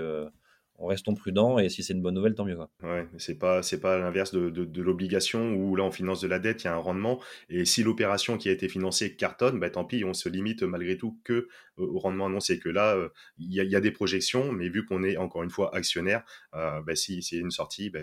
on 0.79 0.87
restons 0.87 1.15
prudents 1.15 1.59
et 1.59 1.69
si 1.69 1.83
c'est 1.83 1.93
une 1.93 2.03
bonne 2.03 2.15
nouvelle, 2.15 2.35
tant 2.35 2.45
mieux. 2.45 2.57
Quoi. 2.57 2.71
Ouais, 2.83 3.07
c'est 3.19 3.39
pas 3.39 3.63
c'est 3.63 3.81
pas 3.81 3.99
l'inverse 3.99 4.33
de, 4.33 4.51
de, 4.51 4.83
l'obligation 4.83 5.55
où 5.55 5.77
là 5.77 5.85
on 5.85 5.91
finance 5.91 6.21
de 6.21 6.29
la 6.29 6.39
dette, 6.39 6.65
il 6.65 6.67
y 6.67 6.71
a 6.71 6.75
un 6.75 6.79
rendement 6.79 7.21
et 7.49 7.65
si 7.65 7.83
l'opération 7.83 8.39
qui 8.39 8.49
a 8.49 8.53
été 8.53 8.69
financée 8.69 9.15
cartonne, 9.15 9.59
bah, 9.59 9.71
tant 9.71 9.85
pis, 9.85 10.05
on 10.05 10.15
se 10.15 10.29
limite 10.29 10.63
malgré 10.63 10.97
tout 10.97 11.19
que 11.25 11.49
au 11.77 11.99
rendement 11.99 12.27
annoncé. 12.27 12.59
Que 12.59 12.69
là, 12.69 12.95
euh, 12.97 13.09
il 13.39 13.53
y, 13.53 13.57
y, 13.57 13.77
a 13.77 13.81
des 13.81 13.91
projections, 13.91 14.53
mais 14.53 14.69
vu 14.69 14.85
qu'on 14.85 15.03
est 15.03 15.17
encore 15.17 15.43
une 15.43 15.51
fois 15.51 15.75
actionnaire, 15.75 16.25
euh, 16.55 16.81
bah, 16.83 16.95
si 16.95 17.23
c'est 17.23 17.37
une 17.37 17.51
sortie, 17.51 17.91
bah, 17.91 18.01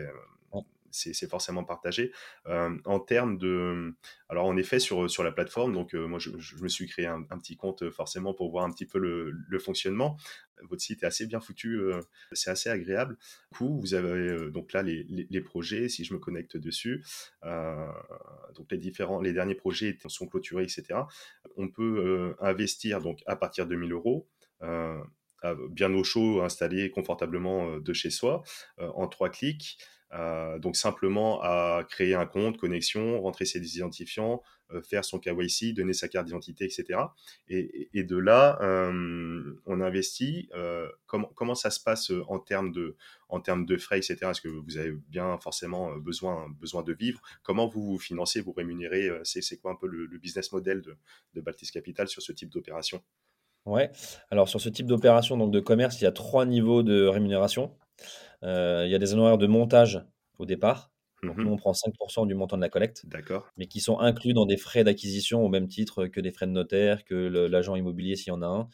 c'est 0.94 1.30
forcément 1.30 1.64
partagé. 1.64 2.12
en 2.46 3.00
termes 3.00 3.38
de... 3.38 3.94
Alors 4.30 4.46
en 4.46 4.58
effet, 4.58 4.80
sur, 4.80 5.10
sur 5.10 5.24
la 5.24 5.32
plateforme, 5.32 5.74
donc 5.74 5.94
moi 5.94 6.20
je, 6.20 6.32
me 6.62 6.68
suis 6.68 6.88
créé 6.88 7.06
un, 7.06 7.24
petit 7.24 7.58
compte 7.58 7.90
forcément 7.90 8.34
pour 8.34 8.52
voir 8.52 8.64
un 8.64 8.72
petit 8.72 8.86
peu 8.86 9.00
le, 9.00 9.32
le 9.32 9.60
fonctionnement. 9.60 10.18
Votre 10.62 10.82
site 10.82 11.04
est 11.04 11.06
assez 11.06 11.26
bien 11.26 11.40
foutu, 11.40 11.82
c'est 12.32 12.50
assez 12.50 12.70
agréable. 12.70 13.18
Du 13.52 13.58
coup, 13.58 13.80
vous 13.80 13.96
avez 13.96 14.50
donc 14.52 14.72
là 14.74 14.82
les, 14.82 15.04
les, 15.04 15.42
projets, 15.42 15.90
si 15.90 16.06
je 16.06 16.14
me 16.14 16.20
connecte 16.20 16.58
dessus, 16.58 17.04
donc 17.44 18.72
les 18.72 18.78
différents, 18.78 19.20
les 19.20 19.34
derniers 19.34 19.56
projets 19.56 19.98
sont 20.08 20.28
clôturés, 20.28 20.64
etc. 20.64 21.02
On 21.58 21.68
peut 21.68 22.36
investir 22.40 23.02
donc 23.02 23.22
à 23.26 23.36
partir 23.36 23.68
de 23.68 23.76
1000 23.76 23.92
euros 23.92 24.28
bien 25.70 25.94
au 25.94 26.04
chaud, 26.04 26.42
installé 26.42 26.90
confortablement 26.90 27.78
de 27.78 27.94
chez 27.94 28.10
soi, 28.10 28.44
en 28.78 29.08
trois 29.08 29.30
clics. 29.30 29.78
Donc 30.60 30.76
simplement 30.76 31.42
à 31.42 31.84
créer 31.90 32.14
un 32.16 32.26
compte, 32.26 32.58
connexion, 32.58 33.22
rentrer 33.22 33.46
ses 33.46 33.78
identifiants, 33.78 34.42
faire 34.84 35.06
son 35.06 35.20
KYC, 35.20 35.74
donner 35.74 35.94
sa 35.94 36.08
carte 36.08 36.26
d'identité, 36.26 36.66
etc. 36.66 37.00
Et, 37.48 38.04
de 38.04 38.18
là, 38.18 38.60
on 38.62 39.82
investit. 39.82 40.50
comment, 41.08 41.32
comment 41.36 41.56
ça 41.56 41.70
se 41.70 41.80
passe 41.80 42.12
en 42.28 42.40
termes 42.40 42.72
de, 42.72 42.96
en 43.30 43.40
termes 43.40 43.66
de 43.66 43.78
frais, 43.78 43.98
etc. 43.98 44.18
Est-ce 44.30 44.42
que 44.42 44.48
vous 44.48 44.78
avez 44.78 44.92
bien 44.92 45.38
forcément 45.40 45.96
besoin, 45.98 46.48
besoin 46.60 46.84
de 46.84 46.94
vivre? 46.94 47.22
Comment 47.42 47.68
vous 47.68 47.84
vous 47.84 48.00
financez, 48.00 48.42
vous 48.42 48.54
rémunérez 48.54 49.10
C'est 49.24 49.58
quoi 49.58 49.72
un 49.72 49.76
peu 49.76 49.88
le, 49.88 50.08
business 50.20 50.52
model 50.52 50.82
de, 50.82 50.96
de 51.34 51.42
Baltis 51.42 51.72
Capital 51.72 52.08
sur 52.08 52.22
ce 52.22 52.32
type 52.32 52.50
d'opération? 52.50 53.02
Ouais. 53.66 53.92
Alors 54.30 54.50
sur 54.50 54.60
ce 54.60 54.70
type 54.70 54.88
d'opération, 54.88 55.38
donc 55.38 55.52
de 55.52 55.60
commerce, 55.60 56.02
il 56.02 56.04
y 56.04 56.08
a 56.08 56.12
trois 56.12 56.46
niveaux 56.46 56.84
de 56.84 57.06
rémunération. 57.06 57.76
Euh, 58.44 58.84
il 58.86 58.92
y 58.92 58.96
a 58.96 59.00
des 59.00 59.14
honoraires 59.14 59.38
de 59.38 59.48
montage 59.48 60.06
au 60.38 60.46
départ. 60.46 60.92
Donc 61.24 61.38
nous, 61.38 61.50
on 61.50 61.56
prend 61.56 61.72
5% 61.72 62.28
du 62.28 62.36
montant 62.36 62.58
de 62.58 62.62
la 62.62 62.68
collecte, 62.68 63.06
D'accord. 63.06 63.50
mais 63.56 63.68
qui 63.68 63.80
sont 63.80 63.98
inclus 64.00 64.34
dans 64.34 64.46
des 64.46 64.58
frais 64.58 64.84
d'acquisition 64.84 65.42
au 65.42 65.48
même 65.48 65.70
titre 65.70 66.08
que 66.08 66.20
des 66.20 66.32
frais 66.32 66.48
de 66.48 66.52
notaire, 66.52 67.06
que 67.06 67.16
l'agent 67.16 67.76
immobilier 67.76 68.18
s'il 68.18 68.28
y 68.28 68.32
en 68.32 68.42
a 68.42 68.48
un. 68.48 68.68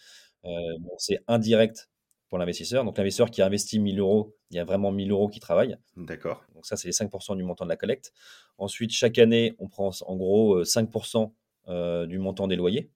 Euh, 0.45 0.49
c'est 0.97 1.20
indirect 1.28 1.91
pour 2.28 2.39
l'investisseur. 2.39 2.84
Donc 2.86 2.97
l'investisseur 2.97 3.30
qui 3.30 3.43
a 3.43 3.45
investi 3.45 3.78
1000 3.80 3.99
euros, 3.99 4.36
il 4.49 4.57
y 4.57 4.59
a 4.59 4.65
vraiment 4.65 4.91
1000 4.91 5.11
euros 5.11 5.30
qui 5.30 5.39
travaillent. 5.39 5.78
D'accord. 5.95 6.43
Donc 6.55 6.65
ça, 6.65 6.76
c'est 6.76 6.88
les 6.88 6.93
5% 6.93 7.36
du 7.36 7.43
montant 7.43 7.65
de 7.65 7.70
la 7.70 7.78
collecte. 7.78 8.13
Ensuite, 8.57 8.91
chaque 8.91 9.20
année, 9.20 9.55
on 9.59 9.67
prend 9.67 9.91
en 10.07 10.15
gros 10.15 10.63
5% 10.63 11.34
euh, 11.67 12.07
du 12.07 12.17
montant 12.17 12.47
des 12.47 12.55
loyers 12.55 12.89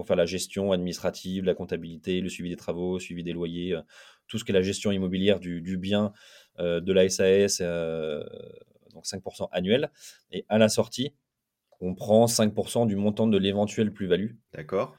pour 0.00 0.06
faire 0.06 0.16
la 0.16 0.24
gestion 0.24 0.72
administrative, 0.72 1.44
la 1.44 1.54
comptabilité, 1.54 2.22
le 2.22 2.30
suivi 2.30 2.48
des 2.48 2.56
travaux, 2.56 2.94
le 2.94 3.00
suivi 3.00 3.22
des 3.22 3.34
loyers, 3.34 3.74
euh, 3.74 3.82
tout 4.28 4.38
ce 4.38 4.44
qui 4.44 4.50
est 4.50 4.54
la 4.54 4.62
gestion 4.62 4.90
immobilière 4.90 5.40
du, 5.40 5.76
bien 5.76 6.14
euh, 6.58 6.80
de 6.80 6.90
la 6.94 7.06
SAS, 7.10 7.58
euh, 7.60 8.24
donc 8.94 9.04
5% 9.04 9.50
annuel. 9.52 9.90
Et 10.32 10.46
à 10.48 10.56
la 10.56 10.70
sortie, 10.70 11.12
on 11.80 11.94
prend 11.94 12.24
5% 12.24 12.86
du 12.86 12.96
montant 12.96 13.26
de 13.26 13.36
l'éventuelle 13.36 13.92
plus-value. 13.92 14.30
D'accord. 14.54 14.96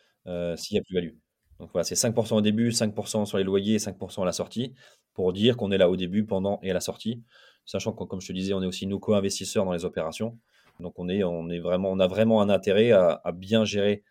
S'il 0.56 0.78
y 0.78 0.80
a 0.80 0.84
plus-value. 0.84 1.16
Donc 1.60 1.72
voilà, 1.74 1.84
c'est 1.84 1.95
5% 1.95 2.36
au 2.36 2.41
début, 2.41 2.70
5% 2.70 3.26
sur 3.26 3.39
les 3.39 3.43
loyers 3.43 3.74
et 3.74 3.80
5% 3.80 4.22
à 4.22 4.26
la 4.26 4.34
sortie, 4.34 4.76
pour 5.16 5.34
dire 5.34 5.58
qu'on 5.58 5.72
est 5.72 5.80
là 5.80 5.89
au 5.89 5.95
début, 5.95 6.28
pendant 6.28 6.60
et 6.62 6.70
à 6.70 6.76
la 6.76 6.80
sortie. 6.80 7.24
Sachant 7.66 7.91
que, 7.91 8.04
comme 8.04 8.22
je 8.22 8.28
te 8.28 8.34
disais, 8.34 8.54
on 8.54 8.62
est 8.62 8.68
aussi 8.68 8.86
nos 8.86 8.99
co-investisseurs 8.99 9.66
dans 9.66 9.74
les 9.74 9.84
opérations. 9.84 10.38
Donc 10.80 10.93
on, 10.99 11.10
est, 11.10 11.24
on, 11.24 11.49
est 11.49 11.60
vraiment, 11.60 11.89
on 11.89 11.99
a 11.99 12.06
vraiment 12.06 12.43
un 12.43 12.49
intérêt 12.49 12.91
à, 12.91 13.20
à 13.24 13.32
bien 13.32 13.66
gérer 13.66 14.04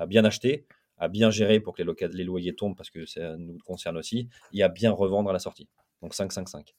à 0.00 0.06
bien 0.06 0.24
acheter, 0.24 0.66
à 0.98 1.08
bien 1.08 1.30
gérer 1.30 1.60
pour 1.60 1.76
que 1.76 1.82
les, 1.82 2.08
les 2.08 2.24
loyers 2.24 2.54
tombent 2.54 2.76
parce 2.76 2.90
que 2.90 3.06
ça 3.06 3.36
nous 3.36 3.58
concerne 3.64 3.96
aussi, 3.96 4.28
et 4.52 4.62
à 4.62 4.68
bien 4.68 4.90
revendre 4.90 5.30
à 5.30 5.32
la 5.32 5.38
sortie. 5.38 5.68
Donc 6.02 6.14
5-5-5. 6.14 6.72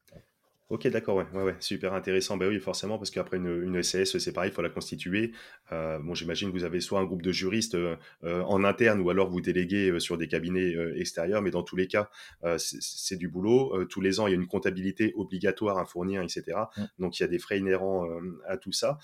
Ok, 0.72 0.88
d'accord, 0.88 1.18
ouais, 1.18 1.26
ouais, 1.34 1.44
ouais, 1.44 1.56
super 1.60 1.94
intéressant. 1.94 2.38
Ben 2.38 2.48
oui, 2.48 2.58
forcément, 2.62 2.98
parce 2.98 3.12
qu'après 3.12 3.36
une, 3.36 3.62
une 3.62 3.84
SAS, 3.84 4.18
c'est 4.18 4.32
pareil, 4.32 4.52
il 4.52 4.54
faut 4.54 4.62
la 4.62 4.70
constituer. 4.70 5.34
Euh, 5.74 6.00
bon, 6.00 6.14
j'imagine 6.14 6.48
que 6.48 6.54
vous 6.54 6.64
avez 6.64 6.80
soit 6.80 7.02
un 7.02 7.04
groupe 7.04 7.22
de 7.22 7.34
juristes 7.34 7.76
euh, 7.76 7.98
euh, 8.24 8.42
en 8.44 8.64
interne 8.64 9.02
ou 9.02 9.10
alors 9.10 9.30
vous 9.30 9.42
déléguez 9.42 10.00
sur 10.00 10.18
des 10.18 10.30
cabinets 10.30 10.74
extérieurs, 10.96 11.42
mais 11.42 11.52
dans 11.52 11.64
tous 11.64 11.76
les 11.76 11.88
cas, 11.88 12.10
c'est 12.58 13.18
du 13.18 13.28
boulot. 13.28 13.86
tous 13.88 14.00
les 14.00 14.22
ans, 14.22 14.28
il 14.28 14.30
y 14.30 14.34
a 14.34 14.38
une 14.38 14.48
comptabilité 14.48 15.12
obligatoire 15.18 15.78
à 15.78 15.84
fournir, 15.84 16.22
etc. 16.22 16.58
Donc, 17.00 17.20
il 17.20 17.24
y 17.24 17.26
a 17.26 17.28
des 17.28 17.40
frais 17.40 17.60
inhérents 17.60 18.08
à 18.48 18.56
tout 18.56 18.72
ça. 18.72 18.98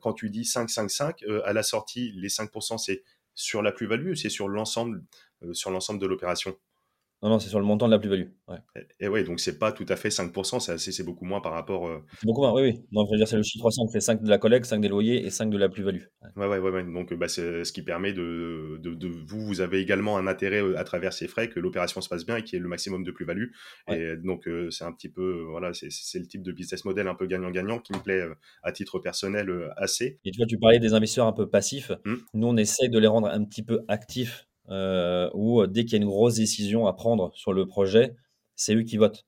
quand 0.00 0.12
tu 0.12 0.30
dis 0.30 0.42
5-5-5, 0.42 1.42
à 1.42 1.52
la 1.52 1.64
sortie, 1.64 2.12
les 2.14 2.28
5%, 2.28 2.78
c'est 2.78 3.02
sur 3.38 3.62
la 3.62 3.70
plus-value 3.70 4.14
c'est 4.14 4.30
sur 4.30 4.48
l'ensemble 4.48 5.02
euh, 5.44 5.54
sur 5.54 5.70
l'ensemble 5.70 6.00
de 6.00 6.06
l'opération 6.06 6.58
non, 7.20 7.30
non, 7.30 7.38
c'est 7.40 7.48
sur 7.48 7.58
le 7.58 7.64
montant 7.64 7.86
de 7.86 7.92
la 7.92 7.98
plus-value. 7.98 8.28
Et, 9.00 9.08
oui, 9.08 9.24
donc 9.24 9.40
c'est 9.40 9.58
pas 9.58 9.72
tout 9.72 9.86
à 9.88 9.96
fait 9.96 10.08
5%, 10.08 10.60
c'est, 10.60 10.78
c'est 10.78 11.02
beaucoup 11.02 11.24
moins 11.24 11.40
par 11.40 11.52
rapport. 11.52 11.88
Euh, 11.88 11.98
c'est 12.20 12.26
beaucoup 12.26 12.42
moins, 12.42 12.52
oui, 12.52 12.62
oui. 12.62 12.80
Donc, 12.92 13.08
je 13.08 13.12
veux 13.12 13.18
dire, 13.18 13.26
c'est 13.26 13.36
le 13.36 13.42
chiffre 13.42 13.68
5, 13.68 13.88
c'est 13.90 14.00
5 14.00 14.22
de 14.22 14.30
la 14.30 14.38
collecte, 14.38 14.66
5 14.66 14.80
des 14.80 14.88
loyers 14.88 15.26
et 15.26 15.30
5 15.30 15.50
de 15.50 15.58
la 15.58 15.68
plus-value. 15.68 16.02
Ouais, 16.36 16.46
ouais, 16.46 16.58
ouais. 16.58 16.70
ouais. 16.70 16.84
Donc, 16.84 17.12
bah, 17.14 17.26
c'est 17.26 17.64
ce 17.64 17.72
qui 17.72 17.82
permet 17.82 18.12
de, 18.12 18.78
de, 18.80 19.08
Vous, 19.26 19.44
vous 19.44 19.60
avez 19.60 19.80
également 19.80 20.16
un 20.16 20.28
intérêt 20.28 20.62
euh, 20.62 20.78
à 20.78 20.84
travers 20.84 21.12
ces 21.12 21.26
frais 21.26 21.48
que 21.48 21.58
l'opération 21.58 22.00
se 22.00 22.08
passe 22.08 22.24
bien 22.24 22.36
et 22.36 22.44
qu'il 22.44 22.56
y 22.56 22.60
ait 22.60 22.62
le 22.62 22.68
maximum 22.68 23.02
de 23.02 23.10
plus-value. 23.10 23.48
Et 23.88 24.16
donc, 24.16 24.48
c'est 24.70 24.84
un 24.84 24.92
petit 24.92 25.08
peu. 25.08 25.42
Voilà, 25.50 25.74
c'est, 25.74 25.90
c'est 25.90 26.20
le 26.20 26.26
type 26.26 26.42
de 26.42 26.52
business 26.52 26.84
model 26.84 27.08
un 27.08 27.14
peu 27.14 27.26
gagnant-gagnant 27.26 27.80
qui 27.80 27.92
me 27.94 27.98
plaît 27.98 28.22
à 28.62 28.70
titre 28.70 29.00
personnel 29.00 29.50
assez. 29.76 30.20
Et 30.24 30.30
tu 30.30 30.38
vois, 30.38 30.46
tu 30.46 30.58
parlais 30.58 30.78
des 30.78 30.94
investisseurs 30.94 31.26
un 31.26 31.32
peu 31.32 31.48
passifs. 31.48 31.90
Mmh. 32.04 32.14
Nous, 32.34 32.46
on 32.46 32.56
essaye 32.56 32.90
de 32.90 32.98
les 32.98 33.08
rendre 33.08 33.28
un 33.28 33.44
petit 33.44 33.62
peu 33.62 33.80
actifs 33.88 34.47
euh, 34.70 35.30
où 35.32 35.62
euh, 35.62 35.66
dès 35.66 35.84
qu'il 35.84 35.92
y 35.92 35.96
a 35.96 36.02
une 36.02 36.08
grosse 36.08 36.34
décision 36.34 36.86
à 36.86 36.92
prendre 36.92 37.30
sur 37.34 37.52
le 37.52 37.66
projet, 37.66 38.14
c'est 38.54 38.74
eux 38.74 38.82
qui 38.82 38.96
votent. 38.96 39.24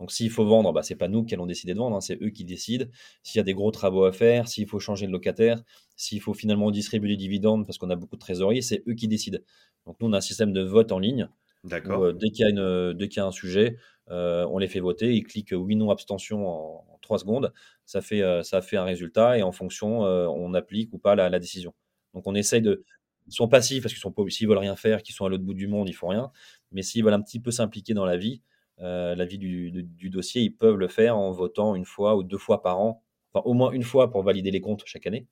Donc 0.00 0.10
s'il 0.10 0.30
faut 0.30 0.46
vendre, 0.46 0.72
bah, 0.72 0.82
ce 0.82 0.92
n'est 0.92 0.96
pas 0.96 1.08
nous 1.08 1.24
qui 1.24 1.34
allons 1.34 1.46
décider 1.46 1.74
de 1.74 1.78
vendre, 1.78 1.96
hein, 1.96 2.00
c'est 2.00 2.20
eux 2.22 2.30
qui 2.30 2.44
décident. 2.44 2.86
S'il 3.22 3.38
y 3.38 3.40
a 3.40 3.44
des 3.44 3.54
gros 3.54 3.70
travaux 3.70 4.04
à 4.04 4.12
faire, 4.12 4.48
s'il 4.48 4.66
faut 4.66 4.78
changer 4.78 5.06
de 5.06 5.12
locataire, 5.12 5.62
s'il 5.96 6.20
faut 6.20 6.34
finalement 6.34 6.70
distribuer 6.70 7.10
des 7.10 7.16
dividendes 7.16 7.66
parce 7.66 7.78
qu'on 7.78 7.90
a 7.90 7.96
beaucoup 7.96 8.16
de 8.16 8.20
trésorerie, 8.20 8.62
c'est 8.62 8.82
eux 8.88 8.94
qui 8.94 9.08
décident. 9.08 9.38
Donc 9.86 9.96
nous, 10.00 10.08
on 10.08 10.12
a 10.12 10.18
un 10.18 10.22
système 10.22 10.52
de 10.52 10.62
vote 10.62 10.90
en 10.90 10.98
ligne. 10.98 11.28
D'accord. 11.64 12.02
Euh, 12.02 12.12
dès 12.14 12.30
qu'il 12.30 12.46
y, 12.46 12.52
y, 12.52 13.20
a 13.20 13.26
un 13.26 13.32
sujet, 13.32 13.76
on 14.08 14.58
les 14.58 14.68
fait 14.68 14.80
voter, 14.80 15.14
ils 15.14 15.24
cliquent 15.24 15.54
oui, 15.54 15.76
non, 15.76 15.90
abstention 15.90 16.48
en, 16.48 16.84
trois 17.02 17.18
3 17.18 17.18
secondes. 17.18 17.52
Ça 17.84 18.00
fait, 18.00 18.22
ça 18.42 18.62
fait 18.62 18.78
un 18.78 18.84
résultat 18.84 19.38
et 19.38 19.42
en 19.42 19.52
fonction, 19.52 20.00
on 20.00 20.54
applique 20.54 20.92
ou 20.94 20.98
pas 20.98 21.14
la, 21.14 21.28
la 21.28 21.38
décision. 21.38 21.74
Donc 22.14 22.26
on 22.26 22.34
essaye 22.34 22.62
de, 22.62 22.84
sont 23.32 23.48
passifs 23.48 23.82
parce 23.82 23.92
qu'ils 23.94 24.00
sont 24.00 24.14
s'ils 24.28 24.48
veulent 24.48 24.58
rien 24.58 24.76
faire, 24.76 25.02
qu'ils 25.02 25.14
sont 25.14 25.24
à 25.24 25.28
l'autre 25.28 25.44
bout 25.44 25.54
du 25.54 25.66
monde, 25.68 25.88
ils 25.88 25.94
font 25.94 26.08
rien. 26.08 26.30
Mais 26.72 26.82
s'ils 26.82 27.04
veulent 27.04 27.14
un 27.14 27.22
petit 27.22 27.40
peu 27.40 27.50
s'impliquer 27.50 27.94
dans 27.94 28.04
la 28.04 28.16
vie, 28.16 28.42
euh, 28.80 29.14
la 29.14 29.24
vie 29.24 29.38
du, 29.38 30.10
dossier, 30.10 30.42
ils 30.42 30.56
peuvent 30.56 30.76
le 30.76 30.88
faire 30.88 31.16
en 31.16 31.30
votant 31.32 31.74
une 31.74 31.84
fois 31.84 32.16
ou 32.16 32.22
deux 32.22 32.38
fois 32.38 32.62
par 32.62 32.80
an, 32.80 33.02
enfin 33.32 33.42
au 33.46 33.52
moins 33.54 33.72
une 33.72 33.82
fois 33.82 34.10
pour 34.10 34.22
valider 34.22 34.50
les 34.50 34.60
comptes 34.60 34.82
chaque 34.86 35.06
année, 35.06 35.26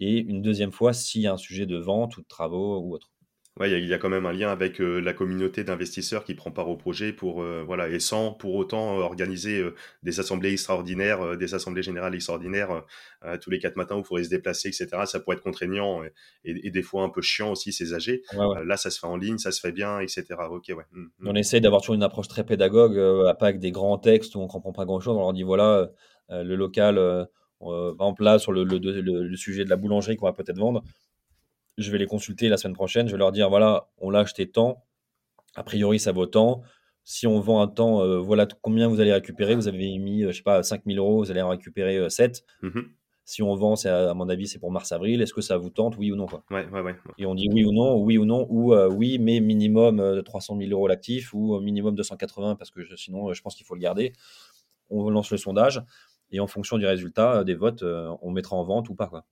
et 0.00 0.18
une 0.18 0.42
deuxième 0.42 0.72
fois 0.72 0.92
s'il 0.92 1.22
y 1.22 1.26
a 1.26 1.32
un 1.32 1.36
sujet 1.38 1.66
de 1.66 1.76
vente 1.76 2.16
ou 2.16 2.22
de 2.22 2.26
travaux 2.26 2.78
ou 2.80 2.94
autre. 2.94 3.11
Ouais, 3.60 3.70
il 3.70 3.86
y, 3.86 3.92
a 3.92 3.98
quand 3.98 4.08
même 4.08 4.24
un 4.24 4.32
lien 4.32 4.48
avec 4.48 4.80
euh, 4.80 4.98
la 4.98 5.12
communauté 5.12 5.62
d'investisseurs 5.62 6.24
qui 6.24 6.34
prend 6.34 6.50
part 6.50 6.70
au 6.70 6.76
projet 6.76 7.12
pour 7.12 7.42
euh, 7.42 7.62
voilà 7.66 7.86
et 7.90 8.00
sans 8.00 8.32
pour 8.32 8.54
autant 8.54 8.98
euh, 8.98 9.02
organiser 9.02 9.62
des 10.02 10.20
assemblées 10.20 10.52
extraordinaires, 10.52 11.36
des 11.36 11.52
assemblées 11.52 11.82
générales 11.82 12.14
extraordinaires 12.14 12.82
tous 13.42 13.50
les 13.50 13.58
quatre 13.58 13.76
matins 13.76 13.96
où 13.96 13.98
il 13.98 14.04
faudrait 14.04 14.24
se 14.24 14.30
déplacer, 14.30 14.68
etc. 14.68 14.88
Ça 15.04 15.20
pourrait 15.20 15.36
être 15.36 15.42
contraignant 15.42 16.02
et, 16.44 16.70
des 16.70 16.82
fois 16.82 17.02
un 17.02 17.10
peu 17.10 17.20
chiant 17.20 17.52
aussi 17.52 17.74
ces 17.74 17.92
âgés. 17.92 18.22
là, 18.64 18.78
ça 18.78 18.90
se 18.90 18.98
fait 18.98 19.06
en 19.06 19.18
ligne, 19.18 19.36
ça 19.36 19.52
se 19.52 19.60
fait 19.60 19.72
bien, 19.72 20.00
etc. 20.00 20.24
Ok, 20.50 20.64
ouais. 20.70 20.84
Mmh, 20.90 21.02
mmh. 21.02 21.28
On 21.28 21.34
essaie 21.34 21.60
d'avoir 21.60 21.82
toujours 21.82 21.94
une 21.94 22.02
approche 22.02 22.28
très 22.28 22.44
pédagogue, 22.44 22.94
pas 23.38 23.48
avec 23.48 23.60
des 23.60 23.70
grands 23.70 23.98
textes 23.98 24.34
où 24.34 24.40
on 24.40 24.46
comprend 24.46 24.72
pas 24.72 24.86
grand 24.86 25.00
chose. 25.00 25.14
On 25.14 25.20
leur 25.20 25.34
dit 25.34 25.42
voilà 25.42 25.90
le 26.30 26.56
local, 26.56 26.96
par 27.60 27.92
exemple 27.92 28.24
là 28.24 28.38
sur 28.38 28.52
le, 28.52 28.64
le 28.64 29.36
sujet 29.36 29.64
de 29.64 29.70
la 29.70 29.76
boulangerie 29.76 30.16
qu'on 30.16 30.26
va 30.26 30.32
peut-être 30.32 30.58
vendre 30.58 30.82
je 31.82 31.90
vais 31.90 31.98
les 31.98 32.06
consulter 32.06 32.48
la 32.48 32.56
semaine 32.56 32.74
prochaine. 32.74 33.06
Je 33.06 33.12
vais 33.12 33.18
leur 33.18 33.32
dire 33.32 33.48
voilà, 33.50 33.88
on 33.98 34.10
l'a 34.10 34.20
acheté 34.20 34.50
tant. 34.50 34.84
A 35.54 35.62
priori, 35.62 35.98
ça 35.98 36.12
vaut 36.12 36.26
tant. 36.26 36.62
Si 37.04 37.26
on 37.26 37.40
vend 37.40 37.60
un 37.60 37.68
temps, 37.68 38.00
euh, 38.02 38.18
voilà 38.18 38.46
combien 38.60 38.88
vous 38.88 39.00
allez 39.00 39.12
récupérer? 39.12 39.54
Vous 39.54 39.68
avez 39.68 39.98
mis, 39.98 40.22
euh, 40.22 40.30
je 40.30 40.36
sais 40.36 40.42
pas, 40.42 40.62
5000 40.62 40.98
euros, 40.98 41.18
vous 41.18 41.30
allez 41.30 41.42
en 41.42 41.48
récupérer 41.48 42.08
7. 42.08 42.44
Euh, 42.64 42.68
mmh 42.70 42.82
si 43.24 43.40
on 43.40 43.54
vend, 43.54 43.76
c'est 43.76 43.88
à, 43.88 44.14
mon 44.14 44.28
avis, 44.28 44.48
c'est 44.48 44.58
pour 44.58 44.72
mars-avril. 44.72 45.22
Est-ce 45.22 45.32
que 45.32 45.40
ça 45.40 45.56
vous 45.56 45.70
tente, 45.70 45.96
oui 45.96 46.10
ou 46.10 46.16
non 46.16 46.26
quoi? 46.26 46.42
Ouais, 46.50 46.66
ouais, 46.66 46.80
ouais. 46.80 46.96
Et 47.18 47.24
on 47.24 47.36
dit 47.36 47.48
oui 47.52 47.64
ou 47.64 47.70
non, 47.70 47.96
oui 48.02 48.18
ou 48.18 48.24
non, 48.24 48.48
ou 48.50 48.74
oui, 48.74 49.20
mais 49.20 49.38
minimum 49.38 50.22
300 50.24 50.58
000 50.58 50.72
euros 50.72 50.88
l'actif, 50.88 51.32
ou 51.32 51.60
minimum 51.60 51.94
280, 51.94 52.56
parce 52.56 52.72
que 52.72 52.80
sinon, 52.96 53.32
je 53.32 53.40
pense 53.40 53.54
qu'il 53.54 53.64
faut 53.64 53.76
le 53.76 53.80
garder. 53.80 54.12
On 54.90 55.08
lance 55.08 55.30
le 55.30 55.36
sondage, 55.36 55.80
et 56.32 56.40
en 56.40 56.48
fonction 56.48 56.78
du 56.78 56.84
résultat 56.84 57.44
des 57.44 57.54
votes, 57.54 57.84
on 57.84 58.32
mettra 58.32 58.56
en 58.56 58.64
vente 58.64 58.88
ou 58.88 58.96
pas. 58.96 59.06
Quoi. 59.06 59.24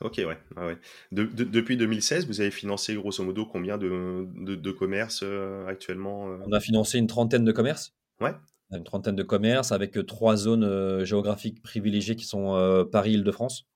Ok, 0.00 0.18
ouais. 0.18 0.38
ouais. 0.56 0.78
depuis 1.10 1.76
2016, 1.76 2.28
vous 2.28 2.40
avez 2.40 2.52
financé 2.52 2.94
grosso 2.94 3.24
modo 3.24 3.44
combien 3.44 3.78
de, 3.78 4.28
de, 4.36 4.70
commerces 4.70 5.22
euh, 5.24 5.66
actuellement 5.66 6.28
euh? 6.28 6.38
On 6.46 6.52
a 6.52 6.60
financé 6.60 6.98
une 6.98 7.08
trentaine 7.08 7.44
de 7.44 7.50
commerces. 7.50 7.96
Ouais. 8.20 8.32
Une 8.70 8.84
trentaine 8.84 9.16
de 9.16 9.24
commerces 9.24 9.72
avec 9.72 9.98
trois 10.06 10.36
zones 10.36 10.62
euh, 10.62 11.04
géographiques 11.04 11.62
privilégiées 11.62 12.14
qui 12.14 12.26
sont 12.26 12.86
Paris-Île-de-France. 12.92 13.66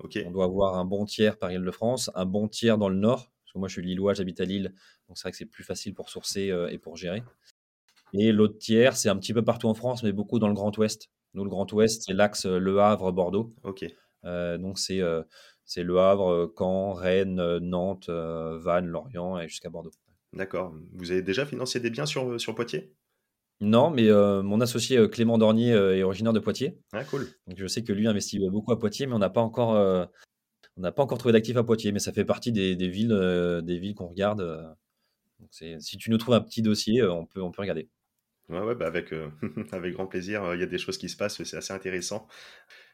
Ok. 0.00 0.18
On 0.26 0.30
doit 0.30 0.44
avoir 0.44 0.76
un 0.76 0.84
bon 0.84 1.06
tiers 1.06 1.38
Paris-Île-de-France, 1.38 2.10
un 2.14 2.26
bon 2.26 2.46
tiers 2.46 2.76
dans 2.76 2.90
le 2.90 2.96
nord, 2.96 3.32
parce 3.44 3.52
que 3.54 3.58
moi 3.58 3.68
je 3.68 3.72
suis 3.72 3.82
lillois, 3.82 4.12
j'habite 4.12 4.40
à 4.40 4.44
Lille, 4.44 4.74
donc 5.08 5.16
c'est 5.16 5.22
vrai 5.22 5.30
que 5.30 5.38
c'est 5.38 5.46
plus 5.46 5.64
facile 5.64 5.94
pour 5.94 6.10
sourcer 6.10 6.52
et 6.70 6.78
pour 6.78 6.96
gérer. 6.96 7.22
Et 8.12 8.32
l'autre 8.32 8.58
tiers, 8.58 8.96
c'est 8.96 9.08
un 9.08 9.16
petit 9.16 9.32
peu 9.32 9.42
partout 9.42 9.68
en 9.68 9.74
France, 9.74 10.02
mais 10.02 10.12
beaucoup 10.12 10.38
dans 10.38 10.48
le 10.48 10.54
Grand 10.54 10.76
Ouest. 10.76 11.10
Nous, 11.32 11.44
le 11.44 11.50
Grand 11.50 11.70
Ouest, 11.72 12.02
c'est 12.06 12.12
l'axe 12.12 12.44
Le 12.44 12.80
Havre-Bordeaux. 12.80 13.54
Ok. 13.62 13.86
donc, 14.24 14.78
c'est 14.78 15.00
c'est 15.70 15.84
Le 15.84 16.00
Havre, 16.00 16.52
Caen, 16.58 16.94
Rennes, 16.94 17.58
Nantes, 17.58 18.10
Vannes, 18.10 18.88
Lorient 18.88 19.38
et 19.38 19.46
jusqu'à 19.46 19.70
Bordeaux. 19.70 19.92
D'accord. 20.32 20.74
Vous 20.94 21.12
avez 21.12 21.22
déjà 21.22 21.46
financé 21.46 21.78
des 21.78 21.90
biens 21.90 22.06
sur, 22.06 22.40
sur 22.40 22.56
Poitiers? 22.56 22.92
Non, 23.60 23.88
mais 23.88 24.08
mon 24.10 24.60
associé 24.60 25.08
Clément 25.08 25.38
Dornier 25.38 25.70
est 25.70 26.02
originaire 26.02 26.32
de 26.32 26.40
Poitiers. 26.40 26.76
Ah, 26.92 27.04
cool. 27.04 27.28
Donc 27.46 27.56
je 27.56 27.68
sais 27.68 27.84
que 27.84 27.92
lui 27.92 28.08
investit 28.08 28.40
beaucoup 28.48 28.72
à 28.72 28.80
Poitiers, 28.80 29.06
mais 29.06 29.14
on 29.14 29.20
n'a 29.20 29.30
pas 29.30 29.42
encore, 29.42 30.08
on 30.76 30.80
n'a 30.80 30.90
pas 30.90 31.04
encore 31.04 31.18
trouvé 31.18 31.32
d'actifs 31.32 31.56
à 31.56 31.62
Poitiers, 31.62 31.92
mais 31.92 32.00
ça 32.00 32.10
fait 32.10 32.24
partie 32.24 32.50
des, 32.50 32.74
villes, 32.88 33.60
des 33.62 33.78
villes 33.78 33.94
qu'on 33.94 34.08
regarde. 34.08 34.40
Donc 35.38 35.50
si 35.52 35.96
tu 35.98 36.10
nous 36.10 36.18
trouves 36.18 36.34
un 36.34 36.40
petit 36.40 36.62
dossier, 36.62 37.04
on 37.04 37.26
peut, 37.26 37.42
on 37.42 37.52
peut 37.52 37.62
regarder. 37.62 37.88
Ouais, 38.48 38.58
ouais 38.58 38.74
bah 38.74 38.88
avec, 38.88 39.14
avec 39.70 39.94
grand 39.94 40.08
plaisir. 40.08 40.52
Il 40.54 40.58
y 40.58 40.64
a 40.64 40.66
des 40.66 40.78
choses 40.78 40.98
qui 40.98 41.08
se 41.08 41.16
passent, 41.16 41.40
c'est 41.44 41.56
assez 41.56 41.72
intéressant 41.72 42.26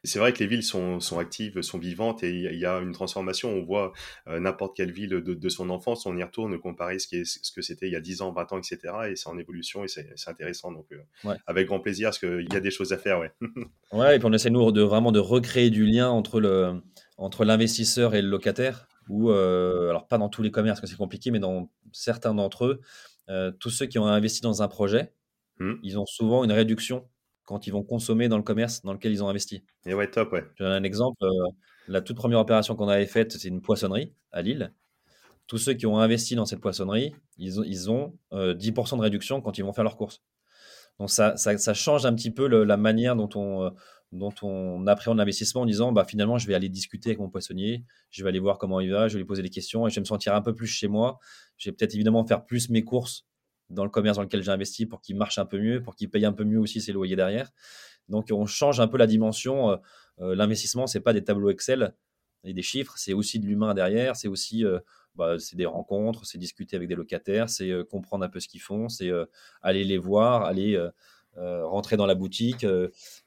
c'est 0.05 0.19
vrai 0.19 0.33
que 0.33 0.39
les 0.39 0.47
villes 0.47 0.63
sont, 0.63 1.01
sont, 1.01 1.19
actives, 1.19 1.61
sont 1.63 1.79
vivantes 1.79 2.23
et 2.23 2.31
il 2.31 2.59
y 2.59 2.67
a 2.67 2.79
une 2.79 2.93
transformation. 2.93 3.51
On 3.51 3.65
voit 3.65 3.93
euh, 4.29 4.39
n'importe 4.41 4.77
quelle 4.77 4.93
ville 4.93 5.11
de, 5.11 5.35
de, 5.35 5.49
son 5.49 5.71
enfance, 5.71 6.07
on 6.07 6.17
y 6.17 6.23
retourne, 6.23 6.59
comparer 6.59 6.99
ce, 6.99 7.09
qui 7.09 7.17
est, 7.17 7.25
ce 7.25 7.53
que 7.53 7.63
c'était 7.63 7.87
il 7.87 7.93
y 7.93 7.97
a 7.97 8.01
10 8.01 8.23
ans, 8.23 8.33
20 8.33 8.53
ans, 8.53 8.59
etc. 8.59 8.79
Et 9.11 9.17
c'est 9.17 9.29
en 9.29 9.39
évolution 9.39 9.85
et 9.85 9.89
c'est 9.89 10.09
intéressant. 10.27 10.73
Donc, 10.73 10.87
euh, 10.93 11.35
avec 11.47 11.67
grand 11.67 11.81
plaisir, 11.81 12.09
parce 12.09 12.19
qu'il 12.19 12.47
y 12.53 12.57
a 12.57 12.61
des 12.61 12.71
choses 12.71 12.93
à 12.93 12.99
faire. 12.99 13.19
Ouais, 13.19 13.33
ouais 13.93 14.17
et 14.17 14.19
puis 14.19 14.29
on 14.29 14.33
essaie, 14.33 14.51
nous, 14.51 14.71
de 14.73 14.83
vraiment 14.83 15.13
de 15.13 15.21
recréer 15.21 15.71
du 15.71 15.87
lien 15.87 16.09
entre 16.09 16.41
le 16.41 16.83
entre 17.19 17.45
l'investisseur 17.45 18.15
et 18.15 18.23
le 18.23 18.29
locataire. 18.29 18.89
Ou, 19.09 19.31
euh, 19.31 19.91
alors, 19.91 20.09
pas 20.09 20.19
dans 20.19 20.29
tous 20.29 20.43
les 20.43 20.51
commerces, 20.51 20.81
que 20.81 20.87
c'est 20.87 20.97
compliqué, 20.97 21.31
mais 21.31 21.39
dans 21.39 21.71
certains 21.93 22.35
d'entre 22.35 22.67
eux, 22.67 22.81
tous 23.59 23.71
ceux 23.71 23.87
qui 23.87 23.99
ont 23.99 24.07
investi 24.07 24.41
dans 24.41 24.63
un 24.63 24.69
projet, 24.69 25.13
mmh. 25.59 25.75
ils 25.83 25.99
ont 25.99 26.07
souvent 26.07 26.45
une 26.45 26.53
réduction 26.53 27.09
quand 27.47 27.67
ils 27.67 27.71
vont 27.71 27.83
consommer 27.83 28.29
dans 28.29 28.37
le 28.37 28.43
commerce 28.43 28.83
dans 28.83 28.93
lequel 28.93 29.13
ils 29.13 29.25
ont 29.25 29.29
investi. 29.29 29.63
Et 29.87 29.95
ouais, 29.95 30.11
top, 30.11 30.33
ouais. 30.33 30.45
Je 30.57 30.65
donne 30.65 30.73
un 30.73 30.83
exemple. 30.83 31.25
Euh, 31.25 31.31
la 31.89 32.03
toute 32.03 32.17
première 32.17 32.41
opération 32.41 32.75
qu'on 32.75 32.89
avait 32.89 33.07
faite, 33.07 33.33
c'est 33.33 33.49
une 33.49 33.63
poissonnerie 33.63 34.13
à 34.33 34.43
Lille. 34.43 34.75
Tous 35.47 35.59
ceux 35.59 35.75
qui 35.75 35.87
ont 35.87 35.99
investi 35.99 36.35
dans 36.35 36.45
cette 36.45 36.61
poissonnerie, 36.61 37.15
ils 37.39 37.61
ont, 37.61 37.63
ils 37.65 37.91
ont 37.91 38.19
10% 38.33 38.35
euh, 38.35 38.97
de 38.97 39.03
réduction 39.03 39.41
quand 39.41 39.59
ils 39.59 39.63
vont 39.63 39.73
faire 39.73 39.85
leurs 39.85 39.97
courses. 39.97 40.23
Donc 40.99 41.11
ça, 41.11 41.37
ça, 41.37 41.75
change 41.75 42.05
un 42.05 42.15
petit 42.15 42.33
peu 42.33 42.47
la 42.47 42.77
manière 42.77 43.15
dont 43.15 43.29
on, 43.37 43.65
euh, 43.65 43.71
dont 44.13 44.35
on 44.43 44.87
appréhende 44.89 45.19
l'investissement 45.19 45.61
en 45.61 45.67
disant 45.67 45.93
bah, 45.93 46.05
finalement, 46.05 46.39
je 46.39 46.49
vais 46.49 46.55
aller 46.55 46.69
discuter 46.69 47.11
avec 47.11 47.21
mon 47.21 47.29
poissonnier, 47.29 47.85
je 48.11 48.25
vais 48.25 48.31
aller 48.31 48.41
voir 48.41 48.59
comment 48.59 48.81
il 48.81 48.91
va, 48.91 49.07
je 49.07 49.15
vais 49.15 49.21
lui 49.21 49.27
poser 49.27 49.43
des 49.43 49.51
questions 49.51 49.87
et 49.87 49.91
je 49.91 49.97
vais 49.97 50.01
me 50.01 50.07
sentir 50.07 50.35
un 50.35 50.43
peu 50.43 50.55
plus 50.55 50.67
chez 50.67 50.89
moi. 50.89 51.21
Je 51.59 51.71
vais 51.71 51.77
peut-être 51.77 51.95
évidemment 51.95 52.27
faire 52.27 52.45
plus 52.45 52.71
mes 52.71 52.83
courses 52.83 53.27
dans 53.71 53.85
le 53.85 53.91
commerce 53.91 54.17
dans 54.17 54.23
lequel 54.23 54.43
j'ai 54.43 54.51
investi 54.51 54.87
pour 54.87 55.01
qu'il 55.01 55.17
marche 55.17 55.39
un 55.39 55.47
peu 55.47 55.59
mieux, 55.59 55.83
pour 55.83 55.95
qu'il 55.95 56.11
paye 56.11 56.25
un 56.25 56.33
peu 56.33 56.45
mieux 56.45 56.59
aussi 56.59 56.81
ses 56.81 56.93
loyers 56.93 57.17
derrière. 57.17 57.51
Donc 58.09 58.29
on 58.33 58.47
change 58.47 58.81
un 58.81 58.89
peu 58.89 58.99
la 58.99 59.07
dimension. 59.07 59.71
Euh, 59.71 59.77
euh, 60.21 60.35
l'investissement, 60.35 60.87
c'est 60.87 61.01
pas 61.01 61.13
des 61.13 61.25
tableaux 61.25 61.51
Excel 61.51 61.95
et 62.45 62.53
des 62.53 62.63
chiffres, 62.63 62.95
c'est 62.97 63.13
aussi 63.13 63.41
de 63.41 63.47
l'humain 63.47 63.75
derrière, 63.75 64.15
c'est 64.17 64.29
aussi 64.29 64.65
euh, 64.65 64.79
bah, 65.17 65.39
c'est 65.39 65.57
des 65.57 65.67
rencontres, 65.67 66.25
c'est 66.27 66.39
discuter 66.39 66.77
avec 66.77 66.89
des 66.89 66.95
locataires, 66.95 67.51
c'est 67.51 67.73
comprendre 67.91 68.25
un 68.25 68.29
peu 68.29 68.39
ce 68.39 68.49
qu'ils 68.49 68.61
font, 68.61 68.89
c'est 68.89 69.11
aller 69.63 69.83
les 69.83 69.99
voir, 69.99 70.43
aller 70.43 70.79
rentrer 71.35 71.97
dans 71.97 72.05
la 72.05 72.15
boutique 72.15 72.67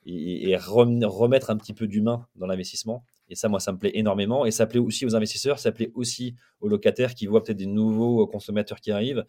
et, 0.05 0.49
et 0.49 0.55
remettre 0.55 1.49
un 1.49 1.57
petit 1.57 1.73
peu 1.73 1.87
d'humain 1.87 2.27
dans 2.35 2.45
l'investissement. 2.45 3.03
Et 3.29 3.35
ça, 3.35 3.47
moi, 3.47 3.59
ça 3.59 3.71
me 3.71 3.77
plaît 3.77 3.91
énormément. 3.93 4.45
Et 4.45 4.51
ça 4.51 4.65
plaît 4.65 4.79
aussi 4.79 5.05
aux 5.05 5.15
investisseurs, 5.15 5.59
ça 5.59 5.71
plaît 5.71 5.91
aussi 5.93 6.35
aux 6.61 6.67
locataires 6.67 7.13
qui 7.13 7.27
voient 7.27 7.43
peut-être 7.43 7.57
des 7.57 7.67
nouveaux 7.67 8.25
consommateurs 8.27 8.79
qui 8.81 8.91
arrivent 8.91 9.25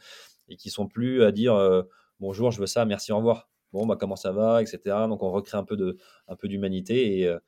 et 0.50 0.56
qui 0.56 0.68
sont 0.68 0.86
plus 0.86 1.22
à 1.24 1.32
dire 1.32 1.54
euh, 1.54 1.82
bonjour, 2.18 2.50
je 2.50 2.60
veux 2.60 2.66
ça, 2.66 2.84
merci, 2.84 3.12
au 3.12 3.16
revoir. 3.16 3.48
Bon, 3.72 3.86
bah, 3.86 3.96
comment 3.98 4.16
ça 4.16 4.32
va, 4.32 4.60
etc. 4.60 4.80
Donc, 5.08 5.22
on 5.22 5.30
recrée 5.30 5.56
un 5.56 5.64
peu, 5.64 5.76
de, 5.76 5.96
un 6.26 6.36
peu 6.36 6.48
d'humanité 6.48 7.20
et, 7.20 7.26
euh, 7.26 7.38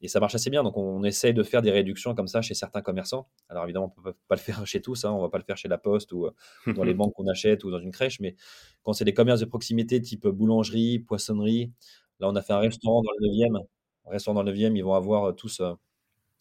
et 0.00 0.08
ça 0.08 0.20
marche 0.20 0.34
assez 0.34 0.50
bien. 0.50 0.62
Donc, 0.64 0.76
on, 0.76 1.02
essaye 1.04 1.34
de 1.34 1.42
faire 1.42 1.62
des 1.62 1.70
réductions 1.70 2.14
comme 2.14 2.26
ça 2.26 2.42
chez 2.42 2.54
certains 2.54 2.82
commerçants. 2.82 3.28
Alors, 3.48 3.64
évidemment, 3.64 3.94
on 3.96 4.00
ne 4.00 4.04
peut 4.04 4.18
pas 4.26 4.34
le 4.34 4.40
faire 4.40 4.64
chez 4.66 4.82
tous. 4.82 5.04
Hein. 5.04 5.12
On 5.12 5.18
ne 5.18 5.22
va 5.22 5.28
pas 5.28 5.38
le 5.38 5.44
faire 5.44 5.56
chez 5.56 5.68
la 5.68 5.78
Poste 5.78 6.12
ou 6.12 6.26
euh, 6.26 6.32
dans 6.74 6.84
les 6.84 6.94
banques 6.94 7.14
qu'on 7.14 7.28
achète 7.28 7.64
ou 7.64 7.70
dans 7.70 7.78
une 7.78 7.92
crèche. 7.92 8.20
Mais 8.20 8.34
quand 8.82 8.92
c'est 8.92 9.04
des 9.04 9.14
commerces 9.14 9.40
de 9.40 9.46
proximité 9.46 10.00
type 10.00 10.26
boulangerie, 10.26 10.98
poissonnerie, 10.98 11.72
là, 12.20 12.28
on 12.28 12.36
a 12.36 12.42
fait 12.42 12.52
un 12.52 12.58
restaurant 12.58 13.02
dans 13.02 13.10
le 13.18 13.28
9e. 13.28 13.64
Un 14.06 14.10
restaurant 14.10 14.34
dans 14.34 14.42
le 14.42 14.52
9e, 14.52 14.76
ils 14.76 14.84
vont 14.84 14.94
avoir 14.94 15.34
tous. 15.36 15.60
donc, 15.60 15.78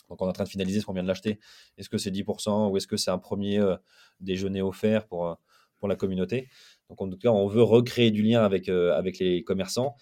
on 0.09 0.26
est 0.26 0.30
en 0.30 0.34
train 0.34 0.45
de 0.45 0.49
finaliser 0.49 0.82
ce 0.82 0.86
qu'on 0.86 0.93
vient 0.93 1.03
de 1.03 1.07
l'acheter. 1.07 1.39
Est-ce 1.78 1.89
que 1.89 1.97
c'est 1.97 2.11
10% 2.11 2.72
ou 2.72 2.78
est-ce 2.78 2.88
que 2.88 2.97
c'est 2.97 3.11
un 3.11 3.20
premier 3.20 3.61
déjeuner 4.20 4.61
offert 4.61 5.05
pour, 5.05 5.38
pour 5.80 5.88
la 5.88 5.95
communauté. 5.95 6.49
Donc 6.89 7.01
en 7.01 7.09
tout 7.09 7.17
cas, 7.17 7.30
on 7.30 7.47
veut 7.47 7.63
recréer 7.63 8.11
du 8.11 8.23
lien 8.23 8.43
avec, 8.43 8.69
euh, 8.69 8.93
avec 8.93 9.19
les 9.19 9.43
commerçants. 9.43 9.95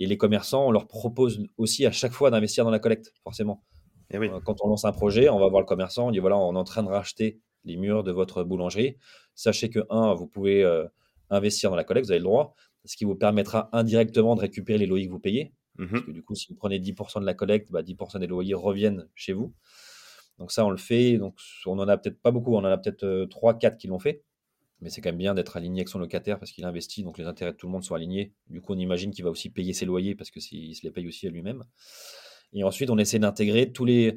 Et 0.00 0.06
les 0.06 0.16
commerçants, 0.16 0.66
on 0.66 0.70
leur 0.70 0.88
propose 0.88 1.40
aussi 1.58 1.86
à 1.86 1.92
chaque 1.92 2.12
fois 2.12 2.30
d'investir 2.30 2.64
dans 2.64 2.70
la 2.70 2.78
collecte, 2.78 3.12
forcément. 3.22 3.62
Et 4.10 4.16
eh 4.16 4.18
oui. 4.18 4.28
Euh, 4.28 4.40
quand 4.44 4.56
on 4.62 4.68
lance 4.68 4.84
un 4.84 4.92
projet, 4.92 5.28
on 5.28 5.38
va 5.38 5.48
voir 5.48 5.60
le 5.60 5.66
commerçant, 5.66 6.08
on 6.08 6.10
dit 6.10 6.18
voilà, 6.18 6.36
on 6.36 6.54
est 6.54 6.58
en 6.58 6.64
train 6.64 6.82
de 6.82 6.88
racheter 6.88 7.40
les 7.64 7.76
murs 7.76 8.02
de 8.02 8.10
votre 8.10 8.42
boulangerie. 8.42 8.96
Sachez 9.34 9.70
que, 9.70 9.80
un, 9.90 10.14
vous 10.14 10.26
pouvez 10.26 10.64
euh, 10.64 10.86
investir 11.30 11.70
dans 11.70 11.76
la 11.76 11.84
collecte, 11.84 12.06
vous 12.06 12.12
avez 12.12 12.18
le 12.18 12.24
droit, 12.24 12.54
ce 12.84 12.96
qui 12.96 13.04
vous 13.04 13.14
permettra 13.14 13.68
indirectement 13.72 14.34
de 14.34 14.40
récupérer 14.40 14.78
les 14.78 14.86
loyers 14.86 15.06
que 15.06 15.12
vous 15.12 15.20
payez. 15.20 15.54
Mmh 15.78 15.86
Parce 15.86 16.02
que 16.02 16.10
du 16.10 16.22
coup, 16.22 16.34
si 16.34 16.48
vous 16.48 16.56
prenez 16.56 16.78
10% 16.78 17.20
de 17.20 17.26
la 17.26 17.34
collecte, 17.34 17.70
bah, 17.70 17.82
10% 17.82 18.18
des 18.18 18.26
loyers 18.26 18.54
reviennent 18.54 19.08
chez 19.14 19.32
vous. 19.32 19.54
Donc 20.38 20.50
ça, 20.50 20.66
on 20.66 20.70
le 20.70 20.76
fait. 20.76 21.16
Donc 21.18 21.38
on 21.66 21.78
en 21.78 21.88
a 21.88 21.96
peut-être 21.96 22.20
pas 22.20 22.32
beaucoup, 22.32 22.54
on 22.54 22.58
en 22.58 22.64
a 22.64 22.76
peut-être 22.76 23.26
3, 23.30 23.58
4 23.58 23.78
qui 23.78 23.86
l'ont 23.86 24.00
fait 24.00 24.24
mais 24.82 24.90
c'est 24.90 25.00
quand 25.00 25.10
même 25.10 25.18
bien 25.18 25.32
d'être 25.32 25.56
aligné 25.56 25.80
avec 25.80 25.88
son 25.88 26.00
locataire 26.00 26.38
parce 26.38 26.50
qu'il 26.50 26.64
investit, 26.64 27.04
donc 27.04 27.16
les 27.16 27.26
intérêts 27.26 27.52
de 27.52 27.56
tout 27.56 27.66
le 27.66 27.72
monde 27.72 27.84
sont 27.84 27.94
alignés. 27.94 28.34
Du 28.50 28.60
coup, 28.60 28.74
on 28.74 28.78
imagine 28.78 29.12
qu'il 29.12 29.24
va 29.24 29.30
aussi 29.30 29.48
payer 29.48 29.72
ses 29.72 29.86
loyers 29.86 30.16
parce 30.16 30.30
qu'il 30.30 30.74
se 30.74 30.82
les 30.82 30.90
paye 30.90 31.06
aussi 31.06 31.26
à 31.28 31.30
lui-même. 31.30 31.64
Et 32.52 32.64
ensuite, 32.64 32.90
on 32.90 32.98
essaie 32.98 33.20
d'intégrer 33.20 33.70
tous 33.70 33.84
les, 33.84 34.16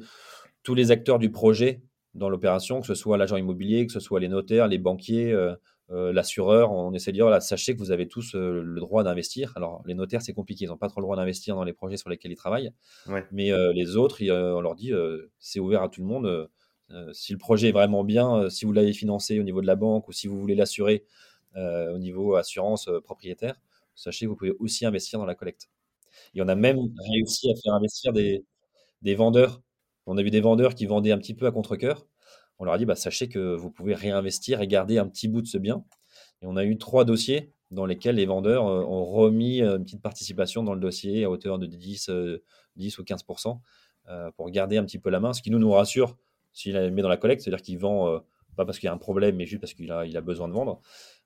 tous 0.64 0.74
les 0.74 0.90
acteurs 0.90 1.20
du 1.20 1.30
projet 1.30 1.82
dans 2.14 2.28
l'opération, 2.28 2.80
que 2.80 2.86
ce 2.86 2.94
soit 2.94 3.16
l'agent 3.16 3.36
immobilier, 3.36 3.86
que 3.86 3.92
ce 3.92 4.00
soit 4.00 4.18
les 4.18 4.28
notaires, 4.28 4.66
les 4.66 4.78
banquiers, 4.78 5.32
euh, 5.32 5.54
euh, 5.90 6.12
l'assureur. 6.12 6.72
On 6.72 6.92
essaie 6.92 7.12
de 7.12 7.16
dire, 7.16 7.26
voilà, 7.26 7.40
sachez 7.40 7.74
que 7.74 7.78
vous 7.78 7.92
avez 7.92 8.08
tous 8.08 8.34
euh, 8.34 8.60
le 8.64 8.80
droit 8.80 9.04
d'investir. 9.04 9.52
Alors, 9.54 9.82
les 9.86 9.94
notaires, 9.94 10.22
c'est 10.22 10.32
compliqué, 10.32 10.64
ils 10.64 10.68
n'ont 10.68 10.76
pas 10.76 10.88
trop 10.88 11.00
le 11.00 11.04
droit 11.04 11.16
d'investir 11.16 11.54
dans 11.54 11.64
les 11.64 11.74
projets 11.74 11.96
sur 11.96 12.10
lesquels 12.10 12.32
ils 12.32 12.36
travaillent. 12.36 12.72
Mais 13.30 13.52
les 13.72 13.96
autres, 13.96 14.20
on 14.28 14.60
leur 14.60 14.74
dit, 14.74 14.92
c'est 15.38 15.60
ouvert 15.60 15.82
à 15.82 15.88
tout 15.88 16.00
le 16.00 16.08
monde 16.08 16.48
si 17.12 17.32
le 17.32 17.38
projet 17.38 17.68
est 17.68 17.72
vraiment 17.72 18.04
bien, 18.04 18.36
euh, 18.36 18.50
si 18.50 18.64
vous 18.64 18.72
l'avez 18.72 18.92
financé 18.92 19.40
au 19.40 19.42
niveau 19.42 19.60
de 19.60 19.66
la 19.66 19.76
banque 19.76 20.08
ou 20.08 20.12
si 20.12 20.26
vous 20.26 20.38
voulez 20.38 20.54
l'assurer 20.54 21.04
euh, 21.56 21.92
au 21.92 21.98
niveau 21.98 22.36
assurance 22.36 22.88
propriétaire, 23.04 23.60
sachez 23.94 24.26
que 24.26 24.30
vous 24.30 24.36
pouvez 24.36 24.52
aussi 24.58 24.86
investir 24.86 25.18
dans 25.18 25.26
la 25.26 25.34
collecte. 25.34 25.68
Et 26.34 26.42
on 26.42 26.48
a 26.48 26.54
même 26.54 26.78
réussi 27.10 27.50
à 27.50 27.54
faire 27.62 27.74
investir 27.74 28.12
des, 28.12 28.44
des 29.02 29.14
vendeurs. 29.14 29.62
On 30.06 30.16
a 30.18 30.22
vu 30.22 30.30
des 30.30 30.40
vendeurs 30.40 30.74
qui 30.74 30.86
vendaient 30.86 31.12
un 31.12 31.18
petit 31.18 31.34
peu 31.34 31.46
à 31.46 31.52
contre-coeur. 31.52 32.06
On 32.58 32.64
leur 32.64 32.74
a 32.74 32.78
dit, 32.78 32.86
bah, 32.86 32.96
sachez 32.96 33.28
que 33.28 33.54
vous 33.54 33.70
pouvez 33.70 33.94
réinvestir 33.94 34.62
et 34.62 34.68
garder 34.68 34.98
un 34.98 35.08
petit 35.08 35.28
bout 35.28 35.42
de 35.42 35.46
ce 35.46 35.58
bien. 35.58 35.84
Et 36.42 36.46
on 36.46 36.56
a 36.56 36.64
eu 36.64 36.78
trois 36.78 37.04
dossiers 37.04 37.52
dans 37.70 37.86
lesquels 37.86 38.16
les 38.16 38.26
vendeurs 38.26 38.64
ont 38.64 39.04
remis 39.04 39.60
une 39.60 39.84
petite 39.84 40.00
participation 40.02 40.62
dans 40.62 40.74
le 40.74 40.80
dossier 40.80 41.24
à 41.24 41.30
hauteur 41.30 41.58
de 41.58 41.66
10, 41.66 42.10
10 42.76 42.98
ou 42.98 43.02
15% 43.02 43.58
pour 44.36 44.50
garder 44.50 44.76
un 44.76 44.84
petit 44.84 45.00
peu 45.00 45.10
la 45.10 45.18
main, 45.20 45.32
ce 45.32 45.42
qui 45.42 45.50
nous, 45.50 45.58
nous 45.58 45.72
rassure 45.72 46.16
s'il 46.56 46.72
la 46.72 46.90
met 46.90 47.02
dans 47.02 47.08
la 47.08 47.18
collecte, 47.18 47.42
c'est-à-dire 47.42 47.62
qu'il 47.62 47.78
vend 47.78 48.08
euh, 48.08 48.18
pas 48.56 48.64
parce 48.64 48.78
qu'il 48.78 48.86
y 48.86 48.90
a 48.90 48.92
un 48.92 48.98
problème, 48.98 49.36
mais 49.36 49.44
juste 49.44 49.60
parce 49.60 49.74
qu'il 49.74 49.92
a, 49.92 50.20
besoin 50.22 50.48
de 50.48 50.54
vendre. 50.54 50.80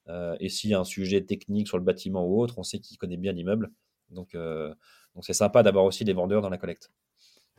Euh, 0.08 0.36
et 0.40 0.48
s'il 0.48 0.70
y 0.70 0.74
a 0.74 0.80
un 0.80 0.84
sujet 0.84 1.20
technique 1.20 1.68
sur 1.68 1.78
le 1.78 1.84
bâtiment 1.84 2.26
ou 2.26 2.40
autre, 2.42 2.58
on 2.58 2.64
sait 2.64 2.80
qu'il 2.80 2.98
connaît 2.98 3.16
bien 3.16 3.32
l'immeuble. 3.32 3.70
Donc, 4.10 4.34
euh, 4.34 4.74
donc 5.14 5.24
c'est 5.24 5.32
sympa 5.32 5.62
d'avoir 5.62 5.84
aussi 5.84 6.04
des 6.04 6.12
vendeurs 6.12 6.42
dans 6.42 6.50
la 6.50 6.58
collecte. 6.58 6.90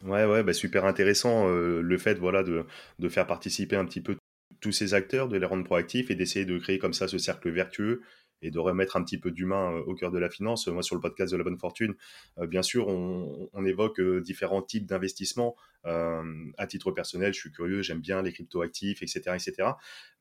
Ouais, 0.03 0.25
ouais, 0.25 0.43
bah 0.43 0.51
super 0.51 0.85
intéressant 0.85 1.47
le 1.47 1.97
fait 1.99 2.15
voilà, 2.15 2.43
de, 2.43 2.65
faire 3.07 3.27
participer 3.27 3.75
un 3.75 3.85
petit 3.85 4.01
peu 4.01 4.17
tous 4.59 4.71
ces 4.71 4.93
acteurs, 4.95 5.29
de 5.29 5.37
les 5.37 5.45
rendre 5.45 5.63
proactifs 5.63 6.09
et 6.09 6.15
d'essayer 6.15 6.43
de 6.43 6.57
créer 6.57 6.79
comme 6.79 6.93
ça 6.93 7.07
ce 7.07 7.19
cercle 7.19 7.51
vertueux 7.51 8.01
et 8.41 8.51
de 8.51 8.59
remettre 8.59 8.95
un 8.95 9.03
petit 9.03 9.17
peu 9.17 9.31
d'humain 9.31 9.73
euh, 9.73 9.83
au 9.85 9.95
cœur 9.95 10.11
de 10.11 10.19
la 10.19 10.29
finance. 10.29 10.67
Moi, 10.67 10.83
sur 10.83 10.95
le 10.95 11.01
podcast 11.01 11.31
de 11.31 11.37
la 11.37 11.43
bonne 11.43 11.57
fortune, 11.57 11.95
euh, 12.39 12.47
bien 12.47 12.61
sûr, 12.61 12.87
on, 12.87 13.65
évoque 13.65 13.99
euh, 13.99 14.21
différents 14.21 14.61
types 14.61 14.85
d'investissements. 14.87 15.55
à 15.83 16.67
titre 16.67 16.91
personnel, 16.91 17.33
je 17.33 17.39
suis 17.39 17.51
curieux, 17.51 17.81
j'aime 17.81 18.01
bien 18.01 18.21
les 18.21 18.31
crypto-actifs, 18.31 19.01
etc., 19.01 19.21
etc. 19.33 19.69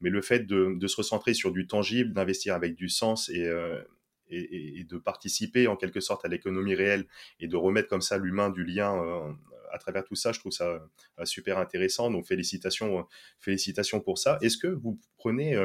Mais 0.01 0.11
le 0.11 0.23
fait 0.23 0.41
de, 0.47 0.87
se 0.87 0.97
recentrer 0.97 1.35
sur 1.35 1.53
du 1.53 1.67
tangible, 1.67 2.13
d'investir 2.13 2.55
avec 2.55 2.75
du 2.75 2.89
sens 2.89 3.29
et, 3.29 3.45
de 4.31 4.99
participer 4.99 5.67
en 5.67 5.77
quelque 5.77 6.01
sorte 6.01 6.25
à 6.25 6.29
l'économie 6.29 6.75
réelle 6.75 7.07
et 7.41 7.49
de 7.49 7.57
remettre 7.57 7.89
comme 7.89 8.01
ça 8.01 8.17
l'humain 8.19 8.51
du 8.51 8.65
lien 8.65 8.93
à 9.73 9.79
travers 9.79 10.05
tout 10.05 10.15
ça, 10.15 10.33
je 10.33 10.41
trouve 10.41 10.53
ça 10.53 10.81
euh, 11.19 11.25
super 11.25 11.59
intéressant. 11.59 12.11
Donc 12.11 12.27
félicitations, 12.27 13.01
euh, 13.01 13.03
félicitations 13.39 14.01
pour 14.01 14.19
ça. 14.19 14.39
Est-ce 14.43 14.59
que 14.59 14.69
vous 14.69 15.01
prenez 15.17 15.57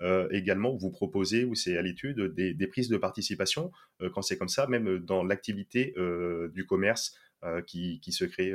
euh, 0.00 0.28
également, 0.30 0.76
vous 0.76 0.90
proposez, 0.90 1.44
ou 1.44 1.54
c'est 1.54 1.76
à 1.76 1.82
l'étude, 1.82 2.20
des, 2.34 2.66
prises 2.66 2.88
de 2.88 2.96
participation 2.96 3.70
quand 4.14 4.22
c'est 4.22 4.38
comme 4.38 4.48
ça, 4.48 4.66
même 4.66 4.98
dans 4.98 5.22
l'activité 5.22 5.94
du 6.52 6.64
commerce 6.64 7.14
qui, 7.66 8.00
se 8.10 8.24
crée 8.24 8.54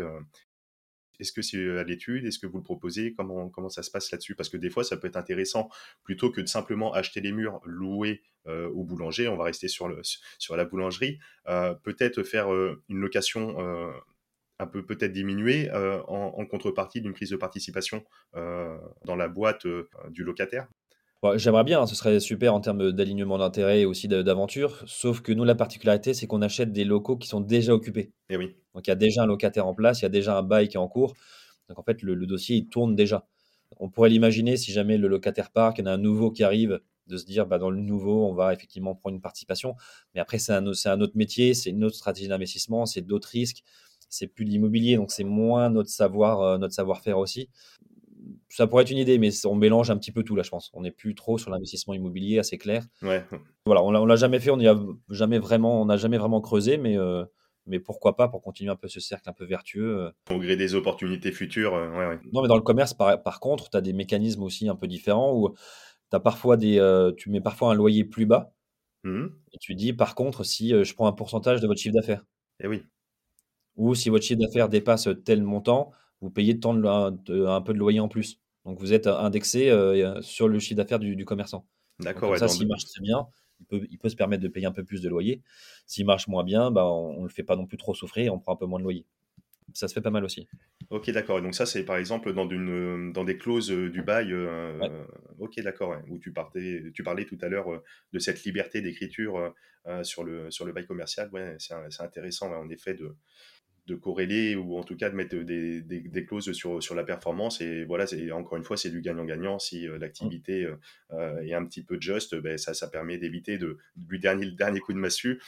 est-ce 1.20 1.32
que 1.32 1.42
c'est 1.42 1.78
à 1.78 1.84
l'étude? 1.84 2.26
Est-ce 2.26 2.40
que 2.40 2.48
vous 2.48 2.58
le 2.58 2.64
proposez? 2.64 3.14
Comment, 3.14 3.50
comment 3.50 3.70
ça 3.70 3.84
se 3.84 3.92
passe 3.92 4.12
là-dessus? 4.12 4.36
Parce 4.36 4.50
que 4.50 4.58
des 4.58 4.70
fois, 4.70 4.84
ça 4.84 4.98
peut 4.98 5.08
être 5.08 5.18
intéressant, 5.18 5.70
plutôt 6.04 6.32
que 6.32 6.42
de 6.42 6.48
simplement 6.48 6.94
acheter 6.94 7.22
les 7.22 7.32
murs, 7.32 7.60
louer 7.66 8.24
au 8.46 8.84
boulanger, 8.84 9.28
on 9.28 9.36
va 9.36 9.44
rester 9.44 9.68
sur, 9.68 9.88
le, 9.88 10.02
sur 10.40 10.56
la 10.56 10.66
boulangerie, 10.66 11.20
peut-être 11.84 12.24
faire 12.24 12.50
une 12.52 13.00
location 13.00 13.56
un 14.60 14.68
peu 14.68 14.86
peut-être 14.86 15.12
diminuée 15.12 15.70
en, 15.72 16.46
contrepartie 16.46 17.02
d'une 17.02 17.14
prise 17.14 17.30
de 17.30 17.38
participation 17.38 18.04
dans 18.34 19.16
la 19.16 19.28
boîte 19.28 19.68
du 20.10 20.24
locataire. 20.24 20.68
J'aimerais 21.36 21.64
bien, 21.64 21.82
hein, 21.82 21.88
ce 21.88 21.96
serait 21.96 22.20
super 22.20 22.54
en 22.54 22.62
termes 22.62 22.92
d'alignement 22.92 23.40
d'intérêt 23.40 23.82
et 23.82 23.86
aussi 23.86 24.08
d'aventure. 24.08 24.84
Sauf 24.86 25.22
que 25.22 25.32
nous, 25.32 25.44
la 25.44 25.56
particularité, 25.56 26.14
c'est 26.14 26.28
qu'on 26.28 26.44
achète 26.44 26.72
des 26.72 26.84
locaux 26.84 27.18
qui 27.18 27.28
sont 27.28 27.42
déjà 27.42 27.74
occupés. 27.74 28.14
Et 28.30 28.36
eh 28.36 28.38
oui. 28.38 28.56
Donc 28.76 28.86
il 28.86 28.92
y 28.92 28.94
a 28.94 28.96
déjà 28.96 29.24
un 29.24 29.26
locataire 29.26 29.66
en 29.66 29.74
place, 29.74 30.02
il 30.02 30.04
y 30.04 30.06
a 30.06 30.10
déjà 30.10 30.38
un 30.38 30.44
bail 30.44 30.68
qui 30.68 30.78
est 30.78 30.80
en 30.80 30.88
cours. 30.88 31.16
Donc 31.70 31.80
en 31.80 31.84
fait, 31.84 32.04
le, 32.04 32.16
dossier, 32.28 32.56
il 32.58 32.68
tourne 32.68 32.96
déjà. 32.96 33.28
On 33.78 33.90
pourrait 33.90 34.10
l'imaginer 34.10 34.58
si 34.58 34.72
jamais 34.72 34.98
le 34.98 35.08
locataire 35.08 35.52
part, 35.52 35.74
qu'il 35.74 35.86
y 35.86 35.88
en 35.88 35.92
a 35.92 35.94
un 35.96 35.98
nouveau 35.98 36.32
qui 36.32 36.44
arrive, 36.44 36.80
de 37.08 37.18
se 37.18 37.26
dire 37.26 37.48
bah, 37.48 37.58
dans 37.58 37.72
le 37.72 37.82
nouveau, 37.82 38.28
on 38.28 38.34
va 38.34 38.54
effectivement 38.54 38.94
prendre 38.96 39.16
une 39.16 39.22
participation. 39.22 39.76
Mais 40.14 40.22
après, 40.22 40.38
c'est 40.38 40.54
un, 40.54 40.66
un 40.68 41.02
autre 41.02 41.16
métier, 41.16 41.56
c'est 41.56 41.72
une 41.72 41.84
autre 41.84 41.96
stratégie 41.96 42.28
d'investissement, 42.28 42.86
c'est 42.86 43.02
d'autres 43.02 43.30
risques, 43.30 43.64
c'est 44.10 44.28
plus 44.28 44.46
de 44.46 44.50
l'immobilier, 44.50 44.96
donc 44.96 45.12
c'est 45.12 45.24
moins 45.24 45.70
notre 45.70 45.90
savoir, 45.90 46.42
euh, 46.42 46.58
notre 46.58 46.74
savoir-faire 46.74 47.18
aussi 47.18 47.50
ça 48.50 48.68
pourrait 48.68 48.84
être 48.84 48.92
une 48.92 48.98
idée, 48.98 49.18
mais 49.18 49.30
on 49.46 49.56
mélange 49.56 49.90
un 49.90 49.98
petit 49.98 50.12
peu 50.12 50.24
tout 50.24 50.36
là, 50.36 50.44
je 50.44 50.50
pense. 50.50 50.72
On 50.74 50.82
n'est 50.82 50.92
plus 50.92 51.16
trop 51.16 51.38
sur 51.38 51.52
l'investissement 51.52 51.94
immobilier, 51.94 52.40
assez 52.40 52.58
clair. 52.58 52.86
Ouais. 53.02 53.24
Voilà, 53.66 53.84
on 53.84 54.06
l'a 54.06 54.16
jamais 54.16 54.40
fait, 54.40 54.52
on 54.52 54.58
n'y 54.58 54.68
a 54.68 54.80
jamais 55.10 55.40
vraiment, 55.40 55.82
on 55.82 55.86
n'a 55.86 55.98
jamais 55.98 56.18
vraiment 56.18 56.42
creusé, 56.42 56.78
mais 56.78 56.98
euh, 56.98 57.26
mais 57.66 57.80
pourquoi 57.80 58.16
pas 58.16 58.30
pour 58.30 58.42
continuer 58.42 58.72
un 58.72 58.78
peu 58.78 58.88
ce 58.88 59.00
cercle 59.00 59.30
un 59.30 59.34
peu 59.34 59.46
vertueux. 59.46 60.00
Euh. 60.00 60.34
Au 60.34 60.40
gré 60.40 60.56
des 60.56 60.74
opportunités 60.76 61.32
futures, 61.32 61.74
ouais, 61.74 62.08
ouais. 62.08 62.20
Non, 62.32 62.42
mais 62.42 62.48
dans 62.48 62.56
le 62.56 62.62
commerce, 62.62 62.94
par, 62.94 63.22
par 63.22 63.40
contre, 63.40 63.70
tu 63.70 63.78
as 63.78 63.82
des 63.82 63.94
mécanismes 63.94 64.44
aussi 64.44 64.70
un 64.70 64.76
peu 64.76 64.88
différents 64.88 65.34
où 65.34 65.54
as 66.14 66.20
parfois 66.20 66.56
des, 66.56 67.12
tu 67.18 67.30
mets 67.30 67.42
parfois 67.42 67.72
un 67.72 67.76
loyer 67.76 68.06
plus 68.06 68.26
bas 68.26 68.54
mmh 69.04 69.26
et 69.54 69.58
tu 69.60 69.76
dis, 69.76 69.94
par 69.94 70.16
contre, 70.16 70.44
si 70.44 70.70
je 70.70 70.94
prends 70.94 71.08
un 71.08 71.12
pourcentage 71.14 71.62
de 71.62 71.68
votre 71.68 71.80
chiffre 71.80 71.96
d'affaires. 71.96 72.26
Eh 72.64 72.68
oui. 72.68 72.84
Ou 73.78 73.96
si 73.96 74.10
votre 74.10 74.26
chiffre 74.26 74.42
d'affaires 74.42 74.70
dépasse 74.70 75.08
tel 75.24 75.44
montant, 75.44 75.92
vous 76.22 76.30
payez 76.30 76.60
tant 76.60 76.74
de, 76.74 77.46
un 77.46 77.62
peu 77.62 77.74
de 77.74 77.78
loyer 77.78 78.00
en 78.00 78.08
plus. 78.08 78.40
Donc 78.66 78.80
vous 78.80 78.94
êtes 78.94 79.08
indexé 79.08 79.70
euh, 79.70 80.22
sur 80.22 80.48
le 80.48 80.60
chiffre 80.60 80.76
d'affaires 80.76 81.00
du, 81.00 81.24
commerçant. 81.26 81.66
D'accord. 82.00 82.38
ça, 82.38 82.48
s'il 82.48 82.68
marche 82.68 82.86
très 82.86 83.02
bien, 83.02 83.28
il 83.60 83.66
peut, 83.66 83.88
il 83.90 83.98
peut, 83.98 84.10
se 84.10 84.16
permettre 84.16 84.44
de 84.44 84.50
payer 84.50 84.66
un 84.66 84.72
peu 84.72 84.84
plus 84.84 85.02
de 85.02 85.10
loyer. 85.10 85.42
S'il 85.86 86.06
marche 86.06 86.28
moins 86.28 86.44
bien, 86.44 86.70
bah, 86.70 86.86
on 86.86 87.20
ne 87.20 87.24
le 87.24 87.30
fait 87.30 87.44
pas 87.44 87.56
non 87.56 87.66
plus 87.66 87.78
trop 87.78 87.94
souffrir, 87.94 88.34
on 88.34 88.40
prend 88.40 88.54
un 88.54 88.58
peu 88.58 88.66
moins 88.66 88.80
de 88.80 88.84
loyer. 88.84 89.06
Ça 89.74 89.88
se 89.88 89.94
fait 89.94 90.02
pas 90.02 90.12
mal 90.12 90.24
aussi. 90.24 90.48
Ok, 90.90 91.10
d'accord. 91.12 91.42
Donc 91.42 91.54
ça, 91.54 91.66
c'est 91.66 91.84
par 91.84 91.98
exemple 91.98 92.34
dans, 92.34 92.48
une, 92.50 93.12
dans 93.14 93.24
des 93.24 93.38
clauses 93.38 93.72
euh, 93.72 93.90
du 93.90 94.02
bail. 94.02 94.32
Euh, 94.32 95.06
ok, 95.40 95.60
d'accord. 95.62 95.96
Où 96.10 96.20
tu, 96.20 96.32
partais, 96.32 96.84
tu 96.94 97.04
parlais 97.04 97.26
tout 97.26 97.38
à 97.42 97.50
l'heure 97.50 97.68
de 98.12 98.20
cette 98.20 98.44
liberté 98.44 98.82
d'écriture 98.82 99.54
sur, 100.04 100.24
le, 100.24 100.52
sur 100.52 100.66
le 100.66 100.74
bail 100.74 100.86
commercial. 100.86 101.30
Ouais, 101.32 101.56
c'est 101.60 102.02
intéressant, 102.02 102.52
en 102.52 102.70
effet, 102.70 102.94
de, 102.94 103.16
de 103.88 103.96
corréler 103.96 104.56
ou 104.56 104.78
en 104.78 104.84
tout 104.84 104.98
cas 104.98 105.10
de 105.10 105.16
mettre 105.16 105.36
des, 105.36 106.26
clauses 106.28 106.52
sur, 106.52 106.84
sur 106.84 106.94
la 106.94 107.04
performance. 107.04 107.62
Et 107.62 107.86
voilà, 107.86 108.06
c'est, 108.06 108.32
encore 108.32 108.58
une 108.58 108.64
fois, 108.64 108.76
c'est 108.76 108.90
du 108.90 109.02
gagnant-gagnant. 109.02 109.60
Si 109.60 109.88
euh, 109.88 109.98
l'activité 109.98 110.66
euh, 110.66 110.76
euh, 111.14 111.42
est 111.42 111.54
un 111.54 111.66
petit 111.66 111.84
peu 111.84 111.98
juste, 112.00 112.36
ben, 112.36 112.58
ça, 112.58 112.74
ça 112.74 112.90
permet 112.90 113.18
d'éviter 113.18 113.58
de, 113.58 113.78
du 113.96 114.20
dernier, 114.20 114.46
le 114.46 114.52
dernier 114.52 114.82
coup 114.82 114.94
de 114.94 115.00
massue. 115.00 115.42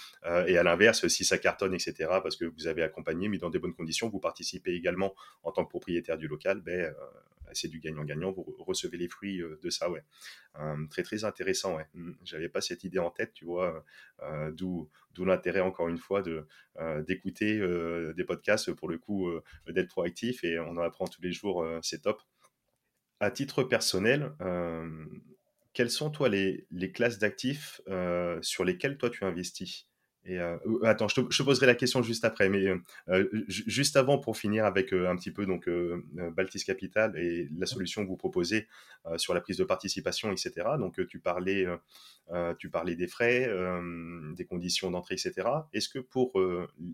et 0.47 0.57
à 0.57 0.63
l'inverse, 0.63 1.07
si 1.07 1.25
ça 1.25 1.37
cartonne, 1.37 1.73
etc., 1.73 1.93
parce 2.23 2.37
que 2.37 2.45
vous 2.45 2.67
avez 2.67 2.81
accompagné, 2.81 3.27
mais 3.27 3.37
dans 3.37 3.49
des 3.49 3.59
bonnes 3.59 3.73
conditions, 3.73 4.09
vous 4.09 4.19
participez 4.19 4.73
également 4.73 5.13
en 5.43 5.51
tant 5.51 5.65
que 5.65 5.69
propriétaire 5.69 6.17
du 6.17 6.27
local, 6.27 6.61
ben, 6.61 6.93
c'est 7.53 7.67
du 7.67 7.79
gagnant-gagnant, 7.79 8.31
vous 8.31 8.43
recevez 8.59 8.97
les 8.97 9.07
fruits 9.07 9.41
de 9.61 9.69
ça, 9.69 9.89
ouais. 9.89 10.03
très 10.89 11.03
très 11.03 11.23
intéressant, 11.23 11.77
ouais. 11.77 11.85
Mmh, 11.93 12.11
j'avais 12.23 12.49
pas 12.49 12.61
cette 12.61 12.83
idée 12.83 12.99
en 12.99 13.11
tête, 13.11 13.33
tu 13.33 13.45
vois, 13.45 13.83
d'où 14.51 14.89
d'où 15.13 15.25
l'intérêt 15.25 15.61
encore 15.61 15.89
une 15.89 15.97
fois 15.97 16.23
d'écouter 17.07 17.59
des 18.15 18.23
podcasts 18.23 18.71
pour 18.73 18.89
le 18.89 18.97
coup 18.97 19.29
d'être 19.67 19.89
proactif 19.89 20.43
et 20.43 20.59
on 20.59 20.71
en 20.71 20.77
apprend 20.79 21.07
tous 21.07 21.21
les 21.21 21.31
jours, 21.31 21.65
c'est 21.81 22.01
top. 22.01 22.21
À 23.21 23.31
titre 23.31 23.63
personnel, 23.63 24.33
quelles 25.73 25.89
sont 25.91 26.09
toi 26.09 26.29
les, 26.29 26.67
les 26.71 26.91
classes 26.91 27.19
d'actifs 27.19 27.81
sur 28.41 28.63
lesquelles 28.63 28.97
toi 28.97 29.09
tu 29.09 29.23
investis? 29.25 29.88
Euh, 30.27 30.57
attends, 30.83 31.07
je 31.07 31.15
te, 31.21 31.43
poserai 31.43 31.65
la 31.65 31.75
question 31.75 32.03
juste 32.03 32.25
après, 32.25 32.49
mais 32.49 32.65
euh, 33.09 33.27
juste 33.47 33.95
avant 33.95 34.17
pour 34.17 34.37
finir 34.37 34.65
avec 34.65 34.93
un 34.93 35.15
petit 35.15 35.31
peu 35.31 35.45
donc 35.45 35.69
Baltis 36.35 36.63
Capital 36.63 37.17
et 37.17 37.47
la 37.57 37.65
solution 37.65 38.03
que 38.03 38.09
vous 38.09 38.17
proposez 38.17 38.67
sur 39.17 39.33
la 39.33 39.41
prise 39.41 39.57
de 39.57 39.63
participation, 39.63 40.31
etc. 40.31 40.51
Donc 40.77 41.05
tu 41.07 41.19
parlais, 41.19 41.65
tu 42.57 42.69
parlais 42.69 42.95
des 42.95 43.07
frais, 43.07 43.49
des 44.35 44.45
conditions 44.45 44.91
d'entrée, 44.91 45.15
etc. 45.15 45.47
Est-ce 45.73 45.89
que 45.89 45.99
pour 45.99 46.39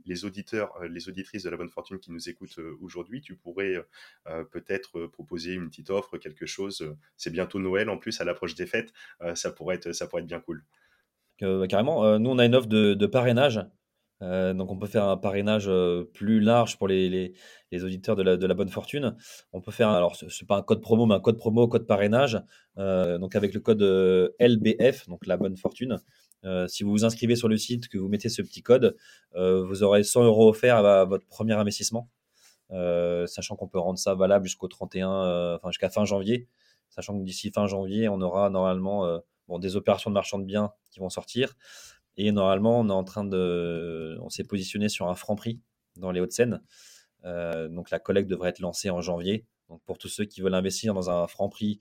les 0.06 0.26
auditeurs, 0.26 0.72
les 0.84 1.10
auditrices 1.10 1.44
de 1.44 1.50
la 1.50 1.58
bonne 1.58 1.70
fortune 1.70 2.00
qui 2.00 2.12
nous 2.12 2.30
écoutent 2.30 2.60
aujourd'hui, 2.82 3.22
tu 3.22 3.36
pourrais 3.36 3.86
peut-être 4.52 5.08
proposer 5.08 5.54
une 5.54 5.70
petite 5.70 5.90
offre, 5.90 6.18
quelque 6.18 6.46
chose 6.46 6.96
C'est 7.18 7.32
bientôt 7.32 7.60
Noël 7.60 7.90
en 7.90 7.98
plus 7.98 8.22
à 8.22 8.24
l'approche 8.24 8.56
des 8.56 8.68
fêtes, 8.68 8.94
ça 9.34 9.52
pourrait 9.52 9.76
être, 9.78 9.92
ça 9.94 10.08
pourrait 10.08 10.22
être 10.22 10.28
bien 10.28 10.40
cool. 10.40 10.64
Bah, 11.42 11.68
carrément. 11.68 12.06
Euh, 12.06 12.18
nous, 12.18 12.30
on 12.30 12.40
a 12.40 12.46
une 12.46 12.56
offre 12.56 12.68
de, 12.68 13.06
parrainage. 13.06 13.62
Euh, 14.22 14.54
donc, 14.54 14.72
on 14.72 14.78
peut 14.78 14.88
faire 14.88 15.06
un 15.06 15.18
parrainage 15.18 15.66
euh, 15.68 16.06
plus 16.14 16.40
large 16.40 16.78
pour 16.78 16.88
les, 16.88 17.34
auditeurs 17.74 18.16
de 18.16 18.24
la, 18.24 18.54
bonne 18.54 18.70
fortune. 18.70 19.16
On 19.52 19.62
peut 19.62 19.72
faire, 19.72 19.90
alors, 19.90 20.16
ce 20.16 20.26
n'est 20.26 20.48
pas 20.48 20.58
un 20.58 20.62
code 20.62 20.82
promo, 20.82 21.06
mais 21.06 21.16
un 21.16 21.20
code 21.20 21.38
promo, 21.38 21.68
code 21.68 21.88
parrainage. 21.88 22.42
donc, 22.78 23.36
avec 23.36 23.54
le 23.54 23.60
code 23.60 23.82
LBF, 24.40 25.08
donc 25.08 25.26
la 25.28 25.38
bonne 25.38 25.58
fortune. 25.58 26.00
si 26.68 26.84
vous 26.84 26.92
vous 26.92 27.06
inscrivez 27.06 27.36
sur 27.36 27.50
le 27.50 27.58
site, 27.58 27.90
que 27.90 27.98
vous 27.98 28.08
mettez 28.08 28.30
ce 28.30 28.42
petit 28.42 28.64
code, 28.64 28.96
vous 29.36 29.84
aurez 29.84 30.04
100 30.04 30.24
euros 30.24 30.50
offerts 30.50 30.78
à, 30.78 31.04
votre 31.06 31.26
premier 31.28 31.54
investissement. 31.54 32.10
sachant 32.70 33.58
qu'on 33.58 33.68
peut 33.68 33.80
rendre 33.80 34.00
ça 34.00 34.16
valable 34.16 34.46
jusqu'au 34.46 34.70
31, 34.70 35.56
enfin 35.56 35.70
jusqu'à 35.72 35.90
fin 35.90 36.06
janvier. 36.06 36.48
Sachant 36.96 37.20
que 37.20 37.24
d'ici 37.24 37.52
fin 37.52 37.68
janvier, 37.68 38.08
on 38.08 38.22
aura 38.22 38.50
normalement 38.50 39.20
bon, 39.50 39.60
des 39.60 39.76
opérations 39.76 40.10
de 40.10 40.14
marchand 40.14 40.40
de 40.40 40.46
biens 40.46 40.72
qui 40.92 41.00
vont 41.02 41.10
sortir. 41.10 41.56
Et 42.18 42.32
normalement, 42.32 42.80
on 42.80 42.90
est 42.90 42.94
en 42.94 43.04
train 43.04 43.26
de, 43.26 44.18
on 44.22 44.30
s'est 44.30 44.46
positionné 44.46 44.88
sur 44.88 45.10
un 45.10 45.16
franc 45.16 45.36
prix 45.36 45.60
dans 45.98 46.12
les 46.12 46.22
Hauts-de-Seine. 46.22 46.62
Euh, 47.26 47.68
donc 47.68 47.90
la 47.90 48.00
collecte 48.00 48.30
devrait 48.30 48.50
être 48.50 48.60
lancée 48.60 48.90
en 48.90 49.02
janvier. 49.02 49.46
Donc 49.70 49.82
pour 49.84 49.98
tous 49.98 50.10
ceux 50.10 50.26
qui 50.26 50.42
veulent 50.42 50.54
investir 50.54 50.94
dans 50.94 51.10
un 51.10 51.28
franc 51.28 51.50
prix 51.50 51.80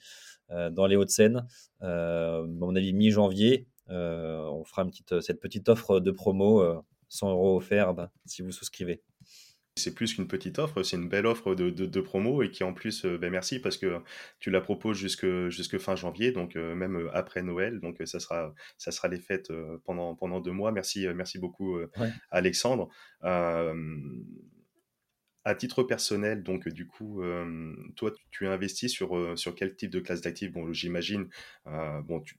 euh, 0.51 0.71
dans 0.71 0.87
les 0.87 0.97
Hauts-de-Seine, 0.97 1.47
euh, 1.83 2.43
à 2.43 2.47
mon 2.47 2.75
avis 2.75 2.93
mi-janvier, 2.93 3.69
on 3.89 4.65
fera 4.65 4.87
cette 5.21 5.41
petite 5.41 5.69
offre 5.69 6.01
de 6.01 6.11
promo, 6.11 6.83
100 7.09 7.31
euros 7.31 7.57
offerts 7.59 7.93
ben, 7.93 8.11
si 8.25 8.41
vous 8.41 8.51
souscrivez 8.51 9.03
c'est 9.77 9.95
plus 9.95 10.15
qu'une 10.15 10.29
petite 10.29 10.59
offre, 10.59 10.83
c'est 10.83 10.97
une 10.97 11.09
belle 11.09 11.27
offre 11.27 11.55
de, 11.55 11.71
de, 11.71 12.01
promo 12.01 12.43
et 12.43 12.51
qui 12.51 12.63
en 12.63 12.73
plus, 12.73 13.05
euh, 13.05 13.19
ben 13.19 13.31
merci 13.31 13.59
parce 13.59 13.77
que 13.77 14.01
tu 14.39 14.51
la 14.51 14.61
proposes 14.61 14.97
jusque, 14.97 15.27
jusque 15.49 15.79
fin 15.79 15.97
janvier, 15.97 16.31
donc 16.31 16.55
euh, 16.57 16.75
même 16.75 16.97
euh, 16.97 17.11
après 17.13 17.43
Noël, 17.43 17.81
donc 17.81 18.01
ça 18.05 18.21
sera, 18.21 18.55
ça 18.79 18.93
sera 18.93 19.09
les 19.09 19.19
fêtes 19.19 19.53
pendant, 19.85 20.15
pendant 20.15 20.41
deux 20.41 20.53
mois. 20.53 20.71
Merci, 20.71 21.07
merci 21.15 21.39
beaucoup 21.39 21.79
Alexandre 22.31 22.89
à 25.45 25.55
titre 25.55 25.83
personnel, 25.83 26.43
donc 26.43 26.69
du 26.69 26.87
coup, 26.87 27.23
toi, 27.97 28.13
tu, 28.31 28.47
investis 28.47 28.91
sur, 28.91 29.39
sur 29.39 29.55
quel 29.55 29.77
type 29.77 29.91
de 29.91 30.01
classe 30.01 30.23
d'actifs? 30.23 30.51
Bon, 30.53 30.73
j'imagine, 30.73 31.29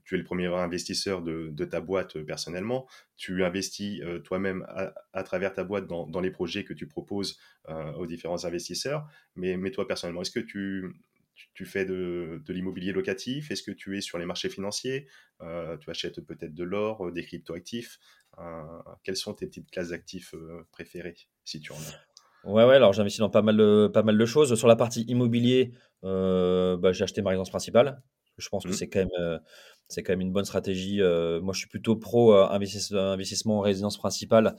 tu, 0.03 0.15
es 0.15 0.17
le 0.17 0.23
premier 0.23 0.47
investisseur 0.47 1.21
de, 1.21 1.65
ta 1.65 1.81
boîte 1.81 2.19
personnellement. 2.23 2.87
Tu 3.15 3.43
investis 3.43 4.01
toi-même 4.23 4.65
à, 5.13 5.23
travers 5.23 5.53
ta 5.53 5.63
boîte 5.63 5.85
dans, 5.85 6.19
les 6.19 6.31
projets 6.31 6.63
que 6.63 6.73
tu 6.73 6.87
proposes 6.87 7.39
aux 7.67 8.07
différents 8.07 8.43
investisseurs. 8.43 9.07
Mais, 9.35 9.71
toi, 9.71 9.87
personnellement, 9.87 10.23
est-ce 10.23 10.31
que 10.31 10.39
tu, 10.39 10.95
fais 11.63 11.85
de, 11.85 12.41
de 12.43 12.53
l'immobilier 12.53 12.91
locatif? 12.91 13.51
Est-ce 13.51 13.61
que 13.61 13.71
tu 13.71 13.97
es 13.97 14.01
sur 14.01 14.17
les 14.17 14.25
marchés 14.25 14.49
financiers? 14.49 15.07
Tu 15.41 15.89
achètes 15.91 16.21
peut-être 16.21 16.55
de 16.55 16.63
l'or, 16.63 17.11
des 17.11 17.23
cryptoactifs. 17.23 17.99
Quelles 19.03 19.17
sont 19.17 19.35
tes 19.35 19.45
petites 19.45 19.69
classes 19.69 19.89
d'actifs 19.89 20.33
préférées, 20.71 21.17
si 21.43 21.59
tu 21.59 21.71
en 21.71 21.77
as? 21.77 22.14
Ouais, 22.45 22.63
ouais, 22.63 22.75
alors 22.75 22.93
j'investis 22.93 23.19
dans 23.19 23.29
pas 23.29 23.41
mal 23.41 23.57
de, 23.57 23.89
pas 23.91 24.03
mal 24.03 24.17
de 24.17 24.25
choses. 24.25 24.53
Sur 24.55 24.67
la 24.67 24.75
partie 24.75 25.01
immobilier, 25.03 25.73
euh, 26.03 26.77
bah, 26.77 26.91
j'ai 26.91 27.03
acheté 27.03 27.21
ma 27.21 27.31
résidence 27.31 27.49
principale. 27.49 28.01
Je 28.37 28.49
pense 28.49 28.63
que 28.65 28.69
mmh. 28.69 28.73
c'est 28.73 28.87
quand 28.87 28.99
même, 28.99 29.09
euh, 29.19 29.39
c'est 29.87 30.03
quand 30.03 30.13
même 30.13 30.21
une 30.21 30.31
bonne 30.31 30.45
stratégie. 30.45 31.01
Euh, 31.01 31.41
moi, 31.41 31.53
je 31.53 31.59
suis 31.59 31.67
plutôt 31.67 31.95
pro 31.95 32.33
investissement 32.33 33.59
en 33.59 33.61
résidence 33.61 33.97
principale 33.97 34.55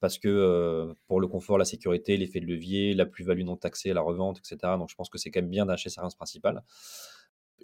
parce 0.00 0.18
que 0.18 0.94
pour 1.08 1.20
le 1.20 1.26
confort, 1.26 1.58
la 1.58 1.64
sécurité, 1.64 2.16
l'effet 2.16 2.40
de 2.40 2.46
levier, 2.46 2.94
la 2.94 3.06
plus-value 3.06 3.42
non 3.42 3.56
taxée, 3.56 3.92
la 3.92 4.02
revente, 4.02 4.38
etc. 4.38 4.74
Donc, 4.78 4.88
je 4.90 4.94
pense 4.94 5.10
que 5.10 5.18
c'est 5.18 5.30
quand 5.30 5.40
même 5.40 5.50
bien 5.50 5.66
d'acheter 5.66 5.90
sa 5.90 6.02
résidence 6.02 6.16
principale. 6.16 6.62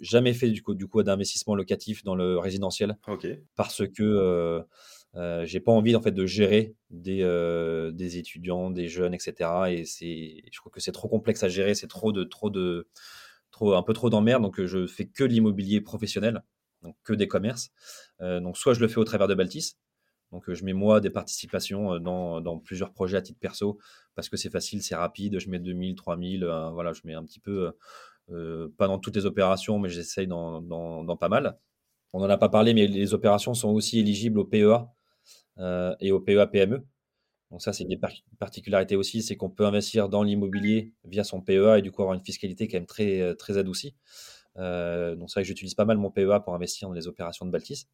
Jamais 0.01 0.33
fait 0.33 0.49
du 0.49 0.61
coup, 0.61 0.73
du 0.73 0.87
coup 0.87 1.01
d'investissement 1.03 1.55
locatif 1.55 2.03
dans 2.03 2.15
le 2.15 2.37
résidentiel 2.37 2.97
parce 3.55 3.87
que 3.87 4.63
Euh, 5.15 5.45
j'ai 5.45 5.59
pas 5.59 5.71
envie 5.71 5.95
en 5.95 6.01
fait 6.01 6.11
de 6.11 6.25
gérer 6.25 6.75
des, 6.89 7.19
des 7.93 8.17
étudiants, 8.17 8.71
des 8.71 8.87
jeunes, 8.87 9.13
etc. 9.13 9.49
Et 9.69 9.85
c'est, 9.85 10.43
je 10.51 10.57
trouve 10.59 10.71
que 10.71 10.79
c'est 10.79 10.91
trop 10.91 11.07
complexe 11.07 11.43
à 11.43 11.49
gérer, 11.49 11.75
c'est 11.75 11.87
trop 11.87 12.11
de, 12.11 12.23
trop 12.23 12.49
de, 12.49 12.87
trop, 13.51 13.73
un 13.75 13.83
peu 13.83 13.93
trop 13.93 14.09
d'emmerde. 14.09 14.41
Donc 14.41 14.63
je 14.63 14.87
fais 14.87 15.05
que 15.05 15.23
l'immobilier 15.23 15.81
professionnel, 15.81 16.43
donc 16.81 16.95
que 17.03 17.13
des 17.13 17.27
commerces. 17.27 17.71
donc 18.19 18.57
soit 18.57 18.73
je 18.73 18.79
le 18.79 18.87
fais 18.87 18.99
au 18.99 19.03
travers 19.05 19.27
de 19.27 19.35
Baltis, 19.35 19.77
donc, 20.33 20.51
je 20.51 20.65
mets 20.65 20.73
moi 20.73 20.99
des 20.99 21.11
participations 21.11 21.99
dans, 21.99 22.41
dans, 22.41 22.57
plusieurs 22.57 22.91
projets 22.91 23.17
à 23.17 23.21
titre 23.21 23.39
perso 23.39 23.77
parce 24.15 24.29
que 24.29 24.35
c'est 24.35 24.49
facile, 24.49 24.81
c'est 24.81 24.95
rapide. 24.95 25.37
Je 25.39 25.47
mets 25.47 25.59
2000, 25.59 25.93
3000, 25.93 26.43
voilà, 26.73 26.91
je 26.91 27.01
mets 27.05 27.13
un 27.13 27.23
petit 27.23 27.39
peu, 27.39 27.71
pas 28.77 28.87
dans 28.87 28.97
toutes 28.97 29.15
les 29.15 29.27
opérations, 29.27 29.77
mais 29.77 29.89
j'essaye 29.89 30.25
dans, 30.25 30.59
dans, 30.59 31.17
pas 31.17 31.29
mal. 31.29 31.59
On 32.13 32.19
n'en 32.19 32.29
a 32.29 32.37
pas 32.37 32.49
parlé, 32.49 32.73
mais 32.73 32.87
les 32.87 33.13
opérations 33.13 33.53
sont 33.53 33.69
aussi 33.69 33.99
éligibles 33.99 34.39
au 34.39 34.45
PEA 34.45 34.87
et 35.57 36.11
au 36.11 36.19
PEA 36.19 36.47
PME. 36.47 36.83
Donc, 37.51 37.61
ça, 37.61 37.71
c'est 37.71 37.83
une 37.83 37.99
particularité 38.39 38.95
aussi, 38.95 39.21
c'est 39.21 39.35
qu'on 39.35 39.49
peut 39.49 39.65
investir 39.65 40.09
dans 40.09 40.23
l'immobilier 40.23 40.91
via 41.05 41.23
son 41.23 41.41
PEA 41.41 41.77
et 41.77 41.81
du 41.81 41.91
coup 41.91 42.01
avoir 42.01 42.15
une 42.17 42.23
fiscalité 42.25 42.67
quand 42.67 42.77
même 42.77 42.87
très, 42.87 43.35
très 43.35 43.57
adoucie. 43.57 43.95
donc, 44.55 45.29
c'est 45.29 45.35
vrai 45.35 45.41
que 45.43 45.47
j'utilise 45.47 45.75
pas 45.75 45.85
mal 45.85 45.97
mon 45.97 46.09
PEA 46.11 46.39
pour 46.43 46.55
investir 46.55 46.87
dans 46.87 46.95
les 46.95 47.07
opérations 47.07 47.45
de 47.45 47.51
Baltis. 47.51 47.87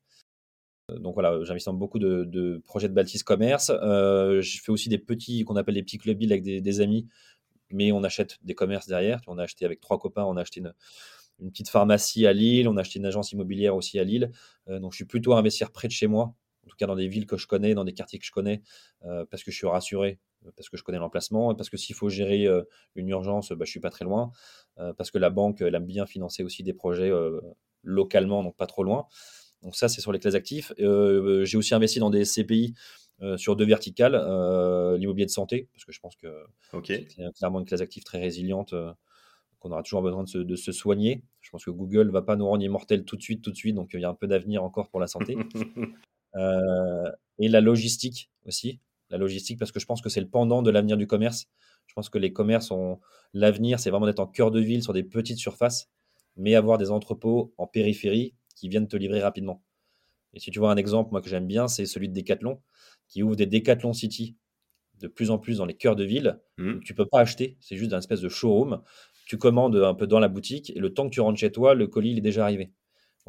Donc 0.98 1.14
voilà, 1.14 1.44
j'investis 1.44 1.66
dans 1.66 1.74
beaucoup 1.74 2.00
de, 2.00 2.62
projets 2.66 2.90
de 2.90 2.94
Baltis 2.94 3.24
Commerce. 3.24 3.72
Euh, 3.84 4.42
je 4.42 4.62
fais 4.62 4.72
aussi 4.72 4.90
des 4.90 4.98
petits, 4.98 5.44
qu'on 5.44 5.56
appelle 5.56 5.76
des 5.76 5.84
petits 5.84 5.98
clubs 5.98 6.22
avec 6.24 6.44
des, 6.44 6.82
amis, 6.82 7.08
mais 7.72 7.92
on 7.92 8.04
achète 8.04 8.38
des 8.44 8.56
commerces 8.56 8.88
derrière. 8.88 9.22
On 9.28 9.38
a 9.38 9.44
acheté 9.44 9.66
avec 9.66 9.80
trois 9.80 10.00
copains, 10.00 10.24
on 10.24 10.38
a 10.38 10.42
acheté 10.42 10.62
une, 10.62 10.74
petite 11.52 11.70
pharmacie 11.70 12.26
à 12.28 12.34
Lille, 12.34 12.68
on 12.68 12.78
a 12.78 12.82
acheté 12.82 13.00
une 13.00 13.06
agence 13.06 13.32
immobilière 13.32 13.76
aussi 13.76 14.00
à 14.00 14.04
Lille. 14.04 14.32
Euh, 14.68 14.80
donc 14.80 14.94
je 14.94 14.98
suis 14.98 15.06
plutôt 15.06 15.34
à 15.34 15.40
investir 15.40 15.72
près 15.72 15.88
de 15.88 15.94
chez 15.94 16.08
moi, 16.08 16.34
en 16.70 16.72
tout 16.72 16.78
cas 16.78 16.86
dans 16.86 16.96
des 16.96 17.08
villes 17.08 17.26
que 17.26 17.38
je 17.38 17.48
connais, 17.48 17.74
dans 17.74 17.84
des 17.84 17.94
quartiers 17.94 18.20
que 18.20 18.26
je 18.26 18.32
connais, 18.32 18.62
euh, 19.06 19.26
parce 19.30 19.44
que 19.44 19.52
je 19.52 19.58
suis 19.58 19.68
rassuré, 19.68 20.20
parce 20.56 20.70
que 20.70 20.78
je 20.78 20.84
connais 20.84 21.00
l'emplacement, 21.00 21.56
parce 21.56 21.70
que 21.70 21.78
s'il 21.78 21.96
faut 21.96 22.10
gérer 22.10 22.48
une 22.96 23.10
urgence, 23.10 23.52
bah, 23.52 23.66
je 23.66 23.72
suis 23.72 23.80
pas 23.82 23.90
très 23.90 24.06
loin, 24.06 24.32
parce 24.98 25.12
que 25.12 25.18
la 25.18 25.30
banque, 25.30 25.62
elle 25.62 25.76
aime 25.76 25.86
bien 25.86 26.06
financer 26.06 26.44
aussi 26.44 26.64
des 26.64 26.74
projets 26.74 27.12
localement, 27.84 28.44
donc 28.44 28.56
pas 28.56 28.68
trop 28.68 28.84
loin. 28.84 29.08
Donc 29.62 29.76
ça, 29.76 29.90
c'est 29.90 30.02
sur 30.02 30.12
les 30.12 30.20
classes 30.20 30.36
actifs. 30.36 30.72
Euh, 30.80 31.44
j'ai 31.46 31.58
aussi 31.58 31.74
investi 31.74 32.00
dans 32.00 32.10
des 32.10 32.24
CPI 32.24 32.74
euh, 33.22 33.38
sur 33.38 33.56
deux 33.56 33.66
verticales, 33.66 34.16
euh, 34.16 34.98
l'immobilier 34.98 35.26
de 35.26 35.32
santé, 35.32 35.68
parce 35.74 35.84
que 35.84 35.92
je 35.92 36.00
pense 36.00 36.16
que 36.16 36.28
c'est 36.84 37.08
clairement 37.36 37.60
une 37.60 37.66
classe 37.66 37.82
active 37.82 38.04
très 38.04 38.20
résiliente, 38.20 38.74
qu'on 39.60 39.72
aura 39.72 39.84
toujours 39.84 40.02
besoin 40.02 40.24
de 40.24 40.56
se, 40.56 40.72
soigner. 40.72 41.24
Je 41.42 41.50
pense 41.50 41.66
que 41.66 41.72
Google 41.72 42.08
ne 42.08 42.12
va 42.12 42.22
pas 42.22 42.38
nous 42.38 42.48
rendre 42.48 42.64
immortels 42.64 43.04
tout 43.04 43.18
de 43.18 43.22
suite, 43.22 43.42
tout 43.42 43.52
de 43.52 43.58
suite, 43.58 43.76
donc 43.76 43.90
il 43.94 44.00
y 44.00 44.06
a 44.06 44.10
un 44.10 44.14
peu 44.14 44.28
d'avenir 44.28 44.64
encore 44.64 44.90
pour 44.90 45.02
la 45.02 45.08
santé. 45.08 45.38
et 46.36 47.48
la 47.48 47.62
logistique 47.62 48.30
aussi, 48.46 48.80
la 49.10 49.18
logistique, 49.18 49.58
parce 49.58 49.72
que 49.72 49.80
je 49.80 49.86
pense 49.86 50.02
que 50.02 50.10
c'est 50.10 50.22
le 50.22 50.30
pendant 50.30 50.62
de 50.62 50.70
l'avenir 50.70 50.98
du 50.98 51.08
commerce. 51.08 51.48
Je 51.88 51.94
pense 51.94 52.10
que 52.10 52.18
les 52.18 52.32
commerces 52.32 52.72
ont 52.72 53.00
l'avenir, 53.34 53.80
c'est 53.80 53.90
vraiment 53.90 54.06
d'être 54.06 54.20
en 54.20 54.28
cœur 54.28 54.52
de 54.52 54.60
ville 54.60 54.84
sur 54.84 54.94
des 54.94 55.04
petites 55.04 55.40
surfaces, 55.40 55.90
mais 56.38 56.56
avoir 56.56 56.78
des 56.78 56.92
entrepôts 56.92 57.54
en 57.58 57.66
périphérie 57.66 58.36
qui 58.56 58.70
viennent 58.70 58.88
te 58.88 58.98
livrer 58.98 59.22
rapidement. 59.22 59.64
Et 60.34 60.40
si 60.40 60.52
tu 60.52 60.60
vois 60.60 60.72
un 60.72 60.78
exemple, 60.78 61.12
moi 61.12 61.22
que 61.22 61.30
j'aime 61.30 61.48
bien, 61.48 61.68
c'est 61.68 61.86
celui 61.86 62.10
de 62.10 62.14
Decathlon, 62.14 62.62
qui 63.08 63.24
ouvre 63.24 63.36
des 63.36 63.48
Decathlon 63.48 63.94
City 63.94 64.38
de 65.00 65.08
plus 65.08 65.32
en 65.32 65.40
plus 65.40 65.58
dans 65.58 65.66
les 65.66 65.76
cœurs 65.76 65.96
de 65.96 66.04
ville. 66.04 66.40
Mmh. 66.58 66.82
Tu 66.82 66.94
peux 66.94 67.06
pas 67.06 67.22
acheter, 67.22 67.58
c'est 67.62 67.78
juste 67.78 67.94
un 67.94 68.00
espèce 68.00 68.22
de 68.22 68.30
showroom. 68.30 68.82
Tu 69.26 69.38
commandes 69.38 69.76
un 69.76 69.94
peu 69.94 70.08
dans 70.08 70.20
la 70.20 70.28
boutique 70.28 70.72
et 70.76 70.80
le 70.80 70.94
temps 70.94 71.06
que 71.06 71.14
tu 71.14 71.22
rentres 71.22 71.40
chez 71.40 71.52
toi, 71.52 71.74
le 71.74 71.88
colis 71.88 72.12
il 72.12 72.18
est 72.18 72.22
déjà 72.22 72.44
arrivé. 72.44 72.72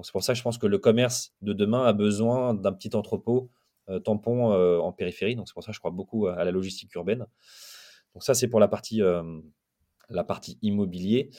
C'est 0.03 0.13
pour 0.13 0.23
ça 0.23 0.33
que 0.33 0.39
je 0.39 0.43
pense 0.43 0.59
que 0.59 0.67
le 0.67 0.79
commerce 0.79 1.35
de 1.43 1.53
demain 1.53 1.85
a 1.85 1.93
besoin 1.93 2.55
d'un 2.55 2.73
petit 2.73 2.95
entrepôt 2.95 3.51
euh, 3.91 3.99
tampon 3.99 4.53
euh, 4.53 4.79
en 4.79 4.93
périphérie. 4.93 5.35
Donc 5.35 5.49
c'est 5.49 5.55
pour 5.55 5.65
ça 5.65 5.73
que 5.73 5.75
je 5.75 5.81
crois 5.81 5.91
beaucoup 5.91 6.27
à 6.29 6.45
la 6.45 6.51
logistique 6.51 6.95
urbaine. 6.95 7.27
Donc 8.15 8.23
ça 8.23 8.35
c'est 8.35 8.49
pour 8.49 8.61
la 8.61 8.69
partie, 8.69 9.03
euh, 9.03 9.41
la 10.09 10.25
partie 10.25 10.59
immobilier. 10.63 11.31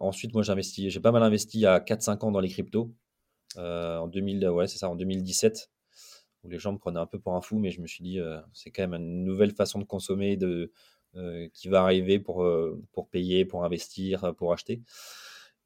ensuite, 0.00 0.34
moi 0.34 0.42
j'ai 0.42 0.90
j'ai 0.90 1.00
pas 1.00 1.12
mal 1.12 1.22
investi 1.22 1.64
a 1.66 1.80
4-5 1.80 2.24
ans 2.26 2.30
dans 2.30 2.40
les 2.40 2.48
cryptos. 2.48 2.92
En 3.56 4.06
2000, 4.06 4.48
ouais, 4.48 4.66
c'est 4.66 4.78
ça, 4.78 4.88
en 4.90 4.96
2017, 4.96 5.70
où 6.44 6.48
les 6.48 6.58
gens 6.58 6.72
me 6.72 6.78
prenaient 6.78 7.00
un 7.00 7.06
peu 7.06 7.18
pour 7.18 7.34
un 7.34 7.40
fou, 7.40 7.58
mais 7.58 7.70
je 7.70 7.80
me 7.80 7.86
suis 7.86 8.04
dit, 8.04 8.20
c'est 8.52 8.70
quand 8.70 8.86
même 8.86 8.94
une 8.94 9.24
nouvelle 9.24 9.52
façon 9.52 9.78
de 9.78 9.84
consommer 9.84 10.36
de, 10.36 10.70
qui 11.54 11.68
va 11.68 11.82
arriver 11.82 12.20
pour, 12.20 12.46
pour 12.92 13.08
payer, 13.08 13.44
pour 13.46 13.64
investir, 13.64 14.34
pour 14.36 14.52
acheter. 14.52 14.82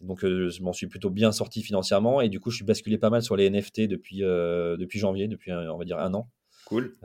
Donc, 0.03 0.21
je 0.21 0.63
m'en 0.63 0.73
suis 0.73 0.87
plutôt 0.87 1.11
bien 1.11 1.33
sorti 1.33 1.63
financièrement 1.63 2.21
et 2.21 2.29
du 2.29 2.41
coup, 2.41 2.51
je 2.51 2.57
suis 2.57 2.65
basculé 2.65 2.99
pas 2.99 3.11
mal 3.11 3.23
sur 3.23 3.37
les 3.37 3.49
NFT 3.49 3.83
depuis, 3.83 4.19
depuis 4.19 4.99
janvier, 4.99 5.29
depuis 5.29 5.53
on 5.53 5.79
va 5.79 5.85
dire 5.85 5.99
un 5.99 6.13
an. 6.15 6.29
Cool. 6.67 6.97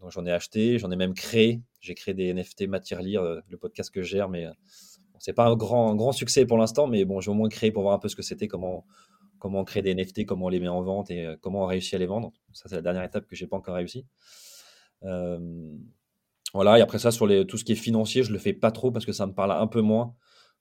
donc, 0.00 0.10
j'en 0.10 0.24
ai 0.26 0.32
acheté, 0.32 0.78
j'en 0.78 0.90
ai 0.90 0.96
même 0.96 1.14
créé. 1.14 1.60
J'ai 1.80 1.94
créé 1.94 2.14
des 2.14 2.32
NFT 2.32 2.68
Matière 2.68 3.02
Lire, 3.02 3.22
le 3.22 3.56
podcast 3.56 3.90
que 3.90 4.02
je 4.02 4.08
gère, 4.08 4.28
mais 4.28 4.46
c'est 5.18 5.32
pas 5.32 5.46
un 5.46 5.56
grand, 5.56 5.94
grand 5.94 6.12
succès 6.12 6.46
pour 6.46 6.58
l'instant, 6.58 6.86
mais 6.86 7.04
bon, 7.04 7.20
j'ai 7.20 7.30
au 7.30 7.34
moins 7.34 7.48
créé 7.48 7.70
pour 7.72 7.82
voir 7.82 7.94
un 7.94 7.98
peu 7.98 8.08
ce 8.08 8.16
que 8.16 8.22
c'était, 8.22 8.48
comment, 8.48 8.84
comment 9.38 9.60
on 9.60 9.64
crée 9.64 9.82
des 9.82 9.94
NFT, 9.94 10.26
comment 10.26 10.46
on 10.46 10.48
les 10.48 10.60
met 10.60 10.68
en 10.68 10.82
vente 10.82 11.10
et 11.10 11.24
euh, 11.24 11.36
comment 11.40 11.62
on 11.62 11.66
réussit 11.66 11.94
à 11.94 11.98
les 11.98 12.06
vendre. 12.06 12.32
Ça, 12.52 12.68
c'est 12.68 12.76
la 12.76 12.82
dernière 12.82 13.04
étape 13.04 13.26
que 13.26 13.36
j'ai 13.36 13.46
pas 13.46 13.56
encore 13.56 13.74
réussi. 13.74 14.06
Euh, 15.04 15.74
voilà, 16.54 16.78
et 16.78 16.82
après 16.82 16.98
ça, 16.98 17.10
sur 17.10 17.26
les, 17.26 17.46
tout 17.46 17.58
ce 17.58 17.64
qui 17.64 17.72
est 17.72 17.76
financier, 17.76 18.22
je 18.22 18.32
le 18.32 18.38
fais 18.38 18.52
pas 18.52 18.70
trop 18.70 18.90
parce 18.90 19.04
que 19.04 19.12
ça 19.12 19.26
me 19.26 19.32
parle 19.32 19.52
un 19.52 19.66
peu 19.66 19.80
moins. 19.80 20.14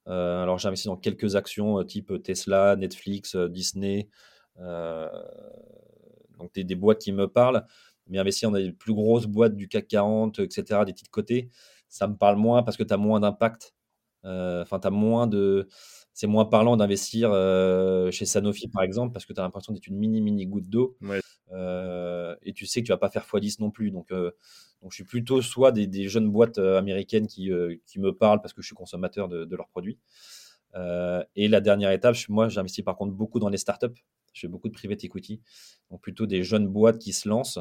Euh, 0.07 0.43
alors, 0.43 0.57
j'ai 0.57 0.67
investi 0.67 0.87
dans 0.87 0.97
quelques 0.97 1.35
actions 1.35 1.83
type 1.83 2.21
Tesla, 2.23 2.75
Netflix, 2.75 3.35
Disney, 3.35 4.09
donc 4.57 6.53
des, 6.53 6.75
boîtes 6.75 6.99
qui 6.99 7.11
me 7.11 7.27
parlent. 7.27 7.65
Mais 8.07 8.19
investir 8.19 8.51
dans 8.51 8.57
des 8.57 8.71
plus 8.71 8.93
grosses 8.93 9.25
boîtes 9.25 9.55
du 9.55 9.67
CAC 9.67 9.87
40, 9.87 10.39
etc., 10.39 10.81
des 10.85 10.93
titres 10.93 11.09
côtés, 11.09 11.49
ça 11.89 12.07
me 12.07 12.15
parle 12.15 12.37
moins 12.37 12.61
parce 12.61 12.77
que 12.77 12.83
tu 12.83 12.93
as 12.93 12.97
moins 12.97 13.19
d'impact. 13.19 13.73
Enfin, 14.23 14.79
tu 14.79 14.89
moins 14.89 15.27
de 15.27 15.67
c'est 16.15 16.27
moins 16.27 16.45
parlant 16.45 16.77
d'investir 16.77 17.29
euh, 17.33 18.09
chez 18.09 18.25
Sanofi, 18.25 18.69
par 18.69 18.83
exemple, 18.83 19.11
parce 19.11 19.25
que 19.25 19.33
tu 19.33 19.39
as 19.41 19.43
l'impression 19.43 19.73
d'être 19.73 19.87
une 19.87 19.97
mini, 19.97 20.21
mini 20.21 20.47
goutte 20.47 20.69
d'eau. 20.69 20.95
Euh, 21.03 21.19
et 21.51 22.53
tu 22.53 22.65
sais 22.65 22.81
que 22.81 22.87
tu 22.87 22.91
vas 22.91 22.97
pas 22.97 23.09
faire 23.09 23.25
x10 23.25 23.61
non 23.61 23.71
plus. 23.71 23.91
Donc, 23.91 24.11
euh, 24.11 24.31
donc 24.81 24.91
je 24.91 24.95
suis 24.95 25.03
plutôt 25.03 25.41
soit 25.41 25.71
des, 25.71 26.07
jeunes 26.07 26.29
boîtes 26.29 26.57
américaines 26.57 27.27
qui, 27.27 27.51
qui, 27.85 27.99
me 27.99 28.11
parlent 28.11 28.41
parce 28.41 28.53
que 28.53 28.61
je 28.61 28.67
suis 28.67 28.75
consommateur 28.75 29.27
de, 29.27 29.55
leurs 29.55 29.67
produits. 29.67 29.97
Et 31.35 31.47
la 31.47 31.61
dernière 31.61 31.91
étape, 31.91 32.15
moi, 32.29 32.49
j'investis 32.49 32.83
par 32.83 32.95
contre 32.95 33.13
beaucoup 33.13 33.39
dans 33.39 33.49
les 33.49 33.57
startups. 33.57 33.95
Je 34.33 34.41
fais 34.41 34.47
beaucoup 34.47 34.67
de 34.67 34.73
private 34.73 35.03
equity. 35.05 35.41
Donc, 35.89 36.01
plutôt 36.01 36.25
des 36.25 36.43
jeunes 36.43 36.67
boîtes 36.67 36.99
qui 36.99 37.13
se 37.13 37.29
lancent, 37.29 37.59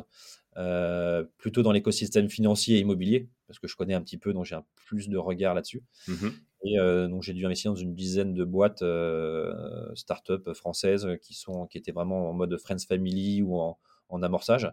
plutôt 1.39 1.63
dans 1.63 1.73
l'écosystème 1.73 2.29
financier 2.29 2.77
et 2.77 2.81
immobilier, 2.81 3.29
parce 3.47 3.59
que 3.59 3.69
je 3.69 3.77
connais 3.77 3.95
un 3.95 4.03
petit 4.03 4.19
peu, 4.19 4.33
donc 4.33 4.45
j'ai 4.45 4.57
un 4.57 4.65
plus 4.75 5.09
de 5.09 5.17
regard 5.17 5.55
là-dessus. 5.55 5.83
Mmh 6.09 6.29
et 6.65 6.79
euh, 6.79 7.09
donc 7.09 7.23
j'ai 7.23 7.35
dû 7.35 7.45
investir 7.45 7.71
dans 7.71 7.77
une 7.77 7.95
dizaine 7.95 8.33
de 8.33 8.43
boîtes 8.43 8.83
euh, 8.83 9.95
start-up 9.95 10.53
françaises 10.55 11.07
qui, 11.23 11.35
sont, 11.35 11.67
qui 11.67 11.77
étaient 11.77 11.93
vraiment 11.93 12.31
en 12.31 12.33
mode 12.33 12.57
Friends 12.59 12.79
Family 12.89 13.43
ou 13.43 13.59
en, 13.59 13.79
amorçage. 14.23 14.71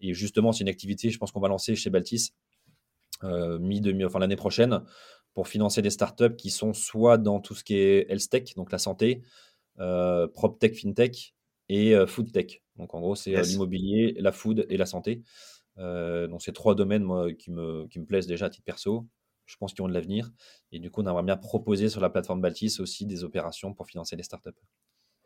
Et 0.00 0.14
justement, 0.14 0.50
c'est 0.50 0.62
une 0.62 0.68
activité, 0.68 1.10
je 1.10 1.18
pense 1.18 1.30
qu'on 1.30 1.40
va 1.40 1.46
lancer 1.46 1.76
chez 1.76 1.90
Baltis 1.90 2.34
euh, 3.22 3.60
mi 3.60 3.80
enfin 4.04 4.18
l'année 4.18 4.34
prochaine 4.34 4.82
pour 5.34 5.48
financer 5.48 5.82
des 5.82 5.90
startups 5.90 6.36
qui 6.36 6.50
sont 6.50 6.72
soit 6.72 7.18
dans 7.18 7.40
tout 7.40 7.54
ce 7.54 7.64
qui 7.64 7.74
est 7.74 8.10
health 8.10 8.30
tech, 8.30 8.54
donc 8.56 8.72
la 8.72 8.78
santé, 8.78 9.22
euh, 9.80 10.28
prop 10.28 10.58
tech, 10.58 10.80
fintech 10.80 11.34
et 11.68 11.94
food 12.06 12.32
tech. 12.32 12.62
Donc 12.76 12.94
en 12.94 13.00
gros, 13.00 13.14
c'est 13.14 13.32
l'immobilier, 13.42 14.14
la 14.18 14.32
food 14.32 14.66
et 14.68 14.76
la 14.76 14.86
santé. 14.86 15.22
donc 15.76 16.42
c'est 16.42 16.52
trois 16.52 16.74
domaines 16.74 17.02
moi, 17.02 17.32
qui, 17.32 17.50
me, 17.50 17.86
qui 17.88 17.98
me 17.98 18.06
plaisent 18.06 18.26
déjà 18.26 18.46
à 18.46 18.50
titre 18.50 18.64
perso 18.64 19.06
je 19.46 19.56
pense, 19.56 19.74
qu'ils 19.74 19.82
ont 19.82 19.88
de 19.88 19.94
l'avenir. 19.94 20.30
Et 20.72 20.78
du 20.78 20.90
coup, 20.90 21.02
on 21.02 21.06
aimerait 21.06 21.22
bien 21.22 21.36
proposer 21.36 21.88
sur 21.88 22.00
la 22.00 22.10
plateforme 22.10 22.40
Baltis 22.40 22.80
aussi 22.80 23.06
des 23.06 23.24
opérations 23.24 23.74
pour 23.74 23.86
financer 23.86 24.16
les 24.16 24.22
startups. 24.22 24.50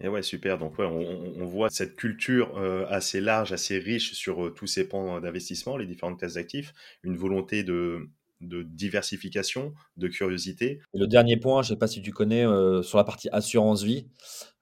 Et 0.01 0.09
ouais, 0.09 0.23
super. 0.23 0.59
Donc, 0.59 0.79
ouais, 0.79 0.87
on, 0.87 1.45
voit 1.45 1.71
cette 1.71 1.97
culture 1.97 2.57
euh, 2.59 2.87
assez 2.89 3.21
large, 3.21 3.53
assez 3.53 3.79
riche 3.79 4.13
sur 4.13 4.47
euh, 4.47 4.51
tous 4.51 4.69
ces 4.69 4.89
pans 4.89 5.21
d'investissement, 5.21 5.77
les 5.77 5.87
différentes 5.87 6.21
classes 6.21 6.35
d'actifs, 6.35 6.73
une 7.03 7.17
volonté 7.17 7.65
de, 7.65 8.09
de 8.41 8.63
diversification, 8.63 9.75
de 9.97 10.09
curiosité. 10.09 10.81
Et 10.95 10.99
le 10.99 11.07
dernier 11.07 11.37
point, 11.37 11.63
je 11.63 11.71
ne 11.71 11.75
sais 11.75 11.79
pas 11.79 11.87
si 11.87 12.03
tu 12.03 12.13
connais, 12.13 12.47
euh, 12.47 12.83
sur 12.83 12.99
la 12.99 13.05
partie 13.05 13.29
assurance 13.31 13.83
vie, 13.83 14.07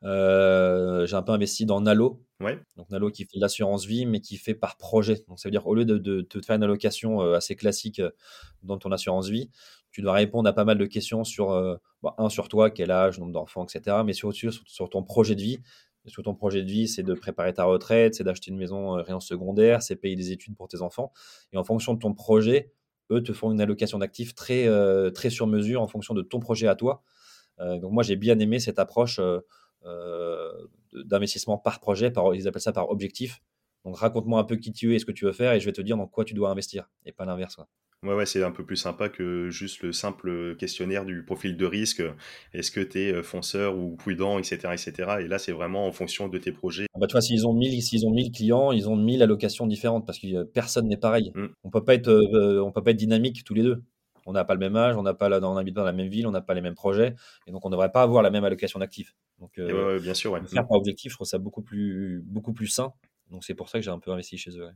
j'ai 0.02 0.08
un 1.14 1.22
peu 1.22 1.32
investi 1.32 1.66
dans 1.66 1.80
Nalo. 1.80 2.22
Ouais. 2.40 2.58
Donc 2.76 2.90
Nalo 2.90 3.10
qui 3.10 3.24
fait 3.24 3.36
de 3.36 3.40
l'assurance 3.40 3.86
vie, 3.86 4.06
mais 4.06 4.20
qui 4.20 4.36
fait 4.36 4.54
par 4.54 4.76
projet. 4.76 5.24
Donc 5.28 5.40
ça 5.40 5.48
veut 5.48 5.50
dire 5.50 5.66
au 5.66 5.74
lieu 5.74 5.84
de, 5.84 6.20
te 6.22 6.40
faire 6.40 6.56
une 6.56 6.62
allocation 6.62 7.20
assez 7.32 7.56
classique 7.56 8.00
dans 8.62 8.78
ton 8.78 8.92
assurance 8.92 9.28
vie, 9.28 9.50
tu 9.90 10.02
dois 10.02 10.12
répondre 10.12 10.48
à 10.48 10.52
pas 10.52 10.64
mal 10.64 10.78
de 10.78 10.86
questions 10.86 11.24
sur, 11.24 11.48
bah, 12.02 12.14
un, 12.18 12.28
sur 12.28 12.48
toi, 12.48 12.70
quel 12.70 12.90
âge, 12.90 13.18
nombre 13.18 13.32
d'enfants, 13.32 13.64
etc. 13.64 13.98
Mais 14.04 14.12
sur, 14.12 14.32
sur, 14.32 14.52
sur 14.52 14.90
ton 14.90 15.02
projet 15.02 15.34
de 15.34 15.42
vie. 15.42 15.60
sur 16.06 16.22
ton 16.22 16.34
projet 16.34 16.62
de 16.62 16.70
vie, 16.70 16.86
c'est 16.86 17.02
de 17.02 17.14
préparer 17.14 17.52
ta 17.52 17.64
retraite, 17.64 18.14
c'est 18.14 18.24
d'acheter 18.24 18.50
une 18.52 18.58
maison 18.58 18.92
rien 18.92 19.18
secondaire, 19.18 19.82
c'est 19.82 19.96
payer 19.96 20.14
des 20.14 20.30
études 20.30 20.56
pour 20.56 20.68
tes 20.68 20.82
enfants. 20.82 21.12
Et 21.52 21.56
en 21.56 21.64
fonction 21.64 21.94
de 21.94 21.98
ton 21.98 22.14
projet, 22.14 22.72
eux 23.10 23.22
te 23.22 23.32
font 23.32 23.52
une 23.52 23.60
allocation 23.60 23.98
d'actifs 23.98 24.34
très, 24.34 24.66
euh, 24.66 25.10
très 25.10 25.30
sur 25.30 25.46
mesure 25.46 25.82
en 25.82 25.88
fonction 25.88 26.14
de 26.14 26.22
ton 26.22 26.40
projet 26.40 26.66
à 26.66 26.74
toi. 26.74 27.02
Euh, 27.60 27.78
donc 27.78 27.92
moi, 27.92 28.02
j'ai 28.02 28.16
bien 28.16 28.38
aimé 28.38 28.58
cette 28.58 28.78
approche 28.78 29.20
euh, 29.20 30.50
d'investissement 30.92 31.58
par 31.58 31.80
projet, 31.80 32.10
par, 32.10 32.34
ils 32.34 32.48
appellent 32.48 32.60
ça 32.60 32.72
par 32.72 32.90
objectif. 32.90 33.40
Donc 33.84 33.96
raconte-moi 33.98 34.40
un 34.40 34.44
peu 34.44 34.56
qui 34.56 34.72
tu 34.72 34.92
es 34.92 34.96
et 34.96 34.98
ce 34.98 35.04
que 35.04 35.12
tu 35.12 35.24
veux 35.24 35.32
faire 35.32 35.52
et 35.52 35.60
je 35.60 35.66
vais 35.66 35.72
te 35.72 35.80
dire 35.80 35.96
dans 35.96 36.08
quoi 36.08 36.24
tu 36.24 36.34
dois 36.34 36.50
investir 36.50 36.90
et 37.04 37.12
pas 37.12 37.24
l'inverse. 37.24 37.56
Ouais, 38.02 38.14
ouais, 38.14 38.26
c'est 38.26 38.42
un 38.42 38.50
peu 38.50 38.64
plus 38.64 38.76
sympa 38.76 39.08
que 39.08 39.48
juste 39.48 39.82
le 39.82 39.92
simple 39.92 40.54
questionnaire 40.56 41.06
du 41.06 41.24
profil 41.24 41.56
de 41.56 41.64
risque. 41.64 42.02
Est-ce 42.52 42.70
que 42.70 42.80
tu 42.80 43.00
es 43.00 43.12
euh, 43.12 43.22
fonceur 43.22 43.76
ou 43.76 43.96
prudent, 43.96 44.38
etc., 44.38 44.68
etc. 44.72 44.92
Et 45.20 45.28
là, 45.28 45.38
c'est 45.38 45.52
vraiment 45.52 45.86
en 45.86 45.92
fonction 45.92 46.28
de 46.28 46.36
tes 46.38 46.52
projets. 46.52 46.86
Ah 46.94 46.98
bah, 47.00 47.06
tu 47.06 47.12
vois, 47.12 47.22
s'ils 47.22 47.46
ont 47.46 47.54
1000, 47.54 47.82
s'ils 47.82 48.06
ont 48.06 48.12
1000 48.12 48.32
clients, 48.32 48.70
ils 48.70 48.88
ont 48.88 48.96
1000 48.96 49.22
allocations 49.22 49.66
différentes 49.66 50.06
parce 50.06 50.18
que 50.18 50.44
personne 50.44 50.88
n'est 50.88 50.98
pareil. 50.98 51.32
Mmh. 51.34 51.46
On 51.64 51.70
peut 51.70 51.84
pas 51.84 51.94
être, 51.94 52.08
euh, 52.08 52.62
on 52.62 52.70
peut 52.70 52.82
pas 52.82 52.90
être 52.90 52.98
dynamique 52.98 53.44
tous 53.44 53.54
les 53.54 53.62
deux. 53.62 53.82
On 54.26 54.32
n'a 54.32 54.44
pas 54.44 54.54
le 54.54 54.60
même 54.60 54.76
âge, 54.76 54.96
on 54.96 55.02
n'a 55.02 55.14
pas, 55.14 55.30
on 55.40 55.56
habite 55.56 55.74
dans 55.74 55.84
la 55.84 55.92
même 55.92 56.08
ville, 56.08 56.26
on 56.26 56.32
n'a 56.32 56.40
pas 56.40 56.54
les 56.54 56.60
mêmes 56.60 56.74
projets, 56.74 57.14
et 57.46 57.52
donc 57.52 57.64
on 57.64 57.68
ne 57.68 57.74
devrait 57.74 57.92
pas 57.92 58.02
avoir 58.02 58.24
la 58.24 58.30
même 58.30 58.42
allocation 58.42 58.80
d'actifs. 58.80 59.14
Donc, 59.38 59.56
euh, 59.58 60.00
bien 60.00 60.14
sûr, 60.14 60.32
ouais. 60.32 60.40
faire 60.46 60.66
par 60.66 60.76
objectif, 60.78 61.12
je 61.12 61.16
trouve 61.16 61.28
ça 61.28 61.38
beaucoup 61.38 61.62
plus, 61.62 62.22
beaucoup 62.26 62.52
plus 62.52 62.66
sain. 62.66 62.92
Donc 63.30 63.44
c'est 63.44 63.54
pour 63.54 63.68
ça 63.68 63.78
que 63.78 63.84
j'ai 63.84 63.90
un 63.92 64.00
peu 64.00 64.10
investi 64.10 64.36
chez 64.36 64.58
eux. 64.58 64.68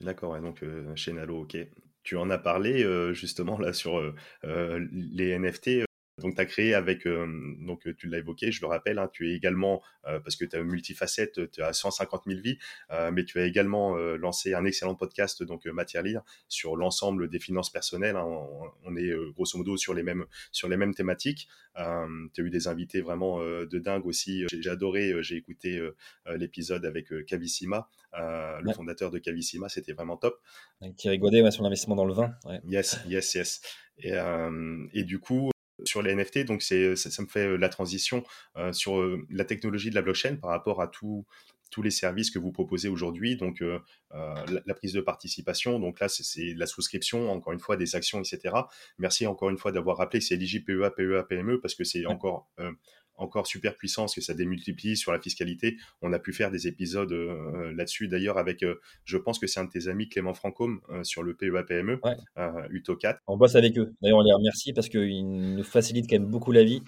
D'accord, 0.00 0.40
donc 0.40 0.64
chez 0.94 1.12
Nalo, 1.12 1.42
ok. 1.42 1.58
Tu 2.06 2.16
en 2.16 2.30
as 2.30 2.38
parlé 2.38 2.86
justement 3.12 3.58
là 3.58 3.72
sur 3.72 4.00
les 4.44 5.38
NFT. 5.38 5.85
Donc, 6.22 6.34
tu 6.34 6.40
as 6.40 6.46
créé 6.46 6.72
avec, 6.72 7.06
donc 7.06 7.94
tu 7.98 8.08
l'as 8.08 8.18
évoqué, 8.18 8.50
je 8.50 8.62
le 8.62 8.68
rappelle, 8.68 8.98
hein, 8.98 9.10
tu 9.12 9.30
es 9.30 9.34
également, 9.34 9.82
parce 10.02 10.36
que 10.36 10.46
tu 10.46 10.56
as 10.56 10.62
multifacette, 10.62 11.50
tu 11.50 11.62
as 11.62 11.74
150 11.74 12.22
000 12.26 12.40
vies, 12.40 12.58
mais 13.12 13.24
tu 13.24 13.38
as 13.38 13.44
également 13.44 13.96
lancé 13.96 14.54
un 14.54 14.64
excellent 14.64 14.94
podcast, 14.94 15.42
donc 15.42 15.66
Matière 15.66 16.02
Lire, 16.02 16.22
sur 16.48 16.74
l'ensemble 16.74 17.28
des 17.28 17.38
finances 17.38 17.70
personnelles. 17.70 18.16
Hein. 18.16 18.24
on, 18.84 18.96
est 18.96 19.12
grosso 19.34 19.58
modo 19.58 19.76
sur 19.76 19.92
les 19.92 20.02
mêmes, 20.02 20.24
sur 20.52 20.70
les 20.70 20.78
mêmes 20.78 20.94
thématiques. 20.94 21.48
tu 21.76 21.82
as 21.82 22.08
eu 22.38 22.48
des 22.48 22.66
invités 22.66 23.02
vraiment 23.02 23.40
de 23.40 23.78
dingue 23.78 24.06
aussi. 24.06 24.46
J'ai 24.50 24.70
adoré, 24.70 25.22
j'ai 25.22 25.36
écouté 25.36 25.86
l'épisode 26.34 26.86
avec 26.86 27.12
Cavissima, 27.26 27.90
le 28.14 28.72
fondateur 28.72 29.10
de 29.10 29.18
Cavissima, 29.18 29.68
c'était 29.68 29.92
vraiment 29.92 30.16
top. 30.16 30.40
Qui 30.96 31.10
rigolait 31.10 31.50
sur 31.50 31.62
l'investissement 31.62 31.96
dans 31.96 32.06
le 32.06 32.14
vin. 32.14 32.34
Yes, 32.64 33.00
yes, 33.06 33.34
yes. 33.34 33.60
Et, 33.98 34.14
et, 34.92 35.04
du 35.04 35.18
coup, 35.18 35.50
sur 35.84 36.02
les 36.02 36.14
NFT. 36.14 36.44
Donc, 36.44 36.62
c'est, 36.62 36.96
ça, 36.96 37.22
me 37.22 37.28
fait 37.28 37.46
euh, 37.46 37.56
la 37.56 37.68
transition 37.68 38.24
euh, 38.56 38.72
sur 38.72 38.98
euh, 38.98 39.26
la 39.30 39.44
technologie 39.44 39.90
de 39.90 39.94
la 39.94 40.02
blockchain 40.02 40.36
par 40.36 40.50
rapport 40.50 40.80
à 40.80 40.88
tous 40.88 41.24
les 41.82 41.90
services 41.90 42.30
que 42.30 42.38
vous 42.38 42.52
proposez 42.52 42.88
aujourd'hui. 42.88 43.36
Donc, 43.36 43.62
la, 44.10 44.74
prise 44.74 44.94
de 44.94 45.02
participation. 45.02 45.78
Donc 45.78 46.00
là, 46.00 46.08
c'est, 46.08 46.54
la 46.54 46.66
souscription, 46.66 47.30
encore 47.30 47.52
une 47.52 47.60
fois, 47.60 47.76
des 47.76 47.94
actions, 47.96 48.18
etc. 48.20 48.54
Merci 48.98 49.26
encore 49.26 49.50
une 49.50 49.58
fois 49.58 49.72
d'avoir 49.72 49.98
rappelé 49.98 50.20
que 50.20 50.24
c'est 50.24 50.36
LIGI 50.36 50.60
PEA, 50.60 50.90
PEA, 50.96 51.22
PME 51.28 51.60
parce 51.60 51.74
que 51.74 51.84
c'est 51.84 52.06
encore 52.06 52.48
encore 53.16 53.46
super 53.46 53.76
puissance, 53.76 54.14
que 54.14 54.20
ça 54.20 54.34
démultiplie 54.34 54.96
sur 54.96 55.12
la 55.12 55.20
fiscalité. 55.20 55.76
On 56.02 56.12
a 56.12 56.18
pu 56.18 56.32
faire 56.32 56.50
des 56.50 56.66
épisodes 56.66 57.12
euh, 57.12 57.72
là-dessus 57.74 58.08
d'ailleurs 58.08 58.38
avec, 58.38 58.62
euh, 58.62 58.80
je 59.04 59.16
pense 59.16 59.38
que 59.38 59.46
c'est 59.46 59.60
un 59.60 59.64
de 59.64 59.70
tes 59.70 59.88
amis, 59.88 60.08
Clément 60.08 60.34
Francôme, 60.34 60.80
euh, 60.90 61.02
sur 61.04 61.22
le 61.22 61.34
PEA-PME, 61.34 62.00
UTO4. 62.70 63.18
On 63.26 63.36
bosse 63.36 63.56
avec 63.56 63.78
eux. 63.78 63.94
D'ailleurs, 64.02 64.18
on 64.18 64.22
les 64.22 64.32
remercie 64.32 64.72
parce 64.72 64.88
qu'ils 64.88 65.26
nous 65.26 65.64
facilitent 65.64 66.08
quand 66.08 66.18
même 66.18 66.30
beaucoup 66.30 66.52
la 66.52 66.64
vie. 66.64 66.82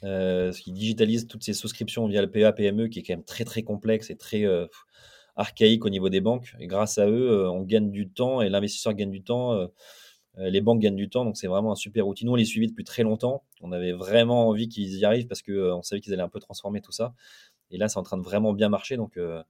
parce 0.00 0.58
qu'ils 0.60 0.74
digitalisent 0.74 1.26
toutes 1.26 1.44
ces 1.44 1.54
souscriptions 1.54 2.06
via 2.06 2.22
le 2.22 2.30
PEA-PME 2.30 2.88
qui 2.88 3.00
est 3.00 3.02
quand 3.02 3.14
même 3.14 3.24
très 3.24 3.44
très 3.44 3.62
complexe 3.62 4.10
et 4.10 4.16
très 4.16 4.44
archaïque 5.36 5.84
au 5.84 5.90
niveau 5.90 6.08
des 6.08 6.20
banques. 6.20 6.54
Et 6.58 6.66
grâce 6.66 6.98
à 6.98 7.08
eux, 7.08 7.48
on 7.48 7.62
gagne 7.62 7.90
du 7.90 8.08
temps 8.08 8.40
et 8.40 8.48
l'investisseur 8.48 8.94
gagne 8.94 9.10
du 9.10 9.22
temps 9.22 9.52
euh, 9.52 9.66
les 10.36 10.60
banques 10.60 10.80
gagnent 10.80 10.96
du 10.96 11.08
temps, 11.08 11.24
donc 11.24 11.36
c'est 11.36 11.46
vraiment 11.46 11.72
un 11.72 11.76
super 11.76 12.06
outil. 12.06 12.26
Nous, 12.26 12.32
on 12.32 12.36
les 12.36 12.44
suivait 12.44 12.66
depuis 12.66 12.84
très 12.84 13.02
longtemps. 13.02 13.44
On 13.62 13.72
avait 13.72 13.92
vraiment 13.92 14.48
envie 14.48 14.68
qu'ils 14.68 14.98
y 14.98 15.04
arrivent 15.04 15.26
parce 15.26 15.42
qu'on 15.42 15.52
euh, 15.52 15.82
savait 15.82 16.00
qu'ils 16.00 16.12
allaient 16.12 16.22
un 16.22 16.28
peu 16.28 16.40
transformer 16.40 16.80
tout 16.80 16.92
ça. 16.92 17.14
Et 17.70 17.78
là, 17.78 17.88
c'est 17.88 17.98
en 17.98 18.02
train 18.02 18.18
de 18.18 18.22
vraiment 18.22 18.52
bien 18.52 18.68
marcher. 18.68 18.96
Donc, 18.96 19.16
euh, 19.16 19.42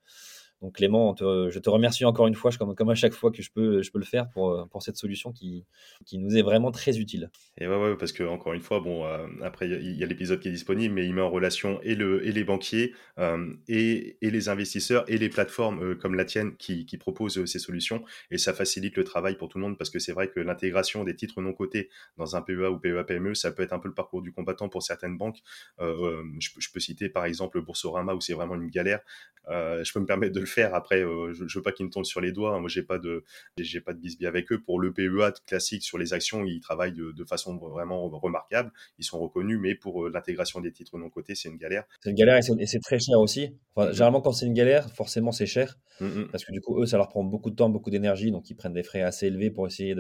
donc 0.63 0.77
Clément, 0.77 1.15
je 1.19 1.59
te 1.59 1.69
remercie 1.69 2.05
encore 2.05 2.27
une 2.27 2.35
fois, 2.35 2.51
comme, 2.53 2.91
à 2.91 2.95
chaque 2.95 3.13
fois 3.13 3.31
que 3.31 3.43
je 3.43 3.51
peux, 3.51 3.83
je 3.83 3.91
peux 3.91 3.99
le 3.99 4.05
faire 4.05 4.29
pour, 4.31 4.51
euh, 4.51 4.65
pour 4.67 4.83
cette 4.83 4.97
solution 4.97 5.33
qui, 5.33 5.65
qui 6.07 6.19
nous 6.19 6.37
est 6.37 6.43
vraiment 6.43 6.71
très 6.71 6.99
utile. 6.99 7.31
Et 7.59 7.67
ouais, 7.67 7.77
ouais 7.77 7.97
parce 7.97 8.13
que 8.13 8.23
encore 8.23 8.55
une 8.55 8.63
fois, 8.63 8.81
bon, 8.81 9.05
euh, 9.05 9.27
après 9.43 9.69
il 9.69 9.97
y 9.97 10.03
a 10.03 10.07
l'épisode 10.07 10.41
qui 10.41 10.49
est 10.49 10.53
disponible, 10.53 10.95
mais 10.95 11.05
il 11.05 11.15
met 11.15 11.21
en 11.21 11.31
relation 11.31 11.81
et, 11.83 11.95
le, 11.95 12.27
et 12.27 12.33
les 12.33 12.45
banquiers 12.45 12.95
euh, 13.19 13.53
et, 13.69 14.17
et, 14.23 14.31
les 14.31 14.49
investisseurs 14.49 15.05
et 15.09 15.19
les 15.19 15.29
plateformes 15.29 15.97
comme 15.97 16.15
la 16.15 16.25
tienne 16.25 16.57
qui, 16.57 16.87
qui 16.87 16.97
proposent 16.97 17.45
ces 17.45 17.59
solutions 17.59 18.03
et 18.31 18.39
ça 18.39 18.55
facilite 18.55 18.97
le 18.97 19.05
travail 19.05 19.37
pour 19.37 19.49
tout 19.49 19.59
le 19.59 19.65
monde 19.65 19.77
parce 19.77 19.91
que 19.91 19.99
c'est 19.99 20.13
vrai 20.13 20.29
que 20.29 20.41
l'intégration 20.41 21.05
des 21.05 21.15
titres 21.15 21.41
non 21.43 21.53
cotés 21.53 21.91
dans 22.17 22.37
un 22.37 22.43
PEA 22.43 22.71
ou 22.71 22.79
PEA 22.79 23.05
PME, 23.05 23.35
ça 23.35 23.51
peut 23.53 23.63
être 23.63 23.73
un 23.73 23.79
peu 23.79 23.89
le 23.89 23.95
parcours 23.95 24.23
du 24.23 24.33
combattant 24.33 24.69
pour 24.69 24.83
certaines 24.83 25.19
banques. 25.19 25.39
Je, 25.81 26.51
je, 26.59 26.69
peux 26.73 26.81
citer 26.81 27.09
par 27.09 27.25
exemple 27.25 27.61
Boursorama 27.61 28.15
où 28.15 28.21
c'est 28.21 28.35
vraiment 28.35 28.55
une 28.55 28.71
galère. 28.71 29.01
je 29.49 29.93
peux 29.93 30.01
me 30.01 30.07
permettre 30.07 30.35
de 30.35 30.46
faire. 30.47 30.75
Après, 30.75 31.03
euh, 31.03 31.33
je, 31.33 31.59
veux 31.59 31.63
pas 31.63 31.73
qu'ils 31.73 31.87
me 31.87 31.91
tombent 31.91 32.05
sur 32.05 32.21
les 32.21 32.33
doigts. 32.33 32.59
Moi, 32.59 32.69
j'ai 32.69 32.83
pas 32.83 32.99
de, 32.99 33.25
j'ai 33.59 33.81
pas 33.81 33.93
de 33.93 33.99
bisbis 33.99 34.27
avec 34.27 34.51
eux. 34.53 34.61
Pour 34.61 34.81
le 34.81 34.93
PEA 34.93 35.33
classique 35.47 35.83
sur 35.83 35.99
les 35.99 36.13
actions, 36.13 36.45
ils 36.45 36.61
travaillent 36.61 36.95
de, 36.95 37.25
façon 37.25 37.57
vraiment 37.57 38.09
remarquable. 38.09 38.73
Ils 38.99 39.05
sont 39.05 39.19
reconnus, 39.19 39.59
mais 39.61 39.75
pour 39.75 40.07
euh, 40.07 40.11
l'intégration 40.13 40.61
des 40.61 40.73
titres 40.73 40.97
non 40.99 41.11
cotés, 41.11 41.35
c'est 41.35 41.49
une 41.49 41.57
galère. 41.57 41.85
C'est 42.01 42.11
une 42.11 42.17
galère 42.17 42.37
et 42.37 42.67
c'est 42.67 42.81
très 42.81 42.99
cher 42.99 43.19
aussi. 43.19 43.57
Enfin, 43.75 43.89
mm-hmm. 43.89 43.93
Généralement, 43.93 44.21
quand 44.21 44.33
c'est 44.33 44.47
une 44.47 44.55
galère, 44.55 44.89
forcément, 44.91 45.33
c'est 45.33 45.47
cher 45.47 45.77
mm-hmm. 46.01 46.31
parce 46.31 46.45
que 46.45 46.53
du 46.53 46.61
coup, 46.61 46.81
eux, 46.81 46.87
ça 46.87 46.97
leur 46.97 47.09
prend 47.09 47.25
beaucoup 47.25 47.51
de 47.51 47.57
temps, 47.57 47.69
beaucoup 47.69 47.91
d'énergie, 47.91 48.31
donc 48.31 48.49
ils 48.49 48.55
prennent 48.55 48.75
des 48.75 48.85
frais 48.85 49.03
assez 49.03 49.27
élevés 49.27 49.51
pour 49.51 49.67
essayer 49.67 49.97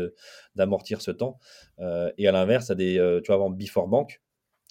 d'amortir 0.55 1.01
ce 1.01 1.11
temps. 1.11 1.39
Euh, 1.81 2.11
et 2.17 2.29
à 2.29 2.33
l'inverse, 2.33 2.71
des, 2.71 2.95
tu 3.25 3.29
vas 3.29 3.35
avoir 3.35 3.51
Before 3.51 3.89
Bank 3.89 4.21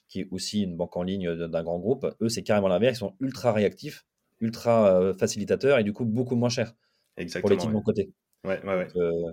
qui 0.08 0.22
est 0.22 0.28
aussi 0.32 0.62
une 0.62 0.78
banque 0.78 0.96
en 0.98 1.04
ligne 1.04 1.36
d'un 1.36 1.64
grand 1.64 1.80
groupe. 1.80 2.06
Eux, 2.22 2.30
c'est 2.30 2.44
carrément 2.44 2.68
l'inverse. 2.68 2.98
Ils 2.98 3.00
sont 3.00 3.16
ultra 3.20 3.52
réactifs 3.52 4.06
ultra 4.42 5.00
euh, 5.00 5.14
facilitateur 5.14 5.80
et 5.80 5.84
du 5.84 5.94
coup 5.94 6.06
beaucoup 6.06 6.36
moins 6.36 6.50
cher 6.50 6.74
Exactement, 7.18 7.42
pour 7.42 7.50
les 7.50 7.58
types 7.58 7.70
de 7.70 7.76
mon 7.76 7.82
côté. 7.82 8.10
Ouais, 8.44 8.62
ouais, 8.64 8.76
ouais. 8.76 8.88
Euh, 8.98 9.32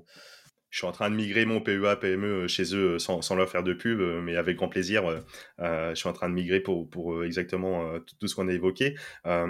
je 0.70 0.78
suis 0.78 0.86
en 0.86 0.92
train 0.92 1.10
de 1.10 1.16
migrer 1.16 1.44
mon 1.44 1.60
PEA, 1.60 1.96
PME 2.00 2.26
euh, 2.26 2.48
chez 2.48 2.74
eux 2.74 2.98
sans, 2.98 3.20
sans 3.20 3.34
leur 3.34 3.50
faire 3.50 3.62
de 3.62 3.74
pub, 3.74 4.00
mais 4.22 4.36
avec 4.36 4.56
grand 4.56 4.68
plaisir. 4.68 5.22
je 5.58 5.92
suis 5.94 6.08
en 6.08 6.12
train 6.14 6.30
de 6.30 6.34
migrer 6.34 6.60
pour, 6.60 6.88
pour 6.88 7.24
exactement 7.24 7.98
tout, 8.20 8.26
ce 8.26 8.34
qu'on 8.34 8.48
a 8.48 8.52
évoqué. 8.52 8.94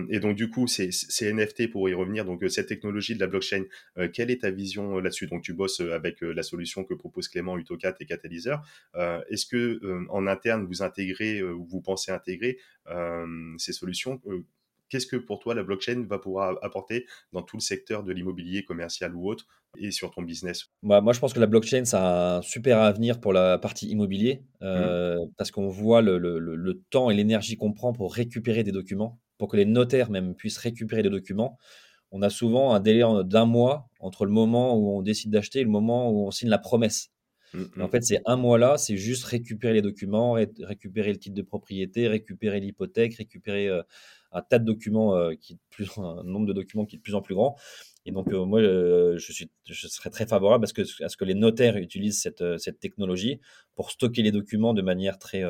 et 0.09 0.19
donc, 0.19 0.35
du 0.35 0.51
coup, 0.51 0.67
c'est 0.67 0.91
NFT 1.21 1.71
pour 1.71 1.89
y 1.89 1.95
revenir. 1.95 2.25
Donc, 2.25 2.43
cette 2.49 2.67
technologie 2.67 3.15
de 3.15 3.21
la 3.21 3.29
blockchain, 3.29 3.65
quelle 4.13 4.33
est 4.33 4.41
ta 4.41 4.51
vision 4.51 4.99
là-dessus? 4.99 5.29
Donc, 5.29 5.43
tu 5.43 5.53
bosses 5.53 5.81
avec 5.81 6.23
la 6.23 6.43
solution 6.43 6.83
que 6.83 6.95
propose 6.95 7.29
Clément, 7.29 7.57
Utocat 7.57 7.95
et 8.01 8.07
Catalyseur. 8.07 8.67
Est-ce 8.97 9.47
que 9.47 9.79
en 10.09 10.27
interne, 10.27 10.67
vous 10.67 10.83
intégrez 10.83 11.41
ou 11.41 11.65
vous 11.65 11.83
pensez 11.83 12.11
intégrer 12.11 12.59
ces 13.59 13.73
solutions 13.73 14.21
Qu'est-ce 14.93 15.07
que 15.07 15.17
pour 15.17 15.39
toi 15.39 15.55
la 15.55 15.63
blockchain 15.63 16.05
va 16.07 16.19
pouvoir 16.19 16.59
apporter 16.61 17.07
dans 17.33 17.41
tout 17.41 17.57
le 17.57 17.63
secteur 17.63 18.05
de 18.05 18.13
l'immobilier 18.13 18.63
commercial 18.63 19.15
ou 19.15 19.27
autre 19.27 19.47
et 19.79 19.91
sur 19.91 20.11
ton 20.11 20.21
business? 20.21 20.67
Bah, 20.83 21.01
Moi, 21.01 21.15
je 21.15 21.19
pense 21.19 21.33
que 21.33 21.41
la 21.41 21.47
blockchain, 21.47 21.87
ça 21.87 22.35
a 22.35 22.37
un 22.37 22.43
super 22.43 22.79
avenir 22.79 23.19
pour 23.19 23.33
la 23.33 23.57
partie 23.57 23.89
immobilier 23.89 24.45
euh, 24.61 25.17
mmh. 25.17 25.31
parce 25.39 25.51
qu'on 25.51 25.69
voit 25.69 26.03
le, 26.03 26.83
temps 26.91 27.09
et 27.09 27.15
l'énergie 27.15 27.57
qu'on 27.57 27.73
prend 27.73 27.95
pour 27.95 28.13
récupérer 28.13 28.65
des 28.65 28.71
documents, 28.73 29.19
pour 29.39 29.49
que 29.49 29.57
les 29.57 29.65
notaires 29.65 30.11
même 30.11 30.35
puissent 30.35 30.59
récupérer 30.59 31.03
des 31.03 31.09
documents. 31.09 31.57
On 32.11 32.21
a 32.21 32.29
souvent 32.29 32.75
un 32.75 32.81
délai 32.81 33.03
d'un 33.25 33.47
mois 33.47 33.89
entre 33.99 34.27
le 34.27 34.31
moment 34.31 34.77
où 34.77 34.95
on 34.95 35.01
décide 35.01 35.31
d'acheter 35.31 35.61
et 35.61 35.65
le 35.65 35.71
moment 35.71 36.11
où 36.11 36.27
on 36.27 36.31
signe 36.31 36.51
la 36.51 36.59
promesse. 36.59 37.09
Mmh, 37.55 37.63
en 37.81 37.87
mmh. 37.87 37.91
fait, 37.91 38.03
c'est 38.03 38.21
un 38.27 38.37
mois 38.37 38.59
là, 38.59 38.77
c'est 38.77 38.99
juste 38.99 39.25
récupérer 39.25 39.73
les 39.73 39.83
documents, 39.83 40.33
récupérer 40.33 41.13
le 41.15 41.19
titre 41.19 41.35
de 41.35 41.41
propriété, 41.41 42.09
récupérer 42.09 42.61
l'hypothèque, 42.61 43.15
récupérer 43.15 43.69
euh, 43.69 43.83
un 44.33 44.43
tas 44.43 44.59
de 44.59 44.65
documents, 44.65 45.17
euh, 45.17 45.35
qui 45.35 45.59
plus, 45.71 45.89
un 45.99 46.23
nombre 46.25 46.47
de 46.47 46.53
documents 46.53 46.85
qui 46.85 46.97
est 46.97 46.99
de 46.99 47.03
plus 47.03 47.15
en 47.15 47.23
plus 47.23 47.35
grand. 47.35 47.57
Et 48.05 48.11
donc, 48.11 48.33
euh, 48.33 48.45
moi, 48.45 48.61
euh, 48.61 49.17
je, 49.19 49.33
suis, 49.33 49.51
je 49.69 49.87
serais 49.87 50.11
très 50.11 50.27
favorable 50.27 50.65
à 50.65 50.67
ce, 50.67 51.17
que, 51.17 51.25
les 51.25 51.35
notaires 51.35 51.77
utilisent 51.77 52.21
cette, 52.21 52.59
cette 52.59 52.81
technologie 52.81 53.41
pour 53.77 53.91
stocker 53.91 54.23
les 54.23 54.33
documents 54.33 54.75
de 54.75 54.83
manière 54.83 55.19
très 55.19 55.45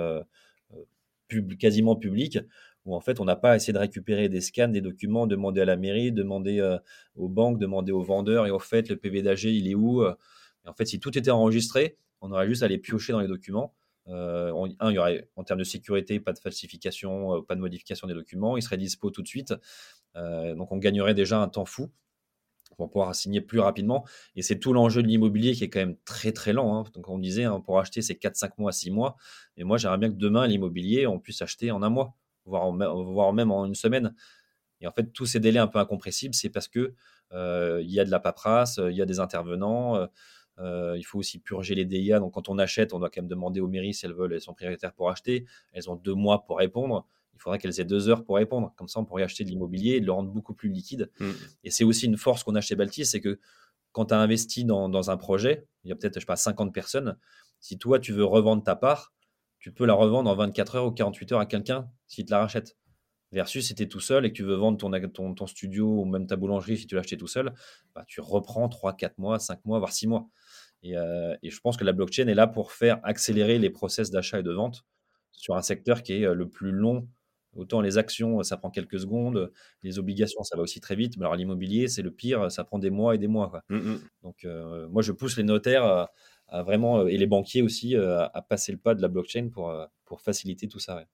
pub, 1.28 1.56
quasiment 1.56 1.96
publique, 1.96 2.38
où 2.84 2.94
en 2.94 3.00
fait, 3.00 3.20
on 3.20 3.24
n'a 3.24 3.36
pas 3.36 3.52
à 3.52 3.56
essayer 3.56 3.72
de 3.72 3.78
récupérer 3.78 4.28
des 4.28 4.42
scans, 4.42 4.68
des 4.68 4.82
documents, 4.82 5.26
demander 5.26 5.62
à 5.62 5.64
la 5.64 5.76
mairie, 5.76 6.12
demander 6.12 6.60
aux 7.14 7.28
banques, 7.28 7.58
demander 7.58 7.92
aux 7.92 8.02
vendeurs, 8.02 8.46
et 8.46 8.50
au 8.50 8.58
fait, 8.58 8.90
le 8.90 8.96
PV 8.96 9.22
d'AG, 9.22 9.44
il 9.44 9.68
est 9.70 9.74
où 9.74 10.04
et 10.04 10.68
En 10.68 10.74
fait, 10.74 10.84
si 10.84 11.00
tout 11.00 11.16
était 11.16 11.30
enregistré, 11.30 11.96
on 12.20 12.32
aurait 12.32 12.48
juste 12.48 12.62
à 12.62 12.68
les 12.68 12.78
piocher 12.78 13.12
dans 13.12 13.20
les 13.20 13.28
documents 13.28 13.72
euh, 14.08 14.52
un, 14.80 14.90
il 14.90 14.94
y 14.94 14.98
aurait 14.98 15.28
en 15.36 15.44
termes 15.44 15.60
de 15.60 15.64
sécurité 15.64 16.18
pas 16.20 16.32
de 16.32 16.38
falsification, 16.38 17.36
euh, 17.36 17.42
pas 17.42 17.54
de 17.54 17.60
modification 17.60 18.06
des 18.08 18.14
documents, 18.14 18.56
il 18.56 18.62
serait 18.62 18.76
dispo 18.76 19.10
tout 19.10 19.22
de 19.22 19.28
suite. 19.28 19.54
Euh, 20.16 20.54
donc 20.54 20.72
on 20.72 20.78
gagnerait 20.78 21.14
déjà 21.14 21.38
un 21.38 21.48
temps 21.48 21.64
fou 21.64 21.90
pour 22.76 22.90
pouvoir 22.90 23.14
signer 23.14 23.40
plus 23.40 23.60
rapidement. 23.60 24.04
Et 24.34 24.42
c'est 24.42 24.58
tout 24.58 24.72
l'enjeu 24.72 25.02
de 25.02 25.08
l'immobilier 25.08 25.52
qui 25.52 25.64
est 25.64 25.70
quand 25.70 25.80
même 25.80 25.96
très 26.04 26.32
très 26.32 26.52
lent. 26.52 26.76
Hein. 26.76 26.84
Donc 26.94 27.08
on 27.08 27.18
disait, 27.18 27.44
hein, 27.44 27.60
pour 27.60 27.78
acheter, 27.78 28.02
c'est 28.02 28.16
4, 28.16 28.34
5 28.36 28.58
mois, 28.58 28.72
6 28.72 28.90
mois. 28.90 29.16
Et 29.56 29.64
moi, 29.64 29.76
j'aimerais 29.76 29.98
bien 29.98 30.08
que 30.08 30.16
demain, 30.16 30.46
l'immobilier, 30.46 31.06
on 31.06 31.20
puisse 31.20 31.42
acheter 31.42 31.70
en 31.70 31.82
un 31.82 31.90
mois, 31.90 32.16
voire, 32.44 32.72
voire 32.72 33.32
même 33.32 33.50
en 33.50 33.66
une 33.66 33.74
semaine. 33.74 34.14
Et 34.80 34.86
en 34.86 34.90
fait, 34.90 35.12
tous 35.12 35.26
ces 35.26 35.38
délais 35.38 35.60
un 35.60 35.68
peu 35.68 35.78
incompressibles, 35.78 36.34
c'est 36.34 36.50
parce 36.50 36.66
que 36.66 36.94
il 37.32 37.90
y 37.90 38.00
a 38.00 38.04
de 38.04 38.10
la 38.10 38.20
paperasse, 38.20 38.78
il 38.78 38.96
y 38.96 39.02
a 39.02 39.06
des 39.06 39.20
intervenants. 39.20 40.08
Euh, 40.58 40.94
il 40.98 41.02
faut 41.02 41.18
aussi 41.18 41.38
purger 41.38 41.74
les 41.74 41.84
DIA. 41.84 42.20
Donc, 42.20 42.34
quand 42.34 42.48
on 42.48 42.58
achète, 42.58 42.92
on 42.92 42.98
doit 42.98 43.10
quand 43.10 43.22
même 43.22 43.28
demander 43.28 43.60
aux 43.60 43.68
mairies 43.68 43.94
si 43.94 44.06
elles 44.06 44.12
veulent, 44.12 44.32
elles 44.32 44.40
sont 44.40 44.54
prioritaires 44.54 44.92
pour 44.92 45.10
acheter. 45.10 45.46
Elles 45.72 45.90
ont 45.90 45.96
deux 45.96 46.14
mois 46.14 46.44
pour 46.44 46.58
répondre. 46.58 47.06
il 47.34 47.40
faudrait 47.40 47.58
qu'elles 47.58 47.80
aient 47.80 47.84
deux 47.84 48.08
heures 48.08 48.24
pour 48.24 48.36
répondre. 48.36 48.72
Comme 48.76 48.88
ça, 48.88 49.00
on 49.00 49.04
pourrait 49.04 49.22
acheter 49.22 49.44
de 49.44 49.48
l'immobilier 49.48 49.92
et 49.96 50.00
le 50.00 50.12
rendre 50.12 50.30
beaucoup 50.30 50.54
plus 50.54 50.68
liquide. 50.68 51.10
Mmh. 51.20 51.30
Et 51.64 51.70
c'est 51.70 51.84
aussi 51.84 52.06
une 52.06 52.16
force 52.16 52.44
qu'on 52.44 52.54
a 52.54 52.60
chez 52.60 52.76
Baltis, 52.76 53.06
c'est 53.06 53.20
que 53.20 53.38
quand 53.92 54.06
tu 54.06 54.14
as 54.14 54.18
investi 54.18 54.64
dans, 54.64 55.10
un 55.10 55.16
projet, 55.16 55.66
il 55.84 55.90
y 55.90 55.92
a 55.92 55.96
peut-être, 55.96 56.14
je 56.14 56.20
sais 56.20 56.26
pas, 56.26 56.36
50 56.36 56.72
personnes. 56.72 57.16
Si 57.60 57.78
toi, 57.78 57.98
tu 57.98 58.12
veux 58.12 58.24
revendre 58.24 58.64
ta 58.64 58.74
part, 58.74 59.12
tu 59.58 59.70
peux 59.70 59.84
la 59.84 59.94
revendre 59.94 60.28
en 60.30 60.34
24 60.34 60.76
heures 60.76 60.86
ou 60.86 60.90
48 60.90 61.32
heures 61.32 61.40
à 61.40 61.46
quelqu'un 61.46 61.88
s'il 62.08 62.24
te 62.24 62.30
la 62.30 62.40
rachète. 62.40 62.76
Versus 63.30 63.66
si 63.66 63.74
tu 63.74 63.84
es 63.84 63.88
tout 63.88 64.00
seul 64.00 64.26
et 64.26 64.30
que 64.30 64.36
tu 64.36 64.42
veux 64.42 64.56
vendre 64.56 64.76
ton, 64.76 65.34
ton, 65.34 65.46
studio 65.46 65.86
ou 65.86 66.04
même 66.04 66.26
ta 66.26 66.36
boulangerie 66.36 66.76
si 66.76 66.86
tu 66.86 66.98
acheté 66.98 67.16
tout 67.16 67.26
seul, 67.26 67.54
bah, 67.94 68.04
tu 68.06 68.20
reprends 68.20 68.68
3, 68.68 68.94
4 68.94 69.18
mois, 69.18 69.38
5 69.38 69.64
mois, 69.64 69.78
voire 69.78 69.92
6 69.92 70.06
mois. 70.06 70.28
Euh, 70.84 71.36
et, 71.42 71.50
je 71.50 71.60
pense 71.60 71.76
que 71.76 71.84
la 71.84 71.92
blockchain 71.92 72.26
est 72.26 72.34
là 72.34 72.46
pour 72.46 72.72
faire 72.72 73.00
accélérer 73.04 73.58
les 73.58 73.70
process 73.70 74.10
d'achat 74.10 74.40
et 74.40 74.42
de 74.42 74.52
vente 74.52 74.84
sur 75.30 75.56
un 75.56 75.62
secteur 75.62 76.02
qui 76.02 76.14
est 76.14 76.26
euh, 76.26 76.34
le 76.34 76.48
plus 76.48 76.72
long. 76.72 77.08
Autant 77.54 77.82
les 77.82 77.98
actions, 77.98 78.42
ça 78.42 78.56
prend 78.56 78.70
quelques 78.70 78.98
secondes, 78.98 79.52
les 79.82 79.98
obligations, 79.98 80.42
ça 80.42 80.56
va 80.56 80.62
aussi 80.62 80.80
très 80.80 80.96
vite. 80.96 81.18
Mais 81.18 81.24
alors 81.24 81.36
l'immobilier, 81.36 81.86
c'est 81.86 82.00
le 82.00 82.10
pire, 82.10 82.50
ça 82.50 82.64
prend 82.64 82.78
des 82.78 82.88
mois 82.88 83.14
et 83.14 83.18
des 83.18 83.28
mois. 83.28 83.62
Mmh, 83.68 83.76
mmh. 83.76 84.00
Donc 84.22 84.44
euh, 84.44 84.88
moi, 84.88 85.02
je 85.02 85.12
pousse 85.12 85.36
les 85.36 85.42
notaires 85.42 86.08
à, 86.48 86.62
vraiment, 86.62 87.06
et 87.06 87.18
les 87.18 87.26
banquiers 87.26 87.60
aussi, 87.60 87.94
à, 87.94 88.46
passer 88.48 88.72
le 88.72 88.78
pas 88.78 88.94
de 88.94 89.02
la 89.02 89.08
blockchain 89.08 89.50
pour, 89.52 89.74
pour 90.06 90.22
faciliter 90.22 90.66
tout 90.66 90.78
ça. 90.78 91.04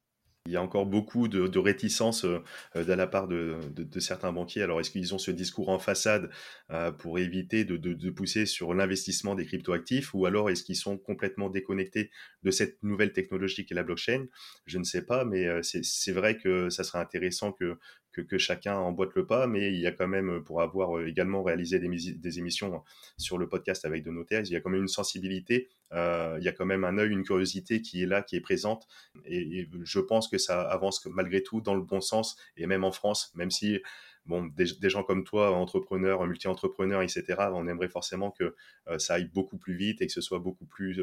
Il 0.49 0.53
y 0.53 0.57
a 0.57 0.63
encore 0.63 0.87
beaucoup 0.87 1.29
de, 1.29 1.47
de 1.47 1.59
réticence 1.59 2.25
euh, 2.25 2.43
de 2.75 2.93
la 2.93 3.07
part 3.07 3.29
de, 3.29 3.59
certains 3.99 4.33
banquiers. 4.33 4.63
Alors, 4.63 4.81
est-ce 4.81 4.91
qu'ils 4.91 5.15
ont 5.15 5.19
ce 5.19 5.31
discours 5.31 5.69
en 5.69 5.79
façade 5.79 6.31
euh, 6.71 6.91
pour 6.91 7.19
éviter 7.19 7.65
de, 7.65 8.11
pousser 8.11 8.47
sur 8.47 8.73
l'investissement 8.73 9.35
des 9.35 9.45
cryptoactifs 9.45 10.15
ou 10.15 10.25
alors 10.25 10.49
est-ce 10.49 10.65
qu'ils 10.65 10.77
sont 10.77 10.97
complètement 10.97 11.51
déconnectés 11.51 12.11
de 12.43 12.51
cette 12.51 12.83
nouvelle 12.83 13.13
technologie 13.13 13.67
qui 13.67 13.75
est 13.75 13.77
la 13.77 13.83
blockchain? 13.83 14.25
Je 14.65 14.79
ne 14.79 14.85
sais 14.85 15.05
pas, 15.05 15.27
mais 15.27 15.47
euh, 15.47 15.61
c'est 15.63 16.13
vrai 16.13 16.39
que 16.39 16.71
ça 16.71 16.83
serait 16.83 16.99
intéressant 16.99 17.53
que, 17.53 17.79
que, 18.23 18.39
chacun 18.39 18.77
emboîte 18.77 19.15
le 19.15 19.27
pas, 19.27 19.47
mais 19.47 19.73
il 19.73 19.81
y 19.81 19.87
a 19.87 19.93
quand 19.93 20.09
même, 20.09 20.43
pour 20.45 20.63
avoir 20.63 21.01
également 21.03 21.43
réalisé 21.43 21.79
des, 21.79 21.89
des 21.89 22.39
émissions 22.39 22.83
sur 23.17 23.39
le 23.39 23.49
podcast 23.49 23.85
avec 23.85 24.05
de 24.05 24.11
notaires, 24.11 24.43
il 24.45 24.53
y 24.53 24.57
a 24.57 24.61
quand 24.61 24.71
même 24.71 24.83
une 24.83 24.89
sensibilité 24.89 25.69
euh, 25.93 26.37
il 26.39 26.45
y 26.45 26.49
a 26.49 26.53
quand 26.53 26.67
même 26.67 26.85
un 26.85 26.99
œil, 26.99 27.11
une 27.11 27.25
curiosité 27.25 27.81
qui 27.81 28.03
est 28.03 28.07
là, 28.07 28.23
qui 28.23 28.37
est 28.37 28.41
présente. 28.41 28.87
Et, 29.25 29.69
je 29.83 30.01
pense 30.01 30.29
que 30.29 30.39
ça 30.39 30.61
avance 30.63 31.05
malgré 31.07 31.43
tout 31.43 31.61
dans 31.61 31.75
le 31.75 31.83
bon 31.83 32.01
sens. 32.01 32.37
Et 32.57 32.67
même 32.67 32.85
en 32.85 32.93
France, 32.93 33.33
même 33.35 33.51
si 33.51 33.81
bon, 34.29 34.47
des, 34.57 34.91
gens 34.91 35.03
comme 35.03 35.25
toi, 35.25 35.51
entrepreneurs, 35.51 36.25
multi-entrepreneurs, 36.27 37.03
etc., 37.03 37.25
on 37.53 37.67
aimerait 37.67 37.89
forcément 37.89 38.31
que 38.31 38.55
euh, 38.89 38.99
ça 38.99 39.15
aille 39.15 39.29
beaucoup 39.35 39.59
plus 39.59 39.75
vite 39.75 40.01
et 40.01 40.07
que 40.07 40.13
ce 40.13 40.21
soit 40.21 40.39
beaucoup 40.39 40.67
plus 40.67 41.01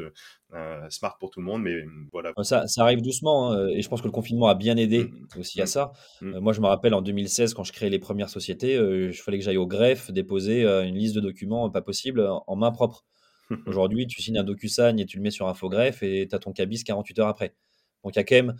euh, 0.54 0.88
smart 0.88 1.18
pour 1.18 1.30
tout 1.30 1.40
le 1.40 1.46
monde. 1.46 1.62
Mais 1.62 1.84
voilà. 2.12 2.32
Ça, 2.42 2.64
arrive 2.78 3.02
doucement 3.02 3.52
hein, 3.52 3.68
et 3.68 3.82
je 3.82 3.88
pense 3.88 4.00
que 4.00 4.06
le 4.06 4.12
confinement 4.12 4.48
a 4.48 4.54
bien 4.54 4.76
aidé 4.76 5.04
mmh. 5.04 5.40
aussi 5.40 5.60
à 5.60 5.64
mmh. 5.64 5.66
ça. 5.66 5.92
Mmh. 6.22 6.38
moi, 6.38 6.52
je 6.52 6.60
me 6.60 6.66
rappelle 6.66 6.94
en 6.94 7.02
2016, 7.02 7.52
quand 7.52 7.64
je 7.64 7.72
créais 7.72 7.90
les 7.90 7.98
premières 7.98 8.30
sociétés, 8.30 8.74
il 8.74 9.12
fallait 9.12 9.38
que 9.38 9.44
j'aille 9.44 9.56
au 9.56 9.66
greffe 9.66 10.10
déposer 10.10 10.64
une 10.64 10.96
liste 10.96 11.14
de 11.14 11.20
documents 11.20 11.68
pas 11.70 11.82
possible 11.82 12.26
en 12.46 12.56
main 12.56 12.70
propre. 12.70 13.04
Aujourd'hui, 13.66 14.06
tu 14.06 14.22
signes 14.22 14.38
un 14.38 14.44
DocuSign 14.44 14.98
et 14.98 15.06
tu 15.06 15.18
le 15.18 15.22
mets 15.22 15.30
sur 15.30 15.48
Infogreffe 15.48 16.02
et 16.02 16.26
tu 16.28 16.34
as 16.34 16.38
ton 16.38 16.52
cabis 16.52 16.82
48 16.84 17.18
heures 17.20 17.28
après. 17.28 17.54
Donc 18.02 18.14
il 18.14 18.18
y 18.18 18.20
a 18.20 18.24
quand 18.24 18.36
même, 18.36 18.54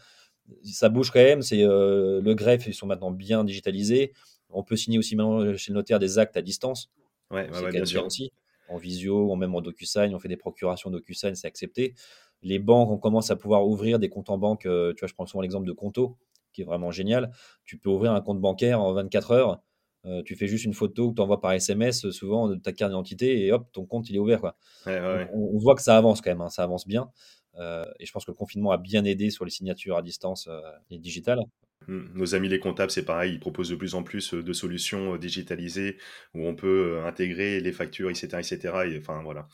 ça 0.64 0.88
bouge 0.88 1.10
quand 1.10 1.22
même. 1.22 1.42
C'est 1.42 1.62
euh, 1.62 2.20
le 2.20 2.34
greffe, 2.34 2.66
ils 2.66 2.74
sont 2.74 2.86
maintenant 2.86 3.10
bien 3.10 3.44
digitalisés. 3.44 4.12
On 4.50 4.62
peut 4.62 4.76
signer 4.76 4.98
aussi 4.98 5.16
maintenant 5.16 5.40
euh, 5.40 5.56
chez 5.56 5.72
le 5.72 5.76
notaire 5.76 5.98
des 5.98 6.18
actes 6.18 6.36
à 6.36 6.42
distance. 6.42 6.90
Ouais, 7.30 7.48
bien 7.70 7.84
sûr. 7.84 8.04
Aussi, 8.04 8.32
en 8.68 8.76
visio 8.76 9.30
ou 9.30 9.36
même 9.36 9.54
en 9.54 9.60
DocuSign, 9.60 10.14
on 10.14 10.18
fait 10.18 10.28
des 10.28 10.36
procurations 10.36 10.90
DocuSign, 10.90 11.34
c'est 11.34 11.46
accepté. 11.46 11.94
Les 12.42 12.58
banques, 12.58 12.90
on 12.90 12.98
commence 12.98 13.30
à 13.30 13.36
pouvoir 13.36 13.66
ouvrir 13.66 13.98
des 13.98 14.08
comptes 14.08 14.30
en 14.30 14.38
banque. 14.38 14.66
Euh, 14.66 14.92
tu 14.94 15.00
vois, 15.00 15.08
je 15.08 15.14
prends 15.14 15.26
souvent 15.26 15.42
l'exemple 15.42 15.66
de 15.66 15.72
Conto, 15.72 16.16
qui 16.52 16.62
est 16.62 16.64
vraiment 16.64 16.90
génial. 16.90 17.32
Tu 17.64 17.78
peux 17.78 17.90
ouvrir 17.90 18.12
un 18.12 18.20
compte 18.20 18.40
bancaire 18.40 18.80
en 18.80 18.92
24 18.92 19.30
heures 19.32 19.62
euh, 20.04 20.22
tu 20.22 20.36
fais 20.36 20.46
juste 20.46 20.64
une 20.64 20.74
photo 20.74 21.10
que 21.10 21.16
tu 21.16 21.20
envoies 21.20 21.40
par 21.40 21.52
SMS, 21.52 22.10
souvent 22.10 22.46
de 22.46 22.54
ta 22.54 22.72
carte 22.72 22.92
d'identité, 22.92 23.44
et 23.44 23.50
hop, 23.50 23.66
ton 23.72 23.86
compte 23.86 24.08
il 24.08 24.14
est 24.14 24.20
ouvert. 24.20 24.40
Quoi. 24.40 24.56
On, 24.86 25.58
voit 25.58 25.74
que 25.74 25.82
ça 25.82 25.96
avance 25.96 26.20
quand 26.20 26.30
même, 26.30 26.42
hein, 26.42 26.48
ça 26.48 26.62
avance 26.62 26.86
bien. 26.86 27.10
Euh, 27.56 27.84
et 27.98 28.06
je 28.06 28.12
pense 28.12 28.24
que 28.24 28.30
le 28.30 28.36
confinement 28.36 28.70
a 28.70 28.76
bien 28.76 29.04
aidé 29.04 29.30
sur 29.30 29.44
les 29.44 29.50
signatures 29.50 29.96
à 29.96 30.02
distance 30.02 30.48
et 30.90 30.98
digitales. 30.98 31.40
Mmh. 31.88 32.00
Nos 32.14 32.34
amis 32.34 32.48
les 32.48 32.58
comptables, 32.58 32.90
c'est 32.90 33.04
pareil, 33.04 33.34
ils 33.34 33.40
proposent 33.40 33.68
de 33.68 33.76
plus 33.76 33.94
en 33.94 34.02
plus 34.02 34.34
de 34.34 34.52
solutions 34.52 35.16
digitalisées 35.16 35.98
où 36.34 36.46
on 36.46 36.54
peut 36.56 37.00
intégrer 37.04 37.60
les 37.60 37.72
factures, 37.72 38.10
etc. 38.10 38.38
etc. 38.38 38.58
Et, 38.86 38.98
enfin, 38.98 39.22
voilà. 39.22 39.46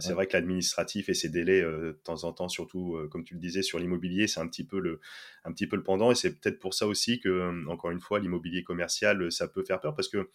c'est 0.00 0.12
vrai 0.12 0.26
que 0.26 0.32
l'administratif 0.32 1.08
et 1.08 1.14
ses 1.14 1.28
délais, 1.28 1.62
de 1.62 1.92
temps 2.02 2.24
en 2.24 2.32
temps, 2.32 2.48
surtout, 2.48 2.98
comme 3.10 3.22
tu 3.22 3.34
le 3.34 3.40
disais, 3.40 3.62
sur 3.62 3.78
l'immobilier, 3.78 4.26
c'est 4.26 4.40
un, 4.40 4.48
petit 4.48 4.64
peu 4.64 4.80
le, 4.80 5.00
un 5.44 5.52
petit 5.52 5.66
peu 5.66 5.76
le 5.76 5.84
pendant. 5.84 6.10
Et 6.10 6.14
c'est 6.16 6.40
peut-être 6.40 6.58
pour 6.58 6.74
ça 6.74 6.86
aussi 6.86 7.20
que, 7.20 7.64
encore 7.68 7.90
une 7.90 8.00
fois, 8.00 8.18
l'immobilier 8.18 8.64
commercial, 8.64 9.30
ça 9.30 9.46
peut 9.46 9.62
faire 9.62 9.80
peur 9.80 9.94
parce 9.94 10.08
que 10.08 10.28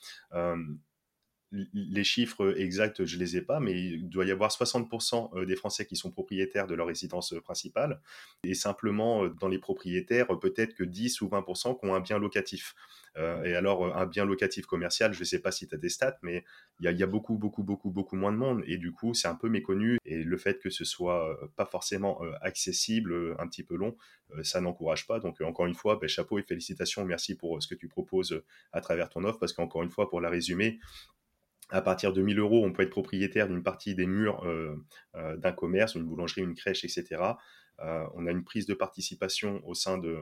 les 1.73 2.03
chiffres 2.03 2.55
exacts, 2.57 3.05
je 3.05 3.17
les 3.17 3.37
ai 3.37 3.41
pas, 3.41 3.59
mais 3.59 3.73
il 3.73 4.09
doit 4.09 4.25
y 4.25 4.31
avoir 4.31 4.49
60% 4.49 5.37
euh, 5.37 5.45
des 5.45 5.55
Français 5.55 5.85
qui 5.85 5.95
sont 5.95 6.09
propriétaires 6.09 6.67
de 6.67 6.73
leur 6.73 6.87
résidence 6.87 7.33
euh, 7.33 7.41
principale. 7.41 8.01
Et 8.43 8.55
simplement, 8.55 9.25
euh, 9.25 9.29
dans 9.29 9.47
les 9.47 9.59
propriétaires, 9.59 10.27
peut-être 10.39 10.73
que 10.73 10.83
10 10.83 11.21
ou 11.21 11.27
20% 11.27 11.79
qui 11.79 11.85
ont 11.85 11.93
un 11.93 11.99
bien 11.99 12.17
locatif. 12.17 12.75
et 13.45 13.53
alors, 13.53 13.95
un 13.95 14.07
bien 14.07 14.25
locatif 14.25 14.65
commercial, 14.65 15.13
je 15.13 15.19
ne 15.19 15.25
sais 15.25 15.39
pas 15.39 15.51
si 15.51 15.67
tu 15.67 15.75
as 15.75 15.77
des 15.77 15.89
stats, 15.89 16.17
mais 16.23 16.43
il 16.79 16.91
y, 16.91 17.03
a 17.03 17.07
beaucoup, 17.07 17.37
beaucoup, 17.37 17.61
beaucoup, 17.61 17.91
beaucoup 17.91 18.15
moins 18.15 18.31
de 18.31 18.37
monde. 18.37 18.63
Et 18.65 18.77
du 18.77 18.91
coup, 18.91 19.13
c'est 19.13 19.27
un 19.27 19.35
peu 19.35 19.49
méconnu. 19.49 19.99
Et 20.03 20.23
le 20.23 20.37
fait 20.37 20.59
que 20.59 20.71
ce 20.71 20.83
soit 20.83 21.39
pas 21.55 21.67
forcément 21.67 22.19
accessible, 22.41 23.35
un 23.37 23.47
petit 23.47 23.61
peu 23.63 23.75
long, 23.75 23.95
ça 24.41 24.61
n'encourage 24.61 25.05
pas. 25.05 25.19
Donc, 25.19 25.39
encore 25.41 25.67
une 25.67 25.75
fois, 25.75 25.99
ben, 26.01 26.09
chapeau 26.09 26.39
et 26.39 26.43
félicitations. 26.43 27.05
Merci 27.05 27.35
pour 27.35 27.61
ce 27.61 27.67
que 27.67 27.75
tu 27.75 27.87
proposes 27.87 28.41
à 28.71 28.81
travers 28.81 29.09
ton 29.09 29.23
offre. 29.25 29.37
Parce 29.37 29.53
qu'encore 29.53 29.83
une 29.83 29.91
fois, 29.91 30.09
pour 30.09 30.19
la 30.19 30.31
résumer, 30.31 30.79
à 31.69 31.81
partir 31.81 32.13
de 32.13 32.21
1000 32.21 32.39
euros, 32.39 32.65
on 32.65 32.71
peut 32.71 32.83
être 32.83 32.89
propriétaire 32.89 33.47
d'une 33.47 33.63
partie 33.63 33.95
des 33.95 34.05
murs 34.05 34.43
euh, 34.45 34.75
euh, 35.15 35.37
d'un 35.37 35.51
commerce, 35.51 35.95
une 35.95 36.03
boulangerie, 36.03 36.41
une 36.41 36.55
crèche, 36.55 36.83
etc. 36.83 37.21
Euh, 37.79 38.05
on 38.13 38.27
a 38.27 38.31
une 38.31 38.43
prise 38.43 38.65
de 38.65 38.73
participation 38.73 39.61
au 39.67 39.73
sein 39.73 39.97
de, 39.97 40.19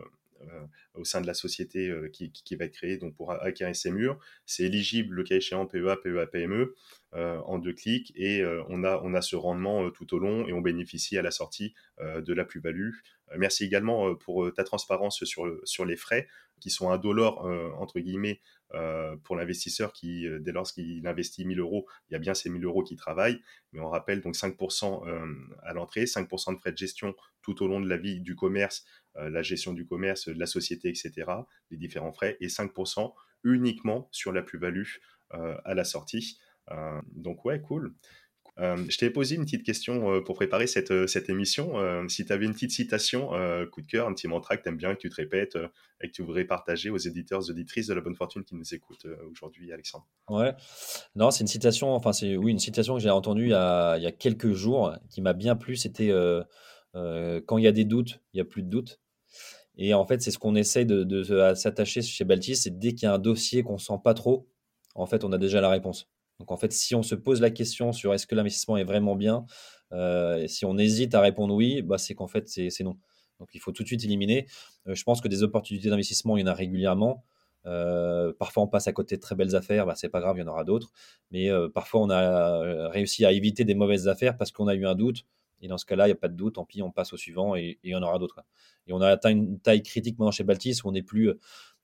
au 0.93 1.03
sein 1.03 1.21
de 1.21 1.27
la 1.27 1.33
société 1.33 1.93
qui, 2.11 2.55
va 2.55 2.65
être 2.65 2.73
créée 2.73 2.97
donc 2.97 3.15
pour 3.15 3.31
acquérir 3.31 3.75
ces 3.75 3.91
murs. 3.91 4.19
C'est 4.45 4.63
éligible 4.63 5.15
le 5.15 5.23
cas 5.23 5.35
échéant 5.35 5.65
PEA, 5.65 5.97
PEA, 6.03 6.27
PME 6.27 6.75
en 7.13 7.59
deux 7.59 7.73
clics 7.73 8.11
et 8.15 8.43
on, 8.69 8.83
a, 8.83 9.01
on 9.03 9.13
a 9.13 9.21
ce 9.21 9.35
rendement 9.35 9.89
tout 9.91 10.13
au 10.13 10.19
long 10.19 10.47
et 10.47 10.53
on 10.53 10.61
bénéficie 10.61 11.17
à 11.17 11.21
la 11.21 11.31
sortie 11.31 11.73
de 11.99 12.33
la 12.33 12.45
plus-value. 12.45 12.91
merci 13.37 13.65
également 13.65 14.15
pour 14.15 14.51
ta 14.53 14.63
transparence 14.63 15.23
sur, 15.23 15.45
sur 15.63 15.85
les 15.85 15.97
frais 15.97 16.27
qui 16.59 16.69
sont 16.69 16.91
indolores 16.91 17.45
entre 17.79 17.99
guillemets 17.99 18.39
euh, 18.73 19.17
pour 19.23 19.35
l'investisseur 19.35 19.91
qui, 19.91 20.25
euh, 20.27 20.39
dès 20.39 20.53
lors 20.53 20.71
qu'il 20.71 21.05
investit 21.05 21.43
1000 21.43 21.59
euros, 21.59 21.87
il 22.09 22.13
y 22.13 22.15
a 22.15 22.19
bien 22.19 22.33
ces 22.33 22.49
1000 22.49 22.63
euros 22.63 22.83
qui 22.83 22.95
travaillent. 22.95 23.41
Mais 23.73 23.81
on 23.81 23.89
rappelle 23.89 24.21
donc 24.21 24.35
5% 24.35 25.07
euh, 25.07 25.25
à 25.63 25.73
l'entrée, 25.73 26.05
5% 26.05 26.53
de 26.53 26.59
frais 26.59 26.71
de 26.71 26.77
gestion 26.77 27.13
tout 27.41 27.63
au 27.63 27.67
long 27.67 27.81
de 27.81 27.89
la 27.89 27.97
vie 27.97 28.21
du 28.21 28.35
commerce, 28.35 28.85
la 29.15 29.41
gestion 29.41 29.73
du 29.73 29.85
commerce, 29.85 30.27
de 30.27 30.39
la 30.39 30.45
société, 30.45 30.89
etc., 30.89 31.11
les 31.69 31.77
différents 31.77 32.13
frais, 32.13 32.37
et 32.39 32.47
5% 32.47 33.13
uniquement 33.43 34.07
sur 34.11 34.31
la 34.31 34.41
plus-value 34.41 34.87
à 35.31 35.73
la 35.73 35.83
sortie. 35.83 36.39
donc 37.13 37.43
ouais, 37.45 37.61
cool. 37.61 37.93
Euh, 38.59 38.77
je 38.89 38.97
t'ai 38.97 39.09
posé 39.09 39.35
une 39.35 39.45
petite 39.45 39.63
question 39.63 40.13
euh, 40.13 40.21
pour 40.21 40.35
préparer 40.35 40.67
cette, 40.67 40.91
euh, 40.91 41.07
cette 41.07 41.29
émission. 41.29 41.73
si 42.09 42.25
tu 42.25 42.33
avais 42.33 42.45
une 42.45 42.53
petite 42.53 42.71
citation, 42.71 43.29
coup 43.71 43.81
de 43.81 43.87
cœur, 43.87 44.07
un 44.07 44.13
petit 44.13 44.27
mantra 44.27 44.57
que 44.57 44.63
tu 44.63 44.69
aimes 44.69 44.77
bien, 44.77 44.93
que 44.93 44.99
tu 44.99 45.09
te 45.09 45.15
répètes 45.15 45.57
et 46.01 46.07
que 46.07 46.11
tu 46.11 46.21
voudrais 46.21 46.45
partager 46.45 46.89
aux 46.89 46.97
éditeurs, 46.97 47.49
auditrices 47.49 47.87
de 47.87 47.93
la 47.93 48.01
bonne 48.01 48.15
fortune 48.15 48.43
qui 48.43 48.55
nous 48.55 48.73
écoutent 48.73 49.07
aujourd'hui, 49.31 49.71
Alexandre? 49.71 50.07
Ouais, 50.29 50.53
non, 51.15 51.31
c'est 51.31 51.41
une 51.41 51.47
citation, 51.47 51.93
enfin, 51.93 52.13
c'est 52.13 52.35
oui, 52.35 52.51
une 52.51 52.59
citation 52.59 52.95
que 52.95 53.01
j'ai 53.01 53.09
entendue 53.09 53.45
il 53.45 53.49
y, 53.49 53.53
a, 53.53 53.97
il 53.97 54.03
y 54.03 54.07
a, 54.07 54.11
quelques 54.11 54.51
jours 54.51 54.95
qui 55.09 55.21
m'a 55.21 55.33
bien 55.33 55.55
plu. 55.55 55.75
C'était 55.75 56.11
quand 56.93 57.57
il 57.57 57.63
y 57.63 57.67
a 57.67 57.71
des 57.71 57.85
doutes, 57.85 58.21
il 58.33 58.37
n'y 58.37 58.41
a 58.41 58.45
plus 58.45 58.63
de 58.63 58.69
doutes. 58.69 58.99
Et 59.77 59.93
en 59.93 60.05
fait, 60.05 60.21
c'est 60.21 60.31
ce 60.31 60.37
qu'on 60.37 60.55
essaye 60.55 60.85
de, 60.85 61.53
s'attacher 61.55 62.01
chez 62.01 62.23
Baltis, 62.23 62.55
c'est 62.57 62.77
dès 62.77 62.93
qu'il 62.93 63.03
y 63.03 63.09
a 63.09 63.13
un 63.13 63.19
dossier 63.19 63.63
qu'on 63.63 63.77
sent 63.77 63.99
pas 64.03 64.13
trop, 64.13 64.47
en 64.95 65.05
fait, 65.05 65.23
on 65.23 65.31
a 65.31 65.37
déjà 65.37 65.61
la 65.61 65.69
réponse. 65.69 66.09
Donc 66.39 66.51
en 66.51 66.57
fait, 66.57 66.73
si 66.73 66.95
on 66.95 67.03
se 67.03 67.15
pose 67.15 67.39
la 67.39 67.51
question 67.51 67.93
sur 67.93 68.13
est-ce 68.13 68.27
que 68.27 68.35
l'investissement 68.35 68.77
est 68.77 68.83
vraiment 68.83 69.15
bien, 69.15 69.45
euh, 69.93 70.47
si 70.47 70.65
on 70.65 70.77
hésite 70.77 71.13
à 71.15 71.21
répondre 71.21 71.53
oui, 71.53 71.81
bah, 71.81 71.97
c'est 71.97 72.15
qu'en 72.15 72.27
fait, 72.27 72.47
c'est 72.47 72.83
non. 72.83 72.97
Donc 73.39 73.49
il 73.53 73.59
faut 73.59 73.71
tout 73.71 73.83
de 73.83 73.87
suite 73.87 74.03
éliminer. 74.03 74.47
Euh, 74.87 74.95
je 74.95 75.03
pense 75.03 75.21
que 75.21 75.27
des 75.27 75.43
opportunités 75.43 75.89
d'investissement, 75.89 76.37
il 76.37 76.41
y 76.41 76.43
en 76.43 76.47
a 76.47 76.53
régulièrement. 76.53 77.23
Euh, 77.67 78.33
parfois, 78.39 78.63
on 78.63 78.67
passe 78.67 78.87
à 78.87 78.93
côté 78.93 79.15
de 79.15 79.21
très 79.21 79.35
belles 79.35 79.55
affaires, 79.55 79.85
bah, 79.85 79.93
c'est 79.95 80.09
pas 80.09 80.19
grave, 80.19 80.37
il 80.37 80.41
y 80.41 80.43
en 80.43 80.47
aura 80.47 80.63
d'autres. 80.63 80.91
Mais 81.31 81.49
parfois, 81.73 82.01
on 82.01 82.09
a 82.09 82.89
réussi 82.89 83.25
à 83.25 83.31
éviter 83.31 83.63
des 83.63 83.75
mauvaises 83.75 84.07
affaires 84.07 84.35
parce 84.35 84.51
qu'on 84.51 84.67
a 84.67 84.75
eu 84.75 84.85
un 84.85 84.95
doute. 84.95 85.25
Et 85.61 85.67
dans 85.67 85.77
ce 85.77 85.85
cas-là, 85.85 86.07
il 86.07 86.09
n'y 86.09 86.13
a 86.13 86.19
pas 86.19 86.27
de 86.27 86.35
doute, 86.35 86.55
tant 86.55 86.65
pis, 86.65 86.81
on 86.81 86.91
passe 86.91 87.13
au 87.13 87.17
suivant 87.17 87.55
et, 87.55 87.79
il 87.83 87.91
y 87.91 87.95
en 87.95 88.01
aura 88.01 88.17
d'autres. 88.19 88.41
Et 88.87 88.93
on 88.93 89.01
a 89.01 89.07
atteint 89.07 89.29
une 89.29 89.59
taille 89.59 89.83
critique 89.83 90.17
maintenant 90.17 90.31
chez 90.31 90.43
Baltis 90.43 90.83
où 90.83 90.89
on 90.89 90.91
n'est 90.91 91.03
plus 91.03 91.31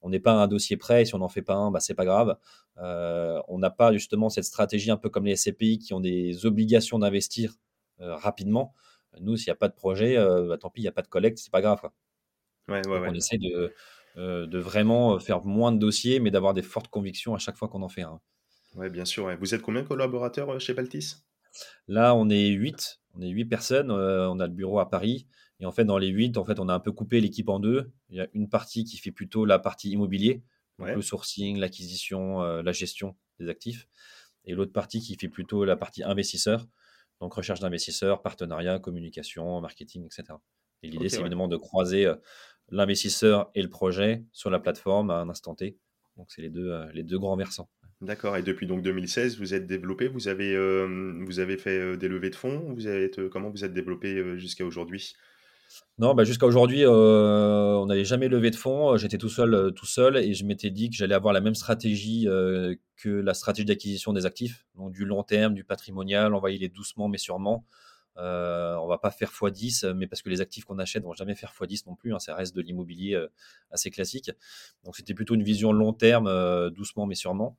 on 0.01 0.09
n'est 0.09 0.19
pas 0.19 0.33
un 0.33 0.47
dossier 0.47 0.77
prêt. 0.77 1.05
Si 1.05 1.15
on 1.15 1.19
n'en 1.19 1.29
fait 1.29 1.41
pas 1.41 1.55
un, 1.55 1.71
bah, 1.71 1.79
c'est 1.79 1.93
pas 1.93 2.05
grave. 2.05 2.37
Euh, 2.77 3.41
on 3.47 3.57
n'a 3.57 3.69
pas 3.69 3.91
justement 3.93 4.29
cette 4.29 4.43
stratégie 4.43 4.91
un 4.91 4.97
peu 4.97 5.09
comme 5.09 5.25
les 5.25 5.35
SCPI 5.35 5.79
qui 5.79 5.93
ont 5.93 5.99
des 5.99 6.45
obligations 6.45 6.99
d'investir 6.99 7.53
euh, 8.01 8.15
rapidement. 8.15 8.73
Nous, 9.19 9.37
s'il 9.37 9.47
n'y 9.47 9.53
a 9.53 9.57
pas 9.57 9.69
de 9.69 9.73
projet, 9.73 10.17
euh, 10.17 10.47
bah, 10.47 10.57
tant 10.57 10.69
pis, 10.69 10.81
il 10.81 10.83
n'y 10.83 10.89
a 10.89 10.93
pas 10.93 11.01
de 11.01 11.07
collecte, 11.07 11.39
c'est 11.39 11.51
pas 11.51 11.61
grave. 11.61 11.81
On 12.67 13.13
essaie 13.13 13.37
de, 13.37 13.73
de 14.17 14.59
vraiment 14.59 15.19
faire 15.19 15.43
moins 15.45 15.71
de 15.71 15.79
dossiers, 15.79 16.19
mais 16.19 16.31
d'avoir 16.31 16.53
des 16.53 16.61
fortes 16.61 16.89
convictions 16.89 17.33
à 17.33 17.37
chaque 17.37 17.55
fois 17.55 17.69
qu'on 17.69 17.81
en 17.81 17.89
fait 17.89 18.01
un. 18.01 18.19
Oui, 18.75 18.89
bien 18.89 19.05
sûr. 19.05 19.35
Vous 19.39 19.55
êtes 19.55 19.61
combien 19.61 19.81
de 19.81 19.87
collaborateurs 19.87 20.59
chez 20.59 20.73
Baltis? 20.73 21.25
Là, 21.87 22.13
on 22.13 22.29
est 22.29 22.49
8. 22.49 22.99
On 23.17 23.21
est 23.21 23.29
8 23.29 23.45
personnes. 23.45 23.91
on 23.91 24.39
a 24.39 24.47
le 24.47 24.53
bureau 24.53 24.79
à 24.79 24.89
Paris. 24.89 25.27
Et 25.59 25.65
en 25.65 25.71
fait, 25.71 25.85
dans 25.85 25.97
les 25.97 26.07
8, 26.07 26.37
en 26.37 26.45
fait, 26.45 26.59
on 26.59 26.69
a 26.69 26.73
un 26.73 26.79
peu 26.79 26.91
coupé 26.91 27.19
l'équipe 27.19 27.49
en 27.49 27.59
deux. 27.59 27.91
Il 28.09 28.17
y 28.17 28.21
a 28.21 28.27
une 28.33 28.47
partie 28.47 28.83
qui 28.83 28.97
fait 28.97 29.11
plutôt 29.11 29.43
la 29.43 29.57
partie 29.57 29.89
immobilier, 29.89 30.43
le 30.77 31.01
sourcing, 31.01 31.57
l'acquisition, 31.57 32.41
la 32.41 32.71
gestion 32.71 33.15
des 33.39 33.49
actifs. 33.49 33.87
Et 34.45 34.53
l'autre 34.53 34.71
partie 34.71 35.01
qui 35.01 35.15
fait 35.15 35.29
plutôt 35.29 35.65
la 35.65 35.75
partie 35.75 36.03
investisseur, 36.03 36.67
donc 37.19 37.33
recherche 37.33 37.59
d'investisseurs, 37.59 38.21
partenariat, 38.21 38.79
communication, 38.79 39.59
marketing, 39.61 40.05
etc. 40.05 40.37
Et 40.83 40.89
l'idée, 40.89 41.09
c'est 41.09 41.21
évidemment 41.21 41.47
de 41.47 41.57
croiser 41.57 42.09
l'investisseur 42.69 43.49
et 43.55 43.63
le 43.63 43.69
projet 43.69 44.23
sur 44.31 44.51
la 44.51 44.59
plateforme 44.59 45.09
à 45.09 45.15
un 45.15 45.29
instant 45.29 45.55
T. 45.55 45.77
Donc, 46.17 46.31
c'est 46.31 46.41
les 46.43 46.49
deux, 46.49 46.73
les 46.93 47.03
deux 47.03 47.17
grands 47.17 47.35
versants. 47.35 47.69
D'accord. 48.01 48.37
Et 48.37 48.43
depuis 48.43 48.67
donc 48.67 48.83
2016, 48.83 49.39
vous 49.39 49.53
êtes 49.53 49.65
développé, 49.65 50.07
vous 50.07 50.27
avez, 50.27 50.55
vous 51.25 51.39
avez 51.39 51.57
fait 51.57 51.97
des 51.97 52.07
levées 52.07 52.29
de 52.29 52.35
fonds. 52.35 52.73
Vous 52.73 52.87
êtes, 52.87 53.27
comment 53.29 53.49
vous 53.49 53.65
êtes 53.65 53.73
développé 53.73 54.37
jusqu'à 54.37 54.65
aujourd'hui? 54.65 55.15
Non, 55.97 56.13
bah 56.13 56.23
jusqu'à 56.23 56.45
aujourd'hui, 56.45 56.85
on 56.85 57.85
n'avait 57.87 58.05
jamais 58.05 58.27
levé 58.27 58.51
de 58.51 58.55
fonds. 58.55 58.97
J'étais 58.97 59.17
tout 59.17 59.29
seul, 59.29 59.73
tout 59.75 59.87
seul, 59.87 60.17
et 60.17 60.33
je 60.33 60.45
m'étais 60.45 60.69
dit 60.69 60.89
que 60.89 60.95
j'allais 60.95 61.15
avoir 61.15 61.33
la 61.33 61.41
même 61.41 61.55
stratégie 61.55 62.27
que 62.97 63.09
la 63.09 63.33
stratégie 63.33 63.65
d'acquisition 63.65 64.13
des 64.13 64.25
actifs, 64.25 64.65
donc 64.75 64.91
du 64.91 65.03
long 65.03 65.23
terme, 65.23 65.55
du 65.55 65.63
patrimonial. 65.63 66.33
On 66.33 66.39
va 66.39 66.49
doucement 66.73 67.09
mais 67.09 67.17
sûrement. 67.17 67.65
Euh, 68.17 68.75
on 68.77 68.87
va 68.87 68.97
pas 68.97 69.11
faire 69.11 69.31
x10, 69.31 69.93
mais 69.93 70.07
parce 70.07 70.21
que 70.21 70.29
les 70.29 70.41
actifs 70.41 70.65
qu'on 70.65 70.79
achète 70.79 71.03
vont 71.03 71.13
jamais 71.13 71.35
faire 71.35 71.53
x10 71.53 71.83
non 71.87 71.95
plus. 71.95 72.13
Hein, 72.13 72.19
ça 72.19 72.35
reste 72.35 72.55
de 72.55 72.61
l'immobilier 72.61 73.21
assez 73.71 73.91
classique. 73.91 74.31
Donc 74.83 74.95
c'était 74.95 75.13
plutôt 75.13 75.35
une 75.35 75.43
vision 75.43 75.71
long 75.71 75.93
terme, 75.93 76.69
doucement 76.71 77.05
mais 77.05 77.15
sûrement. 77.15 77.57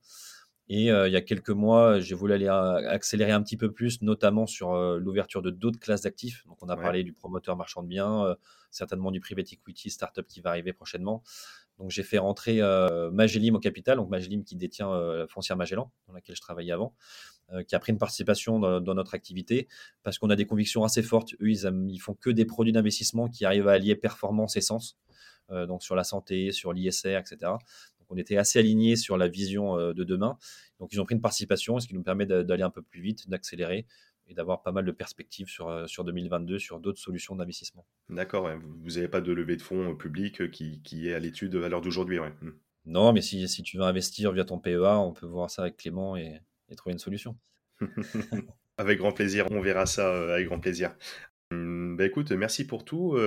Et 0.71 0.85
il 0.85 1.11
y 1.11 1.15
a 1.15 1.21
quelques 1.21 1.49
mois, 1.49 1.99
j'ai 1.99 2.13
voulu 2.13 2.33
aller 2.33 2.47
accélérer 2.47 3.31
un 3.31 3.41
petit 3.41 3.57
peu 3.57 3.71
plus, 3.71 4.03
notamment 4.03 4.45
sur 4.45 4.75
l'ouverture 4.99 5.41
de 5.41 5.49
d'autres 5.49 5.79
classes 5.79 6.01
d'actifs. 6.01 6.45
Donc, 6.45 6.61
on 6.61 6.69
a 6.69 6.77
parlé 6.77 7.03
du 7.03 7.11
promoteur 7.11 7.55
marchand 7.55 7.81
de 7.81 7.87
biens, 7.87 8.35
certainement 8.69 9.09
du 9.09 9.19
private 9.19 9.51
equity 9.51 9.89
startup 9.89 10.27
qui 10.27 10.41
va 10.41 10.51
arriver 10.51 10.71
prochainement. 10.71 11.23
Donc, 11.79 11.89
j'ai 11.89 12.03
fait 12.03 12.19
rentrer 12.19 12.61
Magellim 13.11 13.55
au 13.55 13.59
capital, 13.59 13.97
donc 13.97 14.09
Magellim 14.09 14.43
qui 14.43 14.55
détient 14.55 14.91
la 14.91 15.25
foncière 15.27 15.57
Magellan, 15.57 15.91
dans 16.07 16.13
laquelle 16.13 16.35
je 16.35 16.41
travaillais 16.41 16.73
avant, 16.73 16.93
qui 17.67 17.75
a 17.75 17.79
pris 17.79 17.91
une 17.91 17.97
participation 17.97 18.59
dans, 18.59 18.93
notre 18.93 19.15
activité 19.15 19.67
parce 20.03 20.17
qu'on 20.17 20.29
a 20.29 20.35
des 20.35 20.45
convictions 20.45 20.83
assez 20.83 21.01
fortes. 21.01 21.33
Eux, 21.41 21.49
ils, 21.49 21.89
ils 21.89 21.99
font 21.99 22.13
que 22.13 22.29
des 22.29 22.45
produits 22.45 22.73
d'investissement 22.73 23.27
qui 23.27 23.45
arrivent 23.45 23.67
à 23.67 23.73
allier 23.73 23.95
performance 23.95 24.55
et 24.55 24.61
sens. 24.61 24.97
donc 25.49 25.81
sur 25.81 25.95
la 25.95 26.03
santé, 26.03 26.51
sur 26.51 26.73
l'ISR, 26.73 27.17
etc 27.17 27.53
on 28.09 28.17
était 28.17 28.37
assez 28.37 28.59
alignés 28.59 28.95
sur 28.95 29.17
la 29.17 29.27
vision 29.27 29.77
euh, 29.77 29.93
de 29.93 30.03
demain. 30.03 30.37
Donc, 30.79 30.91
ils 30.93 30.99
ont 30.99 31.05
pris 31.05 31.15
une 31.15 31.21
participation, 31.21 31.79
ce 31.79 31.87
qui 31.87 31.93
nous 31.93 32.03
permet 32.03 32.25
d'aller 32.25 32.63
un 32.63 32.69
peu 32.69 32.81
plus 32.81 33.01
vite, 33.01 33.29
d'accélérer 33.29 33.85
et 34.27 34.33
d'avoir 34.33 34.61
pas 34.61 34.71
mal 34.71 34.85
de 34.85 34.91
perspectives 34.91 35.47
sur, 35.47 35.69
euh, 35.69 35.87
sur 35.87 36.03
2022 36.03 36.59
sur 36.59 36.79
d'autres 36.79 36.99
solutions 36.99 37.35
d'investissement. 37.35 37.85
D'accord, 38.09 38.49
vous 38.83 38.91
n'avez 38.91 39.07
pas 39.07 39.21
de 39.21 39.31
levée 39.31 39.57
de 39.57 39.61
fonds 39.61 39.95
public 39.95 40.51
qui, 40.51 40.81
qui 40.83 41.07
est 41.09 41.13
à 41.13 41.19
l'étude 41.19 41.55
à 41.55 41.69
l'heure 41.69 41.81
d'aujourd'hui. 41.81 42.19
Ouais. 42.19 42.33
Hmm. 42.41 42.51
Non, 42.85 43.13
mais 43.13 43.21
si, 43.21 43.47
si, 43.47 43.63
tu 43.63 43.77
veux 43.77 43.83
investir 43.83 44.31
via 44.31 44.45
ton 44.45 44.59
PEA, 44.59 44.97
on 44.99 45.13
peut 45.13 45.25
voir 45.25 45.49
ça 45.49 45.63
avec 45.63 45.77
Clément 45.77 46.15
et, 46.15 46.41
et 46.69 46.75
trouver 46.75 46.93
une 46.93 46.99
solution. 46.99 47.37
avec 48.77 48.99
grand 48.99 49.11
plaisir, 49.11 49.45
on 49.51 49.61
verra 49.61 49.85
ça 49.85 50.13
euh, 50.13 50.33
avec 50.33 50.47
grand 50.47 50.59
plaisir. 50.59 50.95
Mmh, 51.51 51.97
bah, 51.97 52.05
écoute, 52.05 52.31
merci 52.31 52.65
pour 52.67 52.85
tout. 52.85 53.17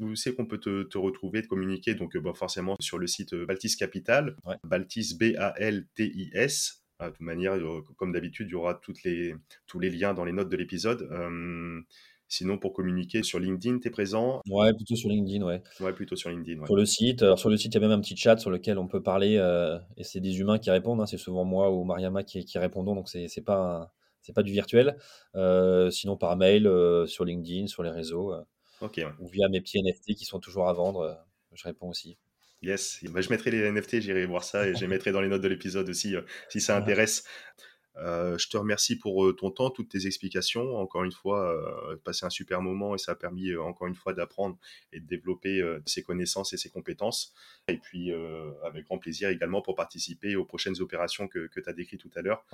où 0.00 0.14
c'est 0.16 0.34
qu'on 0.34 0.46
peut 0.46 0.58
te, 0.58 0.98
retrouver, 0.98 1.42
te 1.42 1.48
communiquer? 1.48 1.94
Donc, 1.94 2.16
bah, 2.16 2.32
forcément 2.34 2.76
sur 2.80 2.98
le 2.98 3.06
site 3.06 3.34
Baltis 3.34 3.76
Capital, 3.76 4.36
Baltis 4.64 5.16
B-A-L-T-I-S. 5.18 6.82
De 6.98 7.10
toute 7.10 7.20
manière, 7.20 7.58
comme 7.96 8.12
d'habitude, 8.12 8.48
il 8.48 8.52
y 8.52 8.54
aura 8.54 8.74
toutes 8.74 9.02
les, 9.02 9.34
tous 9.66 9.78
les 9.78 9.90
liens 9.90 10.14
dans 10.14 10.24
les 10.24 10.32
notes 10.32 10.48
de 10.48 10.56
l'épisode. 10.56 11.06
Sinon, 12.28 12.58
pour 12.58 12.72
communiquer 12.72 13.22
sur 13.22 13.38
LinkedIn, 13.38 13.78
tu 13.78 13.88
es 13.88 13.90
présent? 13.90 14.40
Ouais, 14.48 14.72
plutôt 14.72 14.96
sur 14.96 15.08
LinkedIn, 15.08 15.44
ouais. 15.44 15.62
Ouais, 15.80 15.92
plutôt 15.92 16.16
sur 16.16 16.30
LinkedIn. 16.30 16.64
Sur 16.66 16.76
le 16.76 16.86
site, 16.86 17.22
alors 17.22 17.38
sur 17.38 17.50
le 17.50 17.56
site, 17.56 17.74
il 17.74 17.80
y 17.80 17.84
a 17.84 17.88
même 17.88 17.96
un 17.96 18.00
petit 18.00 18.16
chat 18.16 18.38
sur 18.38 18.50
lequel 18.50 18.78
on 18.78 18.86
peut 18.86 19.02
parler 19.02 19.36
et 19.96 20.04
c'est 20.04 20.20
des 20.20 20.40
humains 20.40 20.58
qui 20.58 20.70
répondent. 20.70 21.00
Hein. 21.00 21.06
c'est 21.06 21.18
souvent 21.18 21.44
moi 21.44 21.70
ou 21.70 21.84
Mariama 21.84 22.22
qui, 22.22 22.44
qui 22.44 22.58
répondons, 22.58 22.94
donc 22.94 23.08
c'est 23.08 23.44
pas 23.44 23.58
un 23.58 23.90
c'est 24.26 24.32
pas 24.32 24.42
du 24.42 24.52
virtuel. 24.52 24.96
Euh, 25.36 25.90
sinon 25.90 26.16
par 26.16 26.36
mail, 26.36 26.66
euh, 26.66 27.06
sur 27.06 27.24
LinkedIn, 27.24 27.68
sur 27.68 27.82
les 27.84 27.90
réseaux, 27.90 28.32
euh, 28.32 28.42
ou 29.20 29.28
via 29.28 29.48
mes 29.48 29.60
petits 29.60 29.80
NFT 29.80 30.14
qui 30.16 30.24
sont 30.24 30.40
toujours 30.40 30.68
à 30.68 30.72
vendre, 30.72 31.24
je 31.54 31.62
réponds 31.64 31.88
aussi. 31.88 32.18
Yes, 32.62 33.04
bah, 33.10 33.20
je 33.20 33.30
mettrai 33.30 33.50
les 33.50 33.70
NFT, 33.70 34.00
j'irai 34.00 34.26
voir 34.26 34.42
ça 34.42 34.66
et 34.66 34.74
je 34.74 34.80
les 34.80 34.88
mettrai 34.88 35.12
dans 35.12 35.20
les 35.20 35.28
notes 35.28 35.42
de 35.42 35.48
l'épisode 35.48 35.88
aussi 35.88 36.16
si 36.48 36.60
ça 36.60 36.76
intéresse. 36.76 37.24
Euh, 37.98 38.36
je 38.38 38.48
te 38.48 38.56
remercie 38.56 38.96
pour 38.96 39.24
euh, 39.24 39.32
ton 39.32 39.50
temps, 39.50 39.70
toutes 39.70 39.88
tes 39.88 40.06
explications. 40.06 40.76
Encore 40.76 41.04
une 41.04 41.12
fois, 41.12 41.50
euh, 41.50 41.96
passé 42.04 42.26
un 42.26 42.30
super 42.30 42.60
moment 42.60 42.94
et 42.94 42.98
ça 42.98 43.12
a 43.12 43.14
permis 43.14 43.50
euh, 43.50 43.62
encore 43.62 43.86
une 43.86 43.94
fois 43.94 44.12
d'apprendre 44.12 44.58
et 44.92 45.00
de 45.00 45.06
développer 45.06 45.62
ses 45.86 46.02
connaissances 46.02 46.52
et 46.52 46.56
ses 46.56 46.68
compétences. 46.68 47.32
Et 47.68 47.78
puis, 47.78 48.12
avec 48.64 48.84
grand 48.84 48.98
plaisir 48.98 49.28
également 49.28 49.62
pour 49.62 49.74
participer 49.74 50.36
aux 50.36 50.44
prochaines 50.44 50.80
opérations 50.80 51.28
que, 51.28 51.46
que 51.48 51.60
tu 51.60 51.68
as 51.68 51.72
décrites 51.72 52.00
tout 52.00 52.10
à 52.16 52.22
l'heure. 52.22 52.44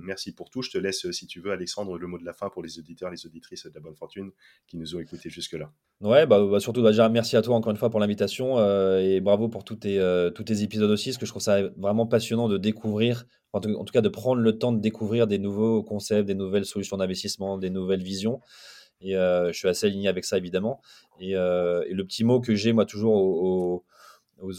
merci 0.00 0.34
pour 0.34 0.50
tout. 0.50 0.62
Je 0.62 0.70
te 0.70 0.78
laisse, 0.78 1.10
si 1.10 1.26
tu 1.26 1.40
veux, 1.40 1.52
Alexandre, 1.52 1.98
le 1.98 2.06
mot 2.06 2.18
de 2.18 2.24
la 2.24 2.32
fin 2.32 2.48
pour 2.50 2.62
les 2.62 2.78
auditeurs, 2.78 3.10
les 3.10 3.26
auditrices 3.26 3.66
de 3.66 3.74
la 3.74 3.80
bonne 3.80 3.96
fortune 3.96 4.30
qui 4.66 4.76
nous 4.76 4.96
ont 4.96 5.00
écoutés 5.00 5.30
jusque-là. 5.30 5.70
Ouais, 6.00 6.26
bah, 6.26 6.44
bah 6.44 6.60
surtout, 6.60 6.82
bah, 6.82 6.90
déjà, 6.90 7.08
merci 7.08 7.36
à 7.36 7.42
toi 7.42 7.56
encore 7.56 7.70
une 7.70 7.78
fois 7.78 7.90
pour 7.90 8.00
l'invitation 8.00 8.58
et 8.98 9.20
bravo 9.20 9.48
pour 9.48 9.64
tous 9.64 9.76
tes, 9.76 10.30
tous 10.34 10.44
tes 10.44 10.62
épisodes 10.62 10.90
aussi, 10.90 11.10
parce 11.10 11.18
que 11.18 11.26
je 11.26 11.32
trouve 11.32 11.42
ça 11.42 11.62
vraiment 11.76 12.06
passionnant 12.06 12.48
de 12.48 12.58
découvrir 12.58 13.26
en 13.66 13.84
tout, 13.84 13.92
cas 13.92 14.00
de 14.00 14.08
prendre 14.08 14.40
le 14.40 14.58
temps 14.58 14.72
de 14.72 14.80
découvrir 14.80 15.26
des 15.26 15.38
nouveaux 15.38 15.82
concepts, 15.82 16.26
des 16.26 16.34
nouvelles 16.34 16.64
solutions 16.64 16.96
d'investissement, 16.96 17.58
des 17.58 17.70
nouvelles 17.70 18.02
visions. 18.02 18.40
Et 19.00 19.16
euh, 19.16 19.52
je 19.52 19.58
suis 19.58 19.68
assez 19.68 19.86
aligné 19.86 20.08
avec 20.08 20.24
ça, 20.24 20.36
évidemment. 20.36 20.80
Et, 21.20 21.36
euh, 21.36 21.84
le 21.90 22.04
petit 22.04 22.24
mot 22.24 22.40
que 22.40 22.54
j'ai, 22.54 22.72
moi, 22.72 22.84
toujours 22.84 23.14
aux, 23.14 23.84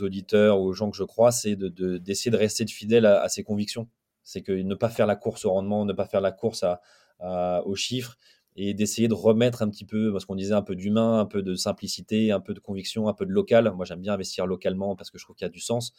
auditeurs, 0.02 0.60
aux 0.60 0.74
gens 0.74 0.92
que 0.92 0.98
je 0.98 1.04
crois, 1.04 1.32
c'est 1.32 1.56
d'essayer 1.56 2.32
de, 2.32 2.38
de, 2.38 2.42
rester 2.42 2.66
fidèle 2.68 3.06
à, 3.06 3.28
ses 3.30 3.44
convictions. 3.44 3.88
C'est 4.24 4.42
que 4.42 4.52
ne 4.52 4.76
pas 4.76 4.90
faire 4.90 5.08
la 5.08 5.16
course 5.16 5.46
au 5.46 5.52
rendement, 5.52 5.86
ne 5.86 5.94
pas 5.94 6.06
faire 6.06 6.22
la 6.22 6.32
course 6.32 6.64
aux 7.22 7.76
chiffres, 7.76 8.18
et 8.62 8.74
d'essayer 8.74 9.08
de 9.08 9.14
remettre 9.14 9.62
un 9.62 9.70
petit 9.70 9.86
peu, 9.86 10.12
parce 10.12 10.26
qu'on 10.26 10.36
disait 10.36 10.54
un 10.54 10.62
peu 10.62 10.76
d'humain, 10.76 11.20
un 11.22 11.26
peu 11.26 11.42
de 11.42 11.56
simplicité, 11.56 12.34
un 12.34 12.42
peu 12.42 12.54
de 12.54 12.60
conviction, 12.60 13.08
un 13.08 13.14
peu 13.14 13.26
de 13.26 13.32
local. 13.32 13.72
Moi, 13.74 13.86
j'aime 13.86 14.02
bien 14.02 14.12
investir 14.12 14.46
localement 14.46 14.98
parce 14.98 15.10
que 15.12 15.18
je 15.18 15.24
trouve 15.24 15.38
qu'il 15.38 15.46
y 15.46 15.48
a 15.48 15.50
du 15.50 15.62
sens. 15.62 15.94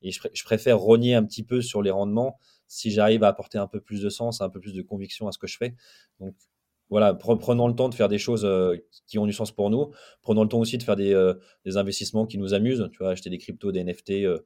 Et 0.00 0.12
je, 0.12 0.44
préfère 0.44 0.78
rogner 0.78 1.16
un 1.16 1.24
petit 1.24 1.42
peu 1.42 1.60
sur 1.60 1.82
les 1.82 1.90
rendements 1.90 2.38
si 2.68 2.92
j'arrive 2.92 3.24
à 3.24 3.28
apporter 3.28 3.58
un 3.58 3.66
peu 3.66 3.80
plus 3.80 4.00
de 4.00 4.08
sens, 4.10 4.40
un 4.40 4.48
peu 4.48 4.60
plus 4.60 4.72
de 4.72 4.80
conviction 4.80 5.26
à 5.26 5.32
ce 5.32 5.38
que 5.38 5.48
je 5.48 5.56
fais. 5.56 5.74
Donc, 6.20 6.36
voilà, 6.88 7.14
prenons 7.14 7.66
le 7.66 7.74
temps 7.74 7.88
de 7.88 7.96
faire 7.96 8.08
des 8.08 8.18
choses 8.18 8.44
euh, 8.44 8.76
qui 9.08 9.18
ont 9.18 9.26
du 9.26 9.32
sens 9.32 9.50
pour 9.50 9.68
nous. 9.68 9.90
Prenons 10.22 10.44
le 10.44 10.48
temps 10.48 10.60
aussi 10.60 10.78
de 10.78 10.84
faire 10.84 10.94
des, 10.94 11.12
euh, 11.12 11.34
des 11.64 11.76
investissements 11.78 12.26
qui 12.26 12.38
nous 12.38 12.54
amusent. 12.54 12.88
Tu 12.92 12.98
vois, 12.98 13.10
acheter 13.10 13.28
des 13.28 13.38
cryptos, 13.38 13.72
des 13.72 13.82
NFT, 13.82 14.24
euh, 14.24 14.38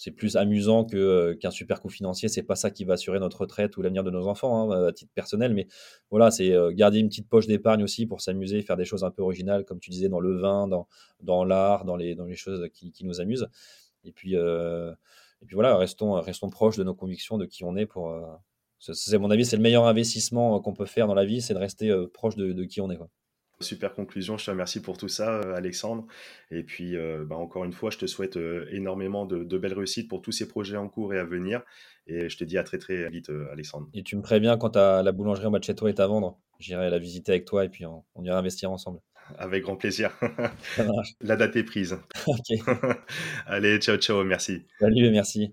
c'est 0.00 0.12
plus 0.12 0.38
amusant 0.38 0.86
que, 0.86 1.34
qu'un 1.34 1.50
super 1.50 1.82
coup 1.82 1.90
financier. 1.90 2.30
C'est 2.30 2.42
pas 2.42 2.56
ça 2.56 2.70
qui 2.70 2.84
va 2.84 2.94
assurer 2.94 3.20
notre 3.20 3.42
retraite 3.42 3.76
ou 3.76 3.82
l'avenir 3.82 4.02
de 4.02 4.10
nos 4.10 4.28
enfants, 4.28 4.72
hein, 4.72 4.86
à 4.86 4.92
titre 4.92 5.12
personnel. 5.14 5.52
Mais 5.52 5.66
voilà, 6.08 6.30
c'est 6.30 6.54
garder 6.72 7.00
une 7.00 7.08
petite 7.08 7.28
poche 7.28 7.46
d'épargne 7.46 7.82
aussi 7.82 8.06
pour 8.06 8.22
s'amuser, 8.22 8.62
faire 8.62 8.78
des 8.78 8.86
choses 8.86 9.04
un 9.04 9.10
peu 9.10 9.20
originales, 9.20 9.66
comme 9.66 9.78
tu 9.78 9.90
disais, 9.90 10.08
dans 10.08 10.20
le 10.20 10.38
vin, 10.38 10.68
dans, 10.68 10.88
dans 11.20 11.44
l'art, 11.44 11.84
dans 11.84 11.96
les, 11.96 12.14
dans 12.14 12.24
les 12.24 12.34
choses 12.34 12.66
qui, 12.72 12.92
qui 12.92 13.04
nous 13.04 13.20
amusent. 13.20 13.46
Et 14.04 14.12
puis, 14.12 14.36
et 14.36 15.46
puis 15.46 15.54
voilà, 15.54 15.76
restons, 15.76 16.12
restons 16.14 16.48
proches 16.48 16.78
de 16.78 16.84
nos 16.84 16.94
convictions, 16.94 17.36
de 17.36 17.44
qui 17.44 17.64
on 17.64 17.76
est 17.76 17.84
pour. 17.84 18.16
c'est 18.78 19.18
mon 19.18 19.30
avis, 19.30 19.44
c'est 19.44 19.56
le 19.56 19.62
meilleur 19.62 19.84
investissement 19.84 20.60
qu'on 20.60 20.72
peut 20.72 20.86
faire 20.86 21.08
dans 21.08 21.14
la 21.14 21.26
vie, 21.26 21.42
c'est 21.42 21.52
de 21.52 21.58
rester 21.58 21.94
proche 22.14 22.36
de, 22.36 22.64
qui 22.64 22.80
on 22.80 22.90
est. 22.90 22.98
Super 23.62 23.92
conclusion, 23.92 24.38
je 24.38 24.46
te 24.46 24.50
remercie 24.50 24.80
pour 24.80 24.96
tout 24.96 25.08
ça, 25.08 25.40
euh, 25.40 25.54
Alexandre. 25.54 26.06
Et 26.50 26.62
puis, 26.62 26.96
euh, 26.96 27.26
bah, 27.26 27.36
encore 27.36 27.64
une 27.64 27.74
fois, 27.74 27.90
je 27.90 27.98
te 27.98 28.06
souhaite 28.06 28.38
euh, 28.38 28.66
énormément 28.72 29.26
de, 29.26 29.58
belles 29.58 29.74
réussites 29.74 30.08
pour 30.08 30.22
tous 30.22 30.32
ces 30.32 30.48
projets 30.48 30.78
en 30.78 30.88
cours 30.88 31.12
et 31.12 31.18
à 31.18 31.24
venir. 31.24 31.60
Et 32.06 32.30
je 32.30 32.38
te 32.38 32.44
dis 32.44 32.56
à 32.56 32.64
très 32.64 32.78
très 32.78 33.10
vite, 33.10 33.30
Alexandre. 33.52 33.88
Et 33.92 34.02
tu 34.02 34.16
me 34.16 34.22
préviens 34.22 34.56
quand 34.56 34.76
la 34.76 35.12
boulangerie 35.12 35.46
en 35.46 35.50
bas 35.50 35.58
de 35.58 35.64
chez 35.64 35.74
toi 35.74 35.90
est 35.90 36.00
à 36.00 36.06
vendre. 36.06 36.40
J'irai 36.58 36.88
la 36.88 36.98
visiter 36.98 37.32
avec 37.32 37.44
toi 37.44 37.64
et 37.64 37.68
puis 37.68 37.84
on, 37.84 38.02
ira 38.22 38.38
investir 38.38 38.70
ensemble. 38.70 39.00
Avec 39.38 39.62
grand 39.62 39.76
plaisir. 39.76 40.10
la 41.20 41.36
date 41.36 41.56
est 41.56 41.64
prise. 41.64 41.98
Allez, 43.46 43.78
ciao, 43.78 43.98
ciao, 43.98 44.24
merci. 44.24 44.62
Salut 44.80 45.04
et 45.04 45.10
merci. 45.10 45.52